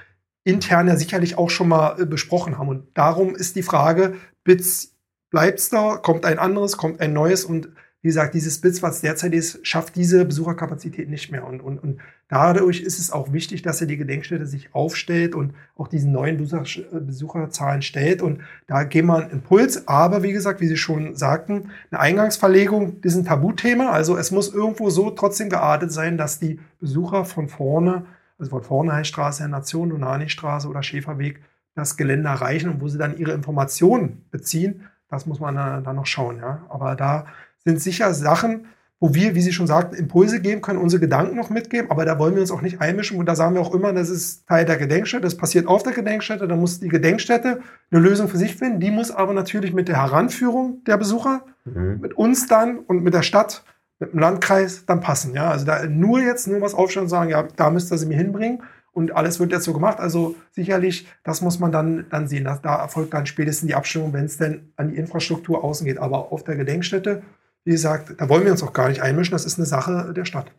intern 0.45 0.87
ja 0.87 0.95
sicherlich 0.95 1.37
auch 1.37 1.49
schon 1.49 1.67
mal 1.67 2.01
äh, 2.01 2.05
besprochen 2.05 2.57
haben. 2.57 2.69
Und 2.69 2.97
darum 2.97 3.35
ist 3.35 3.55
die 3.57 3.63
Frage, 3.63 4.15
BITS 4.45 4.98
bleibt's 5.29 5.69
da, 5.69 5.97
kommt 5.97 6.25
ein 6.25 6.39
anderes, 6.39 6.77
kommt 6.77 6.99
ein 7.01 7.13
neues 7.13 7.45
und 7.45 7.69
wie 8.01 8.07
gesagt, 8.07 8.33
dieses 8.33 8.61
Bits, 8.61 8.81
was 8.81 9.01
derzeit 9.01 9.33
ist, 9.33 9.65
schafft 9.67 9.97
diese 9.97 10.23
Besucherkapazität 10.23 11.09
nicht 11.09 11.33
mehr. 11.33 11.45
Und, 11.45 11.59
und, 11.59 11.79
und 11.79 11.99
dadurch 12.29 12.79
ist 12.79 12.97
es 12.97 13.11
auch 13.11 13.33
wichtig, 13.33 13.61
dass 13.61 13.81
er 13.81 13.87
die 13.87 13.97
Gedenkstätte 13.97 14.45
sich 14.45 14.73
aufstellt 14.73 15.35
und 15.35 15.53
auch 15.75 15.89
diesen 15.89 16.13
neuen 16.13 16.37
Besucher, 16.37 16.63
Besucherzahlen 16.97 17.81
stellt. 17.81 18.21
Und 18.21 18.39
da 18.67 18.85
gehen 18.85 19.07
wir 19.07 19.17
einen 19.17 19.31
Impuls. 19.31 19.85
Aber 19.89 20.23
wie 20.23 20.31
gesagt, 20.31 20.61
wie 20.61 20.67
Sie 20.67 20.77
schon 20.77 21.15
sagten, 21.15 21.71
eine 21.91 21.99
Eingangsverlegung 21.99 23.01
ist 23.01 23.15
ein 23.15 23.25
Tabuthema. 23.25 23.89
Also 23.89 24.15
es 24.15 24.31
muss 24.31 24.53
irgendwo 24.53 24.89
so 24.89 25.11
trotzdem 25.11 25.49
geartet 25.49 25.91
sein, 25.91 26.17
dass 26.17 26.39
die 26.39 26.61
Besucher 26.79 27.25
von 27.25 27.49
vorne, 27.49 28.05
also 28.37 28.49
von 28.51 28.63
vorne 28.63 28.93
Heißstraße, 28.93 29.49
Nation, 29.49 29.89
Donani-Straße 29.89 30.69
oder 30.69 30.83
Schäferweg, 30.83 31.41
das 31.75 31.97
Gelände 31.97 32.29
erreichen 32.29 32.69
und 32.69 32.81
wo 32.81 32.87
sie 32.87 32.97
dann 32.97 33.17
ihre 33.17 33.33
Informationen 33.33 34.25
beziehen 34.31 34.85
das 35.09 35.25
muss 35.25 35.39
man 35.39 35.55
dann, 35.55 35.83
dann 35.83 35.95
noch 35.95 36.05
schauen. 36.05 36.37
Ja. 36.37 36.65
Aber 36.69 36.95
da 36.95 37.25
sind 37.63 37.81
sicher 37.81 38.13
Sachen, 38.13 38.65
wo 38.99 39.13
wir, 39.13 39.33
wie 39.33 39.41
Sie 39.41 39.53
schon 39.53 39.67
sagten, 39.67 39.95
Impulse 39.95 40.41
geben 40.41 40.61
können, 40.61 40.79
unsere 40.79 40.99
Gedanken 40.99 41.37
noch 41.37 41.49
mitgeben, 41.49 41.89
aber 41.89 42.03
da 42.03 42.19
wollen 42.19 42.35
wir 42.35 42.41
uns 42.41 42.51
auch 42.51 42.61
nicht 42.61 42.81
einmischen. 42.81 43.17
Und 43.17 43.27
da 43.27 43.35
sagen 43.35 43.55
wir 43.55 43.61
auch 43.61 43.73
immer, 43.73 43.93
das 43.93 44.09
ist 44.09 44.45
Teil 44.47 44.65
der 44.65 44.77
Gedenkstätte, 44.77 45.23
das 45.23 45.37
passiert 45.37 45.67
auf 45.67 45.83
der 45.83 45.93
Gedenkstätte, 45.93 46.47
da 46.47 46.55
muss 46.55 46.81
die 46.81 46.89
Gedenkstätte 46.89 47.61
eine 47.91 48.01
Lösung 48.01 48.27
für 48.27 48.37
sich 48.37 48.57
finden. 48.57 48.81
Die 48.81 48.91
muss 48.91 49.11
aber 49.11 49.33
natürlich 49.33 49.73
mit 49.73 49.87
der 49.87 49.97
Heranführung 49.97 50.83
der 50.83 50.97
Besucher, 50.97 51.45
mhm. 51.63 51.99
mit 52.01 52.13
uns 52.13 52.47
dann 52.47 52.79
und 52.79 53.01
mit 53.03 53.13
der 53.13 53.21
Stadt, 53.21 53.63
mit 53.99 54.11
dem 54.11 54.19
Landkreis 54.19 54.85
dann 54.85 54.99
passen. 54.99 55.33
Ja, 55.33 55.49
also 55.49 55.65
da 55.65 55.85
nur 55.85 56.19
jetzt 56.19 56.47
nur 56.47 56.59
was 56.59 56.73
aufstellen 56.73 57.05
und 57.05 57.09
sagen, 57.09 57.29
ja, 57.29 57.47
da 57.55 57.69
müsst 57.69 57.91
ihr 57.91 57.97
sie 57.97 58.05
mir 58.05 58.17
hinbringen 58.17 58.63
und 58.91 59.15
alles 59.15 59.39
wird 59.39 59.51
jetzt 59.51 59.65
so 59.65 59.73
gemacht. 59.73 59.99
Also 59.99 60.35
sicherlich, 60.51 61.07
das 61.23 61.41
muss 61.41 61.59
man 61.59 61.71
dann, 61.71 62.05
dann 62.09 62.27
sehen. 62.27 62.43
Da, 62.43 62.59
da 62.61 62.75
erfolgt 62.77 63.13
dann 63.13 63.25
spätestens 63.25 63.67
die 63.67 63.75
Abstimmung, 63.75 64.13
wenn 64.13 64.25
es 64.25 64.37
denn 64.37 64.71
an 64.75 64.89
die 64.89 64.97
Infrastruktur 64.97 65.63
außen 65.63 65.85
geht. 65.85 65.97
Aber 65.97 66.31
auf 66.31 66.43
der 66.43 66.55
Gedenkstätte, 66.55 67.21
wie 67.65 67.71
gesagt, 67.71 68.15
da 68.17 68.29
wollen 68.29 68.45
wir 68.45 68.51
uns 68.51 68.63
auch 68.63 68.73
gar 68.73 68.89
nicht 68.89 69.01
einmischen. 69.01 69.31
Das 69.31 69.45
ist 69.45 69.57
eine 69.57 69.65
Sache 69.65 70.13
der 70.15 70.25
Stadt. 70.25 70.51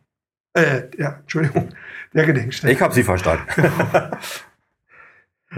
Äh, 0.53 0.83
ja, 0.97 1.17
Entschuldigung, 1.21 1.69
der 2.13 2.25
Gedenkstätte. 2.25 2.73
Ich 2.73 2.81
habe 2.81 2.93
Sie 2.93 3.03
verstanden. 3.03 3.43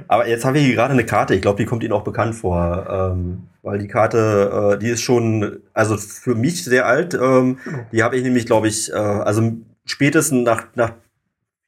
Aber 0.08 0.28
jetzt 0.28 0.44
habe 0.44 0.58
ich 0.58 0.66
hier 0.66 0.76
gerade 0.76 0.94
eine 0.94 1.06
Karte. 1.06 1.36
Ich 1.36 1.42
glaube, 1.42 1.58
die 1.62 1.66
kommt 1.66 1.84
Ihnen 1.84 1.94
auch 1.94 2.04
bekannt 2.04 2.36
vor, 2.36 2.88
ähm, 2.90 3.48
weil 3.62 3.78
die 3.80 3.88
Karte, 3.88 4.74
äh, 4.74 4.80
die 4.80 4.90
ist 4.90 5.02
schon, 5.02 5.60
also 5.74 5.98
für 5.98 6.36
mich 6.36 6.64
sehr 6.64 6.88
alt. 6.88 7.14
Ähm, 7.14 7.60
genau. 7.64 7.86
Die 7.92 8.04
habe 8.04 8.18
ich 8.18 8.24
nämlich, 8.24 8.46
glaube 8.46 8.68
ich, 8.68 8.92
äh, 8.92 8.96
also 8.96 9.54
spätestens 9.86 10.44
nach, 10.44 10.66
nach 10.76 10.94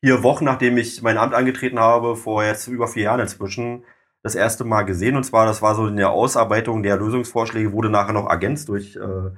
vier 0.05 0.21
Wochen, 0.21 0.45
nachdem 0.45 0.77
ich 0.77 1.01
mein 1.01 1.17
Amt 1.17 1.33
angetreten 1.33 1.79
habe, 1.79 2.15
vor 2.15 2.43
jetzt 2.43 2.67
über 2.67 2.87
vier 2.87 3.03
Jahren 3.05 3.21
inzwischen, 3.21 3.83
das 4.21 4.35
erste 4.35 4.63
Mal 4.63 4.83
gesehen. 4.83 5.15
Und 5.15 5.23
zwar, 5.23 5.47
das 5.47 5.63
war 5.63 5.73
so 5.73 5.87
in 5.87 5.97
der 5.97 6.11
Ausarbeitung 6.11 6.83
der 6.83 6.97
Lösungsvorschläge, 6.97 7.71
wurde 7.71 7.89
nachher 7.89 8.13
noch 8.13 8.29
ergänzt 8.29 8.69
durch 8.69 8.95
äh, 8.95 9.31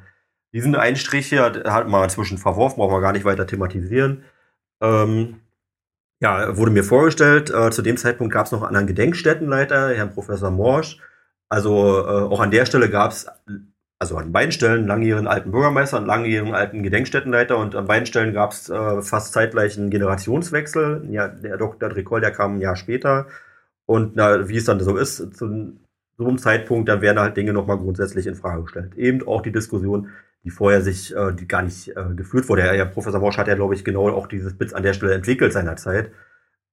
diesen 0.51 0.75
Einstrich 0.75 1.27
hier, 1.27 1.63
hat 1.65 1.87
man 1.87 2.03
inzwischen 2.03 2.37
verworfen, 2.37 2.79
brauchen 2.79 2.95
wir 2.95 3.01
gar 3.01 3.13
nicht 3.13 3.23
weiter 3.23 3.47
thematisieren. 3.47 4.25
Ähm, 4.81 5.39
ja, 6.19 6.57
wurde 6.57 6.71
mir 6.71 6.83
vorgestellt, 6.83 7.49
äh, 7.49 7.71
zu 7.71 7.81
dem 7.81 7.95
Zeitpunkt 7.95 8.33
gab 8.33 8.47
es 8.47 8.51
noch 8.51 8.59
einen 8.59 8.67
anderen 8.67 8.87
Gedenkstättenleiter, 8.87 9.95
Herrn 9.95 10.13
Professor 10.13 10.51
Morsch. 10.51 10.99
Also 11.47 11.99
äh, 11.99 12.23
auch 12.23 12.41
an 12.41 12.51
der 12.51 12.65
Stelle 12.65 12.89
gab 12.89 13.11
es 13.11 13.27
also 13.99 14.17
an 14.17 14.31
beiden 14.31 14.51
Stellen 14.51 14.87
langjährigen 14.87 15.27
alten 15.27 15.51
Bürgermeister 15.51 15.97
und 15.97 16.05
langjährigen 16.05 16.53
alten 16.53 16.83
Gedenkstättenleiter 16.83 17.57
und 17.57 17.75
an 17.75 17.87
beiden 17.87 18.05
Stellen 18.05 18.33
gab 18.33 18.51
es 18.51 18.69
äh, 18.69 19.01
fast 19.01 19.33
zeitgleich 19.33 19.77
einen 19.77 19.89
Generationswechsel. 19.89 21.07
Ja, 21.09 21.27
der 21.27 21.57
Dr. 21.57 21.89
Dricol, 21.89 22.21
der 22.21 22.31
kam 22.31 22.55
ein 22.55 22.61
Jahr 22.61 22.75
später. 22.75 23.27
Und 23.85 24.15
na, 24.15 24.47
wie 24.49 24.57
es 24.57 24.65
dann 24.65 24.79
so 24.79 24.97
ist, 24.97 25.35
zu 25.35 25.73
so 26.17 26.27
einem 26.27 26.37
Zeitpunkt, 26.37 26.89
da 26.89 27.01
werden 27.01 27.19
halt 27.19 27.37
Dinge 27.37 27.53
nochmal 27.53 27.77
grundsätzlich 27.77 28.27
in 28.27 28.35
Frage 28.35 28.63
gestellt. 28.63 28.95
Eben 28.95 29.27
auch 29.27 29.41
die 29.41 29.51
Diskussion, 29.51 30.09
die 30.43 30.49
vorher 30.49 30.81
sich, 30.81 31.15
äh, 31.15 31.33
die 31.33 31.47
gar 31.47 31.61
nicht 31.61 31.89
äh, 31.89 32.13
geführt 32.15 32.49
wurde. 32.49 32.75
Ja, 32.75 32.85
Professor 32.85 33.19
Morsch 33.19 33.37
hat 33.37 33.47
ja, 33.47 33.55
glaube 33.55 33.75
ich, 33.75 33.83
genau 33.85 34.09
auch 34.09 34.27
dieses 34.27 34.57
Bits 34.57 34.73
an 34.73 34.83
der 34.83 34.93
Stelle 34.93 35.13
entwickelt 35.13 35.53
seinerzeit. 35.53 36.11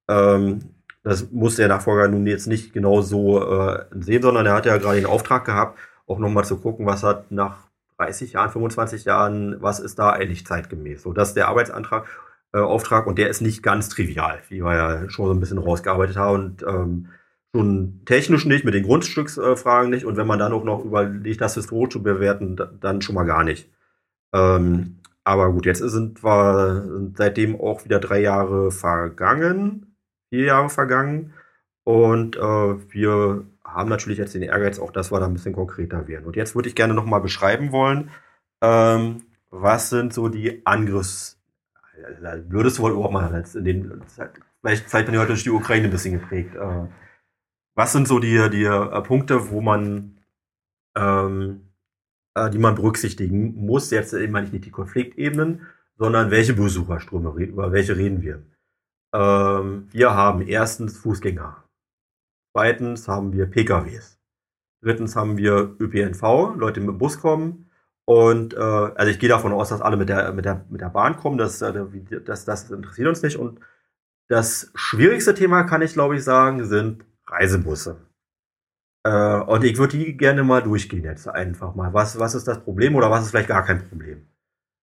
Ähm, 0.08 0.60
das 1.02 1.30
musste 1.30 1.62
der 1.62 1.68
Nachfolger 1.68 2.08
nun 2.08 2.26
jetzt 2.26 2.46
nicht 2.46 2.72
genau 2.72 3.02
so 3.02 3.42
äh, 3.42 3.84
sehen, 3.92 4.22
sondern 4.22 4.46
er 4.46 4.54
hat 4.54 4.66
ja 4.66 4.76
gerade 4.78 4.96
den 4.96 5.06
Auftrag 5.06 5.44
gehabt, 5.44 5.78
auch 6.06 6.18
nochmal 6.18 6.44
zu 6.44 6.58
gucken, 6.58 6.86
was 6.86 7.02
hat 7.02 7.30
nach 7.30 7.68
30 7.98 8.32
Jahren, 8.32 8.50
25 8.50 9.04
Jahren, 9.04 9.62
was 9.62 9.80
ist 9.80 9.98
da 9.98 10.10
eigentlich 10.10 10.46
zeitgemäß. 10.46 11.02
So, 11.02 11.12
das 11.12 11.28
ist 11.28 11.36
der 11.36 11.48
Arbeitsantrag, 11.48 12.06
äh, 12.52 12.58
Auftrag 12.58 13.06
und 13.06 13.18
der 13.18 13.28
ist 13.28 13.40
nicht 13.40 13.62
ganz 13.62 13.88
trivial, 13.88 14.40
wie 14.48 14.62
wir 14.64 14.74
ja 14.74 15.10
schon 15.10 15.26
so 15.26 15.32
ein 15.32 15.40
bisschen 15.40 15.58
rausgearbeitet 15.58 16.16
haben 16.16 16.34
und 16.34 16.62
ähm, 16.62 17.08
schon 17.54 18.00
technisch 18.04 18.46
nicht, 18.46 18.64
mit 18.64 18.74
den 18.74 18.84
Grundstücksfragen 18.84 19.90
nicht 19.90 20.04
und 20.04 20.16
wenn 20.16 20.26
man 20.26 20.38
dann 20.38 20.52
auch 20.52 20.64
noch 20.64 20.84
überlegt, 20.84 21.40
das 21.40 21.54
historisch 21.54 21.92
zu 21.92 22.02
bewerten, 22.02 22.60
dann 22.80 23.00
schon 23.02 23.14
mal 23.14 23.24
gar 23.24 23.44
nicht. 23.44 23.70
Ähm, 24.34 25.00
aber 25.24 25.52
gut, 25.52 25.64
jetzt 25.66 25.78
sind 25.78 26.22
wir 26.24 27.10
seitdem 27.16 27.60
auch 27.60 27.84
wieder 27.84 28.00
drei 28.00 28.20
Jahre 28.20 28.70
vergangen, 28.70 29.96
vier 30.30 30.46
Jahre 30.46 30.68
vergangen 30.68 31.32
und 31.84 32.36
äh, 32.36 32.40
wir 32.40 33.46
haben 33.74 33.88
natürlich 33.90 34.18
jetzt 34.18 34.34
den 34.34 34.42
Ehrgeiz 34.42 34.78
auch, 34.78 34.92
dass 34.92 35.12
wir 35.12 35.20
da 35.20 35.26
ein 35.26 35.34
bisschen 35.34 35.54
konkreter 35.54 36.08
werden. 36.08 36.24
Und 36.26 36.36
jetzt 36.36 36.54
würde 36.54 36.68
ich 36.68 36.74
gerne 36.74 36.94
nochmal 36.94 37.20
beschreiben 37.20 37.72
wollen, 37.72 38.10
ähm, 38.62 39.22
was 39.50 39.90
sind 39.90 40.12
so 40.14 40.28
die 40.28 40.64
Angriffs... 40.66 41.40
Würdest 42.48 42.78
du 42.78 42.82
wohl 42.82 42.92
überhaupt 42.92 43.12
mal 43.12 43.32
als 43.32 43.54
in 43.54 43.64
den... 43.64 44.02
Vielleicht, 44.60 44.88
vielleicht 44.88 45.06
bin 45.06 45.14
ich 45.14 45.20
heute 45.20 45.28
durch 45.28 45.44
die 45.44 45.50
Ukraine 45.50 45.84
ein 45.84 45.90
bisschen 45.90 46.18
geprägt. 46.18 46.54
Äh, 46.54 46.86
was 47.74 47.92
sind 47.92 48.08
so 48.08 48.18
die, 48.18 48.50
die 48.50 48.64
äh, 48.64 49.02
Punkte, 49.02 49.50
wo 49.50 49.60
man... 49.60 50.18
Ähm, 50.96 51.68
äh, 52.34 52.50
die 52.50 52.58
man 52.58 52.74
berücksichtigen 52.74 53.54
muss, 53.54 53.90
jetzt 53.90 54.12
immer 54.12 54.40
nicht 54.40 54.64
die 54.64 54.70
Konfliktebenen, 54.70 55.66
sondern 55.96 56.30
welche 56.30 56.54
Besucherströme, 56.54 57.30
über 57.42 57.72
welche 57.72 57.96
reden 57.96 58.22
wir. 58.22 58.42
Ähm, 59.12 59.88
wir 59.92 60.14
haben 60.14 60.42
erstens 60.42 60.98
Fußgänger. 60.98 61.63
Zweitens 62.56 63.08
haben 63.08 63.32
wir 63.32 63.46
PKWs. 63.46 64.16
Drittens 64.80 65.16
haben 65.16 65.36
wir 65.36 65.74
ÖPNV, 65.80 66.54
Leute 66.56 66.80
mit 66.80 66.90
dem 66.90 66.98
Bus 66.98 67.18
kommen. 67.18 67.68
Und 68.06 68.54
äh, 68.54 68.58
also 68.58 69.10
ich 69.10 69.18
gehe 69.18 69.28
davon 69.28 69.52
aus, 69.52 69.70
dass 69.70 69.80
alle 69.80 69.96
mit 69.96 70.08
der, 70.08 70.32
mit 70.32 70.44
der, 70.44 70.64
mit 70.68 70.80
der 70.80 70.90
Bahn 70.90 71.16
kommen. 71.16 71.36
Das, 71.36 71.60
äh, 71.62 71.72
das, 72.24 72.44
das 72.44 72.70
interessiert 72.70 73.08
uns 73.08 73.22
nicht. 73.22 73.38
Und 73.38 73.60
das 74.28 74.70
schwierigste 74.74 75.34
Thema, 75.34 75.64
kann 75.64 75.82
ich 75.82 75.94
glaube 75.94 76.14
ich 76.16 76.22
sagen, 76.22 76.64
sind 76.64 77.04
Reisebusse. 77.26 77.96
Äh, 79.04 79.40
und 79.40 79.64
ich 79.64 79.76
würde 79.78 79.96
die 79.96 80.16
gerne 80.16 80.44
mal 80.44 80.62
durchgehen 80.62 81.02
jetzt 81.02 81.26
einfach 81.26 81.74
mal. 81.74 81.92
Was, 81.92 82.20
was 82.20 82.36
ist 82.36 82.46
das 82.46 82.62
Problem 82.62 82.94
oder 82.94 83.10
was 83.10 83.24
ist 83.24 83.30
vielleicht 83.30 83.48
gar 83.48 83.64
kein 83.64 83.88
Problem? 83.88 84.28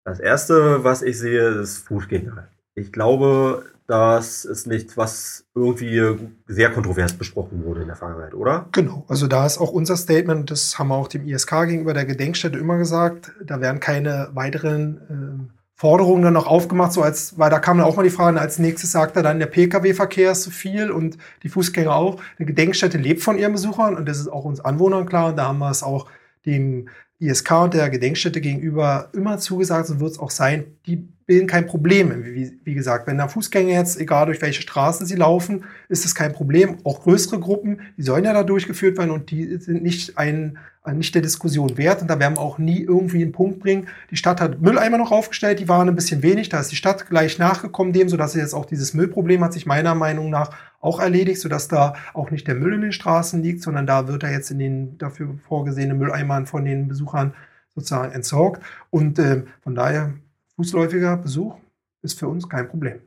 Das 0.04 0.20
erste, 0.20 0.84
was 0.84 1.00
ich 1.00 1.18
sehe, 1.18 1.48
ist 1.60 1.78
Fußgänger. 1.86 2.48
Ich 2.74 2.92
glaube, 2.92 3.64
das 3.92 4.46
ist 4.46 4.66
nichts, 4.66 4.96
was 4.96 5.44
irgendwie 5.54 6.16
sehr 6.46 6.70
kontrovers 6.70 7.12
besprochen 7.12 7.62
wurde 7.62 7.82
in 7.82 7.88
der 7.88 7.96
Vergangenheit, 7.96 8.32
oder? 8.32 8.66
Genau, 8.72 9.04
also 9.06 9.26
da 9.26 9.44
ist 9.44 9.58
auch 9.58 9.70
unser 9.70 9.98
Statement, 9.98 10.50
das 10.50 10.78
haben 10.78 10.88
wir 10.88 10.94
auch 10.94 11.08
dem 11.08 11.28
ISK 11.28 11.66
gegenüber 11.66 11.92
der 11.92 12.06
Gedenkstätte 12.06 12.58
immer 12.58 12.78
gesagt, 12.78 13.32
da 13.44 13.60
werden 13.60 13.80
keine 13.80 14.30
weiteren 14.32 15.50
äh, 15.50 15.52
Forderungen 15.74 16.22
dann 16.22 16.32
noch 16.32 16.46
aufgemacht, 16.46 16.94
so 16.94 17.02
als, 17.02 17.38
weil 17.38 17.50
da 17.50 17.58
kam 17.58 17.76
dann 17.76 17.86
auch 17.86 17.96
mal 17.96 18.02
die 18.02 18.08
Frage, 18.08 18.40
als 18.40 18.58
nächstes 18.58 18.92
sagt 18.92 19.14
er 19.16 19.22
dann, 19.22 19.38
der 19.38 19.46
Pkw-Verkehr 19.46 20.32
ist 20.32 20.44
zu 20.44 20.50
viel 20.50 20.90
und 20.90 21.18
die 21.42 21.50
Fußgänger 21.50 21.94
auch. 21.94 22.18
Eine 22.38 22.46
Gedenkstätte 22.46 22.96
lebt 22.96 23.20
von 23.20 23.36
ihren 23.36 23.52
Besuchern 23.52 23.94
und 23.94 24.08
das 24.08 24.18
ist 24.18 24.28
auch 24.28 24.46
uns 24.46 24.60
Anwohnern 24.62 25.04
klar 25.04 25.28
und 25.28 25.36
da 25.36 25.48
haben 25.48 25.58
wir 25.58 25.70
es 25.70 25.82
auch 25.82 26.06
dem 26.46 26.88
ISK 27.18 27.50
und 27.50 27.74
der 27.74 27.90
Gedenkstätte 27.90 28.40
gegenüber 28.40 29.10
immer 29.12 29.36
zugesagt, 29.36 29.88
so 29.88 30.00
wird 30.00 30.12
es 30.12 30.18
auch 30.18 30.30
sein, 30.30 30.64
die 30.86 31.11
bilden 31.26 31.46
kein 31.46 31.66
Problem. 31.66 32.24
Wie, 32.24 32.58
wie, 32.64 32.74
gesagt, 32.74 33.06
wenn 33.06 33.18
da 33.18 33.28
Fußgänger 33.28 33.72
jetzt, 33.72 34.00
egal 34.00 34.26
durch 34.26 34.42
welche 34.42 34.62
Straßen 34.62 35.06
sie 35.06 35.14
laufen, 35.14 35.64
ist 35.88 36.04
es 36.04 36.14
kein 36.14 36.32
Problem. 36.32 36.78
Auch 36.84 37.02
größere 37.02 37.38
Gruppen, 37.38 37.80
die 37.96 38.02
sollen 38.02 38.24
ja 38.24 38.32
da 38.32 38.42
durchgeführt 38.42 38.98
werden 38.98 39.10
und 39.10 39.30
die 39.30 39.56
sind 39.58 39.82
nicht 39.82 40.18
ein, 40.18 40.58
nicht 40.92 41.14
der 41.14 41.22
Diskussion 41.22 41.78
wert. 41.78 42.02
Und 42.02 42.08
da 42.08 42.18
werden 42.18 42.36
wir 42.36 42.40
auch 42.40 42.58
nie 42.58 42.80
irgendwie 42.80 43.22
einen 43.22 43.32
Punkt 43.32 43.60
bringen. 43.60 43.88
Die 44.10 44.16
Stadt 44.16 44.40
hat 44.40 44.60
Mülleimer 44.60 44.98
noch 44.98 45.12
aufgestellt, 45.12 45.60
die 45.60 45.68
waren 45.68 45.88
ein 45.88 45.94
bisschen 45.94 46.22
wenig. 46.22 46.48
Da 46.48 46.60
ist 46.60 46.72
die 46.72 46.76
Stadt 46.76 47.08
gleich 47.08 47.38
nachgekommen 47.38 47.92
dem, 47.92 48.08
sodass 48.08 48.34
jetzt 48.34 48.54
auch 48.54 48.66
dieses 48.66 48.94
Müllproblem 48.94 49.44
hat 49.44 49.52
sich 49.52 49.66
meiner 49.66 49.94
Meinung 49.94 50.30
nach 50.30 50.50
auch 50.80 50.98
erledigt, 50.98 51.40
sodass 51.40 51.68
da 51.68 51.94
auch 52.12 52.30
nicht 52.30 52.48
der 52.48 52.56
Müll 52.56 52.74
in 52.74 52.80
den 52.80 52.92
Straßen 52.92 53.42
liegt, 53.42 53.62
sondern 53.62 53.86
da 53.86 54.08
wird 54.08 54.24
er 54.24 54.32
jetzt 54.32 54.50
in 54.50 54.58
den 54.58 54.98
dafür 54.98 55.34
vorgesehenen 55.46 55.98
Mülleimern 55.98 56.46
von 56.46 56.64
den 56.64 56.88
Besuchern 56.88 57.34
sozusagen 57.74 58.12
entsorgt. 58.12 58.62
Und 58.90 59.18
äh, 59.18 59.44
von 59.62 59.74
daher 59.74 60.12
fußläufiger 60.62 61.16
Besuch 61.16 61.56
ist 62.02 62.18
für 62.18 62.28
uns 62.28 62.48
kein 62.48 62.68
Problem. 62.68 63.00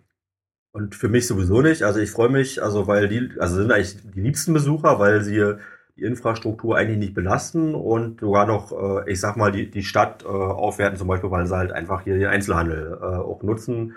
Und 0.72 0.94
für 0.94 1.08
mich 1.08 1.26
sowieso 1.26 1.62
nicht. 1.62 1.84
Also 1.84 2.00
ich 2.00 2.12
freue 2.12 2.30
mich, 2.30 2.62
also 2.62 2.86
weil 2.88 3.08
die, 3.08 3.32
also 3.40 3.56
sind 3.56 3.72
eigentlich 3.72 3.98
die 4.14 4.20
liebsten 4.20 4.54
Besucher, 4.54 5.00
weil 5.00 5.22
sie 5.22 5.56
die 5.96 6.04
Infrastruktur 6.04 6.76
eigentlich 6.76 6.98
nicht 6.98 7.14
belasten 7.14 7.74
und 7.74 8.20
sogar 8.20 8.46
noch, 8.46 8.74
äh, 8.74 9.10
ich 9.10 9.22
sag 9.22 9.38
mal, 9.38 9.54
die, 9.54 9.72
die 9.72 9.84
Stadt 9.84 10.24
äh, 10.24 10.28
aufwerten, 10.28 10.98
zum 10.98 11.08
Beispiel, 11.08 11.32
weil 11.32 11.48
sie 11.48 11.56
halt 11.56 11.72
einfach 11.72 12.04
hier 12.04 12.18
den 12.18 12.28
Einzelhandel 12.28 13.00
äh, 13.02 13.06
auch 13.06 13.42
nutzen, 13.44 13.96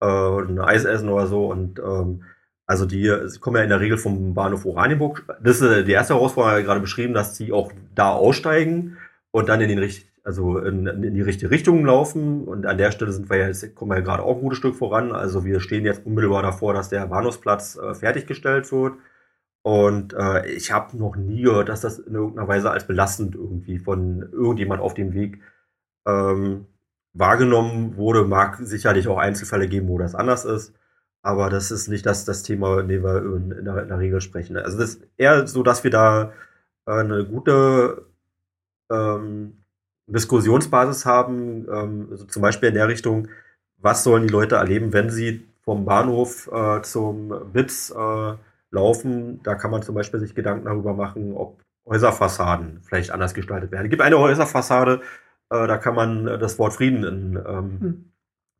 ein 0.00 0.60
Eis 0.60 0.84
essen 0.84 1.08
oder 1.08 1.26
so. 1.26 1.50
Und 1.50 1.80
ähm, 1.80 2.22
also 2.66 2.86
die 2.86 3.12
kommen 3.40 3.56
ja 3.56 3.64
in 3.64 3.68
der 3.68 3.80
Regel 3.80 3.98
vom 3.98 4.32
Bahnhof 4.32 4.64
Oranienburg. 4.64 5.24
Das 5.42 5.60
ist 5.60 5.88
die 5.88 5.92
erste 5.92 6.14
Herausforderung 6.14 6.62
gerade 6.62 6.80
beschrieben, 6.80 7.14
dass 7.14 7.36
sie 7.36 7.52
auch 7.52 7.72
da 7.96 8.12
aussteigen 8.12 8.96
und 9.32 9.48
dann 9.48 9.60
in 9.60 9.68
den 9.68 9.80
also 10.28 10.58
in, 10.58 10.86
in, 10.86 11.14
die 11.14 11.22
richtige 11.22 11.50
Richtung 11.50 11.86
laufen. 11.86 12.44
Und 12.44 12.66
an 12.66 12.76
der 12.76 12.92
Stelle 12.92 13.12
sind 13.12 13.30
wir 13.30 13.38
jetzt, 13.38 13.74
kommen 13.74 13.92
wir 13.92 13.96
ja 13.96 14.04
gerade 14.04 14.22
auch 14.22 14.36
ein 14.36 14.42
gutes 14.42 14.58
Stück 14.58 14.76
voran. 14.76 15.10
Also 15.10 15.46
wir 15.46 15.58
stehen 15.58 15.86
jetzt 15.86 16.04
unmittelbar 16.04 16.42
davor, 16.42 16.74
dass 16.74 16.90
der 16.90 17.06
Bahnhofsplatz 17.06 17.78
äh, 17.78 17.94
fertiggestellt 17.94 18.70
wird. 18.70 18.92
Und 19.62 20.12
äh, 20.12 20.46
ich 20.50 20.70
habe 20.70 20.98
noch 20.98 21.16
nie 21.16 21.42
gehört, 21.42 21.70
dass 21.70 21.80
das 21.80 21.98
in 21.98 22.14
irgendeiner 22.14 22.46
Weise 22.46 22.70
als 22.70 22.86
belastend 22.86 23.36
irgendwie 23.36 23.78
von 23.78 24.20
irgendjemand 24.30 24.82
auf 24.82 24.92
dem 24.92 25.14
Weg 25.14 25.40
ähm, 26.06 26.66
wahrgenommen 27.14 27.96
wurde. 27.96 28.24
Mag 28.24 28.58
sicherlich 28.60 29.08
auch 29.08 29.16
Einzelfälle 29.16 29.66
geben, 29.66 29.88
wo 29.88 29.96
das 29.96 30.14
anders 30.14 30.44
ist. 30.44 30.74
Aber 31.22 31.48
das 31.48 31.70
ist 31.70 31.88
nicht 31.88 32.04
das, 32.04 32.26
das 32.26 32.42
Thema, 32.42 32.80
in 32.80 32.88
dem 32.88 33.02
wir 33.02 33.22
in, 33.22 33.50
in, 33.52 33.64
der, 33.64 33.82
in 33.82 33.88
der 33.88 33.98
Regel 33.98 34.20
sprechen. 34.20 34.58
Also 34.58 34.76
das 34.76 34.90
ist 34.90 35.08
eher 35.16 35.46
so, 35.46 35.62
dass 35.62 35.84
wir 35.84 35.90
da 35.90 36.32
äh, 36.86 36.92
eine 36.92 37.24
gute 37.24 38.04
ähm, 38.90 39.57
Diskussionsbasis 40.08 41.06
haben, 41.06 41.66
ähm, 41.70 42.08
also 42.10 42.24
zum 42.24 42.42
Beispiel 42.42 42.70
in 42.70 42.74
der 42.74 42.88
Richtung, 42.88 43.28
was 43.78 44.04
sollen 44.04 44.26
die 44.26 44.32
Leute 44.32 44.56
erleben, 44.56 44.92
wenn 44.92 45.10
sie 45.10 45.46
vom 45.62 45.84
Bahnhof 45.84 46.50
äh, 46.52 46.82
zum 46.82 47.52
BITS 47.52 47.90
äh, 47.90 48.34
laufen. 48.70 49.42
Da 49.42 49.54
kann 49.54 49.70
man 49.70 49.82
zum 49.82 49.94
Beispiel 49.94 50.20
sich 50.20 50.34
Gedanken 50.34 50.64
darüber 50.64 50.94
machen, 50.94 51.34
ob 51.34 51.60
Häuserfassaden 51.86 52.80
vielleicht 52.82 53.10
anders 53.10 53.34
gestaltet 53.34 53.70
werden. 53.70 53.84
Es 53.84 53.90
gibt 53.90 54.02
eine 54.02 54.18
Häuserfassade, 54.18 55.00
äh, 55.50 55.66
da 55.66 55.78
kann 55.78 55.94
man 55.94 56.24
das 56.24 56.58
Wort 56.58 56.74
Frieden 56.74 57.04
in 57.04 57.36
ähm, 57.36 57.80
hm. 57.80 58.12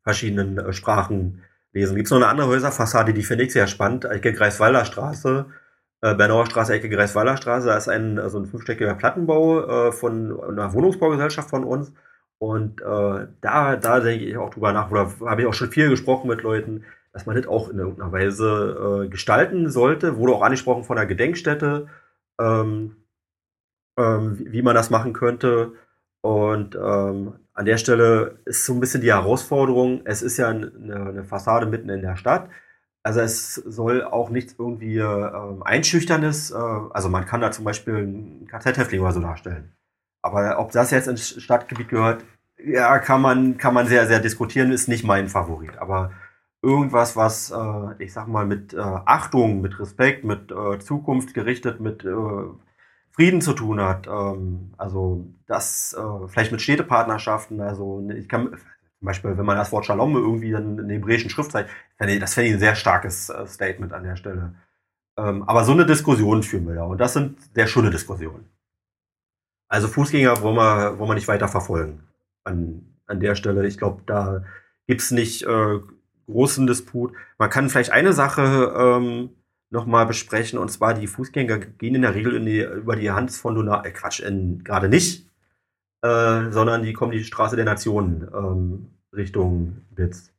verschiedenen 0.03 0.57
äh, 0.57 0.73
Sprachen 0.73 1.43
lesen. 1.73 1.95
Gibt 1.95 2.07
es 2.07 2.11
noch 2.11 2.17
eine 2.17 2.27
andere 2.27 2.47
Häuserfassade, 2.47 3.13
die 3.13 3.23
finde 3.23 3.43
ich 3.43 3.53
sehr 3.53 3.67
spannend, 3.67 4.05
Ecke 4.05 4.33
Greifswalder 4.33 4.85
Straße 4.85 5.45
äh, 6.01 6.15
Bernauer 6.15 6.45
Straße, 6.45 6.73
Ecke 6.73 6.89
Greifswalder 6.89 7.37
Straße. 7.37 7.67
Da 7.67 7.77
ist 7.77 7.89
ein, 7.89 8.19
also 8.19 8.39
ein 8.39 8.45
fünfstöckiger 8.45 8.95
Plattenbau 8.95 9.87
äh, 9.87 9.91
von 9.91 10.39
einer 10.43 10.73
Wohnungsbaugesellschaft 10.73 11.49
von 11.49 11.63
uns. 11.63 11.93
Und 12.37 12.81
äh, 12.81 13.27
da, 13.41 13.75
da 13.75 13.99
denke 13.99 14.25
ich 14.25 14.37
auch 14.37 14.49
drüber 14.49 14.71
nach, 14.71 14.89
oder 14.91 15.11
habe 15.25 15.41
ich 15.41 15.47
auch 15.47 15.53
schon 15.53 15.71
viel 15.71 15.89
gesprochen 15.89 16.29
mit 16.29 16.41
Leuten, 16.41 16.85
dass 17.11 17.25
man 17.25 17.35
das 17.35 17.47
auch 17.47 17.69
in 17.69 17.79
irgendeiner 17.79 18.11
Weise 18.11 19.03
äh, 19.05 19.09
gestalten 19.09 19.69
sollte. 19.69 20.17
Wurde 20.17 20.33
auch 20.33 20.41
angesprochen 20.41 20.85
von 20.85 20.95
der 20.95 21.05
Gedenkstätte, 21.05 21.87
ähm, 22.39 22.95
ähm, 23.97 24.39
wie, 24.39 24.51
wie, 24.53 24.61
man 24.61 24.75
das 24.75 24.89
machen 24.89 25.11
könnte. 25.11 25.73
Und 26.21 26.75
ähm, 26.75 27.33
an 27.53 27.65
der 27.65 27.77
Stelle 27.77 28.39
ist 28.45 28.65
so 28.65 28.73
ein 28.73 28.79
bisschen 28.79 29.01
die 29.01 29.11
Herausforderung, 29.11 30.01
es 30.05 30.21
ist 30.21 30.37
ja 30.37 30.47
eine, 30.47 30.71
eine 30.77 31.23
Fassade 31.25 31.65
mitten 31.65 31.89
in 31.89 32.01
der 32.01 32.15
Stadt. 32.15 32.49
Also 33.03 33.21
es 33.21 33.55
soll 33.55 34.03
auch 34.03 34.29
nichts 34.29 34.55
irgendwie 34.57 34.97
äh, 34.97 35.61
Einschüchterndes, 35.61 36.51
äh, 36.51 36.55
also 36.55 37.09
man 37.09 37.25
kann 37.25 37.41
da 37.41 37.51
zum 37.51 37.65
Beispiel 37.65 37.95
ein 37.95 38.47
KZ-Häftling 38.47 39.01
oder 39.01 39.13
so 39.13 39.21
darstellen. 39.21 39.73
Aber 40.21 40.59
ob 40.59 40.71
das 40.71 40.91
jetzt 40.91 41.07
ins 41.07 41.41
Stadtgebiet 41.41 41.89
gehört, 41.89 42.25
ja, 42.63 42.99
kann 42.99 43.21
man, 43.21 43.57
kann 43.57 43.73
man 43.73 43.87
sehr, 43.87 44.05
sehr 44.07 44.19
diskutieren, 44.19 44.71
ist 44.71 44.89
nicht 44.89 45.05
mein 45.05 45.29
Favorit. 45.29 45.77
Aber 45.77 46.11
irgendwas, 46.61 47.15
was, 47.15 47.51
äh, 47.51 48.03
ich 48.03 48.13
sag 48.13 48.27
mal, 48.27 48.45
mit 48.45 48.73
äh, 48.73 48.79
Achtung, 48.79 49.61
mit 49.61 49.79
Respekt, 49.79 50.25
mit 50.25 50.51
äh, 50.51 50.79
Zukunft 50.79 51.33
gerichtet, 51.33 51.79
mit 51.79 52.03
äh, 52.03 52.09
Frieden 53.11 53.41
zu 53.41 53.53
tun 53.53 53.81
hat, 53.81 54.07
ähm, 54.07 54.73
also 54.77 55.25
das, 55.47 55.97
vielleicht 56.27 56.51
mit 56.51 56.61
Städtepartnerschaften, 56.61 57.59
also 57.59 58.07
ich 58.15 58.29
kann, 58.29 58.55
zum 58.99 59.05
Beispiel, 59.05 59.37
wenn 59.37 59.45
man 59.45 59.57
das 59.57 59.71
Wort 59.71 59.85
Shalom 59.85 60.15
irgendwie 60.15 60.51
dann 60.51 60.77
in 60.77 60.87
der 60.87 60.97
hebräischen 60.97 61.29
Schriftzeit, 61.29 61.67
das 61.97 62.33
fände 62.33 62.49
ich 62.49 62.53
ein 62.53 62.59
sehr 62.59 62.75
starkes 62.75 63.29
äh, 63.29 63.47
Statement 63.47 63.93
an 63.93 64.03
der 64.03 64.17
Stelle. 64.17 64.55
Ähm, 65.17 65.43
aber 65.43 65.63
so 65.63 65.71
eine 65.71 65.85
Diskussion 65.85 66.43
führen 66.43 66.67
wir 66.67 66.75
da. 66.75 66.83
Und 66.83 66.99
das 66.99 67.13
sind 67.13 67.37
sehr 67.55 67.67
schöne 67.67 67.91
Diskussionen. 67.91 68.49
Also 69.69 69.87
Fußgänger 69.87 70.41
wollen 70.41 70.55
wir, 70.55 70.99
wollen 70.99 71.09
wir 71.09 71.15
nicht 71.15 71.27
weiter 71.29 71.47
verfolgen 71.47 72.03
an, 72.43 72.95
an 73.05 73.19
der 73.21 73.35
Stelle. 73.35 73.65
Ich 73.67 73.77
glaube, 73.77 74.01
da 74.05 74.43
gibt 74.87 75.01
es 75.01 75.11
nicht 75.11 75.43
äh, 75.43 75.79
großen 76.25 76.67
Disput. 76.67 77.13
Man 77.37 77.49
kann 77.49 77.69
vielleicht 77.69 77.91
eine 77.91 78.11
Sache 78.11 78.73
ähm, 78.75 79.29
nochmal 79.69 80.07
besprechen, 80.07 80.59
und 80.59 80.69
zwar 80.69 80.93
die 80.93 81.07
Fußgänger 81.07 81.59
gehen 81.59 81.95
in 81.95 82.01
der 82.01 82.15
Regel 82.15 82.43
die, 82.43 82.61
über 82.61 82.95
die 82.95 83.11
Hand 83.11 83.31
von 83.31 83.55
Donar, 83.55 83.85
äh, 83.85 83.91
Quatsch, 83.91 84.23
gerade 84.63 84.89
nicht, 84.89 85.28
äh, 86.01 86.51
sondern 86.51 86.83
die 86.83 86.93
kommen 86.93 87.11
die 87.11 87.23
Straße 87.23 87.55
der 87.55 87.65
Nationen 87.65 88.27
ähm, 88.33 88.87
Richtung 89.13 89.81
Witz. 89.95 90.31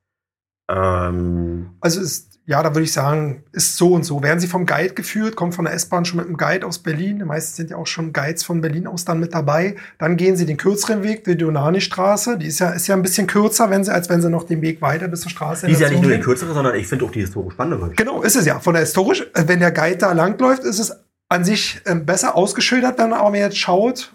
Ähm, 0.70 1.70
also 1.80 2.00
ist, 2.00 2.38
ja, 2.46 2.62
da 2.62 2.70
würde 2.70 2.82
ich 2.84 2.92
sagen, 2.92 3.44
ist 3.52 3.76
so 3.76 3.92
und 3.92 4.04
so. 4.04 4.22
Werden 4.22 4.40
sie 4.40 4.46
vom 4.46 4.66
Guide 4.66 4.94
geführt, 4.94 5.36
kommen 5.36 5.52
von 5.52 5.66
der 5.66 5.74
S-Bahn 5.74 6.04
schon 6.04 6.18
mit 6.18 6.26
einem 6.26 6.36
Guide 6.36 6.66
aus 6.66 6.78
Berlin. 6.78 7.18
Die 7.18 7.24
meisten 7.24 7.54
sind 7.54 7.70
ja 7.70 7.76
auch 7.76 7.86
schon 7.86 8.12
Guides 8.12 8.42
von 8.42 8.60
Berlin 8.60 8.86
aus 8.86 9.04
dann 9.04 9.20
mit 9.20 9.34
dabei. 9.34 9.76
Dann 9.98 10.16
gehen 10.16 10.36
sie 10.36 10.46
den 10.46 10.56
kürzeren 10.56 11.02
Weg, 11.02 11.24
die 11.24 11.36
Donani-Straße. 11.36 12.38
Die 12.38 12.46
ist 12.46 12.60
ja, 12.60 12.70
ist 12.70 12.86
ja 12.86 12.96
ein 12.96 13.02
bisschen 13.02 13.26
kürzer, 13.26 13.70
wenn 13.70 13.84
sie, 13.84 13.92
als 13.92 14.08
wenn 14.08 14.22
sie 14.22 14.30
noch 14.30 14.44
den 14.44 14.62
Weg 14.62 14.80
weiter 14.80 15.08
bis 15.08 15.20
zur 15.20 15.30
Straße 15.30 15.66
Die 15.66 15.72
ist 15.72 15.80
ja 15.80 15.90
nicht 15.90 16.02
nur 16.02 16.10
die 16.10 16.20
kürzere, 16.20 16.54
sondern 16.54 16.74
ich 16.74 16.86
finde 16.86 17.04
auch 17.04 17.12
die 17.12 17.20
historisch 17.20 17.54
spannende. 17.54 17.92
Genau, 17.96 18.22
ist 18.22 18.36
es 18.36 18.46
ja. 18.46 18.58
Von 18.58 18.74
der 18.74 18.82
historisch, 18.82 19.22
äh, 19.34 19.44
wenn 19.46 19.60
der 19.60 19.72
Guide 19.72 19.98
da 19.98 20.12
langläuft, 20.12 20.64
ist 20.64 20.78
es 20.78 20.92
an 21.28 21.44
sich 21.44 21.80
äh, 21.84 21.94
besser 21.94 22.36
ausgeschildert, 22.36 22.98
wenn 22.98 23.10
man 23.10 23.20
aber 23.20 23.36
jetzt 23.36 23.58
schaut, 23.58 24.12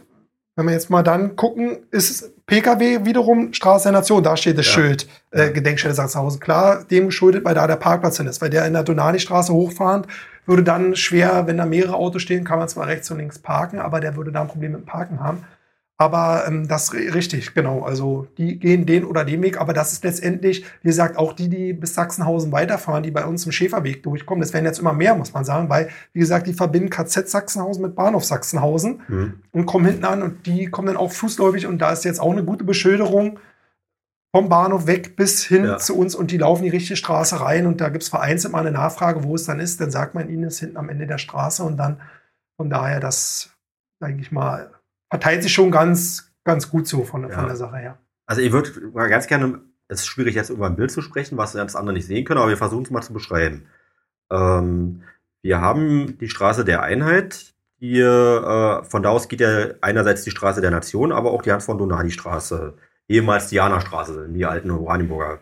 wenn 0.56 0.65
wir 0.65 0.73
jetzt 0.73 0.90
mal 0.90 1.03
dann 1.03 1.36
gucken, 1.36 1.80
ist 1.91 2.32
Pkw 2.45 3.06
wiederum 3.06 3.53
Straße 3.53 3.86
der 3.86 3.91
Nation, 3.94 4.23
da 4.23 4.38
steht 4.38 4.57
das 4.57 4.68
ja. 4.68 4.73
Schild, 4.73 5.07
äh, 5.32 5.52
Gedenkstelle 5.52 5.94
Sachsenhausen. 5.94 6.40
Klar, 6.40 6.86
dem 6.86 7.07
geschuldet, 7.07 7.44
weil 7.44 7.56
da 7.56 7.68
der 7.68 7.76
Parkplatz 7.76 8.18
hin 8.18 8.27
ist. 8.27 8.41
Weil 8.41 8.49
der 8.49 8.65
in 8.65 8.73
der 8.73 8.84
Donani-Straße 8.84 9.52
hochfahrend 9.53 10.07
würde 10.45 10.64
dann 10.64 10.95
schwer, 10.95 11.48
wenn 11.48 11.57
da 11.57 11.65
mehrere 11.65 11.95
Autos 11.95 12.22
stehen, 12.22 12.44
kann 12.44 12.60
man 12.60 12.69
zwar 12.69 12.88
rechts 12.88 13.10
und 13.11 13.18
links 13.18 13.40
parken, 13.40 13.80
aber 13.80 13.99
der 13.99 14.15
würde 14.15 14.32
da 14.32 14.41
ein 14.41 14.48
Problem 14.48 14.73
mit 14.73 14.82
dem 14.82 14.86
Parken 14.86 15.19
haben. 15.19 15.44
Aber 15.97 16.43
ähm, 16.45 16.67
das 16.67 16.93
richtig, 16.93 17.53
genau. 17.53 17.84
Also 17.84 18.27
die 18.38 18.59
gehen 18.59 18.85
den 18.85 19.05
oder 19.05 19.23
den 19.23 19.41
Weg, 19.41 19.61
aber 19.61 19.72
das 19.72 19.93
ist 19.93 20.03
letztendlich, 20.03 20.65
wie 20.81 20.89
gesagt, 20.89 21.17
auch 21.17 21.31
die, 21.31 21.47
die 21.47 21.72
bis 21.72 21.93
Sachsenhausen 21.93 22.51
weiterfahren, 22.51 23.01
die 23.01 23.11
bei 23.11 23.26
uns 23.26 23.45
im 23.45 23.53
Schäferweg 23.53 24.03
durchkommen. 24.03 24.41
Das 24.41 24.51
werden 24.51 24.65
jetzt 24.65 24.80
immer 24.80 24.91
mehr, 24.91 25.15
muss 25.15 25.34
man 25.34 25.45
sagen, 25.45 25.69
weil, 25.69 25.88
wie 26.11 26.19
gesagt, 26.19 26.47
die 26.47 26.53
verbinden 26.53 26.89
KZ 26.89 27.30
Sachsenhausen 27.30 27.81
mit 27.81 27.95
Bahnhof 27.95 28.26
Sachsenhausen 28.26 29.03
mhm. 29.07 29.34
und 29.51 29.65
kommen 29.67 29.85
hinten 29.85 30.03
an 30.03 30.22
und 30.22 30.45
die 30.45 30.65
kommen 30.65 30.88
dann 30.88 30.97
auch 30.97 31.13
fußläufig 31.13 31.65
und 31.65 31.77
da 31.80 31.93
ist 31.93 32.03
jetzt 32.03 32.19
auch 32.19 32.34
eine 32.34 32.43
gute 32.43 32.65
Beschilderung 32.65 33.39
vom 34.35 34.49
Bahnhof 34.49 34.88
weg 34.88 35.15
bis 35.15 35.45
hin 35.45 35.63
ja. 35.63 35.77
zu 35.77 35.97
uns 35.97 36.13
und 36.13 36.30
die 36.30 36.38
laufen 36.38 36.63
die 36.63 36.69
richtige 36.69 36.97
Straße 36.97 37.39
rein 37.39 37.65
und 37.65 37.80
da 37.80 37.88
gibt 37.88 38.03
es 38.03 38.09
vereinzelt 38.09 38.51
mal 38.51 38.59
eine 38.59 38.72
Nachfrage, 38.72 39.23
wo 39.23 39.35
es 39.35 39.45
dann 39.45 39.61
ist. 39.61 39.80
Dann 39.80 39.91
sagt 39.91 40.13
man 40.13 40.27
ihnen, 40.27 40.43
es 40.43 40.55
ist 40.55 40.59
hinten 40.59 40.76
am 40.76 40.89
Ende 40.89 41.07
der 41.07 41.19
Straße 41.19 41.63
und 41.63 41.77
dann 41.77 42.01
von 42.57 42.69
daher, 42.69 42.99
das, 42.99 43.51
denke 44.01 44.22
ich 44.22 44.34
mal, 44.34 44.74
verteilt 45.15 45.43
sich 45.43 45.53
schon 45.53 45.71
ganz, 45.71 46.33
ganz 46.43 46.69
gut 46.69 46.87
so 46.87 47.05
von, 47.05 47.23
ja. 47.23 47.29
von 47.29 47.45
der 47.45 47.55
Sache 47.55 47.77
her. 47.77 47.97
Also 48.25 48.41
ich 48.41 48.51
würde 48.51 48.69
mal 48.93 49.07
ganz 49.07 49.27
gerne, 49.27 49.61
es 49.87 50.01
ist 50.01 50.07
schwierig 50.07 50.35
jetzt 50.35 50.49
über 50.49 50.65
ein 50.65 50.75
Bild 50.75 50.91
zu 50.91 51.01
sprechen, 51.01 51.37
was 51.37 51.53
das 51.53 51.75
andere 51.77 51.93
nicht 51.93 52.05
sehen 52.05 52.25
können, 52.25 52.39
aber 52.39 52.49
wir 52.49 52.57
versuchen 52.57 52.83
es 52.83 52.91
mal 52.91 53.01
zu 53.01 53.13
beschreiben. 53.13 53.67
Ähm, 54.29 55.03
wir 55.41 55.61
haben 55.61 56.17
die 56.17 56.27
Straße 56.27 56.65
der 56.65 56.81
Einheit, 56.81 57.53
die, 57.79 57.99
äh, 57.99 58.83
von 58.83 59.03
da 59.03 59.09
aus 59.09 59.29
geht 59.29 59.39
ja 59.39 59.67
einerseits 59.79 60.23
die 60.23 60.31
Straße 60.31 60.59
der 60.59 60.71
Nation, 60.71 61.13
aber 61.13 61.31
auch 61.31 61.41
die 61.41 61.51
Hans 61.53 61.65
von 61.65 61.77
Donati 61.77 62.11
Straße, 62.11 62.73
ehemals 63.07 63.47
Diana-Straße, 63.47 64.27
die 64.29 64.45
alten 64.45 64.71
Oranienburger, 64.71 65.39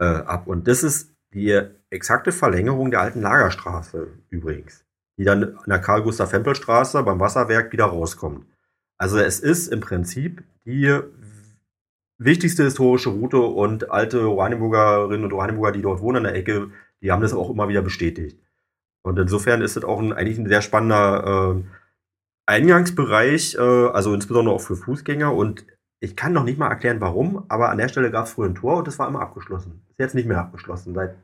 äh, 0.00 0.04
ab. 0.04 0.48
Und 0.48 0.66
das 0.66 0.82
ist 0.82 1.14
die 1.32 1.60
exakte 1.90 2.32
Verlängerung 2.32 2.90
der 2.90 3.02
alten 3.02 3.20
Lagerstraße 3.20 4.08
übrigens, 4.30 4.84
die 5.16 5.24
dann 5.24 5.44
an 5.44 5.68
der 5.68 5.80
Karl-Gustav-Hempel-Straße 5.80 7.00
beim 7.04 7.20
Wasserwerk 7.20 7.72
wieder 7.72 7.84
rauskommt. 7.84 8.46
Also 8.98 9.18
es 9.18 9.40
ist 9.40 9.68
im 9.68 9.80
Prinzip 9.80 10.42
die 10.64 11.00
wichtigste 12.18 12.64
historische 12.64 13.10
Route 13.10 13.40
und 13.40 13.90
alte 13.90 14.28
Oranienburgerinnen 14.28 15.24
und 15.24 15.32
Oranienburger, 15.32 15.72
die 15.72 15.82
dort 15.82 16.00
wohnen 16.00 16.18
an 16.18 16.24
der 16.24 16.34
Ecke, 16.34 16.70
die 17.00 17.10
haben 17.10 17.22
das 17.22 17.34
auch 17.34 17.50
immer 17.50 17.68
wieder 17.68 17.82
bestätigt. 17.82 18.38
Und 19.02 19.18
insofern 19.18 19.62
ist 19.62 19.76
es 19.76 19.84
auch 19.84 19.98
ein, 19.98 20.12
eigentlich 20.12 20.38
ein 20.38 20.46
sehr 20.46 20.62
spannender 20.62 21.56
äh, 21.56 21.62
Eingangsbereich, 22.46 23.56
äh, 23.56 23.60
also 23.60 24.14
insbesondere 24.14 24.54
auch 24.54 24.60
für 24.60 24.76
Fußgänger. 24.76 25.34
Und 25.34 25.66
ich 26.00 26.14
kann 26.16 26.32
noch 26.32 26.44
nicht 26.44 26.58
mal 26.58 26.68
erklären, 26.68 27.00
warum, 27.00 27.44
aber 27.48 27.70
an 27.70 27.78
der 27.78 27.88
Stelle 27.88 28.10
gab 28.10 28.26
es 28.26 28.32
früher 28.32 28.48
ein 28.48 28.54
Tor 28.54 28.78
und 28.78 28.86
das 28.86 28.98
war 28.98 29.08
immer 29.08 29.20
abgeschlossen. 29.20 29.82
Ist 29.90 29.98
jetzt 29.98 30.14
nicht 30.14 30.28
mehr 30.28 30.38
abgeschlossen, 30.38 30.94
seit 30.94 31.16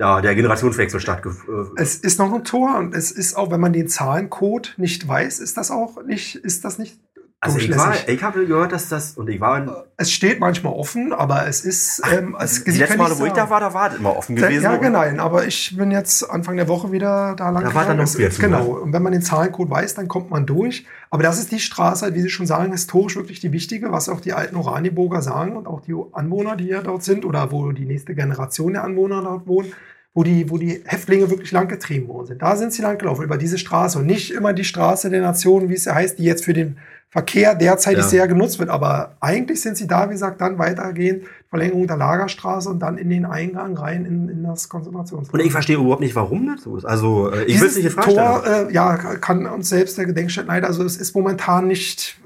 da 0.00 0.22
der 0.22 0.34
Generationswechsel 0.34 0.98
stattgefunden. 0.98 1.76
Äh, 1.76 1.82
es 1.82 1.96
ist 1.96 2.18
noch 2.18 2.32
ein 2.32 2.42
Tor 2.42 2.78
und 2.78 2.94
es 2.94 3.10
ist 3.10 3.34
auch, 3.36 3.50
wenn 3.50 3.60
man 3.60 3.74
den 3.74 3.86
Zahlencode 3.86 4.74
nicht 4.78 5.06
weiß, 5.06 5.40
ist 5.40 5.58
das 5.58 5.70
auch 5.70 6.02
nicht, 6.02 6.36
ist 6.36 6.64
das 6.64 6.78
nicht 6.78 6.98
also 7.42 7.58
ich, 7.58 7.74
war, 7.74 7.94
ich 8.06 8.22
habe 8.22 8.44
gehört, 8.44 8.70
dass 8.72 8.90
das 8.90 9.16
und 9.16 9.30
ich 9.30 9.40
war. 9.40 9.86
Es 9.96 10.12
steht 10.12 10.40
manchmal 10.40 10.74
offen, 10.74 11.14
aber 11.14 11.46
es 11.48 11.64
ist. 11.64 12.02
Ähm, 12.12 12.36
es, 12.38 12.64
die 12.64 12.72
letzte 12.72 12.98
Mal, 12.98 13.18
wo 13.18 13.24
ich 13.24 13.32
da 13.32 13.48
war, 13.48 13.60
da 13.60 13.72
war 13.72 13.90
es 13.90 13.96
immer 13.96 14.14
offen 14.14 14.36
gewesen. 14.36 14.62
Ja, 14.62 14.76
genau. 14.76 15.00
Aber 15.24 15.46
ich 15.46 15.74
bin 15.74 15.90
jetzt 15.90 16.22
Anfang 16.28 16.58
der 16.58 16.68
Woche 16.68 16.92
wieder 16.92 17.34
da 17.36 17.48
lang. 17.48 17.64
Da 17.64 17.74
war 17.74 17.86
dann 17.86 17.96
noch 17.96 18.08
viel 18.08 18.28
Genau. 18.28 18.64
Und 18.64 18.92
wenn 18.92 19.02
man 19.02 19.12
den 19.12 19.22
Zahlencode 19.22 19.70
weiß, 19.70 19.94
dann 19.94 20.06
kommt 20.06 20.28
man 20.28 20.44
durch. 20.44 20.84
Aber 21.08 21.22
das 21.22 21.38
ist 21.38 21.50
die 21.50 21.60
Straße, 21.60 22.14
wie 22.14 22.20
Sie 22.20 22.28
schon 22.28 22.46
sagen, 22.46 22.72
historisch 22.72 23.16
wirklich 23.16 23.40
die 23.40 23.52
wichtige, 23.52 23.90
was 23.90 24.10
auch 24.10 24.20
die 24.20 24.34
alten 24.34 24.56
Oranienburger 24.56 25.22
sagen 25.22 25.56
und 25.56 25.66
auch 25.66 25.80
die 25.80 25.94
Anwohner, 26.12 26.56
die 26.56 26.66
ja 26.66 26.82
dort 26.82 27.04
sind 27.04 27.24
oder 27.24 27.50
wo 27.52 27.72
die 27.72 27.86
nächste 27.86 28.14
Generation 28.14 28.74
der 28.74 28.84
Anwohner 28.84 29.22
dort 29.22 29.46
wohnen 29.46 29.72
wo 30.12 30.24
die, 30.24 30.50
wo 30.50 30.58
die 30.58 30.82
Häftlinge 30.84 31.30
wirklich 31.30 31.52
langgetrieben 31.52 32.08
worden 32.08 32.26
sind. 32.26 32.42
Da 32.42 32.56
sind 32.56 32.72
sie 32.72 32.82
langgelaufen, 32.82 33.24
über 33.24 33.38
diese 33.38 33.58
Straße 33.58 33.98
und 33.98 34.06
nicht 34.06 34.32
immer 34.32 34.52
die 34.52 34.64
Straße 34.64 35.08
der 35.08 35.22
Nationen, 35.22 35.68
wie 35.68 35.74
es 35.74 35.84
ja 35.84 35.94
heißt, 35.94 36.18
die 36.18 36.24
jetzt 36.24 36.44
für 36.44 36.52
den 36.52 36.78
Verkehr 37.10 37.56
derzeit 37.56 37.96
ja. 37.96 38.02
sehr 38.04 38.28
genutzt 38.28 38.60
wird. 38.60 38.70
Aber 38.70 39.16
eigentlich 39.20 39.60
sind 39.60 39.76
sie 39.76 39.88
da, 39.88 40.08
wie 40.08 40.12
gesagt, 40.12 40.40
dann 40.40 40.58
weitergehend, 40.58 41.24
Verlängerung 41.48 41.88
der 41.88 41.96
Lagerstraße 41.96 42.68
und 42.68 42.78
dann 42.80 42.98
in 42.98 43.10
den 43.10 43.24
Eingang 43.24 43.76
rein 43.76 44.04
in, 44.04 44.28
in 44.28 44.44
das 44.44 44.68
Konzentrationslager. 44.68 45.34
Und 45.34 45.44
ich 45.44 45.50
verstehe 45.50 45.76
überhaupt 45.76 46.00
nicht, 46.00 46.14
warum 46.14 46.46
das 46.46 46.62
so 46.62 46.76
ist. 46.76 46.84
Also 46.84 47.32
äh, 47.32 47.44
ich 47.44 47.60
will 47.60 47.66
es 47.66 47.76
nicht 47.76 47.86
in 47.86 47.90
Frage 47.90 48.14
Tor, 48.14 48.46
äh, 48.46 48.72
ja, 48.72 48.96
kann 48.96 49.46
uns 49.46 49.68
selbst 49.68 49.98
der 49.98 50.06
Gedenkstätten 50.06 50.50
also 50.50 50.84
es 50.84 50.96
ist 50.96 51.14
momentan 51.14 51.66
nicht 51.66 52.20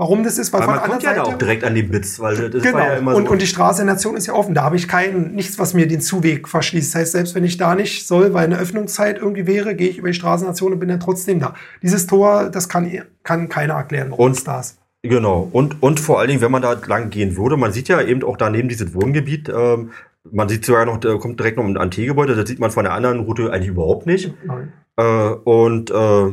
Warum 0.00 0.24
das 0.24 0.38
ist, 0.38 0.50
weil, 0.54 0.60
weil 0.60 0.66
von 0.66 0.76
man 0.76 0.90
kommt 0.92 1.02
ja 1.02 1.10
Seite, 1.10 1.24
auch 1.24 1.36
direkt 1.36 1.62
an 1.62 1.74
die 1.74 1.82
Bits, 1.82 2.20
weil 2.20 2.34
das 2.48 2.62
genau. 2.62 2.78
war 2.78 2.86
ja 2.86 2.94
immer 2.94 3.12
so. 3.12 3.18
Und, 3.18 3.28
und 3.28 3.42
die 3.42 3.46
Straße 3.46 3.84
der 3.84 3.92
Nation 3.92 4.16
ist 4.16 4.26
ja 4.26 4.32
offen. 4.32 4.54
Da 4.54 4.62
habe 4.62 4.76
ich 4.76 4.88
kein 4.88 5.32
nichts, 5.34 5.58
was 5.58 5.74
mir 5.74 5.86
den 5.86 6.00
Zuweg 6.00 6.48
verschließt. 6.48 6.94
Das 6.94 7.00
heißt, 7.02 7.12
selbst 7.12 7.34
wenn 7.34 7.44
ich 7.44 7.58
da 7.58 7.74
nicht 7.74 8.06
soll, 8.08 8.32
weil 8.32 8.44
eine 8.44 8.56
Öffnungszeit 8.56 9.18
irgendwie 9.18 9.46
wäre, 9.46 9.74
gehe 9.74 9.90
ich 9.90 9.98
über 9.98 10.08
die 10.08 10.14
Straße 10.14 10.46
Nation 10.46 10.72
und 10.72 10.78
bin 10.78 10.88
dann 10.88 11.00
trotzdem 11.00 11.38
da. 11.38 11.52
Dieses 11.82 12.06
Tor, 12.06 12.48
das 12.48 12.70
kann, 12.70 12.90
kann 13.24 13.50
keiner 13.50 13.74
erklären, 13.74 14.10
warum 14.10 14.24
und, 14.24 14.38
es 14.38 14.42
da 14.42 14.60
ist. 14.60 14.78
Genau. 15.02 15.50
Und, 15.52 15.82
und 15.82 16.00
vor 16.00 16.18
allen 16.18 16.28
Dingen, 16.28 16.40
wenn 16.40 16.50
man 16.50 16.62
da 16.62 16.80
lang 16.86 17.10
gehen 17.10 17.36
würde, 17.36 17.58
man 17.58 17.74
sieht 17.74 17.88
ja 17.88 18.00
eben 18.00 18.24
auch 18.24 18.38
daneben 18.38 18.70
dieses 18.70 18.94
Wohngebiet, 18.94 19.50
ähm, 19.50 19.90
man 20.32 20.48
sieht 20.48 20.64
sogar 20.64 20.86
noch, 20.86 20.96
da 20.96 21.14
kommt 21.16 21.38
direkt 21.38 21.58
noch 21.58 21.64
ein 21.64 21.76
Antegebäude, 21.76 22.36
das 22.36 22.48
sieht 22.48 22.58
man 22.58 22.70
von 22.70 22.84
der 22.84 22.94
anderen 22.94 23.20
Route 23.20 23.52
eigentlich 23.52 23.68
überhaupt 23.68 24.06
nicht. 24.06 24.32
Nein. 24.46 24.72
Äh, 24.96 25.02
und 25.02 25.90
äh, 25.90 26.32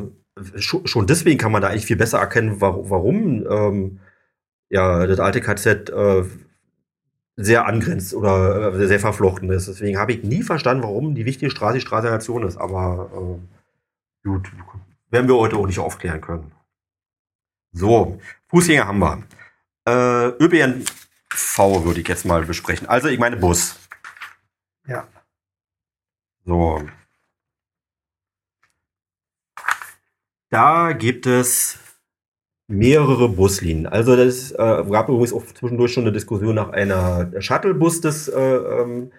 schon 0.58 1.08
deswegen 1.08 1.38
kann 1.38 1.52
man 1.52 1.62
da 1.62 1.70
eigentlich 1.70 1.86
viel 1.86 1.98
besser 1.98 2.20
erkennen, 2.20 2.60
warum, 2.62 3.46
ähm, 3.50 4.00
ja, 4.70 5.06
das 5.08 5.20
alte 5.20 5.42
KZ 5.42 5.90
äh, 5.90 6.24
sehr 7.38 7.68
angrenzt 7.68 8.14
oder 8.14 8.74
äh, 8.74 8.88
sehr 8.88 9.00
verflochten 9.00 9.50
ist. 9.52 9.68
Deswegen 9.68 9.98
habe 9.98 10.12
ich 10.12 10.24
nie 10.24 10.44
verstanden, 10.44 10.84
warum 10.84 11.16
die 11.16 11.26
wichtige 11.26 11.52
Straße 11.52 11.76
die 11.76 11.82
Straße 11.82 12.04
der 12.04 12.14
Nation 12.14 12.44
ist. 12.44 12.58
Aber 12.58 13.10
äh, 13.14 14.28
gut, 14.28 14.52
werden 15.10 15.28
wir 15.28 15.36
heute 15.36 15.56
auch 15.58 15.68
nicht 15.68 15.80
aufklären 15.80 16.20
können. 16.20 16.52
So, 17.72 18.20
Fußgänger 18.48 18.88
haben 18.88 19.00
wir. 19.00 19.24
Äh, 19.88 20.44
ÖPNV 20.44 21.86
würde 21.86 22.02
ich 22.02 22.08
jetzt 22.08 22.26
mal 22.26 22.44
besprechen. 22.44 22.88
Also, 22.88 23.08
ich 23.08 23.20
meine 23.20 23.38
Bus. 23.38 23.80
Ja. 24.88 25.08
So. 26.46 26.82
Da 30.50 30.94
gibt 30.94 31.26
es 31.26 31.78
mehrere 32.68 33.30
Buslinien. 33.30 33.88
Also 33.88 34.16
das 34.16 34.52
äh, 34.52 34.56
gab 34.56 35.10
übrigens 35.10 35.34
auch 35.34 35.46
zwischendurch 35.46 35.94
schon 35.94 36.04
eine 36.04 36.12
Diskussion 36.12 36.56
nach 36.56 36.70
einer 36.70 37.32
Shuttlebus 37.40 38.02
des 38.02 38.28
äh, 38.28 38.40
ähm, 38.40 39.12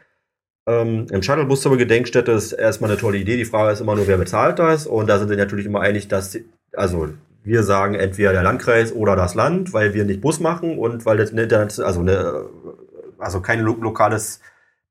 ähm, 0.67 1.07
im 1.11 1.23
Shuttlebus 1.23 1.63
zur 1.63 1.77
Gedenkstätte 1.79 2.33
ist 2.33 2.53
erstmal 2.53 2.91
eine 2.91 3.01
tolle 3.01 3.19
Idee. 3.19 3.39
Die 3.39 3.47
Frage 3.47 3.73
ist 3.73 3.81
immer 3.81 3.97
nur, 3.97 4.07
wer 4.07 4.19
bezahlt 4.19 4.59
das? 4.59 4.87
Und 4.87 5.09
da 5.09 5.19
sind 5.19 5.31
wir 5.31 5.37
natürlich 5.39 5.65
immer 5.65 5.81
einig, 5.81 6.09
dass 6.09 6.39
also 6.75 7.09
wir 7.43 7.63
sagen 7.63 7.95
entweder 7.95 8.33
der 8.33 8.43
Landkreis 8.43 8.93
oder 8.93 9.17
das 9.17 9.35
Land, 9.35 9.73
weil 9.73 9.95
wir 9.95 10.05
nicht 10.05 10.21
Bus 10.21 10.41
machen 10.41 10.79
und 10.79 11.07
weil 11.07 11.17
das 11.17 11.33
nicht, 11.33 11.53
also 11.53 12.01
eine, 12.01 12.45
also 13.19 13.41
kein 13.41 13.61
lo 13.61 13.77
lokales 13.81 14.41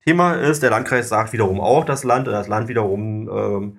Thema 0.03 0.33
ist. 0.33 0.63
Der 0.63 0.71
Landkreis 0.71 1.09
sagt 1.09 1.33
wiederum 1.33 1.61
auch 1.61 1.85
das 1.85 2.03
Land 2.03 2.27
und 2.27 2.33
das 2.33 2.47
Land 2.47 2.67
wiederum 2.67 3.29
ähm, 3.29 3.77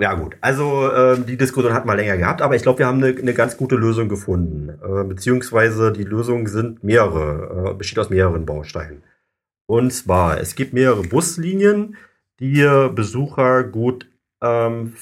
ja 0.00 0.14
gut, 0.14 0.36
also 0.40 0.90
äh, 0.90 1.18
die 1.20 1.36
Diskussion 1.36 1.72
hat 1.72 1.86
mal 1.86 1.94
länger 1.94 2.16
gehabt, 2.16 2.42
aber 2.42 2.56
ich 2.56 2.62
glaube, 2.62 2.80
wir 2.80 2.86
haben 2.86 3.02
eine, 3.02 3.16
eine 3.16 3.34
ganz 3.34 3.56
gute 3.56 3.76
Lösung 3.76 4.08
gefunden. 4.08 4.70
Äh, 4.82 5.04
beziehungsweise 5.04 5.92
die 5.92 6.04
Lösungen 6.04 6.46
sind 6.46 6.82
mehrere, 6.82 7.70
äh, 7.70 7.74
besteht 7.74 7.98
aus 7.98 8.10
mehreren 8.10 8.46
Bausteinen. 8.46 9.02
Und 9.66 9.92
zwar, 9.92 10.40
es 10.40 10.56
gibt 10.56 10.72
mehrere 10.72 11.02
Buslinien, 11.02 11.96
die 12.40 12.68
Besucher 12.94 13.62
gut, 13.64 14.08
ähm, 14.42 14.94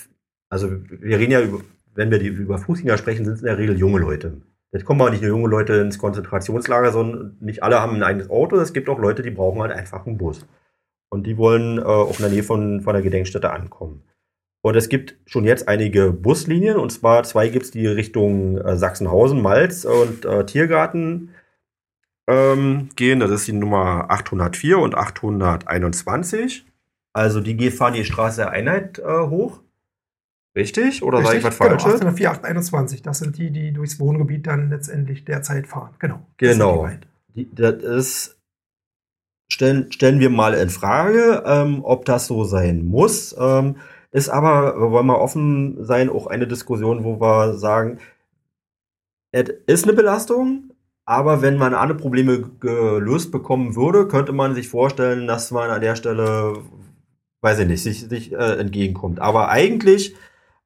also 0.51 0.71
wir 0.71 1.19
reden 1.19 1.33
ja 1.33 1.41
über, 1.41 1.61
wenn 1.95 2.11
wir 2.11 2.19
die, 2.19 2.29
über 2.29 2.59
Fußgänger 2.59 2.99
sprechen, 2.99 3.25
sind 3.25 3.35
es 3.35 3.41
in 3.41 3.47
der 3.47 3.59
Regel 3.59 3.79
junge 3.79 3.99
Leute. 3.99 4.43
Jetzt 4.73 4.85
kommen 4.85 5.01
aber 5.01 5.11
nicht 5.11 5.23
nur 5.23 5.31
junge 5.31 5.49
Leute 5.49 5.75
ins 5.75 5.99
Konzentrationslager, 5.99 6.93
sondern 6.93 7.37
nicht 7.41 7.63
alle 7.63 7.81
haben 7.81 7.97
ein 7.97 8.03
eigenes 8.03 8.31
Auto. 8.31 8.57
Es 8.57 8.73
gibt 8.73 8.89
auch 8.89 8.99
Leute, 8.99 9.23
die 9.23 9.31
brauchen 9.31 9.61
halt 9.61 9.73
einfach 9.73 10.07
einen 10.07 10.19
Bus. 10.19 10.47
Und 11.11 11.27
die 11.27 11.37
wollen 11.37 11.79
äh, 11.79 11.83
auch 11.83 12.19
in 12.19 12.23
der 12.23 12.31
Nähe 12.31 12.43
von, 12.43 12.81
von 12.81 12.95
der 12.95 13.03
Gedenkstätte 13.03 13.51
ankommen. 13.51 14.03
Und 14.63 14.77
es 14.77 14.89
gibt 14.89 15.17
schon 15.27 15.45
jetzt 15.45 15.69
einige 15.69 16.13
Buslinien, 16.13 16.77
und 16.77 16.91
zwar 16.91 17.25
zwei 17.25 17.49
gibt 17.49 17.65
es 17.65 17.71
die 17.73 17.87
Richtung 17.87 18.59
äh, 18.59 18.77
Sachsenhausen, 18.77 19.43
Malz 19.43 19.85
und 19.85 20.25
äh, 20.25 20.47
Tiergarten 20.47 21.31
ähm, 22.29 22.89
gehen. 22.95 23.19
Das 23.19 23.31
ist 23.31 23.49
die 23.49 23.53
Nummer 23.53 24.11
804 24.11 24.79
und 24.79 24.95
821. 24.95 26.65
Also 27.13 27.41
die 27.41 27.71
fahren 27.71 27.95
die 27.95 28.05
Straße 28.05 28.43
der 28.43 28.51
Einheit 28.51 29.01
äh, 29.01 29.27
hoch. 29.27 29.61
Richtig? 30.55 31.03
Oder 31.03 31.23
sage 31.23 31.39
ich 31.39 31.45
was 31.45 31.57
Falsches? 31.57 31.85
Genau, 31.85 32.11
804, 32.11 32.31
821. 32.31 33.03
Das 33.03 33.19
sind 33.19 33.39
die, 33.39 33.51
die 33.51 33.73
durchs 33.73 33.99
Wohngebiet 33.99 34.47
dann 34.47 34.71
letztendlich 34.71 35.25
derzeit 35.25 35.67
fahren. 35.67 35.95
Genau. 35.99 36.27
Genau. 36.37 36.89
Die, 37.35 37.53
das 37.55 37.83
ist, 37.83 38.39
stellen, 39.51 39.91
stellen 39.91 40.21
wir 40.21 40.31
mal 40.31 40.55
in 40.55 40.69
Frage, 40.69 41.43
ähm, 41.47 41.81
ob 41.83 42.05
das 42.05 42.27
so 42.27 42.45
sein 42.45 42.85
muss. 42.85 43.35
Ähm, 43.39 43.77
ist 44.13 44.29
aber, 44.29 44.79
wir 44.79 44.91
wollen 44.91 45.07
mal 45.07 45.17
offen 45.17 45.85
sein, 45.85 46.11
auch 46.11 46.27
eine 46.27 46.47
Diskussion, 46.47 47.05
wo 47.05 47.21
wir 47.21 47.55
sagen, 47.55 47.99
es 49.33 49.49
ist 49.67 49.85
eine 49.85 49.95
Belastung, 49.95 50.73
aber 51.07 51.43
wenn 51.43 51.57
man 51.57 51.75
alle 51.75 51.95
Probleme 51.95 52.51
gelöst 52.61 53.33
bekommen 53.33 53.75
würde, 53.75 54.07
könnte 54.07 54.33
man 54.33 54.55
sich 54.55 54.69
vorstellen, 54.69 55.27
dass 55.27 55.51
man 55.51 55.71
an 55.71 55.81
der 55.81 55.97
Stelle, 55.97 56.59
weiß 57.41 57.61
ich 57.61 57.67
nicht, 57.67 57.83
sich, 57.83 58.09
sich 58.09 58.33
äh, 58.33 58.59
entgegenkommt. 58.59 59.19
Aber 59.19 59.49
eigentlich, 59.49 60.15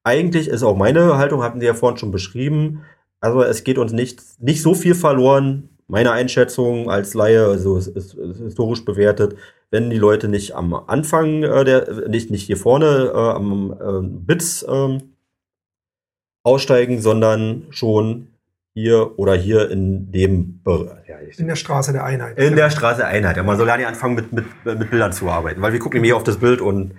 eigentlich 0.03 0.49
ist 0.49 0.65
auch 0.65 0.77
meine 0.77 1.17
Haltung, 1.17 1.43
hatten 1.43 1.61
Sie 1.61 1.67
ja 1.67 1.75
vorhin 1.75 1.99
schon 1.99 2.11
beschrieben, 2.11 2.83
also 3.21 3.43
es 3.43 3.65
geht 3.65 3.79
uns 3.79 3.93
nicht, 3.93 4.23
nicht 4.41 4.63
so 4.63 4.75
viel 4.75 4.95
verloren, 4.95 5.71
meine 5.89 6.13
Einschätzung 6.13 6.91
als 6.91 7.15
Laie, 7.15 7.47
also 7.47 7.77
es 7.77 7.87
ist, 7.87 8.15
es 8.15 8.37
ist 8.37 8.43
historisch 8.43 8.85
bewertet, 8.85 9.37
wenn 9.71 9.91
die 9.91 9.99
Leute 9.99 10.29
nicht 10.29 10.55
am 10.55 10.75
Anfang 10.75 11.43
äh, 11.43 11.65
der, 11.65 12.09
nicht, 12.09 12.31
nicht 12.31 12.45
hier 12.45 12.57
vorne 12.57 13.13
äh, 13.15 13.19
am 13.19 13.73
äh, 13.73 14.09
Bits 14.27 14.63
äh, 14.63 14.99
aussteigen, 16.43 17.01
sondern 17.01 17.67
schon 17.71 18.29
hier 18.75 19.19
oder 19.19 19.35
hier 19.35 19.71
in 19.71 20.13
dem 20.13 20.63
Bereich. 20.63 21.09
Ja, 21.09 21.17
in 21.37 21.49
der 21.49 21.57
Straße 21.57 21.93
der 21.93 22.05
Einheit. 22.05 22.39
In 22.39 22.57
der 22.57 22.71
Straße 22.71 22.99
der 22.99 23.09
Einheit. 23.09 23.37
Ja, 23.37 23.43
man 23.43 23.57
soll 23.57 23.67
ja 23.67 23.77
nicht 23.77 23.87
anfangen, 23.87 24.17
mit, 24.17 24.33
mit, 24.33 24.45
mit 24.65 24.91
Bildern 24.91 25.13
zu 25.13 25.31
arbeiten, 25.31 25.63
weil 25.63 25.73
wir 25.73 25.81
gucken 25.81 26.05
hier 26.05 26.17
auf 26.17 26.25
das 26.25 26.37
Bild 26.37 26.61
und 26.61 26.93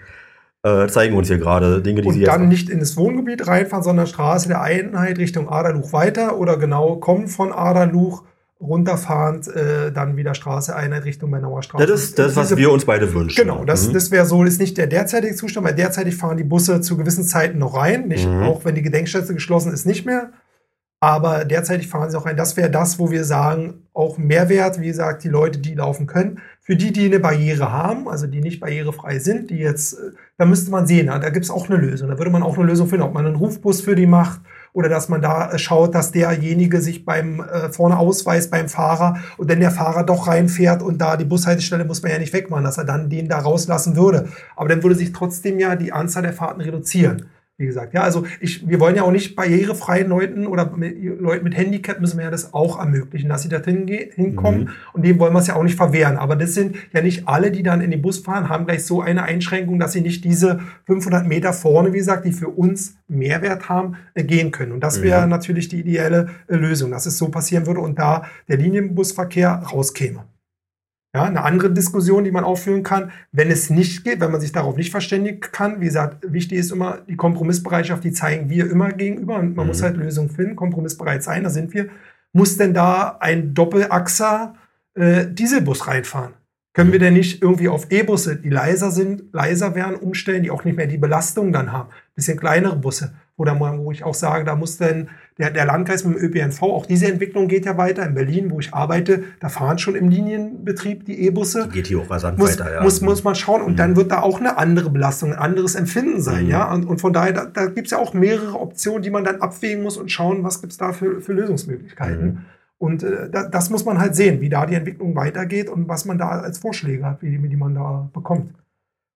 äh, 0.63 0.87
zeigen 0.87 1.15
uns 1.15 1.27
hier 1.27 1.37
gerade 1.37 1.81
Dinge, 1.81 2.01
die 2.01 2.07
und 2.07 2.13
sie 2.15 2.23
dann 2.23 2.43
jetzt 2.43 2.49
nicht 2.49 2.69
ins 2.69 2.97
Wohngebiet 2.97 3.47
reinfahren, 3.47 3.83
sondern 3.83 4.07
Straße 4.07 4.47
der 4.47 4.61
Einheit 4.61 5.17
Richtung 5.19 5.49
Aderluch 5.49 5.93
weiter 5.93 6.37
oder 6.39 6.57
genau 6.57 6.95
kommen 6.95 7.27
von 7.27 7.53
Aderluch 7.53 8.23
runterfahrend 8.59 9.47
äh, 9.47 9.91
dann 9.91 10.17
wieder 10.17 10.33
Straße 10.33 10.75
Einheit 10.75 11.05
Richtung 11.05 11.31
Bernauer 11.31 11.63
Straße. 11.63 11.85
Das 11.85 12.03
ist 12.03 12.19
das, 12.19 12.35
was 12.35 12.55
wir 12.55 12.71
uns 12.71 12.85
beide 12.85 13.13
wünschen. 13.13 13.35
Genau, 13.35 13.63
das, 13.65 13.87
mhm. 13.87 13.93
das 13.93 14.11
wäre 14.11 14.25
so, 14.25 14.43
ist 14.43 14.59
nicht 14.59 14.77
der 14.77 14.87
derzeitige 14.87 15.35
Zustand, 15.35 15.65
weil 15.65 15.75
derzeitig 15.75 16.15
fahren 16.15 16.37
die 16.37 16.43
Busse 16.43 16.81
zu 16.81 16.97
gewissen 16.97 17.23
Zeiten 17.23 17.59
noch 17.59 17.75
rein, 17.75 18.07
nicht, 18.07 18.27
mhm. 18.27 18.43
auch 18.43 18.65
wenn 18.65 18.75
die 18.75 18.81
Gedenkstätte 18.81 19.33
geschlossen 19.33 19.71
ist, 19.71 19.85
nicht 19.85 20.05
mehr. 20.05 20.31
Aber 20.99 21.45
derzeitig 21.45 21.87
fahren 21.87 22.09
sie 22.09 22.17
auch 22.17 22.25
rein. 22.25 22.37
Das 22.37 22.57
wäre 22.57 22.71
das, 22.71 22.97
wo 22.97 23.11
wir 23.11 23.23
sagen, 23.23 23.87
auch 23.93 24.17
Mehrwert, 24.17 24.81
wie 24.81 24.87
gesagt, 24.87 25.23
die 25.23 25.29
Leute, 25.29 25.59
die 25.59 25.75
laufen 25.75 26.07
können. 26.07 26.39
Für 26.59 26.75
die, 26.75 26.91
die 26.91 27.05
eine 27.05 27.19
Barriere 27.19 27.71
haben, 27.71 28.09
also 28.09 28.25
die 28.25 28.41
nicht 28.41 28.59
barrierefrei 28.59 29.19
sind, 29.19 29.51
die 29.51 29.59
jetzt, 29.59 29.93
äh, 29.93 30.13
da 30.39 30.45
müsste 30.45 30.71
man 30.71 30.87
sehen, 30.87 31.05
da 31.05 31.29
gibt 31.29 31.45
es 31.45 31.51
auch 31.51 31.69
eine 31.69 31.77
Lösung. 31.77 32.09
Da 32.09 32.17
würde 32.17 32.31
man 32.31 32.41
auch 32.41 32.57
eine 32.57 32.65
Lösung 32.65 32.87
finden, 32.87 33.05
ob 33.05 33.13
man 33.13 33.27
einen 33.27 33.35
Rufbus 33.35 33.81
für 33.81 33.95
die 33.95 34.07
macht 34.07 34.41
oder 34.77 34.89
dass 34.89 35.09
man 35.09 35.23
da 35.23 35.51
äh, 35.51 35.57
schaut, 35.57 35.95
dass 35.95 36.11
derjenige 36.11 36.81
sich 36.81 37.03
beim 37.03 37.39
äh, 37.39 37.69
vorne 37.71 37.97
ausweist 37.97 38.51
beim 38.51 38.69
Fahrer 38.69 39.17
und 39.37 39.49
wenn 39.49 39.59
der 39.59 39.71
Fahrer 39.71 40.03
doch 40.03 40.27
reinfährt 40.27 40.83
und 40.83 40.99
da 40.99 41.17
die 41.17 41.25
Bushaltestelle 41.25 41.83
muss 41.83 42.03
man 42.03 42.11
ja 42.11 42.19
nicht 42.19 42.31
wegmachen, 42.31 42.63
dass 42.63 42.77
er 42.77 42.85
dann 42.85 43.09
den 43.09 43.27
da 43.27 43.39
rauslassen 43.39 43.95
würde. 43.95 44.27
Aber 44.55 44.69
dann 44.69 44.83
würde 44.83 44.95
sich 44.95 45.13
trotzdem 45.13 45.57
ja 45.57 45.75
die 45.75 45.91
Anzahl 45.91 46.21
der 46.21 46.33
Fahrten 46.33 46.61
reduzieren. 46.61 47.25
Wie 47.59 47.65
gesagt, 47.65 47.95
ja, 47.95 48.03
also 48.03 48.23
ich, 48.39 48.69
wir 48.69 48.79
wollen 48.79 48.95
ja 48.95 49.01
auch 49.01 49.11
nicht 49.11 49.35
barrierefreien 49.35 50.09
Leuten 50.09 50.45
oder 50.45 50.77
mit, 50.77 50.95
Leuten 51.03 51.43
mit 51.43 51.57
Handicap 51.57 51.99
müssen 51.99 52.17
wir 52.19 52.25
ja 52.25 52.29
das 52.29 52.53
auch 52.53 52.77
ermöglichen, 52.77 53.29
dass 53.29 53.41
sie 53.41 53.49
da 53.49 53.59
hinkommen. 53.59 54.61
Mhm. 54.61 54.69
Und 54.93 55.03
dem 55.03 55.17
wollen 55.17 55.33
wir 55.33 55.39
es 55.39 55.47
ja 55.47 55.55
auch 55.55 55.63
nicht 55.63 55.75
verwehren. 55.75 56.17
Aber 56.17 56.35
das 56.35 56.53
sind 56.53 56.75
ja 56.93 57.01
nicht 57.01 57.27
alle, 57.27 57.49
die 57.49 57.63
dann 57.63 57.81
in 57.81 57.89
den 57.89 58.03
Bus 58.03 58.19
fahren, 58.19 58.47
haben 58.47 58.65
gleich 58.67 58.85
so 58.85 59.01
eine 59.01 59.23
Einschränkung, 59.23 59.79
dass 59.79 59.93
sie 59.93 60.01
nicht 60.01 60.23
diese 60.23 60.59
500 60.85 61.25
Meter 61.25 61.51
vorne, 61.51 61.93
wie 61.93 61.97
gesagt, 61.97 62.25
die 62.25 62.31
für 62.31 62.49
uns 62.49 62.97
Mehrwert 63.07 63.69
haben, 63.69 63.95
äh, 64.13 64.23
gehen 64.23 64.51
können. 64.51 64.71
Und 64.71 64.81
das 64.81 65.01
wäre 65.01 65.23
mhm. 65.23 65.29
natürlich 65.29 65.67
die 65.67 65.79
ideelle 65.79 66.29
äh, 66.47 66.55
Lösung, 66.55 66.91
dass 66.91 67.07
es 67.07 67.17
so 67.17 67.29
passieren 67.29 67.65
würde 67.65 67.79
und 67.79 67.97
da 67.97 68.27
der 68.47 68.57
Linienbusverkehr 68.57 69.63
rauskäme. 69.73 70.25
Ja, 71.15 71.23
eine 71.23 71.43
andere 71.43 71.71
Diskussion, 71.71 72.25
die 72.25 72.31
man 72.31 72.43
aufführen 72.43 72.83
kann, 72.83 73.11
wenn 73.31 73.49
es 73.49 73.69
nicht 73.69 74.03
geht, 74.03 74.19
wenn 74.19 74.31
man 74.31 74.41
sich 74.41 74.51
darauf 74.51 74.75
nicht 74.75 74.91
verständigen 74.91 75.39
kann. 75.39 75.79
Wie 75.79 75.85
gesagt, 75.85 76.31
wichtig 76.31 76.59
ist 76.59 76.71
immer 76.71 76.99
die 77.07 77.15
Kompromissbereitschaft, 77.15 78.03
die 78.03 78.11
zeigen 78.11 78.49
wir 78.49 78.69
immer 78.69 78.91
gegenüber 78.91 79.35
und 79.37 79.55
man 79.55 79.65
mhm. 79.65 79.69
muss 79.69 79.81
halt 79.81 79.97
Lösungen 79.97 80.29
finden, 80.29 80.55
kompromissbereit 80.55 81.23
sein, 81.23 81.43
da 81.43 81.49
sind 81.49 81.73
wir. 81.73 81.87
Muss 82.33 82.57
denn 82.57 82.73
da 82.73 83.17
ein 83.19 83.53
Doppelachser 83.53 84.55
äh, 84.95 85.25
Dieselbus 85.27 85.87
reinfahren? 85.87 86.33
Können 86.73 86.91
wir 86.91 86.99
denn 86.99 87.13
nicht 87.13 87.41
irgendwie 87.41 87.69
auf 87.69 87.89
E-Busse, 87.89 88.35
die 88.35 88.51
leiser 88.51 88.91
sind, 88.91 89.33
leiser 89.33 89.73
werden, 89.73 89.95
umstellen, 89.95 90.43
die 90.43 90.51
auch 90.51 90.63
nicht 90.63 90.77
mehr 90.77 90.85
die 90.85 90.99
Belastung 90.99 91.51
dann 91.51 91.71
haben? 91.71 91.89
Bisschen 92.13 92.37
kleinere 92.37 92.75
Busse. 92.75 93.15
Oder 93.35 93.59
wo 93.59 93.91
ich 93.91 94.03
auch 94.03 94.13
sage, 94.13 94.45
da 94.45 94.55
muss 94.55 94.77
denn 94.77 95.09
der, 95.37 95.51
der 95.51 95.65
Landkreis 95.65 96.03
mit 96.03 96.17
dem 96.17 96.23
ÖPNV, 96.23 96.63
auch 96.63 96.85
diese 96.85 97.07
Entwicklung 97.07 97.47
geht 97.47 97.65
ja 97.65 97.77
weiter. 97.77 98.05
In 98.05 98.15
Berlin, 98.15 98.49
wo 98.49 98.59
ich 98.59 98.73
arbeite, 98.73 99.23
da 99.39 99.49
fahren 99.49 99.77
schon 99.77 99.95
im 99.95 100.09
Linienbetrieb 100.09 101.05
die 101.05 101.19
E-Busse. 101.25 101.69
Geht 101.71 101.87
hier 101.87 101.99
auch 101.99 102.09
rasant 102.09 102.39
muss, 102.39 102.59
weiter, 102.59 102.73
ja. 102.73 102.83
Muss, 102.83 103.01
muss 103.01 103.23
man 103.23 103.35
schauen. 103.35 103.61
Und 103.61 103.73
mhm. 103.73 103.77
dann 103.77 103.95
wird 103.95 104.11
da 104.11 104.21
auch 104.21 104.39
eine 104.39 104.57
andere 104.57 104.89
Belastung, 104.89 105.33
ein 105.33 105.39
anderes 105.39 105.75
Empfinden 105.75 106.21
sein, 106.21 106.45
mhm. 106.45 106.49
ja. 106.49 106.73
Und, 106.73 106.85
und, 106.85 107.01
von 107.01 107.13
daher, 107.13 107.33
da, 107.33 107.45
da 107.45 107.65
gibt 107.67 107.87
es 107.87 107.91
ja 107.91 107.99
auch 107.99 108.13
mehrere 108.13 108.59
Optionen, 108.59 109.03
die 109.03 109.09
man 109.09 109.23
dann 109.23 109.41
abwägen 109.41 109.83
muss 109.83 109.97
und 109.97 110.11
schauen, 110.11 110.43
was 110.43 110.61
gibt 110.61 110.73
es 110.73 110.77
da 110.77 110.91
für, 110.91 111.21
für 111.21 111.33
Lösungsmöglichkeiten. 111.33 112.25
Mhm. 112.25 112.37
Und 112.79 113.03
äh, 113.03 113.29
das 113.29 113.69
muss 113.69 113.85
man 113.85 113.99
halt 113.99 114.15
sehen, 114.15 114.41
wie 114.41 114.49
da 114.49 114.65
die 114.65 114.75
Entwicklung 114.75 115.15
weitergeht 115.15 115.69
und 115.69 115.87
was 115.87 116.05
man 116.05 116.17
da 116.17 116.29
als 116.29 116.59
Vorschläge 116.59 117.05
hat, 117.05 117.21
wie, 117.21 117.37
die 117.37 117.55
man 117.55 117.73
da 117.73 118.09
bekommt. 118.13 118.53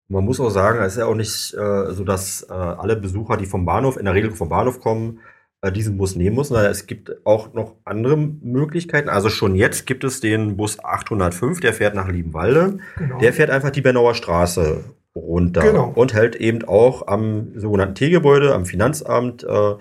Man 0.08 0.26
muss 0.26 0.40
auch 0.40 0.50
sagen, 0.50 0.80
es 0.80 0.94
ist 0.94 1.00
ja 1.00 1.06
auch 1.06 1.16
nicht 1.16 1.54
äh, 1.54 1.94
so, 1.94 2.04
dass 2.04 2.46
äh, 2.50 2.54
alle 2.54 2.96
Besucher, 2.96 3.38
die 3.38 3.46
vom 3.46 3.66
Bahnhof, 3.66 3.98
in 3.98 4.06
der 4.06 4.14
Regel 4.14 4.32
vom 4.32 4.50
Bahnhof 4.50 4.82
kommen, 4.82 5.20
diesen 5.70 5.98
Bus 5.98 6.16
nehmen 6.16 6.36
müssen. 6.36 6.56
Es 6.56 6.88
gibt 6.88 7.24
auch 7.26 7.54
noch 7.54 7.76
andere 7.86 8.18
Möglichkeiten. 8.18 9.10
Also 9.10 9.30
schon 9.30 9.56
jetzt 9.56 9.86
gibt 9.86 10.04
es 10.04 10.20
den 10.20 10.58
Bus 10.58 10.84
805, 10.84 11.60
der 11.60 11.74
fährt 11.74 11.94
nach 11.94 12.10
Liebenwalde. 12.10 12.80
Genau. 12.98 13.20
Der 13.20 13.32
fährt 13.32 13.52
einfach 13.52 13.70
die 13.70 13.82
Bernauer 13.82 14.16
Straße 14.16 14.84
runter 15.16 15.62
genau. 15.62 15.92
und 15.94 16.14
hält 16.14 16.36
eben 16.36 16.64
auch 16.64 17.08
am 17.08 17.60
sogenannten 17.60 17.96
T-Gebäude, 17.96 18.56
am 18.56 18.66
Finanzamt, 18.66 19.44
äh, 19.44 19.76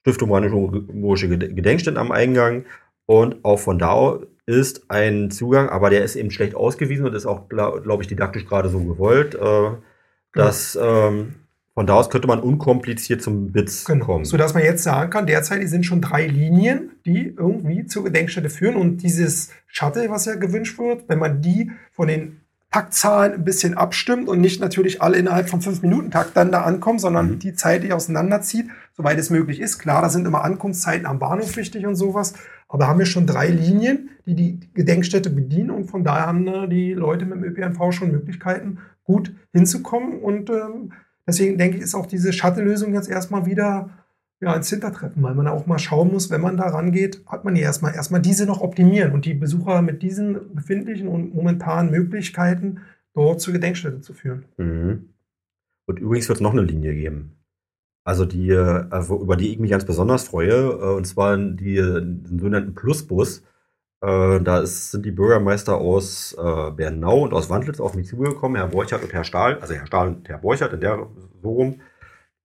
Stiftung 0.00 0.30
Brandenburgische 0.30 1.28
Gedenkstätten 1.28 1.98
am 1.98 2.10
Eingang 2.10 2.64
und 3.06 3.44
auch 3.44 3.58
von 3.58 3.78
da 3.78 4.18
ist 4.46 4.90
ein 4.90 5.30
Zugang, 5.30 5.68
aber 5.68 5.90
der 5.90 6.02
ist 6.02 6.16
eben 6.16 6.30
schlecht 6.30 6.56
ausgewiesen 6.56 7.06
und 7.06 7.14
ist 7.14 7.26
auch, 7.26 7.48
glaube 7.48 7.82
glaub 7.82 8.00
ich, 8.00 8.08
didaktisch 8.08 8.46
gerade 8.46 8.68
so 8.68 8.80
gewollt, 8.80 9.34
äh, 9.34 9.70
dass 10.34 10.76
ähm, 10.80 11.34
von 11.74 11.86
da 11.86 11.94
aus 11.94 12.10
könnte 12.10 12.28
man 12.28 12.40
unkompliziert 12.40 13.22
zum 13.22 13.52
BITS 13.52 13.84
genau. 13.84 14.04
kommen. 14.04 14.24
Sodass 14.24 14.52
man 14.52 14.62
jetzt 14.62 14.82
sagen 14.82 15.10
kann, 15.10 15.26
derzeit 15.26 15.66
sind 15.68 15.86
schon 15.86 16.02
drei 16.02 16.26
Linien, 16.26 16.90
die 17.06 17.34
irgendwie 17.36 17.86
zur 17.86 18.04
Gedenkstätte 18.04 18.50
führen 18.50 18.76
und 18.76 18.98
dieses 18.98 19.50
Shuttle, 19.66 20.10
was 20.10 20.26
ja 20.26 20.34
gewünscht 20.34 20.78
wird, 20.78 21.08
wenn 21.08 21.18
man 21.18 21.40
die 21.40 21.70
von 21.92 22.08
den 22.08 22.42
Taktzahlen 22.70 23.34
ein 23.34 23.44
bisschen 23.44 23.74
abstimmt 23.74 24.28
und 24.28 24.40
nicht 24.40 24.60
natürlich 24.60 25.02
alle 25.02 25.18
innerhalb 25.18 25.48
von 25.50 25.60
fünf 25.60 25.82
Minuten 25.82 26.10
Takt 26.10 26.36
dann 26.36 26.50
da 26.50 26.62
ankommen, 26.62 26.98
sondern 26.98 27.32
mhm. 27.32 27.38
die 27.38 27.52
zeitlich 27.52 27.92
auseinanderzieht, 27.92 28.66
soweit 28.94 29.18
es 29.18 29.28
möglich 29.28 29.60
ist. 29.60 29.78
Klar, 29.78 30.00
da 30.00 30.08
sind 30.08 30.26
immer 30.26 30.42
Ankunftszeiten 30.42 31.06
am 31.06 31.18
Bahnhof 31.18 31.56
wichtig 31.56 31.86
und 31.86 31.96
sowas, 31.96 32.32
aber 32.68 32.88
haben 32.88 32.98
wir 32.98 33.06
schon 33.06 33.26
drei 33.26 33.48
Linien, 33.48 34.10
die 34.24 34.34
die 34.34 34.60
Gedenkstätte 34.72 35.28
bedienen 35.28 35.70
und 35.70 35.90
von 35.90 36.02
daher 36.02 36.26
haben 36.26 36.70
die 36.70 36.94
Leute 36.94 37.26
mit 37.26 37.36
dem 37.36 37.44
ÖPNV 37.44 37.92
schon 37.92 38.10
Möglichkeiten, 38.10 38.78
gut 39.04 39.34
hinzukommen 39.52 40.20
und 40.20 40.48
ähm, 40.48 40.92
deswegen 41.26 41.58
denke 41.58 41.76
ich, 41.76 41.82
ist 41.82 41.94
auch 41.94 42.06
diese 42.06 42.32
Shuttle-Lösung 42.32 42.94
jetzt 42.94 43.08
erstmal 43.08 43.46
wieder 43.46 43.90
ja, 44.40 44.54
ins 44.54 44.70
Hintertreffen, 44.70 45.22
weil 45.22 45.34
man 45.34 45.46
auch 45.46 45.66
mal 45.66 45.78
schauen 45.78 46.12
muss, 46.12 46.28
wenn 46.30 46.40
man 46.40 46.56
da 46.56 46.64
rangeht, 46.64 47.22
hat 47.26 47.44
man 47.44 47.54
ja 47.54 47.62
erstmal, 47.62 47.94
erstmal 47.94 48.20
diese 48.20 48.44
noch 48.44 48.60
optimieren 48.60 49.12
und 49.12 49.24
die 49.24 49.34
Besucher 49.34 49.82
mit 49.82 50.02
diesen 50.02 50.54
befindlichen 50.54 51.06
und 51.06 51.32
momentanen 51.32 51.92
Möglichkeiten 51.92 52.80
dort 53.14 53.40
zur 53.40 53.52
Gedenkstätte 53.52 54.00
zu 54.00 54.12
führen. 54.12 54.44
Mhm. 54.56 55.10
Und 55.86 56.00
übrigens 56.00 56.28
wird 56.28 56.38
es 56.38 56.42
noch 56.42 56.52
eine 56.52 56.62
Linie 56.62 56.94
geben. 56.94 57.36
Also 58.04 58.24
die, 58.24 58.50
äh, 58.50 58.84
über 59.10 59.36
die 59.36 59.52
ich 59.52 59.60
mich 59.60 59.70
ganz 59.70 59.84
besonders 59.84 60.24
freue, 60.24 60.52
äh, 60.52 60.96
und 60.96 61.06
zwar 61.06 61.36
die, 61.36 61.76
den 61.76 62.38
sogenannten 62.38 62.74
Plusbus. 62.74 63.44
Äh, 64.02 64.40
da 64.40 64.60
ist, 64.60 64.90
sind 64.90 65.06
die 65.06 65.12
Bürgermeister 65.12 65.76
aus 65.76 66.36
Bernau 66.36 67.22
und 67.22 67.32
aus 67.32 67.48
Wandlitz 67.48 67.80
auf 67.80 67.94
mich 67.94 68.08
zugekommen, 68.08 68.56
Herr 68.56 68.68
Borchert 68.68 69.02
und 69.02 69.12
Herr 69.12 69.24
Stahl, 69.24 69.58
also 69.60 69.74
Herr 69.74 69.86
Stahl 69.86 70.08
und 70.08 70.28
Herr 70.28 70.38
Borchert 70.38 70.72
in 70.72 70.80
der 70.80 71.06
so 71.42 71.50
rum. 71.50 71.80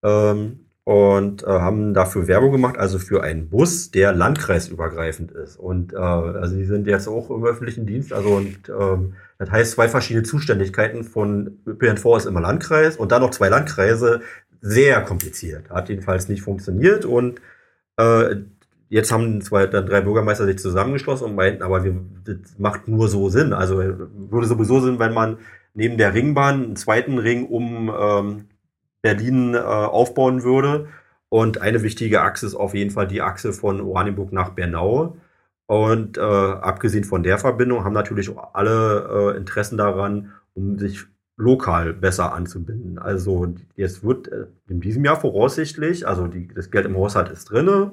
Ähm, 0.04 0.68
und 0.88 1.44
äh, 1.44 1.48
haben 1.48 1.94
dafür 1.94 2.30
Werbung 2.30 2.54
gemacht, 2.54 2.78
also 2.78 2.98
für 2.98 3.22
einen 3.22 3.50
Bus, 3.50 3.92
der 3.92 4.14
landkreisübergreifend 4.14 5.34
ist. 5.34 5.58
Und 5.58 5.92
äh, 5.92 5.98
also 5.98 6.56
die 6.56 6.64
sind 6.64 6.88
jetzt 6.88 7.10
auch 7.10 7.30
im 7.30 7.44
öffentlichen 7.44 7.86
Dienst, 7.86 8.14
also 8.14 8.30
und 8.30 8.70
ähm, 8.70 9.16
das 9.38 9.52
heißt 9.52 9.74
zwei 9.74 9.90
verschiedene 9.90 10.24
Zuständigkeiten 10.24 11.04
von 11.04 11.60
ÖPNV 11.68 12.06
ist 12.16 12.26
immer 12.26 12.40
Landkreis 12.40 12.96
und 12.96 13.12
dann 13.12 13.22
noch 13.22 13.32
zwei 13.32 13.50
Landkreise, 13.50 14.22
sehr 14.62 15.02
kompliziert. 15.02 15.70
Hat 15.70 15.90
jedenfalls 15.90 16.30
nicht 16.30 16.42
funktioniert 16.42 17.04
und 17.04 17.42
äh, 17.98 18.38
jetzt 18.90 19.12
haben 19.12 19.42
zwei, 19.42 19.68
dann 19.68 19.86
drei 19.86 20.02
Bürgermeister 20.02 20.46
sich 20.46 20.60
zusammengeschlossen 20.60 21.28
und 21.28 21.36
meinten, 21.36 21.64
aber 21.64 21.84
wir, 21.84 21.96
das 22.24 22.58
macht 22.58 22.88
nur 22.88 23.08
so 23.08 23.30
Sinn. 23.30 23.54
Also 23.54 23.78
würde 23.78 24.48
sowieso 24.48 24.80
Sinn, 24.80 25.00
wenn 25.00 25.14
man 25.14 25.38
neben 25.74 25.98
der 25.98 26.14
Ringbahn 26.14 26.64
einen 26.64 26.76
zweiten 26.76 27.18
Ring 27.18 27.46
um 27.48 27.92
ähm, 27.98 28.46
Berlin 29.02 29.54
äh, 29.54 29.58
aufbauen 29.60 30.44
würde. 30.44 30.88
Und 31.30 31.62
eine 31.62 31.84
wichtige 31.84 32.22
Achse 32.22 32.46
ist 32.46 32.56
auf 32.56 32.74
jeden 32.74 32.92
Fall 32.92 33.08
die 33.08 33.22
Achse 33.22 33.54
von 33.54 33.82
Oranienburg 33.82 34.32
nach 34.32 34.50
Bernau. 34.50 35.18
Und 35.66 36.18
äh, 36.18 36.22
abgesehen 36.22 37.04
von 37.04 37.24
der 37.24 37.38
Verbindung 37.38 37.84
haben 37.84 37.94
natürlich 37.94 38.32
alle 38.54 39.34
äh, 39.34 39.38
Interessen 39.38 39.78
daran, 39.78 40.32
um 40.54 40.80
sich 40.80 41.06
lokal 41.36 41.94
besser 41.94 42.34
anzubinden. 42.34 42.98
Also 42.98 43.54
jetzt 43.76 44.04
wird 44.04 44.30
äh, 44.30 44.48
in 44.70 44.80
diesem 44.80 45.06
Jahr 45.06 45.20
voraussichtlich, 45.20 46.08
also 46.08 46.28
die, 46.28 46.48
das 46.48 46.72
Geld 46.72 46.86
im 46.86 46.96
Haushalt 46.96 47.30
ist 47.30 47.52
drinne. 47.52 47.92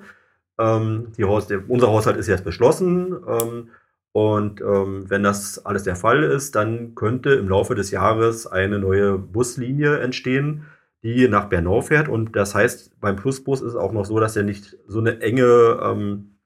Ähm, 0.59 1.12
Haus, 1.22 1.47
der, 1.47 1.68
unser 1.68 1.89
Haushalt 1.89 2.16
ist 2.16 2.28
jetzt 2.28 2.44
beschlossen. 2.44 3.16
Ähm, 3.26 3.68
und 4.12 4.60
ähm, 4.60 5.10
wenn 5.10 5.24
das 5.24 5.64
alles 5.66 5.82
der 5.82 5.97
Fall 5.97 6.22
ist, 6.22 6.55
dann 6.55 6.94
könnte 6.94 7.31
im 7.31 7.48
Laufe 7.48 7.74
des 7.74 7.90
Jahres 7.90 8.47
eine 8.47 8.78
neue 8.78 9.18
Buslinie 9.18 9.98
entstehen, 9.98 10.66
die 11.02 11.28
nach 11.28 11.47
Bernau 11.47 11.81
fährt. 11.81 12.09
Und 12.09 12.36
das 12.36 12.55
heißt, 12.55 13.01
beim 13.01 13.16
Plusbus 13.16 13.60
ist 13.60 13.70
es 13.70 13.76
auch 13.76 13.93
noch 13.93 14.05
so, 14.05 14.20
dass 14.20 14.36
er 14.36 14.44
nicht 14.44 14.76
so 14.86 15.01
eine 15.01 15.20
enge 15.20 15.81
ähm, 15.82 16.36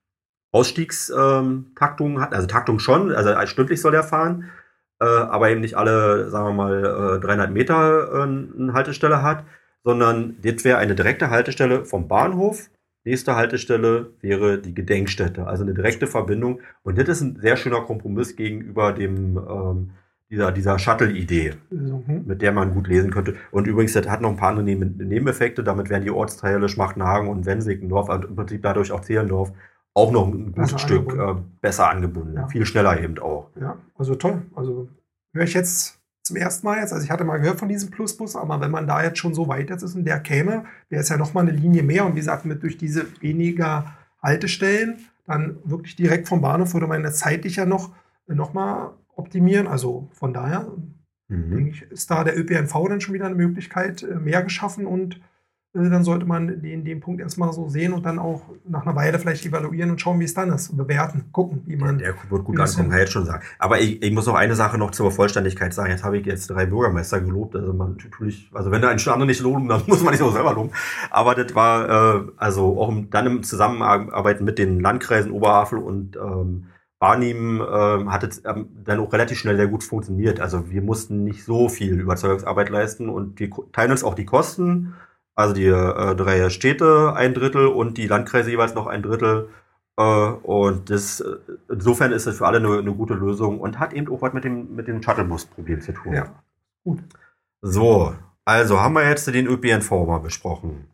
Ausstiegstaktung 0.51 2.13
ähm, 2.15 2.21
hat. 2.21 2.33
Also 2.33 2.47
Taktung 2.47 2.79
schon, 2.79 3.13
also 3.13 3.35
stündlich 3.47 3.81
soll 3.81 3.95
er 3.95 4.03
fahren, 4.03 4.51
äh, 5.01 5.05
aber 5.05 5.51
eben 5.51 5.61
nicht 5.61 5.77
alle, 5.77 6.31
sagen 6.31 6.49
wir 6.49 6.55
mal, 6.55 7.17
äh, 7.19 7.21
300 7.21 7.51
Meter 7.51 8.13
äh, 8.13 8.23
eine 8.23 8.73
Haltestelle 8.73 9.23
hat, 9.23 9.45
sondern 9.85 10.37
jetzt 10.43 10.65
wäre 10.65 10.79
eine 10.79 10.95
direkte 10.95 11.31
Haltestelle 11.31 11.85
vom 11.85 12.09
Bahnhof. 12.09 12.71
Nächste 13.05 13.37
Haltestelle 13.37 14.13
wäre 14.21 14.59
die 14.59 14.75
Gedenkstätte, 14.75 15.47
also 15.47 15.63
eine 15.65 15.75
direkte 15.75 16.07
Verbindung. 16.07 16.61
Und 16.83 16.99
das 16.99 17.09
ist 17.09 17.21
ein 17.23 17.41
sehr 17.41 17.57
schöner 17.57 17.83
Kompromiss 17.83 18.37
gegenüber 18.37 18.93
dem 18.93 19.39
ähm, 19.39 19.91
dieser, 20.31 20.53
dieser 20.53 20.79
Shuttle-Idee, 20.79 21.55
mhm. 21.71 22.25
mit 22.27 22.43
der 22.43 22.53
man 22.53 22.75
gut 22.75 22.87
lesen 22.87 23.11
könnte. 23.11 23.35
Und 23.51 23.67
übrigens, 23.67 23.95
das 23.95 24.09
hat 24.09 24.21
noch 24.21 24.31
ein 24.31 24.37
paar 24.37 24.51
andere 24.51 24.65
Nebeneffekte. 24.65 25.65
Damit 25.65 25.89
werden 25.89 26.05
die 26.05 26.11
Ortsteile 26.11 26.69
Schmachtnagen 26.69 27.29
und 27.29 27.47
Wensickendorf, 27.47 28.11
also 28.11 28.29
im 28.29 28.37
Prinzip 28.37 28.63
dadurch 28.63 28.93
auch 28.93 29.01
Zehlendorf, 29.01 29.53
auch 29.95 30.13
noch 30.13 30.27
ein 30.27 30.53
gutes 30.53 30.73
besser 30.73 30.79
Stück 30.79 31.13
angebunden. 31.13 31.39
Äh, 31.39 31.61
besser 31.61 31.89
angebunden. 31.89 32.35
Ja. 32.35 32.49
Viel 32.49 32.67
schneller 32.67 33.01
eben 33.01 33.19
auch. 33.19 33.51
Ja, 33.59 33.79
also 33.97 34.15
toll. 34.15 34.43
Also 34.55 34.89
höre 35.33 35.45
ich 35.45 35.55
jetzt 35.55 35.98
zum 36.29 36.37
ersten 36.37 36.67
Mal 36.67 36.79
jetzt. 36.79 36.93
Also 36.93 37.05
ich 37.05 37.11
hatte 37.11 37.25
mal 37.25 37.39
gehört 37.39 37.59
von 37.59 37.69
diesem 37.69 37.91
Plusbus, 37.91 38.37
aber 38.37 38.61
wenn 38.61 38.71
man 38.71 38.87
da 38.87 39.03
jetzt 39.03 39.19
schon 39.19 39.35
so 39.35 39.49
weit 39.49 39.71
jetzt 39.71 39.83
ist 39.83 39.95
und 39.95 40.05
der 40.05 40.21
käme, 40.21 40.65
wäre 40.89 41.03
es 41.03 41.09
ja 41.09 41.17
noch 41.17 41.35
mal 41.35 41.41
eine 41.41 41.51
Linie 41.51 41.83
mehr. 41.83 42.07
Und 42.07 42.15
wie 42.15 42.21
gesagt, 42.21 42.45
mit 42.45 42.63
durch 42.63 42.79
diese 42.79 43.07
weniger 43.21 43.97
Haltestellen 44.23 44.99
dann 45.27 45.59
wirklich 45.65 45.95
direkt 45.97 46.27
vom 46.27 46.41
Bahnhof 46.41 46.73
würde 46.73 46.87
man 46.87 47.05
jetzt 47.05 47.19
zeitlich 47.19 47.57
ja 47.57 47.67
noch, 47.67 47.95
noch 48.27 48.55
mal 48.55 48.95
optimieren. 49.15 49.67
Also 49.67 50.09
von 50.13 50.33
daher 50.33 50.73
mhm. 51.29 51.51
denke 51.51 51.71
ich, 51.71 51.83
ist 51.83 52.11
da 52.11 52.25
der 52.25 52.39
ÖPNV 52.39 52.73
dann 52.89 53.01
schon 53.01 53.15
wieder 53.15 53.27
eine 53.27 53.35
Möglichkeit 53.35 54.03
äh, 54.03 54.15
mehr 54.15 54.43
geschaffen 54.43 54.87
und 54.87 55.21
dann 55.75 56.03
sollte 56.03 56.25
man 56.25 56.63
den, 56.63 56.85
den 56.85 57.01
Punkt 57.01 57.21
erstmal 57.21 57.53
so 57.53 57.69
sehen 57.69 57.93
und 57.93 58.07
dann 58.07 58.19
auch 58.19 58.43
nach 58.67 58.87
einer 58.87 58.97
Weile 58.97 59.19
vielleicht 59.19 59.45
evaluieren 59.45 59.91
und 59.91 60.01
schauen, 60.01 60.19
wie 60.19 60.25
es 60.25 60.33
dann 60.33 60.51
ist. 60.51 60.75
Bewerten, 60.75 61.27
gucken, 61.31 61.63
wie 61.67 61.77
man. 61.77 61.99
Der, 61.99 62.13
der 62.13 62.31
wird 62.31 62.45
gut 62.45 62.59
ankommen, 62.59 62.89
kann 62.89 62.99
ich 62.99 63.05
jetzt 63.05 63.13
schon 63.13 63.27
sagen. 63.27 63.43
Aber 63.59 63.79
ich, 63.79 64.03
ich 64.03 64.13
muss 64.13 64.27
noch 64.27 64.35
eine 64.35 64.57
Sache 64.57 64.79
noch 64.79 64.93
zur 64.93 65.11
Vollständigkeit 65.11 65.75
sagen. 65.75 65.91
Jetzt 65.91 66.05
habe 66.05 66.19
ich 66.19 66.27
jetzt 66.27 66.49
drei 66.49 66.65
Bürgermeister 66.65 67.21
gelobt. 67.21 67.55
Also 67.55 67.75
man 67.75 67.99
natürlich, 68.03 68.51
also 68.55 68.71
wenn 68.71 68.81
da 68.81 68.89
ein 68.89 68.99
andere 68.99 69.27
nicht 69.27 69.41
loben, 69.41 69.69
dann 69.69 69.83
muss 69.87 70.03
man 70.03 70.13
nicht 70.13 70.23
auch 70.23 70.33
selber 70.33 70.55
loben. 70.55 70.71
Aber 71.11 71.35
das 71.35 71.55
war 71.55 72.17
äh, 72.17 72.29
also 72.39 72.81
auch 72.81 72.93
dann 73.11 73.27
im 73.27 73.43
Zusammenarbeiten 73.43 74.45
mit 74.45 74.59
den 74.59 74.81
Landkreisen 74.81 75.31
Oberhavel 75.31 75.79
und 75.79 76.17
ähm, 76.17 76.69
Barnim 76.99 77.61
äh, 77.61 78.07
hat 78.07 78.25
es 78.25 78.43
ähm, 78.45 78.71
dann 78.85 78.99
auch 78.99 79.13
relativ 79.13 79.39
schnell 79.39 79.57
sehr 79.57 79.69
gut 79.69 79.85
funktioniert. 79.85 80.41
Also 80.41 80.71
wir 80.71 80.83
mussten 80.83 81.25
nicht 81.25 81.45
so 81.45 81.69
viel 81.69 82.01
Überzeugungsarbeit 82.01 82.71
leisten 82.71 83.09
und 83.09 83.39
wir 83.39 83.51
teilen 83.73 83.93
uns 83.93 84.03
auch 84.03 84.15
die 84.15 84.25
Kosten. 84.25 84.95
Also 85.39 85.55
die 85.55 85.67
äh, 85.67 86.17
drei 86.17 86.51
Städte 86.51 87.13
ein 87.15 87.33
Drittel 87.33 87.69
und 87.69 87.97
die 87.97 88.09
Landkreise 88.09 88.51
jeweils 88.51 88.75
noch 88.75 88.89
ein 88.89 89.05
Drittel. 89.05 89.49
Äh, 89.97 90.03
und 90.03 90.91
das, 90.91 91.21
äh, 91.21 91.37
insofern 91.71 92.11
ist 92.11 92.27
es 92.27 92.39
für 92.39 92.47
alle 92.49 92.59
eine, 92.59 92.79
eine, 92.79 92.93
gute 92.93 93.15
Lösung 93.15 93.61
und 93.61 93.79
hat 93.79 93.93
eben 93.93 94.13
auch 94.13 94.21
was 94.21 94.33
mit 94.33 94.43
dem, 94.43 94.75
mit 94.75 94.89
dem 94.89 95.01
Shuttlebus-Problem 95.01 95.81
zu 95.81 95.93
tun. 95.93 96.13
Ja, 96.13 96.27
gut. 96.83 97.05
So, 97.63 98.17
also 98.45 98.81
haben 98.81 98.95
wir 98.95 99.09
jetzt 99.09 99.29
den 99.29 99.47
ÖPNV 99.47 99.89
mal 100.09 100.19
besprochen. 100.19 100.89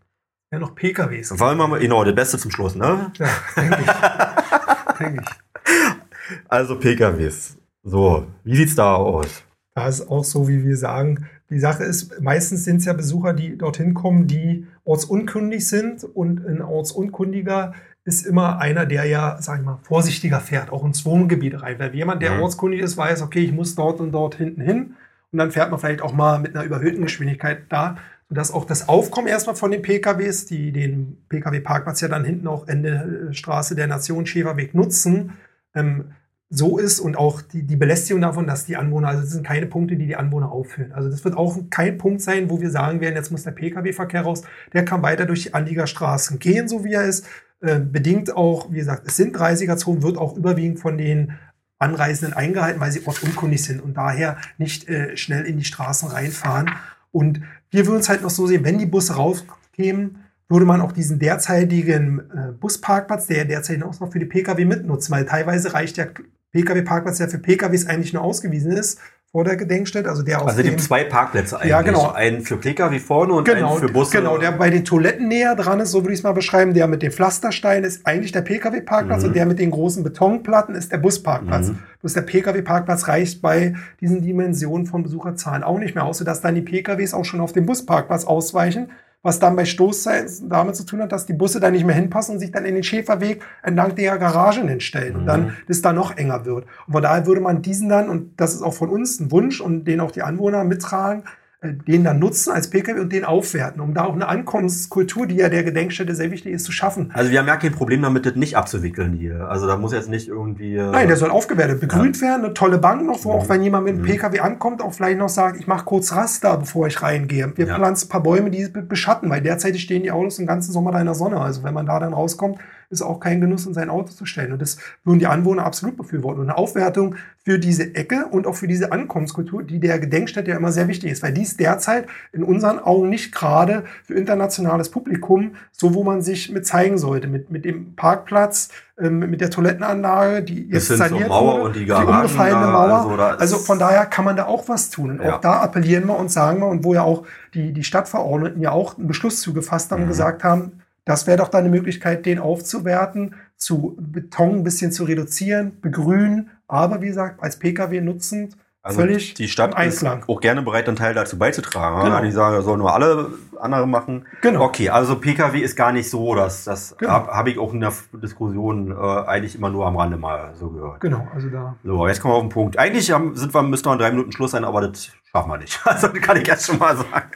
Ja, 0.53 0.59
noch 0.59 0.75
PKWs. 0.75 1.41
Wollen 1.41 1.57
wir 1.57 1.67
mal, 1.67 1.81
genau, 1.81 2.05
das 2.05 2.15
Beste 2.15 2.37
zum 2.37 2.51
Schluss, 2.51 2.75
ne? 2.75 3.13
Ja, 3.17 3.29
denke 3.57 3.79
ich. 3.81 4.97
denke 4.99 5.23
ich. 5.23 6.45
Also 6.51 6.79
PKWs. 6.79 7.57
So, 7.83 8.27
wie 8.45 8.57
sieht's 8.57 8.75
da 8.75 8.95
aus? 8.95 9.43
Da 9.75 9.89
ist 9.89 10.07
auch 10.07 10.23
so, 10.23 10.47
wie 10.49 10.63
wir 10.63 10.77
sagen, 10.77 11.31
die 11.51 11.59
Sache 11.59 11.85
ist, 11.85 12.21
meistens 12.21 12.65
sind 12.65 12.79
es 12.79 12.85
ja 12.87 12.93
Besucher, 12.93 13.33
die 13.33 13.57
dorthin 13.57 13.95
kommen, 13.95 14.27
die 14.27 14.67
ortsunkundig 14.85 15.67
sind 15.67 16.05
und 16.05 16.45
ein 16.47 16.63
ortsunkundiger 16.63 17.75
ist 18.05 18.27
immer 18.27 18.59
einer, 18.59 18.87
der 18.87 19.05
ja, 19.05 19.39
sag 19.41 19.61
ich 19.61 19.65
mal, 19.65 19.79
vorsichtiger 19.83 20.41
fährt, 20.41 20.71
auch 20.71 20.85
ins 20.85 21.05
Wohngebiet 21.05 21.63
rein. 21.63 21.79
Weil 21.79 21.95
jemand, 21.95 22.23
der 22.23 22.33
mhm. 22.33 22.43
ortskundig 22.43 22.81
ist, 22.81 22.97
weiß, 22.97 23.23
okay, 23.23 23.41
ich 23.41 23.53
muss 23.53 23.75
dort 23.75 24.01
und 24.01 24.13
dort 24.13 24.35
hinten 24.35 24.61
hin 24.61 24.95
und 25.33 25.39
dann 25.39 25.51
fährt 25.51 25.71
man 25.71 25.81
vielleicht 25.81 26.03
auch 26.03 26.13
mal 26.13 26.39
mit 26.39 26.55
einer 26.55 26.65
überhöhten 26.65 27.03
Geschwindigkeit 27.03 27.63
da, 27.71 27.97
sodass 28.29 28.53
auch 28.53 28.65
das 28.65 28.89
Aufkommen 28.89 29.27
erstmal 29.27 29.57
von 29.57 29.71
den 29.71 29.83
PKWs, 29.83 30.47
die 30.47 30.71
den 30.71 31.25
PKW-Parkplatz 31.29 32.01
ja 32.03 32.09
dann 32.09 32.25
hinten 32.25 32.47
auch 32.47 32.69
Ende 32.69 33.29
äh, 33.31 33.35
Straße 33.35 33.75
der 33.75 33.87
Nation 33.87 34.27
Schäferweg 34.27 34.75
nutzen, 34.75 35.33
ähm, 35.75 36.13
so 36.57 36.79
ist 36.79 37.01
und 37.01 37.17
auch 37.17 37.43
die, 37.43 37.63
die 37.63 37.77
Belästigung 37.77 38.23
davon, 38.23 38.47
dass 38.47 38.67
die 38.67 38.77
Anwohner, 38.77 39.09
also 39.09 39.23
das 39.23 39.31
sind 39.31 39.47
keine 39.47 39.67
Punkte, 39.67 39.97
die 39.97 40.07
die 40.07 40.17
Anwohner 40.17 40.53
aufführen. 40.53 40.93
Also 40.93 41.09
das 41.09 41.25
wird 41.25 41.37
auch 41.37 41.59
kein 41.71 41.99
Punkt 41.99 42.23
sein, 42.23 42.51
wo 42.51 42.61
wir 42.61 42.71
sagen 42.71 43.01
werden, 43.01 43.17
jetzt 43.17 43.31
muss 43.31 43.43
der 43.43 43.51
Pkw-Verkehr 43.53 44.23
raus. 44.23 44.43
Der 44.73 44.85
kann 44.85 45.03
weiter 45.03 45.27
durch 45.27 45.45
die 45.45 45.55
Anliegerstraßen 45.55 46.39
gehen, 46.39 46.69
so 46.69 46.85
wie 46.85 46.93
er 46.93 47.05
ist. 47.05 47.27
Äh, 47.61 47.81
bedingt 47.81 48.37
auch, 48.37 48.71
wie 48.71 48.77
gesagt, 48.77 49.05
es 49.07 49.17
sind 49.17 49.37
30er-Zonen, 49.37 50.03
wird 50.03 50.19
auch 50.19 50.37
überwiegend 50.37 50.81
von 50.81 50.99
den 50.99 51.33
Anreisenden 51.79 52.37
eingehalten, 52.37 52.81
weil 52.81 52.93
sie 52.93 53.07
ortsunkundig 53.07 53.63
sind 53.63 53.83
und 53.83 53.97
daher 53.97 54.39
nicht 54.59 54.89
äh, 54.89 55.17
schnell 55.17 55.45
in 55.45 55.59
die 55.59 55.65
Straßen 55.65 56.09
reinfahren. 56.09 56.71
Und 57.11 57.41
wir 57.71 57.87
würden 57.87 58.01
es 58.01 58.09
halt 58.09 58.23
noch 58.23 58.31
so 58.31 58.47
sehen, 58.47 58.65
wenn 58.65 58.79
die 58.79 58.87
Busse 58.87 59.15
rauskämen, 59.15 60.19
würde 60.49 60.67
man 60.67 60.81
auch 60.81 60.93
diesen 60.93 61.19
derzeitigen 61.19 62.21
äh, 62.31 62.53
Busparkplatz, 62.53 63.27
der 63.27 63.45
derzeit 63.45 63.83
auch 63.83 63.99
noch 63.99 64.13
für 64.13 64.19
die 64.19 64.27
Pkw 64.27 64.65
mitnutzen, 64.65 65.13
weil 65.13 65.25
teilweise 65.25 65.75
reicht 65.75 65.97
der 65.97 66.13
Pkw-Parkplatz, 66.55 67.19
der 67.19 67.29
für 67.29 67.39
Pkws 67.39 67.87
eigentlich 67.87 68.13
nur 68.13 68.23
ausgewiesen 68.23 68.73
ist, 68.73 69.01
vor 69.33 69.43
der 69.43 69.57
Gedenkstätte. 69.57 70.09
Also 70.09 70.23
der 70.23 70.47
Also 70.47 70.63
die 70.63 70.77
zwei 70.77 71.03
Parkplätze 71.03 71.57
eigentlich. 71.57 71.71
Ja, 71.71 71.83
genau. 71.83 72.13
Einen 72.13 72.43
für 72.43 72.57
Pkw 72.57 73.01
vorne 73.01 73.33
und 73.33 73.45
genau, 73.45 73.73
einen 73.73 73.81
für 73.81 73.93
Busse. 73.93 74.19
Genau, 74.19 74.39
der 74.39 74.53
bei 74.53 74.71
den 74.71 74.85
Toiletten 74.85 75.27
näher 75.27 75.57
dran 75.57 75.81
ist, 75.81 75.91
so 75.91 76.03
würde 76.03 76.13
ich 76.13 76.21
es 76.21 76.23
mal 76.23 76.35
beschreiben. 76.35 76.73
Der 76.73 76.87
mit 76.87 77.03
den 77.03 77.11
Pflastersteinen 77.11 77.83
ist 77.83 78.07
eigentlich 78.07 78.31
der 78.31 78.43
Pkw-Parkplatz 78.43 79.23
mhm. 79.23 79.29
und 79.29 79.35
der 79.37 79.47
mit 79.47 79.59
den 79.59 79.73
großen 79.73 80.05
Betonplatten 80.05 80.77
ist 80.77 80.93
der 80.93 80.99
Busparkplatz. 80.99 81.71
Mhm. 81.71 81.79
Bloß 82.01 82.13
der 82.13 82.23
Pkw-Parkplatz 82.23 83.09
reicht 83.09 83.43
bei 83.43 83.75
diesen 84.01 84.23
Dimensionen 84.23 84.87
von 84.87 85.03
Besucherzahlen 85.03 85.65
auch 85.65 85.81
nicht 85.81 85.97
mehr 85.97 86.05
aus, 86.05 86.19
sodass 86.19 86.41
dann 86.41 86.55
die 86.55 86.63
Pkws 86.63 87.13
auch 87.13 87.25
schon 87.25 87.41
auf 87.41 87.53
den 87.53 87.67
Busparkplatz 87.67 88.25
ausweichen 88.25 88.91
was 89.25 89.41
dann 89.41 89.57
bei 89.57 89.65
Stoßzeiten 89.65 90.51
damit 90.51 90.77
zu 90.77 90.85
tun 90.85 91.03
hat, 91.03 91.11
dass 91.11 91.27
die 91.27 91.33
Busse 91.33 91.59
da 91.59 91.71
nicht 91.71 91.85
mehr 91.85 91.97
hinpassen 91.97 92.35
und 92.35 92.41
sich 92.41 92.53
dann 92.53 92.67
in 92.67 92.75
den 92.75 92.85
Schäferweg 92.85 93.43
entlang 93.63 93.97
der 93.97 94.19
Garagen 94.19 94.69
hinstellen 94.69 95.15
mhm. 95.15 95.21
und 95.21 95.27
dann 95.27 95.57
das 95.67 95.83
da 95.83 95.93
noch 95.93 96.17
enger 96.17 96.45
wird. 96.45 96.67
Und 96.87 96.93
von 96.93 97.03
daher 97.03 97.27
würde 97.27 97.41
man 97.41 97.63
diesen 97.63 97.89
dann, 97.89 98.09
und 98.09 98.39
das 98.39 98.55
ist 98.55 98.63
auch 98.63 98.75
von 98.75 98.91
uns 98.91 99.19
ein 99.19 99.33
Wunsch 99.33 99.61
und 99.61 99.85
den 99.85 100.01
auch 100.01 100.13
die 100.13 100.23
Anwohner 100.23 100.63
mittragen, 100.63 101.25
den 101.65 102.05
dann 102.05 102.19
nutzen 102.19 102.53
als 102.53 102.69
Pkw 102.69 103.01
und 103.01 103.13
den 103.13 103.25
aufwerten, 103.25 103.81
um 103.81 103.95
da 103.95 104.05
auch 104.05 104.15
eine 104.15 104.29
Ankommenskultur, 104.29 105.27
die 105.27 105.37
ja 105.37 105.49
der 105.49 105.65
Gedenkstätte 105.65 106.15
sehr 106.15 106.31
wichtig 106.31 106.53
ist, 106.53 106.65
zu 106.65 106.73
schaffen. 106.73 107.11
Also 107.15 107.31
wir 107.31 107.39
haben 107.39 107.47
ja 107.47 107.57
kein 107.57 107.73
Problem 107.73 108.03
damit, 108.03 108.27
das 108.27 108.37
nicht 108.37 108.57
abzuwickeln 108.57 109.13
hier. 109.13 109.49
Also 109.49 109.67
da 109.67 109.77
muss 109.77 109.93
jetzt 109.93 110.09
nicht 110.09 110.29
irgendwie... 110.29 110.77
Äh 110.77 110.91
Nein, 110.91 111.09
der 111.09 111.17
soll 111.17 111.31
aufgewertet, 111.31 111.81
begrünt 111.81 112.21
ja. 112.21 112.29
werden, 112.29 112.45
eine 112.45 112.55
tolle 112.55 112.79
Bank 112.79 113.05
noch, 113.05 113.25
wo 113.25 113.33
mhm. 113.33 113.39
auch 113.39 113.49
wenn 113.49 113.63
jemand 113.63 113.85
mit 113.85 113.97
dem 113.97 114.03
mhm. 114.03 114.07
Pkw 114.07 114.41
ankommt, 114.41 114.83
auch 114.83 114.93
vielleicht 114.93 115.19
noch 115.19 115.29
sagt, 115.29 115.59
ich 115.59 115.67
mache 115.67 115.85
kurz 115.85 116.13
Raster, 116.13 116.57
bevor 116.57 116.87
ich 116.87 117.03
reingehe. 117.03 117.53
Wir 117.57 117.67
ja. 117.67 117.77
pflanzen 117.77 118.07
ein 118.07 118.11
paar 118.11 118.23
Bäume, 118.23 118.51
die 118.51 118.69
beschatten, 118.69 119.31
weil 119.31 119.41
derzeit 119.41 119.77
stehen 119.79 120.03
die 120.03 120.13
Autos 120.13 120.37
den 120.37 120.47
ganzen 120.47 120.73
Sommer 120.73 120.93
da 120.93 121.01
in 121.01 121.07
der 121.07 121.15
Sonne. 121.15 121.41
Also 121.41 121.63
wenn 121.63 121.75
man 121.75 121.87
da 121.87 121.99
dann 121.99 122.13
rauskommt, 122.13 122.59
ist 122.95 123.03
auch 123.03 123.21
kein 123.21 123.41
Genuss, 123.41 123.67
in 123.67 123.75
sein 123.75 123.91
Auto 123.91 124.13
zu 124.13 124.25
stellen. 124.25 124.53
Und 124.53 124.63
das 124.63 124.79
würden 125.05 125.19
die 125.19 125.27
Anwohner 125.27 125.65
absolut 125.65 125.97
befürworten. 125.97 126.41
Und 126.41 126.49
eine 126.49 126.59
Aufwertung 126.59 127.17
für 127.45 127.59
diese 127.59 127.95
Ecke 127.95 128.27
und 128.31 128.47
auch 128.47 128.55
für 128.55 128.67
diese 128.67 128.91
Ankommenskultur, 128.91 129.63
die 129.63 129.79
der 129.79 129.99
Gedenkstätte 129.99 130.51
ja 130.51 130.57
immer 130.57 130.73
sehr 130.73 130.89
wichtig 130.89 131.11
ist, 131.11 131.23
weil 131.23 131.33
dies 131.33 131.59
derzeit 131.59 132.07
in 132.33 132.43
unseren 132.43 132.79
Augen 132.79 133.11
nicht 133.11 133.35
gerade 133.35 133.85
für 134.05 134.15
internationales 134.15 134.89
Publikum, 134.89 135.57
so 135.71 135.93
wo 135.93 136.05
man 136.05 136.23
sich 136.23 136.51
mit 136.51 136.67
zeigen 136.67 136.97
sollte, 136.97 137.29
mit, 137.29 137.51
mit 137.51 137.67
dem 137.67 137.95
Parkplatz, 137.97 138.71
ähm, 138.99 139.19
mit 139.19 139.41
der 139.41 139.51
Toilettenanlage, 139.51 140.43
die 140.43 140.69
jetzt 140.69 140.89
saniert 140.89 141.29
Mauer 141.29 141.55
wurde, 141.55 141.63
und 141.65 141.77
die, 141.77 141.85
Garagen 141.85 142.07
die 142.07 142.15
umgefallene 142.15 142.67
Mauer. 142.67 143.19
Also, 143.19 143.41
also, 143.41 143.59
von 143.59 143.79
daher 143.79 144.07
kann 144.07 144.25
man 144.25 144.37
da 144.37 144.47
auch 144.47 144.69
was 144.69 144.89
tun. 144.89 145.11
Und 145.11 145.23
ja. 145.23 145.37
auch 145.37 145.41
da 145.41 145.61
appellieren 145.61 146.07
wir 146.07 146.17
und 146.17 146.31
sagen 146.31 146.61
wir, 146.61 146.69
und 146.69 146.85
wo 146.85 146.95
ja 146.95 147.03
auch 147.03 147.27
die, 147.55 147.73
die 147.73 147.85
Stadtverordneten 147.85 148.63
ja 148.63 148.71
auch 148.71 148.97
einen 148.97 149.09
Beschluss 149.09 149.41
zugefasst 149.41 149.91
haben 149.91 150.01
mhm. 150.01 150.05
und 150.05 150.11
gesagt 150.11 150.45
haben, 150.45 150.81
das 151.05 151.27
wäre 151.27 151.39
doch 151.39 151.49
dann 151.49 151.61
eine 151.61 151.71
Möglichkeit, 151.71 152.27
den 152.27 152.39
aufzuwerten, 152.39 153.35
zu 153.57 153.97
Beton 154.01 154.57
ein 154.57 154.65
bisschen 154.65 154.93
zu 154.93 155.05
reduzieren, 155.05 155.81
begrünen, 155.81 156.51
aber 156.67 157.03
wie 157.03 157.09
gesagt, 157.09 157.43
als 157.43 157.59
Pkw 157.59 158.01
nutzend. 158.01 158.57
Also 158.83 159.01
völlig 159.01 159.33
die 159.33 159.49
Stadt 159.49 159.81
ist 159.83 160.05
auch 160.05 160.41
gerne 160.43 160.61
bereit, 160.61 160.89
einen 160.89 160.97
Teil 160.99 161.15
dazu 161.15 161.39
beizutragen. 161.39 162.05
Genau. 162.05 162.21
Die 162.21 162.31
sagen, 162.31 162.61
soll 162.63 162.77
nur 162.77 162.93
alle 162.93 163.31
andere 163.59 163.89
machen. 163.89 164.27
Genau. 164.43 164.63
Okay, 164.63 164.91
also 164.91 165.17
Pkw 165.17 165.59
ist 165.59 165.75
gar 165.75 165.91
nicht 165.91 166.11
so, 166.11 166.35
dass 166.35 166.65
das 166.65 166.95
genau. 166.99 167.13
habe 167.13 167.33
hab 167.33 167.47
ich 167.47 167.59
auch 167.59 167.73
in 167.73 167.81
der 167.81 167.95
Diskussion 168.13 168.91
äh, 168.91 168.95
eigentlich 168.95 169.55
immer 169.55 169.71
nur 169.71 169.87
am 169.87 169.97
Rande 169.97 170.19
mal 170.19 170.53
so 170.55 170.69
gehört. 170.69 171.01
Genau, 171.01 171.27
also 171.35 171.49
da. 171.49 171.77
So, 171.83 172.07
jetzt 172.07 172.21
kommen 172.21 172.35
wir 172.35 172.37
auf 172.37 172.43
den 172.43 172.51
Punkt. 172.51 172.79
Eigentlich 172.79 173.11
haben, 173.11 173.35
sind 173.35 173.55
wir, 173.55 173.63
müssten 173.63 173.89
wir 173.89 173.95
in 173.95 173.99
drei 173.99 174.11
Minuten 174.11 174.33
Schluss 174.33 174.51
sein, 174.51 174.65
aber 174.65 174.83
das 174.83 175.13
schaffen 175.31 175.51
wir 175.51 175.59
nicht. 175.59 175.81
Also 175.87 176.09
das 176.09 176.21
kann 176.21 176.37
ich 176.37 176.47
jetzt 176.47 176.67
schon 176.67 176.79
mal 176.79 176.95
sagen. 176.95 177.31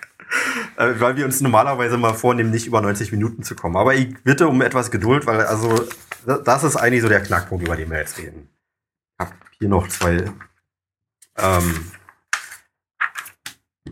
Äh, 0.76 0.94
weil 0.98 1.16
wir 1.16 1.24
uns 1.24 1.40
normalerweise 1.40 1.96
mal 1.96 2.14
vornehmen, 2.14 2.50
nicht 2.50 2.66
über 2.66 2.80
90 2.80 3.12
Minuten 3.12 3.42
zu 3.42 3.54
kommen. 3.54 3.76
Aber 3.76 3.94
ich 3.94 4.14
bitte 4.22 4.48
um 4.48 4.60
etwas 4.62 4.90
Geduld, 4.90 5.26
weil 5.26 5.40
also 5.42 5.84
das 6.24 6.64
ist 6.64 6.76
eigentlich 6.76 7.02
so 7.02 7.08
der 7.08 7.22
Knackpunkt, 7.22 7.64
über 7.64 7.76
den 7.76 7.90
wir 7.90 7.98
jetzt 7.98 8.18
reden. 8.18 8.48
Ich 9.18 9.26
habe 9.26 9.34
hier 9.58 9.68
noch 9.68 9.88
zwei. 9.88 10.30
Ähm, 11.36 11.90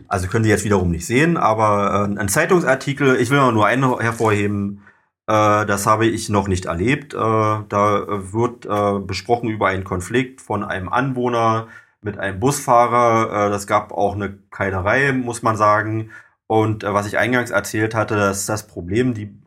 also 0.07 0.27
können 0.27 0.43
Sie 0.43 0.49
jetzt 0.49 0.63
wiederum 0.63 0.91
nicht 0.91 1.05
sehen, 1.05 1.37
aber 1.37 2.07
äh, 2.09 2.19
ein 2.19 2.29
Zeitungsartikel, 2.29 3.15
ich 3.17 3.29
will 3.29 3.51
nur 3.51 3.65
einen 3.65 3.99
hervorheben, 3.99 4.83
äh, 5.27 5.65
das 5.65 5.85
habe 5.85 6.05
ich 6.05 6.29
noch 6.29 6.47
nicht 6.47 6.65
erlebt. 6.65 7.13
Äh, 7.13 7.17
da 7.17 8.05
wird 8.07 8.65
äh, 8.65 8.99
besprochen 8.99 9.49
über 9.49 9.67
einen 9.67 9.83
Konflikt 9.83 10.41
von 10.41 10.63
einem 10.63 10.89
Anwohner 10.89 11.67
mit 12.01 12.17
einem 12.17 12.39
Busfahrer. 12.39 13.47
Äh, 13.47 13.49
das 13.49 13.67
gab 13.67 13.91
auch 13.91 14.15
eine 14.15 14.37
Keilerei, 14.51 15.11
muss 15.11 15.43
man 15.43 15.57
sagen. 15.57 16.11
Und 16.47 16.83
äh, 16.83 16.93
was 16.93 17.07
ich 17.07 17.17
eingangs 17.17 17.51
erzählt 17.51 17.93
hatte, 17.93 18.15
dass 18.15 18.45
das 18.45 18.67
Problem, 18.67 19.13
die 19.13 19.37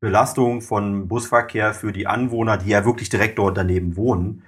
Belastung 0.00 0.60
von 0.60 1.08
Busverkehr 1.08 1.74
für 1.74 1.92
die 1.92 2.06
Anwohner, 2.06 2.58
die 2.58 2.70
ja 2.70 2.84
wirklich 2.84 3.08
direkt 3.08 3.38
dort 3.38 3.56
daneben 3.56 3.96
wohnen, 3.96 4.42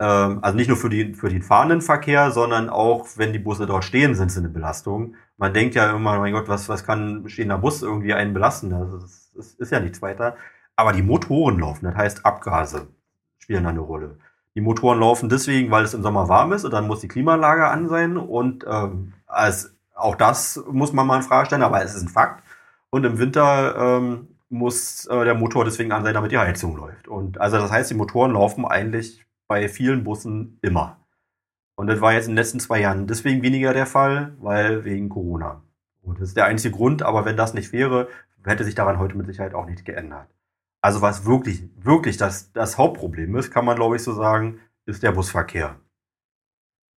ähm, 0.00 0.38
also 0.42 0.56
nicht 0.56 0.68
nur 0.68 0.76
für, 0.76 0.90
die, 0.90 1.14
für 1.14 1.28
den 1.28 1.42
fahrenden 1.42 1.80
Verkehr, 1.82 2.30
sondern 2.30 2.68
auch, 2.70 3.06
wenn 3.16 3.32
die 3.32 3.38
Busse 3.38 3.66
dort 3.66 3.84
stehen, 3.84 4.14
sind 4.14 4.30
sie 4.30 4.40
eine 4.40 4.48
Belastung. 4.48 5.16
Man 5.36 5.54
denkt 5.54 5.74
ja 5.74 5.90
immer, 5.94 6.18
mein 6.18 6.32
Gott, 6.32 6.48
was, 6.48 6.68
was 6.68 6.84
kann 6.84 7.24
ein 7.24 7.28
stehender 7.28 7.58
Bus 7.58 7.82
irgendwie 7.82 8.14
einen 8.14 8.34
belasten? 8.34 8.70
Das 8.70 8.92
ist, 9.04 9.32
das 9.36 9.54
ist 9.54 9.72
ja 9.72 9.80
nichts 9.80 10.02
weiter. 10.02 10.36
Aber 10.76 10.92
die 10.92 11.02
Motoren 11.02 11.58
laufen, 11.58 11.86
das 11.86 11.96
heißt 11.96 12.24
Abgase 12.26 12.88
spielen 13.48 13.64
da 13.64 13.70
eine 13.70 13.80
Rolle. 13.80 14.18
Die 14.54 14.60
Motoren 14.60 15.00
laufen 15.00 15.30
deswegen, 15.30 15.70
weil 15.70 15.84
es 15.84 15.94
im 15.94 16.02
Sommer 16.02 16.28
warm 16.28 16.52
ist 16.52 16.66
und 16.66 16.70
dann 16.72 16.86
muss 16.86 17.00
die 17.00 17.08
Klimaanlage 17.08 17.66
an 17.66 17.88
sein 17.88 18.18
und 18.18 18.66
ähm, 18.68 19.14
als 19.26 19.74
auch 19.98 20.14
das 20.14 20.62
muss 20.70 20.92
man 20.92 21.06
mal 21.06 21.16
in 21.16 21.22
Frage 21.22 21.46
stellen, 21.46 21.62
aber 21.62 21.82
es 21.82 21.94
ist 21.94 22.02
ein 22.02 22.08
Fakt. 22.08 22.42
Und 22.90 23.04
im 23.04 23.18
Winter 23.18 23.76
ähm, 23.76 24.28
muss 24.48 25.06
äh, 25.06 25.24
der 25.24 25.34
Motor 25.34 25.64
deswegen 25.64 25.92
an 25.92 26.04
sein, 26.04 26.14
damit 26.14 26.32
die 26.32 26.38
Heizung 26.38 26.76
läuft. 26.76 27.08
Und 27.08 27.40
also 27.40 27.58
das 27.58 27.70
heißt, 27.70 27.90
die 27.90 27.94
Motoren 27.94 28.32
laufen 28.32 28.64
eigentlich 28.64 29.26
bei 29.46 29.68
vielen 29.68 30.04
Bussen 30.04 30.58
immer. 30.62 30.98
Und 31.76 31.86
das 31.86 32.00
war 32.00 32.12
jetzt 32.12 32.24
in 32.24 32.32
den 32.32 32.38
letzten 32.38 32.60
zwei 32.60 32.80
Jahren 32.80 33.06
deswegen 33.06 33.42
weniger 33.42 33.72
der 33.72 33.86
Fall, 33.86 34.34
weil 34.40 34.84
wegen 34.84 35.08
Corona. 35.08 35.62
Und 36.02 36.20
das 36.20 36.28
ist 36.28 36.36
der 36.36 36.46
einzige 36.46 36.74
Grund, 36.74 37.02
aber 37.02 37.24
wenn 37.24 37.36
das 37.36 37.54
nicht 37.54 37.72
wäre, 37.72 38.08
hätte 38.44 38.64
sich 38.64 38.74
daran 38.74 38.98
heute 38.98 39.16
mit 39.16 39.26
Sicherheit 39.26 39.54
auch 39.54 39.66
nichts 39.66 39.84
geändert. 39.84 40.28
Also 40.80 41.02
was 41.02 41.26
wirklich, 41.26 41.68
wirklich 41.76 42.16
das, 42.16 42.52
das 42.52 42.78
Hauptproblem 42.78 43.36
ist, 43.36 43.50
kann 43.50 43.64
man 43.64 43.76
glaube 43.76 43.96
ich 43.96 44.02
so 44.02 44.12
sagen, 44.12 44.60
ist 44.86 45.02
der 45.02 45.12
Busverkehr. 45.12 45.76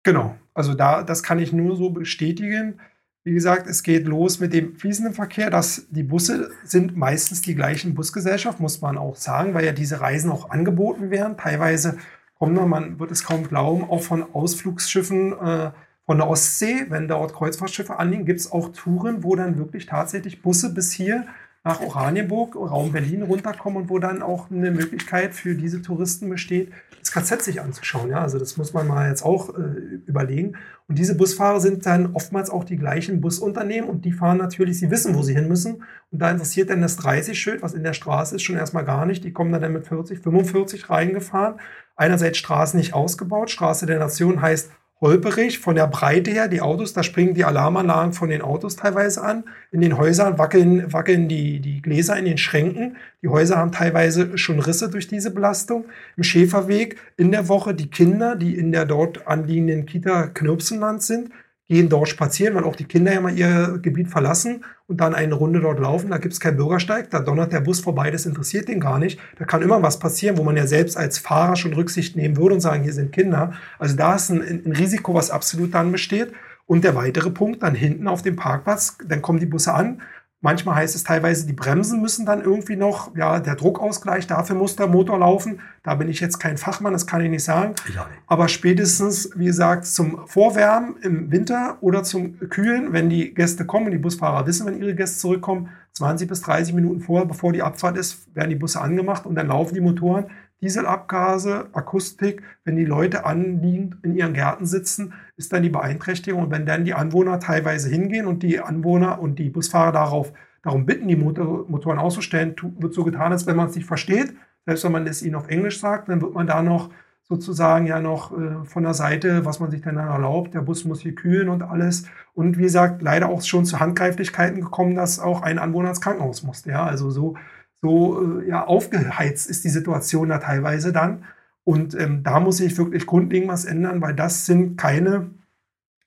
Genau, 0.02 0.36
also 0.58 0.74
da, 0.74 1.04
das 1.04 1.22
kann 1.22 1.38
ich 1.38 1.52
nur 1.52 1.76
so 1.76 1.90
bestätigen. 1.90 2.80
Wie 3.22 3.32
gesagt, 3.32 3.68
es 3.68 3.84
geht 3.84 4.06
los 4.06 4.40
mit 4.40 4.52
dem 4.52 4.74
fließenden 4.74 5.14
Verkehr. 5.14 5.50
Das, 5.50 5.86
die 5.90 6.02
Busse 6.02 6.50
sind 6.64 6.96
meistens 6.96 7.42
die 7.42 7.54
gleichen 7.54 7.94
Busgesellschaft, 7.94 8.58
muss 8.58 8.80
man 8.80 8.98
auch 8.98 9.14
sagen, 9.14 9.54
weil 9.54 9.64
ja 9.64 9.72
diese 9.72 10.00
Reisen 10.00 10.32
auch 10.32 10.50
angeboten 10.50 11.10
werden. 11.10 11.36
Teilweise 11.36 11.98
kommen 12.34 12.56
da, 12.56 12.66
man 12.66 12.98
wird 12.98 13.12
es 13.12 13.24
kaum 13.24 13.46
glauben, 13.46 13.84
auch 13.84 14.02
von 14.02 14.34
Ausflugsschiffen 14.34 15.32
äh, 15.32 15.70
von 16.06 16.18
der 16.18 16.28
Ostsee, 16.28 16.86
wenn 16.88 17.06
dort 17.06 17.34
Kreuzfahrtschiffe 17.34 17.98
anliegen, 17.98 18.24
gibt 18.24 18.40
es 18.40 18.50
auch 18.50 18.72
Touren, 18.72 19.22
wo 19.22 19.36
dann 19.36 19.58
wirklich 19.58 19.86
tatsächlich 19.86 20.42
Busse 20.42 20.74
bis 20.74 20.90
hier 20.90 21.26
nach 21.64 21.80
Oranienburg, 21.80 22.56
Raum 22.56 22.92
Berlin 22.92 23.22
runterkommen 23.22 23.82
und 23.82 23.90
wo 23.90 23.98
dann 23.98 24.22
auch 24.22 24.50
eine 24.50 24.70
Möglichkeit 24.70 25.34
für 25.34 25.54
diese 25.54 25.82
Touristen 25.82 26.28
besteht, 26.28 26.72
das 27.00 27.12
KZ 27.12 27.42
sich 27.42 27.60
anzuschauen. 27.60 28.10
Ja, 28.10 28.20
also 28.20 28.38
das 28.38 28.56
muss 28.56 28.72
man 28.72 28.86
mal 28.86 29.08
jetzt 29.08 29.22
auch 29.22 29.50
äh, 29.56 29.62
überlegen. 30.06 30.56
Und 30.86 30.98
diese 30.98 31.16
Busfahrer 31.16 31.60
sind 31.60 31.84
dann 31.84 32.14
oftmals 32.14 32.48
auch 32.48 32.64
die 32.64 32.76
gleichen 32.76 33.20
Busunternehmen 33.20 33.88
und 33.88 34.04
die 34.04 34.12
fahren 34.12 34.38
natürlich, 34.38 34.78
sie 34.78 34.90
wissen, 34.90 35.14
wo 35.14 35.22
sie 35.22 35.34
hin 35.34 35.48
müssen. 35.48 35.82
Und 36.10 36.20
da 36.20 36.30
interessiert 36.30 36.70
dann 36.70 36.80
das 36.80 36.98
30-Schild, 36.98 37.62
was 37.62 37.74
in 37.74 37.82
der 37.82 37.92
Straße 37.92 38.36
ist, 38.36 38.42
schon 38.42 38.56
erstmal 38.56 38.84
gar 38.84 39.04
nicht. 39.04 39.24
Die 39.24 39.32
kommen 39.32 39.52
dann 39.52 39.72
mit 39.72 39.86
40, 39.86 40.20
45 40.20 40.88
reingefahren. 40.88 41.60
Einerseits 41.96 42.38
Straßen 42.38 42.78
nicht 42.78 42.94
ausgebaut. 42.94 43.50
Straße 43.50 43.84
der 43.84 43.98
Nation 43.98 44.40
heißt 44.40 44.70
holperig 45.00 45.58
von 45.58 45.76
der 45.76 45.86
Breite 45.86 46.30
her. 46.30 46.48
Die 46.48 46.60
Autos, 46.60 46.92
da 46.92 47.02
springen 47.02 47.34
die 47.34 47.44
Alarmanlagen 47.44 48.12
von 48.12 48.30
den 48.30 48.42
Autos 48.42 48.76
teilweise 48.76 49.22
an. 49.22 49.44
In 49.70 49.80
den 49.80 49.96
Häusern 49.96 50.38
wackeln, 50.38 50.92
wackeln 50.92 51.28
die, 51.28 51.60
die 51.60 51.80
Gläser 51.82 52.16
in 52.16 52.24
den 52.24 52.38
Schränken. 52.38 52.96
Die 53.22 53.28
Häuser 53.28 53.56
haben 53.56 53.72
teilweise 53.72 54.36
schon 54.36 54.58
Risse 54.58 54.90
durch 54.90 55.06
diese 55.06 55.30
Belastung. 55.30 55.84
Im 56.16 56.24
Schäferweg 56.24 56.96
in 57.16 57.30
der 57.30 57.48
Woche 57.48 57.74
die 57.74 57.90
Kinder, 57.90 58.36
die 58.36 58.56
in 58.56 58.72
der 58.72 58.86
dort 58.86 59.26
anliegenden 59.26 59.86
Kita 59.86 60.28
Knirpsenland 60.28 61.02
sind, 61.02 61.30
gehen 61.68 61.90
dort 61.90 62.08
spazieren, 62.08 62.54
weil 62.54 62.64
auch 62.64 62.76
die 62.76 62.86
Kinder 62.86 63.12
ja 63.12 63.20
mal 63.20 63.36
ihr 63.36 63.78
Gebiet 63.82 64.08
verlassen 64.08 64.64
und 64.86 65.00
dann 65.00 65.14
eine 65.14 65.34
Runde 65.34 65.60
dort 65.60 65.78
laufen. 65.78 66.10
Da 66.10 66.16
gibt 66.16 66.32
es 66.32 66.40
keinen 66.40 66.56
Bürgersteig, 66.56 67.10
da 67.10 67.20
donnert 67.20 67.52
der 67.52 67.60
Bus 67.60 67.80
vorbei, 67.80 68.10
das 68.10 68.24
interessiert 68.24 68.68
den 68.68 68.80
gar 68.80 68.98
nicht. 68.98 69.20
Da 69.38 69.44
kann 69.44 69.60
immer 69.60 69.82
was 69.82 69.98
passieren, 69.98 70.38
wo 70.38 70.44
man 70.44 70.56
ja 70.56 70.66
selbst 70.66 70.96
als 70.96 71.18
Fahrer 71.18 71.56
schon 71.56 71.74
Rücksicht 71.74 72.16
nehmen 72.16 72.38
würde 72.38 72.54
und 72.54 72.60
sagen, 72.60 72.82
hier 72.82 72.94
sind 72.94 73.12
Kinder. 73.12 73.52
Also 73.78 73.96
da 73.96 74.14
ist 74.14 74.30
ein, 74.30 74.40
ein 74.40 74.72
Risiko, 74.72 75.12
was 75.12 75.30
absolut 75.30 75.74
dann 75.74 75.92
besteht. 75.92 76.32
Und 76.66 76.84
der 76.84 76.94
weitere 76.94 77.30
Punkt, 77.30 77.62
dann 77.62 77.74
hinten 77.74 78.08
auf 78.08 78.20
dem 78.22 78.36
Parkplatz, 78.36 78.98
dann 79.06 79.22
kommen 79.22 79.38
die 79.38 79.46
Busse 79.46 79.72
an, 79.72 80.02
Manchmal 80.40 80.76
heißt 80.76 80.94
es 80.94 81.02
teilweise, 81.02 81.46
die 81.46 81.52
Bremsen 81.52 82.00
müssen 82.00 82.24
dann 82.24 82.42
irgendwie 82.42 82.76
noch, 82.76 83.16
ja, 83.16 83.40
der 83.40 83.56
Druckausgleich, 83.56 84.28
dafür 84.28 84.54
muss 84.54 84.76
der 84.76 84.86
Motor 84.86 85.18
laufen. 85.18 85.60
Da 85.82 85.96
bin 85.96 86.08
ich 86.08 86.20
jetzt 86.20 86.38
kein 86.38 86.58
Fachmann, 86.58 86.92
das 86.92 87.08
kann 87.08 87.20
ich 87.20 87.28
nicht 87.28 87.42
sagen. 87.42 87.74
Ich 87.88 87.94
nicht. 87.94 88.06
Aber 88.28 88.46
spätestens, 88.46 89.30
wie 89.34 89.46
gesagt, 89.46 89.84
zum 89.84 90.28
Vorwärmen 90.28 90.96
im 91.02 91.32
Winter 91.32 91.78
oder 91.80 92.04
zum 92.04 92.38
Kühlen, 92.50 92.92
wenn 92.92 93.10
die 93.10 93.34
Gäste 93.34 93.66
kommen, 93.66 93.90
die 93.90 93.98
Busfahrer 93.98 94.46
wissen, 94.46 94.64
wenn 94.66 94.80
ihre 94.80 94.94
Gäste 94.94 95.18
zurückkommen, 95.18 95.70
20 95.94 96.28
bis 96.28 96.40
30 96.42 96.72
Minuten 96.72 97.00
vorher, 97.00 97.26
bevor 97.26 97.52
die 97.52 97.62
Abfahrt 97.62 97.96
ist, 97.96 98.32
werden 98.36 98.50
die 98.50 98.56
Busse 98.56 98.80
angemacht 98.80 99.26
und 99.26 99.34
dann 99.34 99.48
laufen 99.48 99.74
die 99.74 99.80
Motoren. 99.80 100.26
Dieselabgase, 100.60 101.68
Akustik, 101.72 102.42
wenn 102.64 102.76
die 102.76 102.84
Leute 102.84 103.24
anliegend 103.24 103.96
in 104.02 104.14
ihren 104.14 104.34
Gärten 104.34 104.66
sitzen, 104.66 105.14
ist 105.38 105.52
dann 105.52 105.62
die 105.62 105.70
Beeinträchtigung. 105.70 106.42
Und 106.42 106.50
wenn 106.50 106.66
dann 106.66 106.84
die 106.84 106.94
Anwohner 106.94 107.40
teilweise 107.40 107.88
hingehen 107.88 108.26
und 108.26 108.42
die 108.42 108.60
Anwohner 108.60 109.20
und 109.20 109.38
die 109.38 109.48
Busfahrer 109.48 109.92
darauf, 109.92 110.32
darum 110.62 110.84
bitten, 110.84 111.08
die 111.08 111.16
Motor, 111.16 111.64
Motoren 111.68 111.98
auszustellen, 111.98 112.54
wird 112.78 112.92
so 112.92 113.04
getan, 113.04 113.32
als 113.32 113.46
wenn 113.46 113.56
man 113.56 113.68
es 113.68 113.76
nicht 113.76 113.86
versteht. 113.86 114.34
Selbst 114.66 114.84
wenn 114.84 114.92
man 114.92 115.06
es 115.06 115.22
ihnen 115.22 115.36
auf 115.36 115.48
Englisch 115.48 115.80
sagt, 115.80 116.08
dann 116.08 116.20
wird 116.20 116.34
man 116.34 116.46
da 116.46 116.62
noch 116.62 116.90
sozusagen 117.22 117.86
ja 117.86 118.00
noch 118.00 118.36
äh, 118.36 118.64
von 118.64 118.82
der 118.82 118.94
Seite, 118.94 119.44
was 119.44 119.60
man 119.60 119.70
sich 119.70 119.82
dann 119.82 119.96
erlaubt. 119.96 120.54
Der 120.54 120.62
Bus 120.62 120.84
muss 120.84 121.00
hier 121.00 121.14
kühlen 121.14 121.48
und 121.48 121.62
alles. 121.62 122.06
Und 122.34 122.58
wie 122.58 122.62
gesagt, 122.62 123.00
leider 123.00 123.28
auch 123.28 123.42
schon 123.42 123.64
zu 123.64 123.80
Handgreiflichkeiten 123.80 124.60
gekommen, 124.60 124.94
dass 124.94 125.20
auch 125.20 125.42
ein 125.42 125.58
Anwohner 125.58 125.90
ins 125.90 126.00
Krankenhaus 126.00 126.42
musste. 126.42 126.70
Ja, 126.70 126.84
also 126.84 127.10
so 127.10 127.36
so 127.80 128.40
äh, 128.40 128.48
ja, 128.48 128.64
aufgeheizt 128.66 129.48
ist 129.48 129.64
die 129.64 129.68
Situation 129.68 130.28
da 130.28 130.38
teilweise 130.38 130.92
dann. 130.92 131.24
Und 131.68 131.94
ähm, 132.00 132.22
da 132.22 132.40
muss 132.40 132.56
sich 132.56 132.78
wirklich 132.78 133.04
grundlegend 133.04 133.50
was 133.50 133.66
ändern, 133.66 134.00
weil 134.00 134.14
das 134.14 134.46
sind 134.46 134.78
keine 134.78 135.32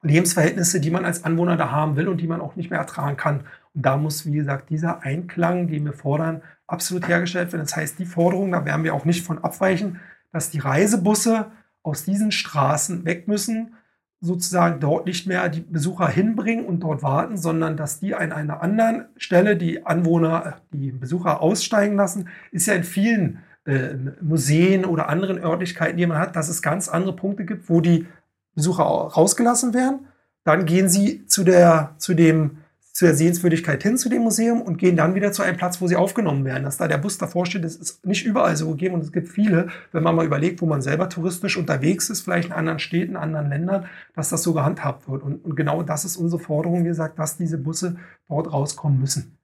Lebensverhältnisse, 0.01 0.81
die 0.81 0.89
man 0.89 1.05
als 1.05 1.23
Anwohner 1.23 1.55
da 1.55 1.69
haben 1.69 1.95
will 1.97 2.07
und 2.07 2.19
die 2.19 2.25
man 2.25 2.41
auch 2.41 2.55
nicht 2.55 2.71
mehr 2.71 2.79
ertragen 2.79 3.15
kann. 3.15 3.41
Und 3.75 3.85
da 3.85 3.95
muss, 3.95 4.25
wie 4.25 4.31
gesagt, 4.31 4.71
dieser 4.71 5.03
Einklang, 5.03 5.67
den 5.67 5.85
wir 5.85 5.93
fordern, 5.93 6.41
absolut 6.65 7.07
hergestellt 7.07 7.51
werden. 7.53 7.61
Das 7.61 7.75
heißt, 7.75 7.99
die 7.99 8.07
Forderung, 8.07 8.51
da 8.51 8.65
werden 8.65 8.83
wir 8.83 8.95
auch 8.95 9.05
nicht 9.05 9.23
von 9.23 9.37
abweichen, 9.43 9.99
dass 10.31 10.49
die 10.49 10.57
Reisebusse 10.57 11.51
aus 11.83 12.05
diesen 12.05 12.31
Straßen 12.31 13.05
weg 13.05 13.27
müssen 13.27 13.75
sozusagen 14.19 14.79
dort 14.79 15.05
nicht 15.05 15.27
mehr 15.27 15.47
die 15.49 15.61
Besucher 15.61 16.07
hinbringen 16.07 16.65
und 16.65 16.79
dort 16.79 17.03
warten, 17.03 17.37
sondern 17.37 17.75
dass 17.75 17.99
die 17.99 18.15
an 18.15 18.31
einer 18.31 18.61
anderen 18.61 19.05
Stelle 19.17 19.57
die 19.57 19.85
Anwohner, 19.85 20.57
die 20.71 20.91
Besucher 20.91 21.41
aussteigen 21.41 21.95
lassen, 21.95 22.29
ist 22.51 22.67
ja 22.67 22.75
in 22.75 22.83
vielen 22.83 23.39
äh, 23.65 23.93
Museen 24.21 24.85
oder 24.85 25.09
anderen 25.09 25.37
Örtlichkeiten, 25.37 25.97
die 25.97 26.05
man 26.05 26.17
hat, 26.17 26.35
dass 26.35 26.49
es 26.49 26.61
ganz 26.61 26.89
andere 26.89 27.15
Punkte 27.15 27.45
gibt, 27.45 27.69
wo 27.69 27.81
die 27.81 28.07
Besucher 28.55 28.83
rausgelassen 28.83 29.73
werden. 29.73 30.07
Dann 30.43 30.65
gehen 30.65 30.89
sie 30.89 31.25
zu 31.27 31.43
der, 31.43 31.95
zu 31.97 32.13
dem 32.13 32.57
zu 32.93 33.05
der 33.05 33.15
Sehenswürdigkeit 33.15 33.81
hin 33.81 33.97
zu 33.97 34.09
dem 34.09 34.23
Museum 34.23 34.61
und 34.61 34.77
gehen 34.77 34.97
dann 34.97 35.15
wieder 35.15 35.31
zu 35.31 35.41
einem 35.41 35.57
Platz, 35.57 35.81
wo 35.81 35.87
sie 35.87 35.95
aufgenommen 35.95 36.43
werden. 36.43 36.63
Dass 36.63 36.77
da 36.77 36.87
der 36.87 36.97
Bus 36.97 37.17
davor 37.17 37.45
steht, 37.45 37.63
das 37.63 37.75
ist 37.75 38.05
nicht 38.05 38.25
überall 38.25 38.57
so 38.57 38.69
gegeben 38.69 38.95
und 38.95 39.01
es 39.01 39.11
gibt 39.11 39.29
viele, 39.29 39.69
wenn 39.91 40.03
man 40.03 40.15
mal 40.15 40.25
überlegt, 40.25 40.61
wo 40.61 40.65
man 40.65 40.81
selber 40.81 41.07
touristisch 41.07 41.57
unterwegs 41.57 42.09
ist, 42.09 42.21
vielleicht 42.21 42.49
in 42.49 42.53
anderen 42.53 42.79
Städten, 42.79 43.15
anderen 43.15 43.49
Ländern, 43.49 43.85
dass 44.13 44.29
das 44.29 44.43
so 44.43 44.53
gehandhabt 44.53 45.07
wird. 45.07 45.23
Und, 45.23 45.43
und 45.45 45.55
genau 45.55 45.83
das 45.83 46.03
ist 46.03 46.17
unsere 46.17 46.41
Forderung, 46.41 46.83
wie 46.83 46.89
gesagt, 46.89 47.17
dass 47.17 47.37
diese 47.37 47.57
Busse 47.57 47.95
dort 48.27 48.51
rauskommen 48.51 48.99
müssen. 48.99 49.37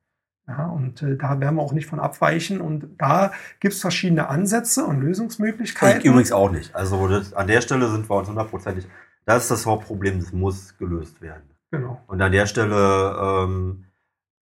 Ja, 0.47 0.67
und 0.67 1.01
äh, 1.01 1.17
da 1.17 1.39
werden 1.41 1.55
wir 1.55 1.61
auch 1.61 1.73
nicht 1.73 1.87
von 1.87 1.99
abweichen. 1.99 2.61
Und 2.61 2.87
da 2.97 3.33
gibt 3.59 3.73
es 3.73 3.81
verschiedene 3.81 4.29
Ansätze 4.29 4.85
und 4.85 5.01
Lösungsmöglichkeiten. 5.01 5.99
Ich 5.99 6.05
übrigens 6.05 6.31
auch 6.31 6.49
nicht. 6.49 6.73
Also 6.73 7.07
das, 7.07 7.33
an 7.33 7.47
der 7.47 7.61
Stelle 7.61 7.89
sind 7.89 8.09
wir 8.09 8.15
uns 8.15 8.29
hundertprozentig. 8.29 8.87
Das 9.25 9.43
ist 9.43 9.51
das 9.51 9.65
Hauptproblem, 9.65 10.19
das 10.19 10.31
muss 10.31 10.77
gelöst 10.77 11.21
werden. 11.21 11.43
Genau. 11.71 12.01
Und 12.07 12.21
an 12.21 12.31
der 12.31 12.45
Stelle, 12.45 13.17
ähm, 13.21 13.85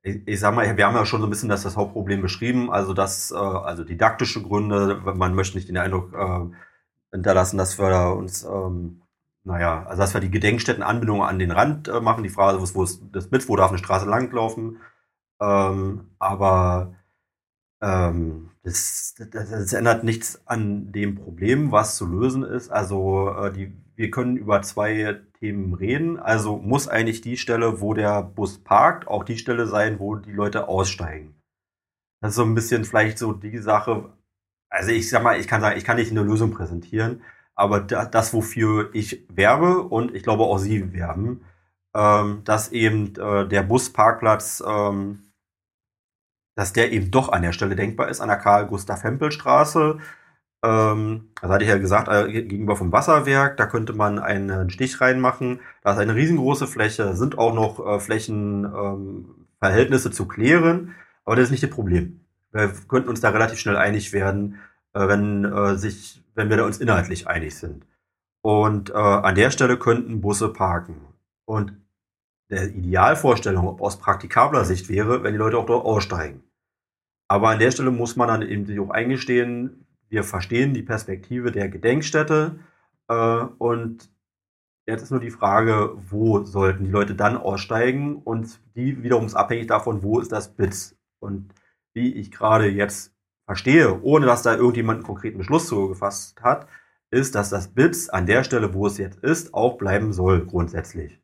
ich, 0.02 0.26
ich 0.26 0.40
sag 0.40 0.56
mal, 0.56 0.78
wir 0.78 0.86
haben 0.86 0.96
ja 0.96 1.06
schon 1.06 1.20
so 1.20 1.28
ein 1.28 1.30
bisschen 1.30 1.50
das, 1.50 1.64
das 1.64 1.76
Hauptproblem 1.76 2.22
beschrieben, 2.22 2.72
also 2.72 2.94
das, 2.94 3.32
äh, 3.32 3.36
also 3.36 3.84
didaktische 3.84 4.42
Gründe, 4.42 5.02
man 5.04 5.36
möchte 5.36 5.58
nicht 5.58 5.68
den 5.68 5.78
Eindruck 5.78 6.14
äh, 6.14 6.56
hinterlassen, 7.12 7.58
dass 7.58 7.78
wir 7.78 8.16
uns, 8.16 8.46
ähm, 8.46 9.02
naja, 9.44 9.86
also 9.86 10.02
dass 10.02 10.14
wir 10.14 10.22
die 10.22 10.32
Gedenkstättenanbindung 10.32 11.24
an 11.24 11.40
den 11.40 11.52
Rand 11.52 11.90
äh, 11.90 12.00
machen, 12.00 12.24
die 12.24 12.30
Frage, 12.30 12.60
wo 12.62 12.84
ist 12.84 13.02
das 13.12 13.32
mit, 13.32 13.50
wo 13.50 13.58
darf 13.58 13.72
eine 13.72 13.80
Straße 13.80 14.08
langlaufen, 14.08 14.78
ähm, 15.42 16.12
aber 16.20 16.96
ähm, 17.82 18.52
das, 18.64 19.16
das, 19.32 19.50
das 19.50 19.74
ändert 19.74 20.04
nichts 20.04 20.42
an 20.46 20.92
dem 20.92 21.16
Problem, 21.16 21.72
was 21.72 21.98
zu 21.98 22.06
lösen 22.06 22.44
ist. 22.44 22.70
Also 22.70 23.30
äh, 23.38 23.52
die 23.52 23.74
wir 24.00 24.12
können 24.12 24.38
über 24.38 24.62
zwei 24.62 25.20
Themen 25.40 25.74
reden. 25.74 26.18
Also 26.20 26.56
muss 26.56 26.88
eigentlich 26.88 27.20
die 27.20 27.36
Stelle, 27.36 27.82
wo 27.82 27.94
der 27.94 28.24
Bus 28.24 28.64
parkt, 28.64 29.10
auch 29.10 29.26
die 29.26 29.38
Stelle 29.38 29.68
sein, 29.68 30.00
wo 30.00 30.16
die 30.16 30.32
Leute 30.32 30.70
aussteigen. 30.70 31.36
Das 32.22 32.30
ist 32.30 32.38
so 32.38 32.44
ein 32.44 32.56
bisschen 32.56 32.86
vielleicht 32.86 33.18
so 33.18 33.34
die 33.34 33.58
Sache. 33.58 34.14
Also 34.70 34.92
ich 34.92 35.10
sag 35.10 35.22
mal, 35.22 35.38
ich 35.38 35.50
kann 35.50 35.60
sagen, 35.60 35.78
ich 35.78 35.84
kann 35.84 35.98
nicht 35.98 36.12
eine 36.12 36.24
Lösung 36.24 36.52
präsentieren, 36.52 37.24
aber 37.56 37.82
das, 37.82 38.34
wofür 38.34 38.90
ich 38.94 39.26
werbe 39.28 39.82
und 39.82 40.16
ich 40.16 40.24
glaube 40.24 40.44
auch 40.44 40.60
Sie 40.60 40.94
werben, 40.94 41.44
ähm, 41.94 42.44
dass 42.46 42.72
eben 42.72 43.14
äh, 43.18 43.50
der 43.50 43.64
Busparkplatz, 43.64 44.64
ähm, 44.66 45.29
dass 46.60 46.74
der 46.74 46.92
eben 46.92 47.10
doch 47.10 47.32
an 47.32 47.42
der 47.42 47.54
Stelle 47.54 47.78
denkbar 47.78 48.10
ist, 48.10 48.20
an 48.20 48.28
der 48.28 48.36
Karl-Gustav-Hempel-Straße. 48.36 49.98
Ähm, 50.62 51.30
das 51.42 51.50
hatte 51.50 51.64
ich 51.64 51.70
ja 51.70 51.78
gesagt, 51.78 52.10
äh, 52.10 52.30
gegenüber 52.30 52.76
vom 52.76 52.92
Wasserwerk, 52.92 53.56
da 53.56 53.66
könnte 53.66 53.94
man 53.94 54.20
einen 54.20 54.70
Stich 54.70 55.00
reinmachen. 55.00 55.62
Da 55.84 55.94
ist 55.94 56.00
eine 56.00 56.16
riesengroße 56.16 56.68
Fläche, 56.68 57.16
sind 57.16 57.38
auch 57.38 57.54
noch 57.54 57.80
äh, 57.88 58.02
Flächenverhältnisse 58.02 60.10
ähm, 60.10 60.14
zu 60.14 60.28
klären, 60.28 60.96
aber 61.24 61.38
das 61.38 61.46
ist 61.46 61.52
nicht 61.52 61.64
das 61.64 61.70
Problem. 61.70 62.20
Wir 62.52 62.74
könnten 62.90 63.08
uns 63.08 63.22
da 63.22 63.30
relativ 63.30 63.58
schnell 63.58 63.78
einig 63.78 64.12
werden, 64.12 64.60
äh, 64.94 65.08
wenn 65.08 65.46
äh, 65.46 65.78
sich, 65.78 66.22
wenn 66.36 66.50
wir 66.50 66.58
da 66.58 66.66
uns 66.66 66.80
inhaltlich 66.80 67.30
einig 67.30 67.56
sind. 67.56 67.86
Und 68.42 68.90
äh, 68.90 68.96
an 68.96 69.36
der 69.36 69.52
Stelle 69.52 69.80
könnten 69.80 70.20
Busse 70.20 70.50
parken. 70.50 70.98
Und 71.46 71.72
der 72.50 72.68
Idealvorstellung 72.68 73.80
aus 73.80 73.98
praktikabler 73.98 74.66
Sicht 74.66 74.90
wäre, 74.90 75.24
wenn 75.24 75.32
die 75.32 75.40
Leute 75.40 75.58
auch 75.58 75.66
dort 75.66 75.86
aussteigen. 75.86 76.44
Aber 77.30 77.50
an 77.50 77.60
der 77.60 77.72
Stelle 77.72 77.92
muss 77.92 78.16
man 78.16 78.28
dann 78.28 78.42
eben 78.42 78.66
sich 78.66 78.80
auch 78.80 78.90
eingestehen, 78.90 79.86
wir 80.10 80.24
verstehen 80.24 80.74
die 80.74 80.82
Perspektive 80.82 81.52
der 81.52 81.70
Gedenkstätte 81.70 82.60
äh, 83.08 83.46
und 83.60 84.10
jetzt 84.88 85.04
ist 85.04 85.12
nur 85.12 85.20
die 85.20 85.30
Frage, 85.30 85.96
wo 86.10 86.44
sollten 86.44 86.84
die 86.84 86.90
Leute 86.90 87.14
dann 87.14 87.38
aussteigen 87.38 88.16
und 88.16 88.60
die 88.76 89.04
wiederum 89.04 89.28
ist 89.28 89.36
abhängig 89.36 89.68
davon, 89.68 90.02
wo 90.02 90.20
ist 90.20 90.32
das 90.32 90.56
BITS. 90.56 90.98
Und 91.20 91.54
wie 91.94 92.14
ich 92.16 92.32
gerade 92.32 92.68
jetzt 92.68 93.14
verstehe, 93.46 94.02
ohne 94.02 94.26
dass 94.26 94.42
da 94.42 94.56
irgendjemand 94.56 94.98
einen 94.98 95.06
konkreten 95.06 95.38
Beschluss 95.38 95.68
zu 95.68 95.88
gefasst 95.88 96.42
hat, 96.42 96.68
ist, 97.12 97.36
dass 97.36 97.52
das 97.52 97.68
BITS 97.68 98.10
an 98.10 98.26
der 98.26 98.44
Stelle, 98.44 98.74
wo 98.74 98.88
es 98.88 98.98
jetzt 98.98 99.20
ist, 99.20 99.54
auch 99.54 99.78
bleiben 99.78 100.14
soll, 100.14 100.46
grundsätzlich 100.46 101.22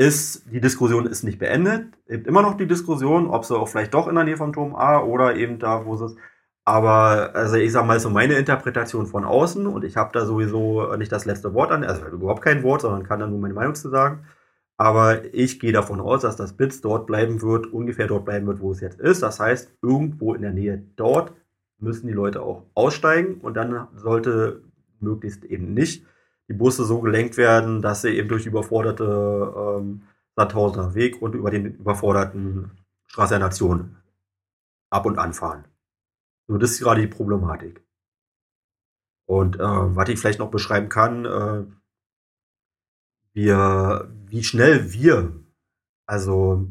ist, 0.00 0.50
die 0.50 0.62
Diskussion 0.62 1.06
ist 1.06 1.24
nicht 1.24 1.38
beendet. 1.38 1.92
Eben 2.08 2.24
immer 2.24 2.40
noch 2.40 2.56
die 2.56 2.66
Diskussion, 2.66 3.28
ob 3.28 3.44
sie 3.44 3.54
auch 3.54 3.68
vielleicht 3.68 3.92
doch 3.92 4.08
in 4.08 4.14
der 4.14 4.24
Nähe 4.24 4.38
vom 4.38 4.54
Turm 4.54 4.74
A 4.74 5.00
oder 5.02 5.36
eben 5.36 5.58
da, 5.58 5.84
wo 5.84 5.94
sie 5.96 6.06
es. 6.06 6.16
Aber 6.64 7.34
also 7.34 7.56
ich 7.56 7.70
sag 7.72 7.84
mal 7.86 8.00
so 8.00 8.08
meine 8.08 8.34
Interpretation 8.34 9.06
von 9.06 9.24
außen 9.24 9.66
und 9.66 9.84
ich 9.84 9.96
habe 9.96 10.10
da 10.12 10.24
sowieso 10.24 10.96
nicht 10.96 11.12
das 11.12 11.26
letzte 11.26 11.52
Wort 11.52 11.70
an, 11.70 11.84
also 11.84 12.06
überhaupt 12.06 12.42
kein 12.42 12.62
Wort, 12.62 12.80
sondern 12.80 13.04
kann 13.06 13.20
da 13.20 13.26
nur 13.26 13.40
meine 13.40 13.52
Meinung 13.52 13.74
zu 13.74 13.90
sagen. 13.90 14.24
Aber 14.78 15.34
ich 15.34 15.60
gehe 15.60 15.72
davon 15.72 16.00
aus, 16.00 16.22
dass 16.22 16.36
das 16.36 16.54
Bits 16.54 16.80
dort 16.80 17.06
bleiben 17.06 17.42
wird, 17.42 17.66
ungefähr 17.66 18.06
dort 18.06 18.24
bleiben 18.24 18.46
wird, 18.46 18.60
wo 18.60 18.72
es 18.72 18.80
jetzt 18.80 19.00
ist. 19.00 19.22
Das 19.22 19.38
heißt, 19.38 19.70
irgendwo 19.82 20.32
in 20.32 20.40
der 20.40 20.52
Nähe 20.52 20.82
dort 20.96 21.34
müssen 21.78 22.06
die 22.06 22.14
Leute 22.14 22.40
auch 22.40 22.64
aussteigen 22.72 23.40
und 23.42 23.54
dann 23.54 23.88
sollte 23.96 24.62
möglichst 25.00 25.44
eben 25.44 25.74
nicht 25.74 26.06
die 26.50 26.54
Busse 26.54 26.84
so 26.84 27.00
gelenkt 27.00 27.36
werden, 27.36 27.80
dass 27.80 28.02
sie 28.02 28.10
eben 28.10 28.28
durch 28.28 28.44
überforderte 28.44 29.54
ähm, 29.56 30.02
Sandhausener 30.34 30.94
Weg 30.94 31.22
und 31.22 31.36
über 31.36 31.48
den 31.52 31.76
überforderten 31.76 32.72
Straße 33.06 33.34
der 33.34 33.38
Nation 33.38 33.96
ab 34.90 35.06
und 35.06 35.16
anfahren. 35.16 35.64
So, 36.48 36.58
das 36.58 36.72
ist 36.72 36.80
gerade 36.80 37.02
die 37.02 37.06
Problematik. 37.06 37.84
Und 39.26 39.60
äh, 39.60 39.60
was 39.60 40.08
ich 40.08 40.18
vielleicht 40.18 40.40
noch 40.40 40.50
beschreiben 40.50 40.88
kann, 40.88 41.24
äh, 41.24 41.64
wir, 43.32 44.10
wie 44.26 44.42
schnell 44.42 44.92
wir, 44.92 45.32
also 46.06 46.66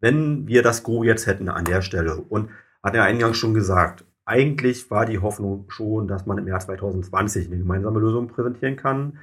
wenn 0.00 0.46
wir 0.46 0.62
das 0.62 0.82
Go 0.82 1.04
jetzt 1.04 1.26
hätten 1.26 1.50
an 1.50 1.66
der 1.66 1.82
Stelle 1.82 2.16
und 2.16 2.48
hat 2.82 2.94
er 2.94 3.04
eingangs 3.04 3.36
schon 3.36 3.52
gesagt, 3.52 4.06
eigentlich 4.28 4.90
war 4.90 5.06
die 5.06 5.20
Hoffnung 5.20 5.64
schon, 5.70 6.06
dass 6.06 6.26
man 6.26 6.38
im 6.38 6.46
Jahr 6.46 6.60
2020 6.60 7.46
eine 7.46 7.58
gemeinsame 7.58 7.98
Lösung 7.98 8.28
präsentieren 8.28 8.76
kann. 8.76 9.18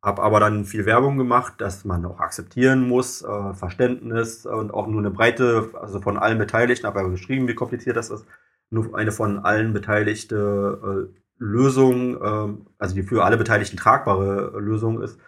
Hab 0.00 0.20
aber 0.20 0.38
dann 0.38 0.64
viel 0.64 0.86
Werbung 0.86 1.18
gemacht, 1.18 1.54
dass 1.58 1.84
man 1.84 2.04
auch 2.06 2.20
akzeptieren 2.20 2.88
muss, 2.88 3.22
äh, 3.22 3.54
Verständnis 3.54 4.46
und 4.46 4.72
auch 4.72 4.86
nur 4.86 5.00
eine 5.00 5.10
breite, 5.10 5.70
also 5.74 6.00
von 6.00 6.16
allen 6.16 6.38
Beteiligten, 6.38 6.86
habe 6.86 7.00
aber 7.00 7.10
geschrieben, 7.10 7.48
wie 7.48 7.56
kompliziert 7.56 7.96
das 7.96 8.10
ist, 8.10 8.26
nur 8.70 8.94
eine 8.96 9.10
von 9.10 9.40
allen 9.40 9.72
beteiligte 9.72 11.10
äh, 11.12 11.18
Lösung, 11.38 12.16
äh, 12.22 12.54
also 12.78 12.94
die 12.94 13.02
für 13.02 13.24
alle 13.24 13.38
Beteiligten 13.38 13.76
tragbare 13.76 14.58
Lösung 14.60 15.02
ist, 15.02 15.18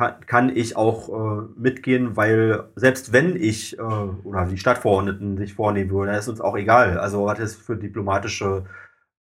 kann, 0.00 0.26
kann 0.26 0.56
ich 0.56 0.76
auch 0.76 1.08
äh, 1.10 1.48
mitgehen, 1.56 2.16
weil 2.16 2.64
selbst 2.74 3.12
wenn 3.12 3.36
ich 3.36 3.78
äh, 3.78 3.82
oder 3.82 4.46
die 4.46 4.56
Stadtverordneten 4.56 5.36
sich 5.36 5.52
vornehmen 5.52 5.90
würden, 5.90 6.14
ist 6.14 6.28
uns 6.28 6.40
auch 6.40 6.56
egal. 6.56 6.98
Also 6.98 7.28
hat 7.28 7.38
es 7.38 7.54
für 7.54 7.76
diplomatische 7.76 8.64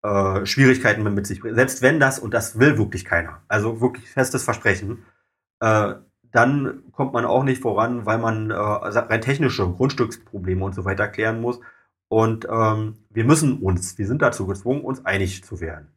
äh, 0.03 0.45
Schwierigkeiten 0.45 1.03
mit 1.03 1.27
sich 1.27 1.41
bringt. 1.41 1.57
Selbst 1.57 1.81
wenn 1.81 1.99
das, 1.99 2.19
und 2.19 2.35
das 2.35 2.59
will 2.59 2.77
wirklich 2.77 3.07
keiner, 3.07 3.41
also 3.49 3.81
wirklich 3.81 4.11
festes 4.11 4.45
Versprechen, 4.45 5.05
äh, 5.61 5.95
dann 6.31 6.83
kommt 6.93 7.15
man 7.15 7.25
auch 7.25 7.45
nicht 7.45 7.63
voran, 7.63 8.05
weil 8.05 8.19
man 8.19 8.51
äh, 8.51 8.55
rein 8.55 9.23
technische 9.23 9.67
Grundstücksprobleme 9.67 10.63
und 10.63 10.75
so 10.75 10.85
weiter 10.85 11.09
klären 11.09 11.41
muss. 11.41 11.59
Und 12.09 12.47
ähm, 12.51 12.99
wir 13.09 13.25
müssen 13.25 13.61
uns, 13.61 13.97
wir 13.97 14.07
sind 14.07 14.21
dazu 14.21 14.47
gezwungen, 14.47 14.83
uns 14.83 15.07
einig 15.07 15.43
zu 15.43 15.61
werden. 15.61 15.89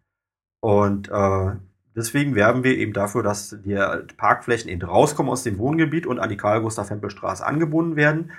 Und 0.61 1.09
äh, 1.09 1.51
Deswegen 1.99 2.33
werben 2.33 2.63
wir 2.63 2.77
eben 2.77 2.93
dafür, 2.93 3.23
dass 3.23 3.57
die 3.65 3.77
Parkflächen 4.15 4.69
eben 4.69 4.81
rauskommen 4.81 5.29
aus 5.29 5.43
dem 5.43 5.57
Wohngebiet 5.57 6.07
und 6.07 6.17
an 6.17 6.29
die 6.29 6.37
Karl-Gustav-Hempel-Straße 6.37 7.45
angebunden 7.45 7.97
werden. 7.97 8.31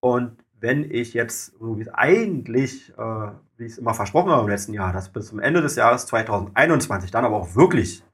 Und 0.00 0.36
wenn 0.60 0.90
ich 0.90 1.14
jetzt, 1.14 1.58
so 1.58 1.78
wie 1.78 1.82
es 1.82 1.88
eigentlich, 1.88 2.92
äh, 2.98 3.28
wie 3.56 3.64
ich 3.64 3.72
es 3.72 3.78
immer 3.78 3.94
versprochen 3.94 4.30
habe 4.30 4.42
im 4.42 4.50
letzten 4.50 4.74
Jahr, 4.74 4.92
dass 4.92 5.08
bis 5.08 5.28
zum 5.28 5.38
Ende 5.38 5.62
des 5.62 5.76
Jahres 5.76 6.04
2021 6.04 7.10
dann 7.10 7.24
aber 7.24 7.36
auch 7.36 7.56
wirklich 7.56 8.04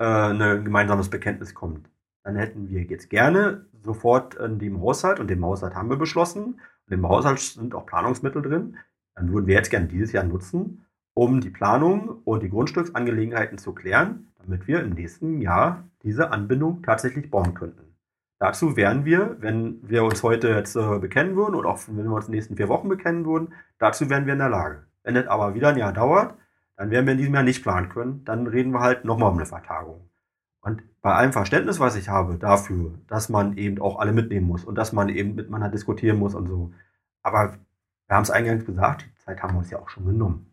äh, 0.00 0.04
ein 0.04 0.64
gemeinsames 0.64 1.08
Bekenntnis 1.08 1.54
kommt, 1.54 1.88
dann 2.24 2.34
hätten 2.34 2.68
wir 2.68 2.82
jetzt 2.82 3.10
gerne 3.10 3.66
sofort 3.84 4.34
in 4.34 4.58
dem 4.58 4.80
Haushalt, 4.80 5.20
und 5.20 5.30
dem 5.30 5.44
Haushalt 5.44 5.76
haben 5.76 5.88
wir 5.88 5.98
beschlossen, 5.98 6.60
und 6.88 6.92
im 6.92 7.08
Haushalt 7.08 7.38
sind 7.38 7.76
auch 7.76 7.86
Planungsmittel 7.86 8.42
drin, 8.42 8.76
dann 9.14 9.32
würden 9.32 9.46
wir 9.46 9.54
jetzt 9.54 9.70
gerne 9.70 9.86
dieses 9.86 10.10
Jahr 10.10 10.24
nutzen, 10.24 10.84
um 11.14 11.40
die 11.40 11.50
Planung 11.50 12.22
und 12.24 12.42
die 12.42 12.50
Grundstücksangelegenheiten 12.50 13.58
zu 13.58 13.74
klären, 13.74 14.32
damit 14.40 14.66
wir 14.66 14.80
im 14.80 14.90
nächsten 14.90 15.40
Jahr 15.40 15.84
diese 16.02 16.30
Anbindung 16.30 16.82
tatsächlich 16.82 17.30
bauen 17.30 17.54
könnten. 17.54 17.92
Dazu 18.38 18.76
wären 18.76 19.04
wir, 19.04 19.36
wenn 19.38 19.88
wir 19.88 20.02
uns 20.02 20.22
heute 20.22 20.48
jetzt 20.48 20.74
äh, 20.74 20.98
bekennen 20.98 21.36
würden 21.36 21.54
und 21.54 21.64
auch 21.64 21.78
wenn 21.86 22.04
wir 22.04 22.12
uns 22.12 22.26
in 22.26 22.32
den 22.32 22.38
nächsten 22.38 22.56
vier 22.56 22.68
Wochen 22.68 22.88
bekennen 22.88 23.24
würden, 23.24 23.54
dazu 23.78 24.10
wären 24.10 24.26
wir 24.26 24.32
in 24.32 24.40
der 24.40 24.48
Lage. 24.48 24.84
Wenn 25.04 25.14
es 25.14 25.28
aber 25.28 25.54
wieder 25.54 25.68
ein 25.68 25.76
Jahr 25.76 25.92
dauert, 25.92 26.34
dann 26.76 26.90
werden 26.90 27.06
wir 27.06 27.12
in 27.12 27.18
diesem 27.18 27.34
Jahr 27.34 27.44
nicht 27.44 27.62
planen 27.62 27.88
können, 27.88 28.24
dann 28.24 28.48
reden 28.48 28.72
wir 28.72 28.80
halt 28.80 29.04
nochmal 29.04 29.30
um 29.30 29.36
eine 29.36 29.46
Vertagung. 29.46 30.08
Und 30.60 30.82
bei 31.02 31.12
allem 31.12 31.32
Verständnis, 31.32 31.78
was 31.78 31.94
ich 31.94 32.08
habe 32.08 32.36
dafür, 32.38 32.94
dass 33.06 33.28
man 33.28 33.56
eben 33.56 33.80
auch 33.80 33.98
alle 33.98 34.12
mitnehmen 34.12 34.46
muss 34.46 34.64
und 34.64 34.76
dass 34.76 34.92
man 34.92 35.08
eben 35.08 35.34
miteinander 35.34 35.68
diskutieren 35.68 36.18
muss 36.18 36.34
und 36.34 36.48
so. 36.48 36.72
Aber 37.22 37.58
wir 38.08 38.16
haben 38.16 38.22
es 38.22 38.30
eingangs 38.30 38.64
gesagt, 38.64 39.06
die 39.06 39.24
Zeit 39.24 39.42
haben 39.42 39.54
wir 39.54 39.58
uns 39.58 39.70
ja 39.70 39.78
auch 39.78 39.88
schon 39.88 40.06
genommen. 40.06 40.51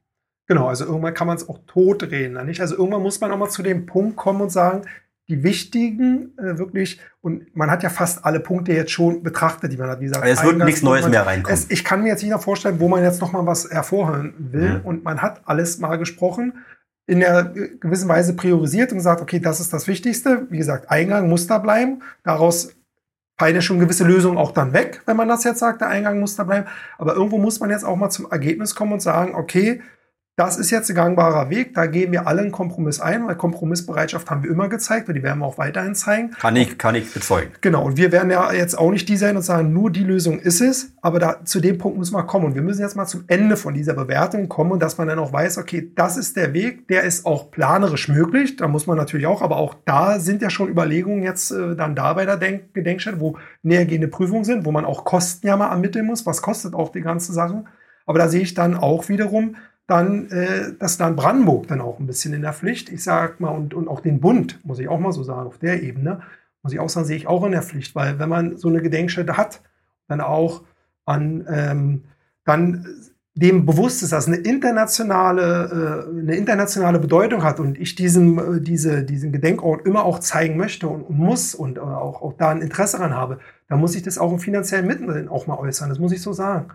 Genau, 0.49 0.67
also 0.67 0.83
irgendwann 0.85 1.13
kann 1.13 1.27
man 1.27 1.37
es 1.37 1.47
auch 1.47 1.59
totdrehen. 1.67 2.33
Nicht? 2.47 2.59
Also 2.59 2.75
irgendwann 2.75 3.03
muss 3.03 3.21
man 3.21 3.31
auch 3.31 3.37
mal 3.37 3.49
zu 3.49 3.61
dem 3.61 3.85
Punkt 3.85 4.15
kommen 4.15 4.41
und 4.41 4.49
sagen, 4.49 4.81
die 5.27 5.43
wichtigen 5.43 6.35
äh, 6.39 6.57
wirklich, 6.57 6.99
und 7.21 7.55
man 7.55 7.69
hat 7.69 7.83
ja 7.83 7.89
fast 7.89 8.25
alle 8.25 8.39
Punkte 8.39 8.73
jetzt 8.73 8.89
schon 8.89 9.21
betrachtet, 9.21 9.71
die 9.71 9.77
man 9.77 9.91
hat. 9.91 9.99
Wie 9.99 10.05
gesagt, 10.05 10.25
es 10.25 10.43
wird 10.43 10.57
nichts 10.57 10.81
Neues 10.81 11.03
man, 11.03 11.11
mehr 11.11 11.23
reinkommen. 11.23 11.55
Es, 11.55 11.69
ich 11.69 11.85
kann 11.85 12.01
mir 12.01 12.09
jetzt 12.09 12.23
nicht 12.23 12.31
noch 12.31 12.41
vorstellen, 12.41 12.79
wo 12.79 12.87
man 12.87 13.03
jetzt 13.03 13.21
noch 13.21 13.31
mal 13.31 13.45
was 13.45 13.69
hervorhören 13.69 14.33
will. 14.39 14.79
Mhm. 14.79 14.85
Und 14.85 15.03
man 15.03 15.21
hat 15.21 15.41
alles 15.45 15.77
mal 15.77 15.97
gesprochen, 15.97 16.53
in 17.05 17.19
der 17.19 17.55
äh, 17.55 17.69
gewissen 17.79 18.09
Weise 18.09 18.35
priorisiert 18.35 18.91
und 18.91 18.97
gesagt, 18.97 19.21
okay, 19.21 19.39
das 19.39 19.59
ist 19.59 19.71
das 19.71 19.87
Wichtigste. 19.87 20.47
Wie 20.49 20.57
gesagt, 20.57 20.89
Eingang 20.89 21.29
muss 21.29 21.45
da 21.45 21.59
bleiben. 21.59 22.01
Daraus 22.23 22.73
fallen 23.37 23.53
ja 23.53 23.61
schon 23.61 23.79
gewisse 23.79 24.03
Lösungen 24.03 24.39
auch 24.39 24.51
dann 24.51 24.73
weg, 24.73 25.03
wenn 25.05 25.15
man 25.15 25.27
das 25.27 25.43
jetzt 25.43 25.59
sagt, 25.59 25.81
der 25.81 25.89
Eingang 25.89 26.19
muss 26.19 26.35
da 26.35 26.43
bleiben. 26.43 26.65
Aber 26.97 27.13
irgendwo 27.13 27.37
muss 27.37 27.59
man 27.59 27.69
jetzt 27.69 27.85
auch 27.85 27.95
mal 27.95 28.09
zum 28.09 28.31
Ergebnis 28.31 28.73
kommen 28.73 28.93
und 28.93 29.01
sagen, 29.01 29.35
okay, 29.35 29.81
das 30.39 30.55
ist 30.57 30.71
jetzt 30.71 30.89
ein 30.89 30.95
gangbarer 30.95 31.49
Weg, 31.49 31.73
da 31.73 31.85
gehen 31.85 32.13
wir 32.13 32.25
alle 32.25 32.39
einen 32.39 32.53
Kompromiss 32.53 33.01
ein, 33.01 33.27
weil 33.27 33.35
Kompromissbereitschaft 33.35 34.29
haben 34.29 34.41
wir 34.43 34.49
immer 34.49 34.69
gezeigt 34.69 35.09
und 35.09 35.15
die 35.15 35.21
werden 35.21 35.39
wir 35.39 35.45
auch 35.45 35.57
weiterhin 35.57 35.95
zeigen. 35.95 36.31
Kann 36.31 36.55
ich, 36.55 36.77
kann 36.77 36.95
ich 36.95 37.13
bezeugen. 37.13 37.51
Genau, 37.59 37.83
und 37.83 37.97
wir 37.97 38.13
werden 38.13 38.31
ja 38.31 38.53
jetzt 38.53 38.77
auch 38.77 38.89
nicht 38.89 39.09
die 39.09 39.17
sein 39.17 39.35
und 39.35 39.41
sagen, 39.41 39.73
nur 39.73 39.91
die 39.91 40.05
Lösung 40.05 40.39
ist 40.39 40.61
es, 40.61 40.93
aber 41.01 41.19
da, 41.19 41.43
zu 41.43 41.59
dem 41.59 41.77
Punkt 41.77 41.97
müssen 41.97 42.15
wir 42.15 42.23
kommen. 42.23 42.45
Und 42.45 42.55
wir 42.55 42.61
müssen 42.61 42.79
jetzt 42.79 42.95
mal 42.95 43.05
zum 43.05 43.25
Ende 43.27 43.57
von 43.57 43.73
dieser 43.73 43.93
Bewertung 43.93 44.47
kommen 44.47 44.71
und 44.71 44.81
dass 44.81 44.97
man 44.97 45.09
dann 45.09 45.19
auch 45.19 45.33
weiß, 45.33 45.57
okay, 45.57 45.91
das 45.93 46.15
ist 46.15 46.37
der 46.37 46.53
Weg, 46.53 46.87
der 46.87 47.03
ist 47.03 47.25
auch 47.25 47.51
planerisch 47.51 48.07
möglich, 48.07 48.55
da 48.55 48.69
muss 48.69 48.87
man 48.87 48.95
natürlich 48.95 49.27
auch, 49.27 49.41
aber 49.41 49.57
auch 49.57 49.75
da 49.83 50.19
sind 50.19 50.41
ja 50.41 50.49
schon 50.49 50.69
Überlegungen 50.69 51.21
jetzt 51.21 51.51
äh, 51.51 51.75
dann 51.75 51.95
da 51.95 52.13
bei 52.13 52.25
der 52.25 52.37
Denk 52.37 52.73
Gedenkstätte, 52.73 53.19
wo 53.19 53.37
nähergehende 53.61 54.07
Prüfungen 54.07 54.45
sind, 54.45 54.63
wo 54.63 54.71
man 54.71 54.85
auch 54.85 55.03
Kosten 55.03 55.47
ja 55.47 55.57
mal 55.57 55.69
ermitteln 55.69 56.05
muss, 56.05 56.25
was 56.25 56.41
kostet 56.41 56.73
auch 56.75 56.93
die 56.93 57.01
ganze 57.01 57.33
Sache. 57.33 57.65
Aber 58.05 58.19
da 58.19 58.29
sehe 58.29 58.41
ich 58.41 58.53
dann 58.53 58.75
auch 58.75 59.09
wiederum, 59.09 59.55
dann, 59.89 60.29
äh, 60.29 60.73
dass 60.77 60.97
dann 60.97 61.15
Brandenburg 61.15 61.67
dann 61.67 61.81
auch 61.81 61.99
ein 61.99 62.05
bisschen 62.05 62.33
in 62.33 62.43
der 62.43 62.53
Pflicht, 62.53 62.89
ich 62.89 63.03
sag 63.03 63.39
mal, 63.39 63.49
und, 63.49 63.73
und 63.73 63.87
auch 63.87 64.01
den 64.01 64.19
Bund, 64.19 64.59
muss 64.63 64.79
ich 64.79 64.87
auch 64.87 64.99
mal 64.99 65.11
so 65.11 65.23
sagen, 65.23 65.47
auf 65.47 65.57
der 65.57 65.81
Ebene, 65.81 66.21
muss 66.61 66.73
ich 66.73 66.79
auch 66.79 66.89
sagen, 66.89 67.07
sehe 67.07 67.17
ich 67.17 67.27
auch 67.27 67.43
in 67.43 67.53
der 67.53 67.63
Pflicht, 67.63 67.95
weil 67.95 68.19
wenn 68.19 68.29
man 68.29 68.57
so 68.57 68.67
eine 68.67 68.81
Gedenkstätte 68.81 69.35
hat, 69.35 69.61
dann 70.07 70.21
auch 70.21 70.61
an, 71.05 71.47
ähm, 71.49 72.03
dann 72.45 72.85
dem 73.33 73.65
bewusst 73.65 74.03
ist, 74.03 74.11
dass 74.11 74.27
eine 74.27 74.37
internationale, 74.37 76.05
äh, 76.13 76.19
eine 76.19 76.35
internationale 76.35 76.99
Bedeutung 76.99 77.43
hat 77.43 77.59
und 77.59 77.79
ich 77.79 77.95
diesem, 77.95 78.57
äh, 78.57 78.61
diese, 78.61 79.03
diesen 79.03 79.31
Gedenkort 79.31 79.87
immer 79.87 80.03
auch 80.03 80.19
zeigen 80.19 80.57
möchte 80.57 80.87
und, 80.87 81.01
und 81.01 81.17
muss 81.17 81.55
und 81.55 81.77
äh, 81.77 81.81
auch, 81.81 82.21
auch 82.21 82.33
da 82.33 82.49
ein 82.49 82.61
Interesse 82.61 82.97
daran 82.97 83.15
habe, 83.15 83.39
dann 83.69 83.79
muss 83.79 83.95
ich 83.95 84.03
das 84.03 84.17
auch 84.19 84.31
im 84.31 84.39
finanziellen 84.39 84.85
Mitteln 84.85 85.29
auch 85.29 85.47
mal 85.47 85.57
äußern. 85.57 85.89
Das 85.89 85.99
muss 85.99 86.11
ich 86.11 86.21
so 86.21 86.33
sagen. 86.33 86.67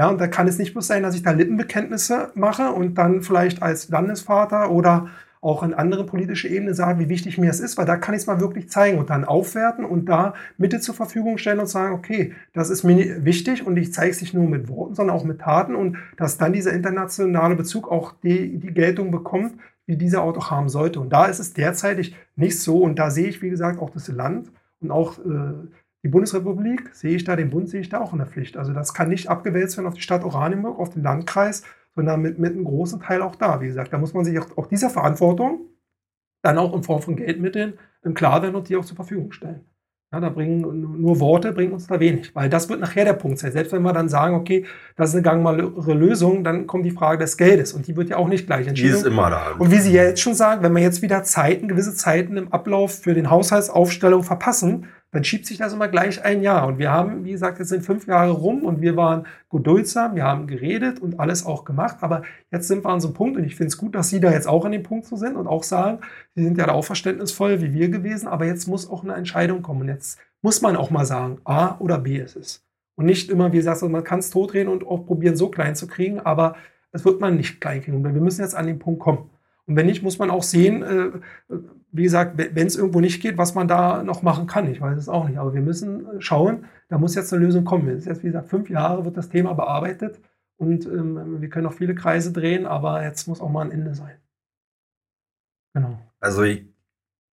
Ja, 0.00 0.08
und 0.08 0.18
da 0.18 0.28
kann 0.28 0.48
es 0.48 0.56
nicht 0.56 0.72
bloß 0.72 0.86
sein, 0.86 1.02
dass 1.02 1.14
ich 1.14 1.22
da 1.22 1.32
Lippenbekenntnisse 1.32 2.30
mache 2.34 2.70
und 2.70 2.94
dann 2.94 3.20
vielleicht 3.20 3.62
als 3.62 3.90
Landesvater 3.90 4.70
oder 4.70 5.10
auch 5.42 5.62
in 5.62 5.74
andere 5.74 6.06
politische 6.06 6.48
Ebenen 6.48 6.72
sagen, 6.72 6.98
wie 7.00 7.10
wichtig 7.10 7.36
mir 7.36 7.50
es 7.50 7.60
ist, 7.60 7.76
weil 7.76 7.84
da 7.84 7.98
kann 7.98 8.14
ich 8.14 8.22
es 8.22 8.26
mal 8.26 8.40
wirklich 8.40 8.70
zeigen 8.70 8.98
und 8.98 9.10
dann 9.10 9.26
aufwerten 9.26 9.84
und 9.84 10.06
da 10.06 10.32
Mittel 10.56 10.80
zur 10.80 10.94
Verfügung 10.94 11.36
stellen 11.36 11.60
und 11.60 11.66
sagen, 11.66 11.92
okay, 11.92 12.32
das 12.54 12.70
ist 12.70 12.82
mir 12.82 13.26
wichtig 13.26 13.66
und 13.66 13.76
ich 13.76 13.92
zeige 13.92 14.12
es 14.12 14.22
nicht 14.22 14.32
nur 14.32 14.48
mit 14.48 14.70
Worten, 14.70 14.94
sondern 14.94 15.14
auch 15.14 15.24
mit 15.24 15.42
Taten 15.42 15.74
und 15.74 15.98
dass 16.16 16.38
dann 16.38 16.54
dieser 16.54 16.72
internationale 16.72 17.54
Bezug 17.54 17.92
auch 17.92 18.14
die, 18.22 18.56
die 18.56 18.72
Geltung 18.72 19.10
bekommt, 19.10 19.52
wie 19.84 19.98
dieser 19.98 20.24
Ort 20.24 20.38
auch 20.38 20.50
haben 20.50 20.70
sollte. 20.70 20.98
Und 20.98 21.12
da 21.12 21.26
ist 21.26 21.40
es 21.40 21.52
derzeitig 21.52 22.16
nicht 22.36 22.58
so 22.58 22.78
und 22.78 22.98
da 22.98 23.10
sehe 23.10 23.28
ich, 23.28 23.42
wie 23.42 23.50
gesagt, 23.50 23.78
auch 23.82 23.90
das 23.90 24.08
Land 24.08 24.50
und 24.80 24.92
auch 24.92 25.18
äh, 25.18 25.52
die 26.02 26.08
Bundesrepublik, 26.08 26.94
sehe 26.94 27.16
ich 27.16 27.24
da, 27.24 27.36
den 27.36 27.50
Bund 27.50 27.68
sehe 27.68 27.80
ich 27.80 27.88
da 27.88 28.00
auch 28.00 28.12
in 28.12 28.18
der 28.18 28.26
Pflicht. 28.26 28.56
Also 28.56 28.72
das 28.72 28.94
kann 28.94 29.08
nicht 29.08 29.28
abgewälzt 29.28 29.76
werden 29.76 29.86
auf 29.86 29.94
die 29.94 30.00
Stadt 30.00 30.24
Oranienburg, 30.24 30.78
auf 30.78 30.90
den 30.90 31.02
Landkreis, 31.02 31.62
sondern 31.94 32.22
mit, 32.22 32.38
mit 32.38 32.52
einem 32.52 32.64
großen 32.64 33.00
Teil 33.00 33.22
auch 33.22 33.36
da. 33.36 33.60
Wie 33.60 33.66
gesagt, 33.66 33.92
da 33.92 33.98
muss 33.98 34.14
man 34.14 34.24
sich 34.24 34.38
auch, 34.38 34.56
auch 34.56 34.66
dieser 34.66 34.90
Verantwortung 34.90 35.66
dann 36.42 36.58
auch 36.58 36.74
in 36.74 36.82
Form 36.82 37.02
von 37.02 37.16
Geldmitteln 37.16 37.74
im 38.02 38.14
klar 38.14 38.42
werden 38.42 38.54
und 38.54 38.68
die 38.68 38.76
auch 38.76 38.84
zur 38.84 38.96
Verfügung 38.96 39.32
stellen. 39.32 39.66
Ja, 40.12 40.18
da 40.18 40.28
bringen 40.28 41.00
nur 41.00 41.20
Worte 41.20 41.52
bringen 41.52 41.72
uns 41.72 41.86
da 41.86 42.00
wenig, 42.00 42.34
weil 42.34 42.48
das 42.48 42.68
wird 42.68 42.80
nachher 42.80 43.04
der 43.04 43.12
Punkt 43.12 43.38
sein. 43.38 43.52
Selbst 43.52 43.72
wenn 43.72 43.82
wir 43.82 43.92
dann 43.92 44.08
sagen, 44.08 44.34
okay, 44.34 44.66
das 44.96 45.10
ist 45.10 45.14
eine 45.14 45.22
gangbare 45.22 45.94
Lösung, 45.94 46.42
dann 46.42 46.66
kommt 46.66 46.84
die 46.84 46.90
Frage 46.90 47.18
des 47.18 47.36
Geldes 47.36 47.72
und 47.72 47.86
die 47.86 47.96
wird 47.96 48.08
ja 48.08 48.16
auch 48.16 48.26
nicht 48.26 48.46
gleich 48.46 48.66
entschieden. 48.66 48.90
Die 48.90 48.98
ist 48.98 49.06
immer 49.06 49.30
da. 49.30 49.52
Und 49.56 49.70
wie 49.70 49.78
Sie 49.78 49.92
ja 49.92 50.02
jetzt 50.02 50.20
schon 50.20 50.34
sagen, 50.34 50.64
wenn 50.64 50.74
wir 50.74 50.82
jetzt 50.82 51.02
wieder 51.02 51.22
Zeiten, 51.22 51.68
gewisse 51.68 51.94
Zeiten 51.94 52.36
im 52.36 52.52
Ablauf 52.52 53.02
für 53.02 53.14
den 53.14 53.30
Haushaltsaufstellung 53.30 54.24
verpassen, 54.24 54.88
dann 55.12 55.24
schiebt 55.24 55.46
sich 55.46 55.58
das 55.58 55.72
immer 55.72 55.88
gleich 55.88 56.24
ein 56.24 56.42
Jahr. 56.42 56.66
Und 56.66 56.78
wir 56.78 56.92
haben, 56.92 57.24
wie 57.24 57.32
gesagt, 57.32 57.58
jetzt 57.58 57.70
sind 57.70 57.84
fünf 57.84 58.06
Jahre 58.06 58.30
rum 58.30 58.64
und 58.64 58.80
wir 58.80 58.96
waren 58.96 59.26
geduldsam, 59.50 60.14
wir 60.14 60.24
haben 60.24 60.46
geredet 60.46 61.00
und 61.00 61.18
alles 61.18 61.44
auch 61.44 61.64
gemacht. 61.64 61.96
Aber 62.00 62.22
jetzt 62.52 62.68
sind 62.68 62.84
wir 62.84 62.90
an 62.90 63.00
so 63.00 63.08
einem 63.08 63.14
Punkt 63.14 63.36
und 63.36 63.44
ich 63.44 63.56
finde 63.56 63.68
es 63.68 63.76
gut, 63.76 63.94
dass 63.94 64.08
Sie 64.08 64.20
da 64.20 64.30
jetzt 64.30 64.46
auch 64.46 64.64
an 64.64 64.72
dem 64.72 64.84
Punkt 64.84 65.06
so 65.06 65.16
sind 65.16 65.36
und 65.36 65.48
auch 65.48 65.64
sagen, 65.64 65.98
Sie 66.34 66.44
sind 66.44 66.58
ja 66.58 66.66
da 66.66 66.72
auch 66.72 66.84
verständnisvoll 66.84 67.60
wie 67.60 67.74
wir 67.74 67.88
gewesen, 67.88 68.28
aber 68.28 68.46
jetzt 68.46 68.68
muss 68.68 68.88
auch 68.88 69.02
eine 69.02 69.14
Entscheidung 69.14 69.62
kommen. 69.62 69.82
Und 69.82 69.88
jetzt 69.88 70.18
muss 70.42 70.62
man 70.62 70.76
auch 70.76 70.90
mal 70.90 71.04
sagen, 71.04 71.38
A 71.44 71.76
oder 71.78 71.98
B 71.98 72.18
ist 72.18 72.36
es. 72.36 72.64
Und 72.94 73.06
nicht 73.06 73.30
immer, 73.30 73.52
wie 73.52 73.56
gesagt, 73.56 73.82
man 73.82 74.04
kann 74.04 74.20
es 74.20 74.30
totreden 74.30 74.68
und 74.68 74.86
auch 74.86 75.06
probieren, 75.06 75.36
so 75.36 75.48
klein 75.48 75.74
zu 75.74 75.86
kriegen, 75.86 76.20
aber 76.20 76.56
das 76.92 77.04
wird 77.04 77.20
man 77.20 77.36
nicht 77.36 77.60
klein 77.60 77.82
kriegen. 77.82 78.04
Wir 78.04 78.10
müssen 78.20 78.42
jetzt 78.42 78.54
an 78.54 78.66
den 78.66 78.78
Punkt 78.78 79.00
kommen. 79.00 79.30
Und 79.66 79.76
wenn 79.76 79.86
nicht, 79.86 80.02
muss 80.02 80.18
man 80.18 80.30
auch 80.30 80.42
sehen, 80.42 80.82
äh, 80.82 81.54
wie 81.92 82.04
gesagt, 82.04 82.36
wenn 82.36 82.66
es 82.66 82.76
irgendwo 82.76 83.00
nicht 83.00 83.20
geht, 83.20 83.38
was 83.38 83.54
man 83.54 83.68
da 83.68 84.02
noch 84.02 84.22
machen 84.22 84.46
kann. 84.46 84.70
Ich 84.70 84.80
weiß 84.80 84.96
es 84.96 85.08
auch 85.08 85.28
nicht. 85.28 85.38
Aber 85.38 85.54
wir 85.54 85.60
müssen 85.60 86.06
äh, 86.06 86.20
schauen, 86.20 86.64
da 86.88 86.98
muss 86.98 87.14
jetzt 87.14 87.32
eine 87.32 87.44
Lösung 87.44 87.64
kommen. 87.64 87.88
Es 87.88 88.00
ist 88.00 88.06
jetzt, 88.06 88.22
wie 88.22 88.28
gesagt, 88.28 88.48
fünf 88.48 88.70
Jahre 88.70 89.04
wird 89.04 89.16
das 89.16 89.28
Thema 89.28 89.54
bearbeitet 89.54 90.20
und 90.56 90.86
ähm, 90.86 91.40
wir 91.40 91.48
können 91.48 91.64
noch 91.64 91.72
viele 91.72 91.94
Kreise 91.94 92.32
drehen, 92.32 92.66
aber 92.66 93.02
jetzt 93.02 93.26
muss 93.26 93.40
auch 93.40 93.48
mal 93.48 93.64
ein 93.64 93.72
Ende 93.72 93.94
sein. 93.94 94.16
Genau. 95.74 95.98
Also 96.20 96.42
ich 96.42 96.66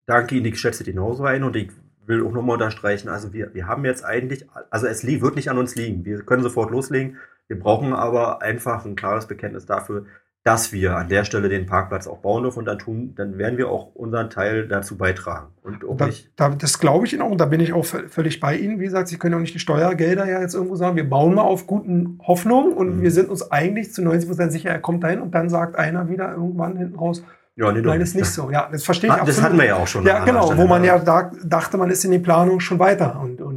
danke 0.06 0.36
Ihnen, 0.36 0.46
ich 0.46 0.60
schätze 0.60 0.84
die 0.84 0.92
genauso 0.92 1.24
ein 1.24 1.44
und 1.44 1.56
ich 1.56 1.72
will 2.06 2.26
auch 2.26 2.32
nochmal 2.32 2.54
unterstreichen, 2.54 3.10
also 3.10 3.34
wir, 3.34 3.54
wir 3.54 3.68
haben 3.68 3.84
jetzt 3.84 4.06
eigentlich, 4.06 4.48
also 4.70 4.88
es 4.88 5.06
wird 5.06 5.36
nicht 5.36 5.50
an 5.50 5.58
uns 5.58 5.76
liegen. 5.76 6.06
Wir 6.06 6.24
können 6.24 6.42
sofort 6.42 6.72
loslegen. 6.72 7.18
Wir 7.48 7.60
brauchen 7.60 7.94
aber 7.94 8.42
einfach 8.42 8.86
ein 8.86 8.96
klares 8.96 9.28
Bekenntnis 9.28 9.66
dafür, 9.66 10.06
dass 10.48 10.72
wir 10.72 10.96
an 10.96 11.10
der 11.10 11.26
Stelle 11.26 11.50
den 11.50 11.66
Parkplatz 11.66 12.08
auch 12.08 12.20
bauen 12.20 12.44
dürfen 12.44 12.60
und 12.60 12.66
dann 12.66 12.80
tun, 12.80 13.14
dann 13.18 13.38
werden 13.38 13.58
wir 13.58 13.68
auch 13.68 13.94
unseren 13.96 14.30
Teil 14.30 14.66
dazu 14.70 14.98
beitragen. 14.98 15.48
Und 15.62 15.84
auch 15.84 15.98
da, 15.98 16.08
da, 16.38 16.50
das 16.52 16.80
glaube 16.80 17.06
ich 17.06 17.12
Ihnen 17.12 17.22
auch 17.22 17.32
und 17.32 17.42
da 17.42 17.48
bin 17.48 17.60
ich 17.60 17.74
auch 17.74 17.84
völlig 17.84 18.40
bei 18.40 18.56
Ihnen. 18.56 18.80
Wie 18.80 18.86
gesagt, 18.86 19.10
Sie 19.10 19.18
können 19.18 19.36
auch 19.36 19.42
nicht 19.42 19.54
die 19.54 19.60
Steuergelder 19.60 20.26
ja 20.26 20.40
jetzt 20.40 20.56
irgendwo 20.56 20.78
sagen, 20.78 20.96
wir 20.96 21.10
bauen 21.10 21.36
mal 21.36 21.42
auf 21.42 21.68
guten 21.68 22.18
Hoffnungen 22.26 22.72
und 22.72 22.96
mhm. 22.96 23.02
wir 23.02 23.12
sind 23.12 23.28
uns 23.28 23.52
eigentlich 23.52 23.92
zu 23.92 24.02
90 24.02 24.30
Prozent 24.30 24.54
sicher, 24.54 24.70
er 24.70 24.80
kommt 24.80 25.04
dahin 25.04 25.20
und 25.20 25.36
dann 25.36 25.50
sagt 25.50 25.76
einer 25.76 26.08
wieder 26.08 26.32
irgendwann 26.32 26.78
hinten 26.78 26.96
raus, 26.96 27.24
ja, 27.58 27.72
nee, 27.72 27.82
Nein, 27.82 28.02
ist 28.02 28.16
nicht 28.16 28.28
so. 28.28 28.52
Ja, 28.52 28.70
das 28.72 28.84
verstehe 28.84 29.10
ich 29.10 29.16
ah, 29.20 29.26
Das 29.26 29.42
hatten 29.42 29.58
wir 29.58 29.66
ja 29.66 29.76
auch 29.78 29.88
schon. 29.88 30.06
Ja, 30.06 30.24
genau, 30.24 30.56
wo 30.56 30.68
man 30.68 30.84
ja 30.84 31.00
da, 31.00 31.32
dachte, 31.44 31.78
man 31.78 31.90
ist 31.90 32.06
in 32.06 32.12
die 32.12 32.20
Planung 32.20 32.60
schon 32.60 32.78
weiter 32.78 33.20
und, 33.20 33.42
und, 33.42 33.57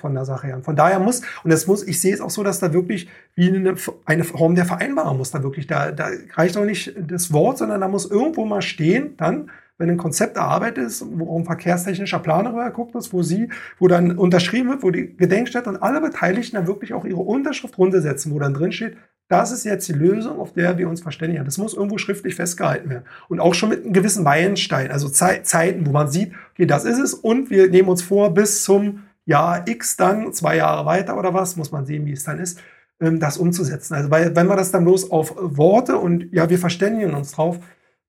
von 0.00 0.14
der 0.14 0.24
Sache 0.24 0.48
her. 0.48 0.60
von 0.62 0.76
daher 0.76 0.98
muss, 0.98 1.22
und 1.44 1.50
es 1.50 1.66
muss, 1.66 1.86
ich 1.86 2.00
sehe 2.00 2.14
es 2.14 2.20
auch 2.20 2.30
so, 2.30 2.42
dass 2.42 2.58
da 2.58 2.72
wirklich 2.72 3.08
wie 3.34 3.48
eine, 3.48 3.74
eine 4.04 4.24
Form 4.24 4.54
der 4.54 4.64
Vereinbarung 4.64 5.18
muss 5.18 5.30
da 5.30 5.42
wirklich, 5.42 5.66
da, 5.66 5.92
da 5.92 6.08
reicht 6.34 6.56
auch 6.56 6.64
nicht 6.64 6.94
das 6.98 7.32
Wort, 7.32 7.58
sondern 7.58 7.80
da 7.80 7.88
muss 7.88 8.10
irgendwo 8.10 8.44
mal 8.44 8.62
stehen, 8.62 9.16
dann, 9.16 9.50
wenn 9.78 9.88
ein 9.88 9.96
Konzept 9.96 10.36
erarbeitet 10.36 10.86
ist, 10.86 11.04
wo 11.10 11.38
ein 11.38 11.44
verkehrstechnischer 11.44 12.18
Planer 12.18 12.50
rüberguckt 12.50 12.94
ist, 12.96 13.12
wo 13.12 13.22
sie, 13.22 13.48
wo 13.78 13.88
dann 13.88 14.18
unterschrieben 14.18 14.68
wird, 14.68 14.82
wo 14.82 14.90
die 14.90 15.16
Gedenkstätte 15.16 15.70
und 15.70 15.78
alle 15.78 16.00
Beteiligten 16.00 16.56
dann 16.56 16.66
wirklich 16.66 16.92
auch 16.92 17.04
ihre 17.04 17.20
Unterschrift 17.20 17.78
runtersetzen, 17.78 18.32
wo 18.32 18.38
dann 18.38 18.52
drin 18.52 18.72
steht, 18.72 18.96
das 19.30 19.52
ist 19.52 19.64
jetzt 19.64 19.88
die 19.88 19.92
Lösung, 19.92 20.40
auf 20.40 20.52
der 20.52 20.76
wir 20.76 20.88
uns 20.88 21.00
verständigen. 21.00 21.44
Das 21.44 21.56
muss 21.56 21.72
irgendwo 21.72 21.98
schriftlich 21.98 22.34
festgehalten 22.34 22.90
werden. 22.90 23.04
Und 23.28 23.38
auch 23.38 23.54
schon 23.54 23.68
mit 23.68 23.84
einem 23.84 23.92
gewissen 23.92 24.24
Meilenstein, 24.24 24.90
also 24.90 25.08
Ze 25.08 25.42
Zeiten, 25.44 25.86
wo 25.86 25.92
man 25.92 26.10
sieht, 26.10 26.32
okay, 26.52 26.66
das 26.66 26.84
ist 26.84 26.98
es 26.98 27.14
und 27.14 27.48
wir 27.48 27.70
nehmen 27.70 27.88
uns 27.88 28.02
vor, 28.02 28.34
bis 28.34 28.64
zum 28.64 29.04
Jahr 29.30 29.62
X 29.66 29.96
dann, 29.96 30.32
zwei 30.32 30.56
Jahre 30.56 30.84
weiter 30.86 31.16
oder 31.16 31.32
was, 31.32 31.56
muss 31.56 31.70
man 31.70 31.86
sehen, 31.86 32.04
wie 32.04 32.12
es 32.12 32.24
dann 32.24 32.40
ist, 32.40 32.60
ähm, 33.00 33.20
das 33.20 33.38
umzusetzen. 33.38 33.94
Also 33.94 34.10
weil, 34.10 34.34
wenn 34.34 34.48
wir 34.48 34.56
das 34.56 34.72
dann 34.72 34.84
bloß 34.84 35.10
auf 35.10 35.34
Worte 35.38 35.96
und 35.96 36.32
ja, 36.32 36.50
wir 36.50 36.58
verständigen 36.58 37.14
uns 37.14 37.32
drauf, 37.32 37.60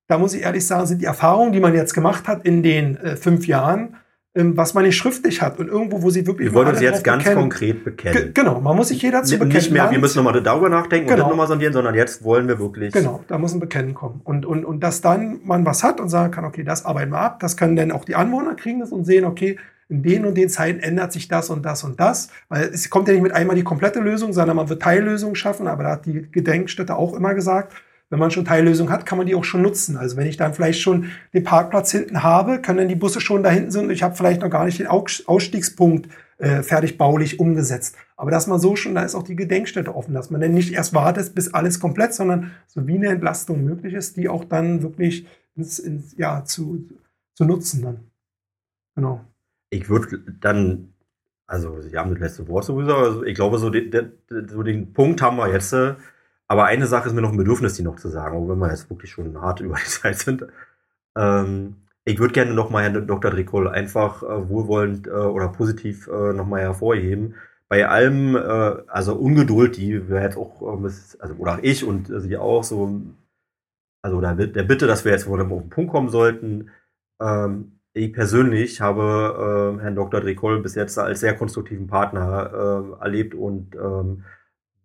da 0.08 0.18
muss 0.18 0.34
ich 0.34 0.42
ehrlich 0.42 0.66
sagen, 0.66 0.86
sind 0.86 1.00
die 1.00 1.06
Erfahrungen, 1.06 1.52
die 1.52 1.60
man 1.60 1.74
jetzt 1.74 1.94
gemacht 1.94 2.26
hat 2.26 2.44
in 2.44 2.62
den 2.62 2.96
äh, 2.96 3.16
fünf 3.16 3.46
Jahren, 3.46 3.96
ähm, 4.34 4.56
was 4.56 4.74
man 4.74 4.84
nicht 4.84 4.96
schriftlich 4.96 5.42
hat 5.42 5.60
und 5.60 5.68
irgendwo, 5.68 6.02
wo 6.02 6.10
sie 6.10 6.26
wirklich. 6.26 6.48
Wir 6.48 6.54
wollen 6.54 6.68
uns 6.68 6.80
jetzt 6.80 7.04
ganz 7.04 7.22
bekennen. 7.22 7.40
konkret 7.40 7.84
bekennen. 7.84 8.14
G 8.16 8.30
genau, 8.34 8.60
man 8.60 8.76
muss 8.76 8.88
sich 8.88 9.00
jeder 9.00 9.22
zu 9.22 9.34
bekennen. 9.34 9.54
Nicht 9.54 9.70
mehr, 9.70 9.90
wir 9.90 9.98
müssen 10.00 10.16
nochmal 10.22 10.42
darüber 10.42 10.68
nachdenken 10.68 11.08
genau. 11.08 11.24
und 11.24 11.30
nochmal 11.30 11.46
sondieren, 11.46 11.72
sondern 11.72 11.94
jetzt 11.94 12.24
wollen 12.24 12.48
wir 12.48 12.58
wirklich. 12.58 12.92
Genau, 12.92 13.22
da 13.28 13.38
muss 13.38 13.54
ein 13.54 13.60
Bekennen 13.60 13.94
kommen. 13.94 14.22
Und, 14.24 14.44
und, 14.44 14.64
und 14.64 14.80
dass 14.80 15.02
dann 15.02 15.40
man 15.44 15.64
was 15.64 15.84
hat 15.84 16.00
und 16.00 16.08
sagen 16.08 16.32
kann, 16.32 16.44
okay, 16.44 16.64
das 16.64 16.84
arbeiten 16.84 17.12
wir 17.12 17.20
ab, 17.20 17.38
das 17.38 17.56
können 17.56 17.76
dann 17.76 17.92
auch 17.92 18.04
die 18.04 18.16
Anwohner 18.16 18.54
kriegen 18.54 18.80
das 18.80 18.90
und 18.90 19.04
sehen, 19.04 19.24
okay, 19.24 19.58
in 19.92 20.02
den 20.02 20.24
und 20.24 20.34
den 20.36 20.48
Zeiten 20.48 20.80
ändert 20.80 21.12
sich 21.12 21.28
das 21.28 21.50
und 21.50 21.64
das 21.64 21.84
und 21.84 22.00
das. 22.00 22.28
Weil 22.48 22.64
es 22.72 22.88
kommt 22.88 23.08
ja 23.08 23.14
nicht 23.14 23.22
mit 23.22 23.32
einmal 23.32 23.54
die 23.54 23.62
komplette 23.62 24.00
Lösung, 24.00 24.32
sondern 24.32 24.56
man 24.56 24.70
wird 24.70 24.80
Teillösungen 24.80 25.36
schaffen, 25.36 25.68
aber 25.68 25.82
da 25.82 25.90
hat 25.90 26.06
die 26.06 26.26
Gedenkstätte 26.32 26.96
auch 26.96 27.14
immer 27.14 27.34
gesagt, 27.34 27.74
wenn 28.08 28.18
man 28.18 28.30
schon 28.30 28.46
Teillösungen 28.46 28.92
hat, 28.92 29.04
kann 29.04 29.18
man 29.18 29.26
die 29.26 29.34
auch 29.34 29.44
schon 29.44 29.60
nutzen. 29.60 29.98
Also 29.98 30.16
wenn 30.16 30.26
ich 30.26 30.38
dann 30.38 30.54
vielleicht 30.54 30.80
schon 30.80 31.10
den 31.34 31.44
Parkplatz 31.44 31.92
hinten 31.92 32.22
habe, 32.22 32.60
können 32.60 32.78
dann 32.78 32.88
die 32.88 32.94
Busse 32.94 33.20
schon 33.20 33.42
da 33.42 33.50
hinten 33.50 33.70
sind 33.70 33.84
und 33.84 33.90
ich 33.90 34.02
habe 34.02 34.14
vielleicht 34.14 34.40
noch 34.40 34.50
gar 34.50 34.64
nicht 34.64 34.78
den 34.78 34.86
Ausstiegspunkt 34.86 36.08
äh, 36.38 36.62
fertig 36.62 36.96
baulich 36.96 37.38
umgesetzt. 37.38 37.96
Aber 38.16 38.30
dass 38.30 38.46
man 38.46 38.60
so 38.60 38.76
schon, 38.76 38.94
da 38.94 39.02
ist 39.02 39.14
auch 39.14 39.22
die 39.22 39.36
Gedenkstätte 39.36 39.94
offen, 39.94 40.14
dass 40.14 40.30
man 40.30 40.40
dann 40.40 40.52
nicht 40.52 40.72
erst 40.72 40.94
wartet, 40.94 41.34
bis 41.34 41.52
alles 41.52 41.80
komplett, 41.80 42.14
sondern 42.14 42.52
so 42.66 42.86
wie 42.86 42.96
eine 42.96 43.08
Entlastung 43.08 43.62
möglich 43.62 43.92
ist, 43.92 44.16
die 44.16 44.28
auch 44.28 44.44
dann 44.44 44.82
wirklich 44.82 45.26
ins, 45.54 45.78
ins, 45.78 46.14
ja, 46.16 46.44
zu, 46.44 46.88
zu 47.34 47.44
nutzen 47.44 47.82
dann. 47.82 48.00
Genau. 48.94 49.20
Ich 49.72 49.88
würde 49.88 50.18
dann, 50.40 50.92
also 51.46 51.80
Sie 51.80 51.96
haben 51.96 52.10
das 52.10 52.20
letzte 52.20 52.48
Wort 52.48 52.64
sowieso, 52.64 52.94
also 52.94 53.24
ich 53.24 53.34
glaube, 53.34 53.58
so 53.58 53.70
den, 53.70 54.12
so 54.48 54.62
den 54.62 54.92
Punkt 54.92 55.22
haben 55.22 55.38
wir 55.38 55.50
jetzt. 55.50 55.74
Aber 56.46 56.66
eine 56.66 56.86
Sache 56.86 57.08
ist 57.08 57.14
mir 57.14 57.22
noch 57.22 57.32
ein 57.32 57.38
Bedürfnis, 57.38 57.74
die 57.74 57.82
noch 57.82 57.96
zu 57.96 58.10
sagen, 58.10 58.36
auch 58.36 58.46
wenn 58.48 58.58
wir 58.58 58.70
jetzt 58.70 58.90
wirklich 58.90 59.10
schon 59.10 59.40
hart 59.40 59.60
über 59.62 59.76
die 59.76 59.90
Zeit 59.90 60.18
sind. 60.18 60.46
Ähm, 61.16 61.76
ich 62.04 62.18
würde 62.18 62.34
gerne 62.34 62.52
nochmal 62.52 62.82
Herrn 62.84 63.06
Dr. 63.06 63.30
Dricol 63.30 63.68
einfach 63.68 64.22
äh, 64.22 64.48
wohlwollend 64.48 65.06
äh, 65.06 65.10
oder 65.10 65.48
positiv 65.48 66.08
äh, 66.08 66.32
nochmal 66.34 66.60
hervorheben. 66.62 67.36
Bei 67.68 67.88
allem, 67.88 68.36
äh, 68.36 68.40
also 68.88 69.14
Ungeduld, 69.14 69.78
die 69.78 70.08
wir 70.10 70.20
jetzt 70.22 70.36
auch, 70.36 70.60
äh, 70.60 70.90
also, 71.20 71.34
oder 71.38 71.60
ich 71.62 71.84
und 71.84 72.10
äh, 72.10 72.20
Sie 72.20 72.36
auch 72.36 72.64
so, 72.64 73.00
also 74.02 74.20
der, 74.20 74.34
der 74.34 74.62
Bitte, 74.64 74.86
dass 74.86 75.04
wir 75.06 75.12
jetzt 75.12 75.26
wohl 75.26 75.40
auf 75.40 75.48
den 75.48 75.70
Punkt 75.70 75.90
kommen 75.92 76.10
sollten. 76.10 76.70
Ähm, 77.20 77.71
ich 77.94 78.12
persönlich 78.12 78.80
habe 78.80 79.76
äh, 79.78 79.82
Herrn 79.82 79.94
Dr. 79.96 80.20
Dricol 80.20 80.60
bis 80.62 80.74
jetzt 80.74 80.98
als 80.98 81.20
sehr 81.20 81.34
konstruktiven 81.36 81.86
Partner 81.86 82.94
äh, 82.98 83.02
erlebt 83.02 83.34
und 83.34 83.74
ähm, 83.76 84.24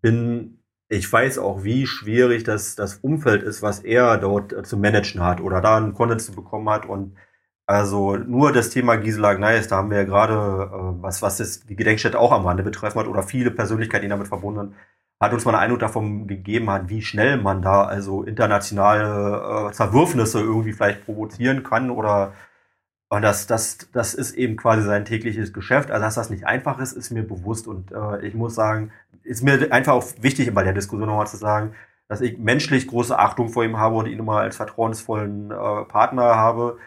bin 0.01 0.57
ich 0.89 1.11
weiß 1.11 1.39
auch, 1.39 1.63
wie 1.63 1.85
schwierig 1.85 2.43
das, 2.43 2.75
das 2.75 2.97
Umfeld 2.97 3.43
ist, 3.43 3.61
was 3.61 3.79
er 3.79 4.17
dort 4.17 4.53
äh, 4.53 4.63
zu 4.63 4.77
managen 4.77 5.21
hat 5.21 5.41
oder 5.41 5.61
da 5.61 5.77
einen 5.77 5.93
Content 5.93 6.21
zu 6.21 6.31
bekommen 6.33 6.69
hat. 6.69 6.85
Und 6.85 7.17
also 7.65 8.15
nur 8.15 8.53
das 8.53 8.69
Thema 8.69 8.95
Gisela 8.95 9.33
Gneis, 9.33 9.67
da 9.67 9.77
haben 9.77 9.89
wir 9.91 9.97
ja 9.97 10.03
gerade, 10.05 10.33
äh, 10.33 11.01
was, 11.03 11.21
was 11.21 11.37
das, 11.37 11.61
die 11.65 11.75
Gedenkstätte 11.75 12.19
auch 12.19 12.31
am 12.31 12.45
Rande 12.45 12.63
betreffen 12.63 12.99
hat 12.99 13.07
oder 13.07 13.23
viele 13.23 13.51
Persönlichkeiten, 13.51 14.03
die 14.03 14.09
damit 14.09 14.27
verbunden 14.27 14.59
sind. 14.69 14.75
hat 15.19 15.33
uns 15.33 15.45
mal 15.45 15.51
einen 15.53 15.63
Eindruck 15.63 15.79
davon 15.79 16.27
gegeben 16.27 16.69
hat, 16.69 16.89
wie 16.89 17.01
schnell 17.01 17.37
man 17.37 17.61
da 17.61 17.83
also 17.83 18.23
internationale 18.23 19.69
äh, 19.69 19.71
Zerwürfnisse 19.73 20.39
irgendwie 20.39 20.73
vielleicht 20.73 21.05
provozieren 21.05 21.63
kann 21.63 21.91
oder 21.91 22.33
und 23.09 23.21
das, 23.21 23.47
das, 23.47 23.77
das 23.93 24.13
ist 24.13 24.35
eben 24.35 24.57
quasi 24.57 24.83
sein 24.83 25.05
tägliches 25.05 25.53
Geschäft. 25.53 25.91
Also, 25.91 26.03
dass 26.03 26.15
das 26.15 26.29
nicht 26.29 26.45
einfach 26.45 26.79
ist, 26.79 26.91
ist 26.91 27.11
mir 27.11 27.25
bewusst. 27.25 27.67
Und 27.67 27.91
äh, 27.91 28.25
ich 28.25 28.33
muss 28.33 28.55
sagen, 28.55 28.91
ist 29.23 29.43
mir 29.43 29.71
einfach 29.71 29.93
auch 29.93 30.03
wichtig, 30.19 30.53
bei 30.53 30.63
der 30.63 30.73
Diskussion 30.73 31.07
nochmal 31.07 31.27
zu 31.27 31.37
sagen, 31.37 31.73
dass 32.09 32.21
ich 32.21 32.37
menschlich 32.37 32.87
große 32.87 33.17
Achtung 33.17 33.49
vor 33.49 33.63
ihm 33.63 33.77
habe 33.77 33.95
und 33.95 34.07
ihn 34.07 34.19
immer 34.19 34.39
als 34.39 34.57
vertrauensvollen 34.57 35.51
äh, 35.51 35.85
Partner 35.85 36.35
habe, 36.35 36.77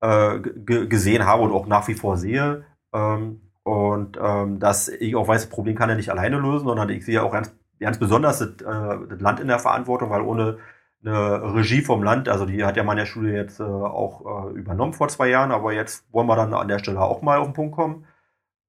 äh, 0.00 0.38
gesehen 0.38 1.26
habe 1.26 1.42
und 1.42 1.52
auch 1.52 1.66
nach 1.66 1.88
wie 1.88 1.94
vor 1.94 2.16
sehe. 2.16 2.64
Ähm, 2.94 3.40
und 3.62 4.18
ähm, 4.22 4.60
dass 4.60 4.88
ich 4.88 5.16
auch 5.16 5.28
weiß, 5.28 5.42
das 5.42 5.50
Problem 5.50 5.76
kann 5.76 5.90
er 5.90 5.96
nicht 5.96 6.10
alleine 6.10 6.38
lösen, 6.38 6.68
sondern 6.68 6.88
ich 6.88 7.04
sehe 7.04 7.22
auch 7.22 7.32
ganz, 7.32 7.52
ganz 7.80 7.98
besonders 7.98 8.38
das, 8.38 8.48
äh, 8.48 8.98
das 9.08 9.20
Land 9.20 9.40
in 9.40 9.48
der 9.48 9.58
Verantwortung, 9.58 10.08
weil 10.10 10.22
ohne 10.22 10.58
eine 11.04 11.54
Regie 11.54 11.82
vom 11.82 12.02
Land. 12.02 12.28
Also 12.28 12.46
die 12.46 12.64
hat 12.64 12.76
ja 12.76 12.84
meine 12.84 13.06
Schule 13.06 13.34
jetzt 13.34 13.60
äh, 13.60 13.64
auch 13.64 14.50
äh, 14.50 14.52
übernommen 14.54 14.92
vor 14.92 15.08
zwei 15.08 15.28
Jahren, 15.28 15.52
aber 15.52 15.72
jetzt 15.72 16.04
wollen 16.12 16.26
wir 16.26 16.36
dann 16.36 16.54
an 16.54 16.68
der 16.68 16.78
Stelle 16.78 17.00
auch 17.00 17.22
mal 17.22 17.38
auf 17.38 17.48
den 17.48 17.54
Punkt 17.54 17.74
kommen. 17.74 18.06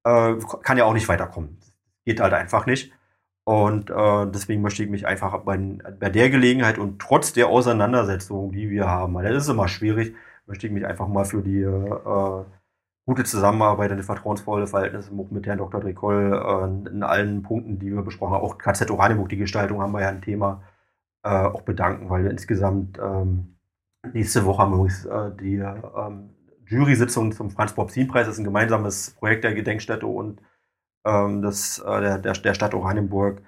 Äh, 0.04 0.36
kann 0.62 0.78
ja 0.78 0.84
auch 0.84 0.94
nicht 0.94 1.08
weiterkommen. 1.08 1.58
Geht 2.04 2.20
halt 2.20 2.32
einfach 2.34 2.66
nicht. 2.66 2.92
Und 3.44 3.90
äh, 3.90 4.26
deswegen 4.26 4.62
möchte 4.62 4.84
ich 4.84 4.90
mich 4.90 5.06
einfach 5.06 5.38
bei, 5.38 5.56
bei, 5.98 6.10
der 6.10 6.28
Gelegenheit 6.30 6.78
und 6.78 7.00
trotz 7.00 7.32
der 7.32 7.48
Auseinandersetzung, 7.48 8.52
die 8.52 8.68
wir 8.68 8.86
haben, 8.88 9.14
weil 9.14 9.32
das 9.32 9.44
ist 9.44 9.48
immer 9.48 9.68
schwierig, 9.68 10.14
möchte 10.46 10.66
ich 10.66 10.72
mich 10.72 10.84
einfach 10.86 11.08
mal 11.08 11.24
für 11.24 11.42
die 11.42 11.62
äh, 11.62 12.44
gute 13.06 13.24
Zusammenarbeit 13.24 13.90
und 13.90 13.96
die 13.96 14.02
vertrauensvolle 14.02 14.66
Verhältnisse 14.66 15.14
mit 15.14 15.46
Herrn 15.46 15.56
Dr. 15.56 15.80
Dricol 15.80 16.34
äh, 16.86 16.90
in 16.90 17.02
allen 17.02 17.42
Punkten, 17.42 17.78
die 17.78 17.90
wir 17.90 18.02
besprochen 18.02 18.34
haben, 18.34 18.44
auch 18.44 18.58
KZ 18.58 18.90
Oranienburg, 18.90 19.30
die 19.30 19.38
Gestaltung 19.38 19.80
haben 19.80 19.92
wir 19.92 20.02
ja 20.02 20.10
ein 20.10 20.20
Thema 20.20 20.62
äh, 21.22 21.28
auch 21.28 21.62
bedanken, 21.62 22.10
weil 22.10 22.24
wir 22.24 22.30
insgesamt 22.30 22.98
ähm, 22.98 23.56
nächste 24.12 24.44
Woche 24.44 24.62
haben 24.62 24.72
wir 24.72 24.76
übrigens 24.76 25.04
äh, 25.04 25.30
die 25.40 25.56
ähm, 25.56 26.30
Jury-Sitzung 26.66 27.32
zum 27.32 27.50
Franz-Bob-Zien-Preis. 27.50 28.26
Das 28.26 28.34
ist 28.34 28.40
ein 28.40 28.44
gemeinsames 28.44 29.10
Projekt 29.10 29.44
der 29.44 29.54
Gedenkstätte 29.54 30.06
und 30.06 30.40
ähm, 31.04 31.42
das, 31.42 31.78
äh, 31.78 32.00
der, 32.00 32.18
der, 32.18 32.32
der 32.34 32.54
Stadt 32.54 32.74
Oranienburg. 32.74 33.42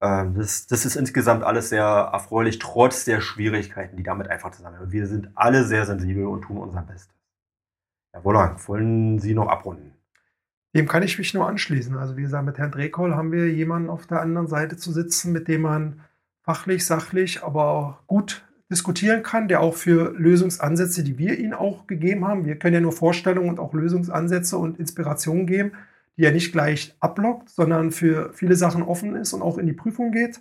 Ähm, 0.00 0.34
das, 0.34 0.66
das 0.66 0.84
ist 0.84 0.96
insgesamt 0.96 1.42
alles 1.42 1.68
sehr 1.70 1.84
erfreulich, 1.84 2.58
trotz 2.58 3.04
der 3.04 3.20
Schwierigkeiten, 3.20 3.96
die 3.96 4.02
damit 4.02 4.28
einfach 4.28 4.50
zusammenhängen. 4.50 4.92
Wir 4.92 5.06
sind 5.06 5.30
alle 5.34 5.64
sehr 5.64 5.86
sensibel 5.86 6.26
und 6.26 6.42
tun 6.42 6.58
unser 6.58 6.82
Bestes. 6.82 7.14
Herr 8.12 8.24
Wollang, 8.24 8.56
wollen 8.66 9.18
Sie 9.18 9.34
noch 9.34 9.48
abrunden? 9.48 9.92
Dem 10.74 10.88
kann 10.88 11.02
ich 11.02 11.16
mich 11.16 11.32
nur 11.32 11.48
anschließen. 11.48 11.96
Also 11.96 12.16
wie 12.16 12.22
gesagt, 12.22 12.44
mit 12.44 12.58
Herrn 12.58 12.72
Drehkoll 12.72 13.14
haben 13.14 13.32
wir 13.32 13.50
jemanden 13.50 13.88
auf 13.88 14.06
der 14.06 14.20
anderen 14.20 14.46
Seite 14.46 14.76
zu 14.76 14.92
sitzen, 14.92 15.32
mit 15.32 15.48
dem 15.48 15.62
man 15.62 16.00
fachlich, 16.46 16.86
sachlich, 16.86 17.42
aber 17.42 17.64
auch 17.64 18.06
gut 18.06 18.44
diskutieren 18.70 19.22
kann, 19.22 19.48
der 19.48 19.60
auch 19.60 19.74
für 19.74 20.14
Lösungsansätze, 20.16 21.04
die 21.04 21.18
wir 21.18 21.38
ihnen 21.38 21.54
auch 21.54 21.86
gegeben 21.86 22.26
haben, 22.26 22.46
wir 22.46 22.56
können 22.56 22.74
ja 22.74 22.80
nur 22.80 22.92
Vorstellungen 22.92 23.50
und 23.50 23.60
auch 23.60 23.74
Lösungsansätze 23.74 24.56
und 24.56 24.78
Inspirationen 24.78 25.46
geben, 25.46 25.72
die 26.16 26.24
er 26.24 26.32
nicht 26.32 26.52
gleich 26.52 26.96
ablockt, 27.00 27.50
sondern 27.50 27.90
für 27.90 28.32
viele 28.32 28.56
Sachen 28.56 28.82
offen 28.82 29.14
ist 29.16 29.32
und 29.32 29.42
auch 29.42 29.58
in 29.58 29.66
die 29.66 29.72
Prüfung 29.72 30.12
geht. 30.12 30.40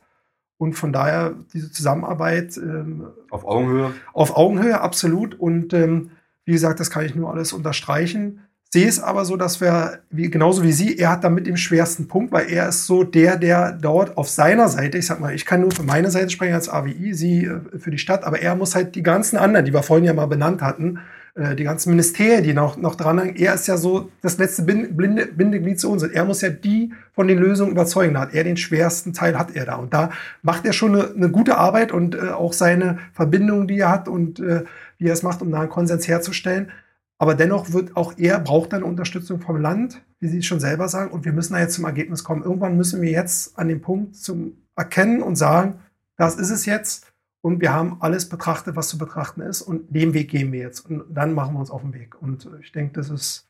Und 0.58 0.74
von 0.74 0.94
daher 0.94 1.36
diese 1.54 1.72
Zusammenarbeit 1.72 2.56
ähm, 2.58 3.08
auf 3.30 3.46
Augenhöhe. 3.46 3.92
Auf 4.14 4.38
Augenhöhe, 4.38 4.80
absolut. 4.80 5.36
Und 5.36 5.74
ähm, 5.74 6.12
wie 6.46 6.54
gesagt, 6.54 6.80
das 6.80 6.90
kann 6.90 7.04
ich 7.04 7.14
nur 7.14 7.32
alles 7.32 7.52
unterstreichen 7.52 8.45
sehe 8.72 8.88
es 8.88 9.00
aber 9.00 9.26
so, 9.26 9.38
dass 9.38 9.62
wir, 9.62 10.00
wie, 10.10 10.30
genauso 10.30 10.64
wie 10.64 10.74
Sie, 10.74 10.98
er 10.98 11.12
hat 11.12 11.24
damit 11.24 11.48
den 11.48 11.58
schwersten 11.58 12.08
Punkt, 12.08 12.32
weil 12.32 12.50
er 12.50 12.70
ist 12.70 12.86
so 12.86 13.04
der, 13.04 13.38
der 13.38 13.72
dort 13.72 14.18
auf 14.18 14.30
seiner 14.30 14.68
Seite, 14.68 14.98
ich 14.98 15.06
sag 15.06 15.20
mal, 15.20 15.34
ich 15.34 15.46
kann 15.46 15.62
nur 15.62 15.72
für 15.72 15.84
meine 15.84 16.12
Seite 16.12 16.30
sprechen 16.30 16.54
als 16.54 16.70
AWI, 16.70 17.14
Sie 17.14 17.46
äh, 17.46 17.80
für 17.80 17.92
die 17.92 17.98
Stadt, 17.98 18.24
aber 18.24 18.42
er 18.42 18.56
muss 18.56 18.76
halt 18.76 18.96
die 18.96 19.04
ganzen 19.04 19.38
anderen, 19.38 19.66
die 19.66 19.74
wir 19.74 19.84
vorhin 19.84 20.06
ja 20.06 20.14
mal 20.14 20.28
benannt 20.28 20.62
hatten, 20.62 21.00
äh, 21.36 21.56
die 21.56 21.66
ganzen 21.66 21.90
Ministerien, 21.90 22.44
die 22.44 22.54
noch, 22.54 22.78
noch 22.78 22.96
dran 22.96 23.20
hängen, 23.20 23.36
er 23.36 23.54
ist 23.54 23.68
ja 23.68 23.76
so 23.76 24.10
das 24.22 24.38
letzte 24.38 24.64
Binde, 24.64 25.26
Bindeglied 25.28 25.80
zu 25.80 25.92
uns. 25.92 26.02
Er 26.02 26.24
muss 26.24 26.42
ja 26.42 26.50
die 26.50 26.94
von 27.14 27.28
den 27.28 27.38
Lösungen 27.38 27.72
überzeugen. 27.72 28.14
Da 28.14 28.22
hat 28.22 28.34
er 28.34 28.46
den 28.46 28.56
schwersten 28.56 29.12
Teil, 29.12 29.38
hat 29.38 29.54
er 29.54 29.66
da. 29.66 29.76
Und 29.76 29.94
da 29.94 30.12
macht 30.44 30.66
er 30.66 30.72
schon 30.72 30.96
eine, 30.96 31.14
eine 31.14 31.30
gute 31.30 31.58
Arbeit 31.58 31.92
und 31.92 32.16
äh, 32.16 32.30
auch 32.30 32.54
seine 32.54 33.00
Verbindungen, 33.12 33.68
die 33.68 33.80
er 33.80 33.92
hat 33.92 34.08
und 34.08 34.40
äh, 34.40 34.64
wie 34.98 35.08
er 35.08 35.14
es 35.14 35.24
macht, 35.24 35.42
um 35.42 35.52
da 35.52 35.60
einen 35.60 35.70
Konsens 35.70 36.08
herzustellen. 36.08 36.72
Aber 37.18 37.36
dennoch 37.36 37.72
wird 37.72 37.96
auch 37.96 38.14
er 38.18 38.40
braucht 38.40 38.74
dann 38.74 38.84
Unterstützung 38.84 39.40
vom 39.40 39.58
Land, 39.58 40.02
wie 40.20 40.28
Sie 40.28 40.44
schon 40.44 40.60
selber 40.60 40.90
sagen. 40.90 41.12
Und 41.12 41.26
wir 41.26 41.34
müssen 41.34 41.54
da 41.54 41.60
jetzt 41.60 41.76
zum 41.76 41.86
Ergebnis 41.86 42.24
kommen. 42.24 42.44
Irgendwann 42.44 42.76
müssen 42.76 43.02
wir 43.02 43.12
jetzt 43.12 43.58
an 43.58 43.68
den 43.68 43.82
Punkt 43.82 44.16
zum 44.16 44.58
Erkennen 44.76 45.22
und 45.22 45.36
sagen, 45.36 45.80
das 46.18 46.36
ist 46.36 46.50
es 46.50 46.66
jetzt. 46.66 47.14
Und 47.42 47.62
wir 47.62 47.74
haben 47.74 47.98
alles 48.02 48.28
betrachtet, 48.28 48.76
was 48.76 48.90
zu 48.90 48.98
betrachten 48.98 49.42
ist. 49.42 49.62
Und 49.62 49.96
den 49.96 50.14
Weg 50.14 50.30
gehen 50.30 50.52
wir 50.52 50.60
jetzt. 50.60 50.82
Und 50.82 51.04
dann 51.10 51.34
machen 51.34 51.54
wir 51.54 51.60
uns 51.60 51.72
auf 51.72 51.82
den 51.82 51.94
Weg. 51.94 52.22
Und 52.22 52.50
ich 52.62 52.72
denke, 52.72 52.94
das 52.94 53.10
ist 53.10 53.48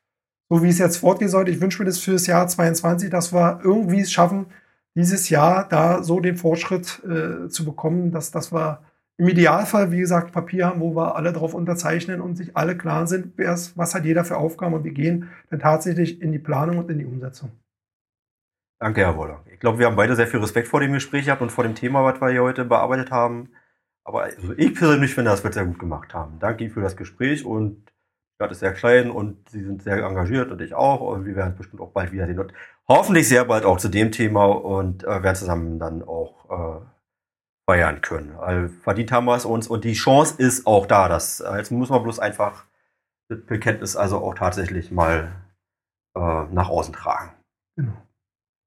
so, 0.50 0.62
wie 0.62 0.70
es 0.70 0.78
jetzt 0.78 0.98
fortgehen 0.98 1.32
sollte. 1.32 1.50
Ich 1.50 1.62
wünsche 1.62 1.82
mir 1.82 1.86
das 1.86 1.98
für 1.98 2.12
das 2.12 2.28
Jahr 2.28 2.48
22, 2.48 3.10
dass 3.10 3.34
wir 3.34 3.62
irgendwie 3.64 4.02
es 4.02 4.12
schaffen, 4.12 4.46
dieses 4.96 5.30
Jahr 5.30 5.68
da 5.68 6.04
so 6.04 6.20
den 6.20 6.38
Fortschritt 6.38 7.02
äh, 7.04 7.50
zu 7.50 7.66
bekommen, 7.66 8.12
dass, 8.12 8.32
dass 8.32 8.54
wir 8.54 8.82
im 9.18 9.28
Idealfall, 9.28 9.92
wie 9.92 10.00
gesagt, 10.00 10.34
Papier 10.34 10.66
haben, 10.68 10.82
wo 10.82 10.96
wir 10.96 11.16
alle 11.16 11.32
drauf 11.32 11.54
unterzeichnen 11.54 12.20
und 12.20 12.36
sich 12.36 12.56
alle 12.58 12.78
klar 12.78 13.08
sind, 13.08 13.38
was 13.38 13.96
hat 13.96 14.04
jeder 14.06 14.26
für 14.26 14.38
Aufgaben 14.38 14.74
und 14.74 14.84
wir 14.84 14.92
gehen 14.92 15.30
dann 15.50 15.60
tatsächlich 15.60 16.22
in 16.22 16.32
die 16.32 16.40
Planung 16.40 16.80
und 16.80 16.92
in 16.92 17.00
die 17.00 17.06
Umsetzung. 17.06 17.52
Danke, 18.80 19.02
Herr 19.02 19.16
Woller. 19.16 19.42
Ich 19.52 19.60
glaube, 19.60 19.80
wir 19.80 19.86
haben 19.86 19.96
beide 19.96 20.16
sehr 20.16 20.28
viel 20.28 20.42
Respekt 20.42 20.68
vor 20.68 20.82
dem 20.82 20.92
Gespräch 20.92 21.26
gehabt 21.26 21.42
und 21.42 21.52
vor 21.52 21.64
dem 21.64 21.76
Thema, 21.76 22.04
was 22.04 22.20
wir 22.20 22.30
hier 22.30 22.44
heute 22.44 22.66
bearbeitet 22.66 23.10
haben. 23.10 23.50
Aber 24.04 24.24
also 24.24 24.54
ich 24.58 24.76
persönlich 24.76 25.16
finde, 25.16 25.32
das 25.32 25.44
wird 25.44 25.54
sehr 25.54 25.66
gut 25.66 25.80
gemacht 25.80 26.14
haben. 26.14 26.40
Danke 26.40 26.70
für 26.70 26.82
das 26.82 26.98
Gespräch 26.98 27.46
und 27.46 27.86
die 27.88 28.36
Stadt 28.36 28.52
ist 28.52 28.60
sehr 28.60 28.74
klein 28.74 29.10
und 29.10 29.50
Sie 29.50 29.64
sind 29.64 29.82
sehr 29.82 30.04
engagiert 30.04 30.52
und 30.52 30.62
ich 30.62 30.74
auch. 30.74 31.00
Und 31.00 31.26
wir 31.26 31.38
werden 31.38 31.52
es 31.54 31.58
bestimmt 31.58 31.82
auch 31.82 31.92
bald 31.92 32.12
wiedersehen 32.12 32.38
und 32.38 32.54
hoffentlich 32.88 33.30
sehr 33.30 33.46
bald 33.46 33.64
auch 33.64 33.78
zu 33.78 33.88
dem 33.88 34.12
Thema 34.12 34.46
und 34.46 35.06
äh, 35.06 35.24
werden 35.24 35.36
zusammen 35.36 35.80
dann 35.80 36.04
auch 36.04 36.82
äh, 36.82 36.86
feiern 37.66 38.02
können. 38.02 38.36
Also 38.38 38.74
verdient 38.84 39.12
haben 39.12 39.26
wir 39.26 39.36
es 39.36 39.46
uns 39.46 39.68
und 39.68 39.84
die 39.84 39.94
Chance 39.94 40.36
ist 40.38 40.68
auch 40.68 40.86
da. 40.86 41.10
Das, 41.10 41.44
jetzt 41.58 41.72
muss 41.72 41.90
man 41.90 42.04
bloß 42.04 42.20
einfach 42.20 42.66
das 43.30 43.40
Bekenntnis 43.46 43.96
also 43.96 44.18
auch 44.20 44.36
tatsächlich 44.36 44.92
mal 44.92 45.32
äh, 46.16 46.20
nach 46.20 46.70
außen 46.70 46.94
tragen. 46.94 47.32
Genau. 47.76 47.94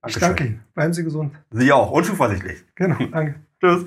Ich 0.06 0.18
danke 0.18 0.44
Ihnen. 0.44 0.64
Bleiben 0.74 0.92
Sie 0.92 1.04
gesund. 1.04 1.34
Sie 1.50 1.72
auch 1.72 1.90
und 1.90 2.04
zuversichtlich. 2.04 2.64
Genau, 2.74 2.96
danke. 3.10 3.40
Tschüss. 3.60 3.86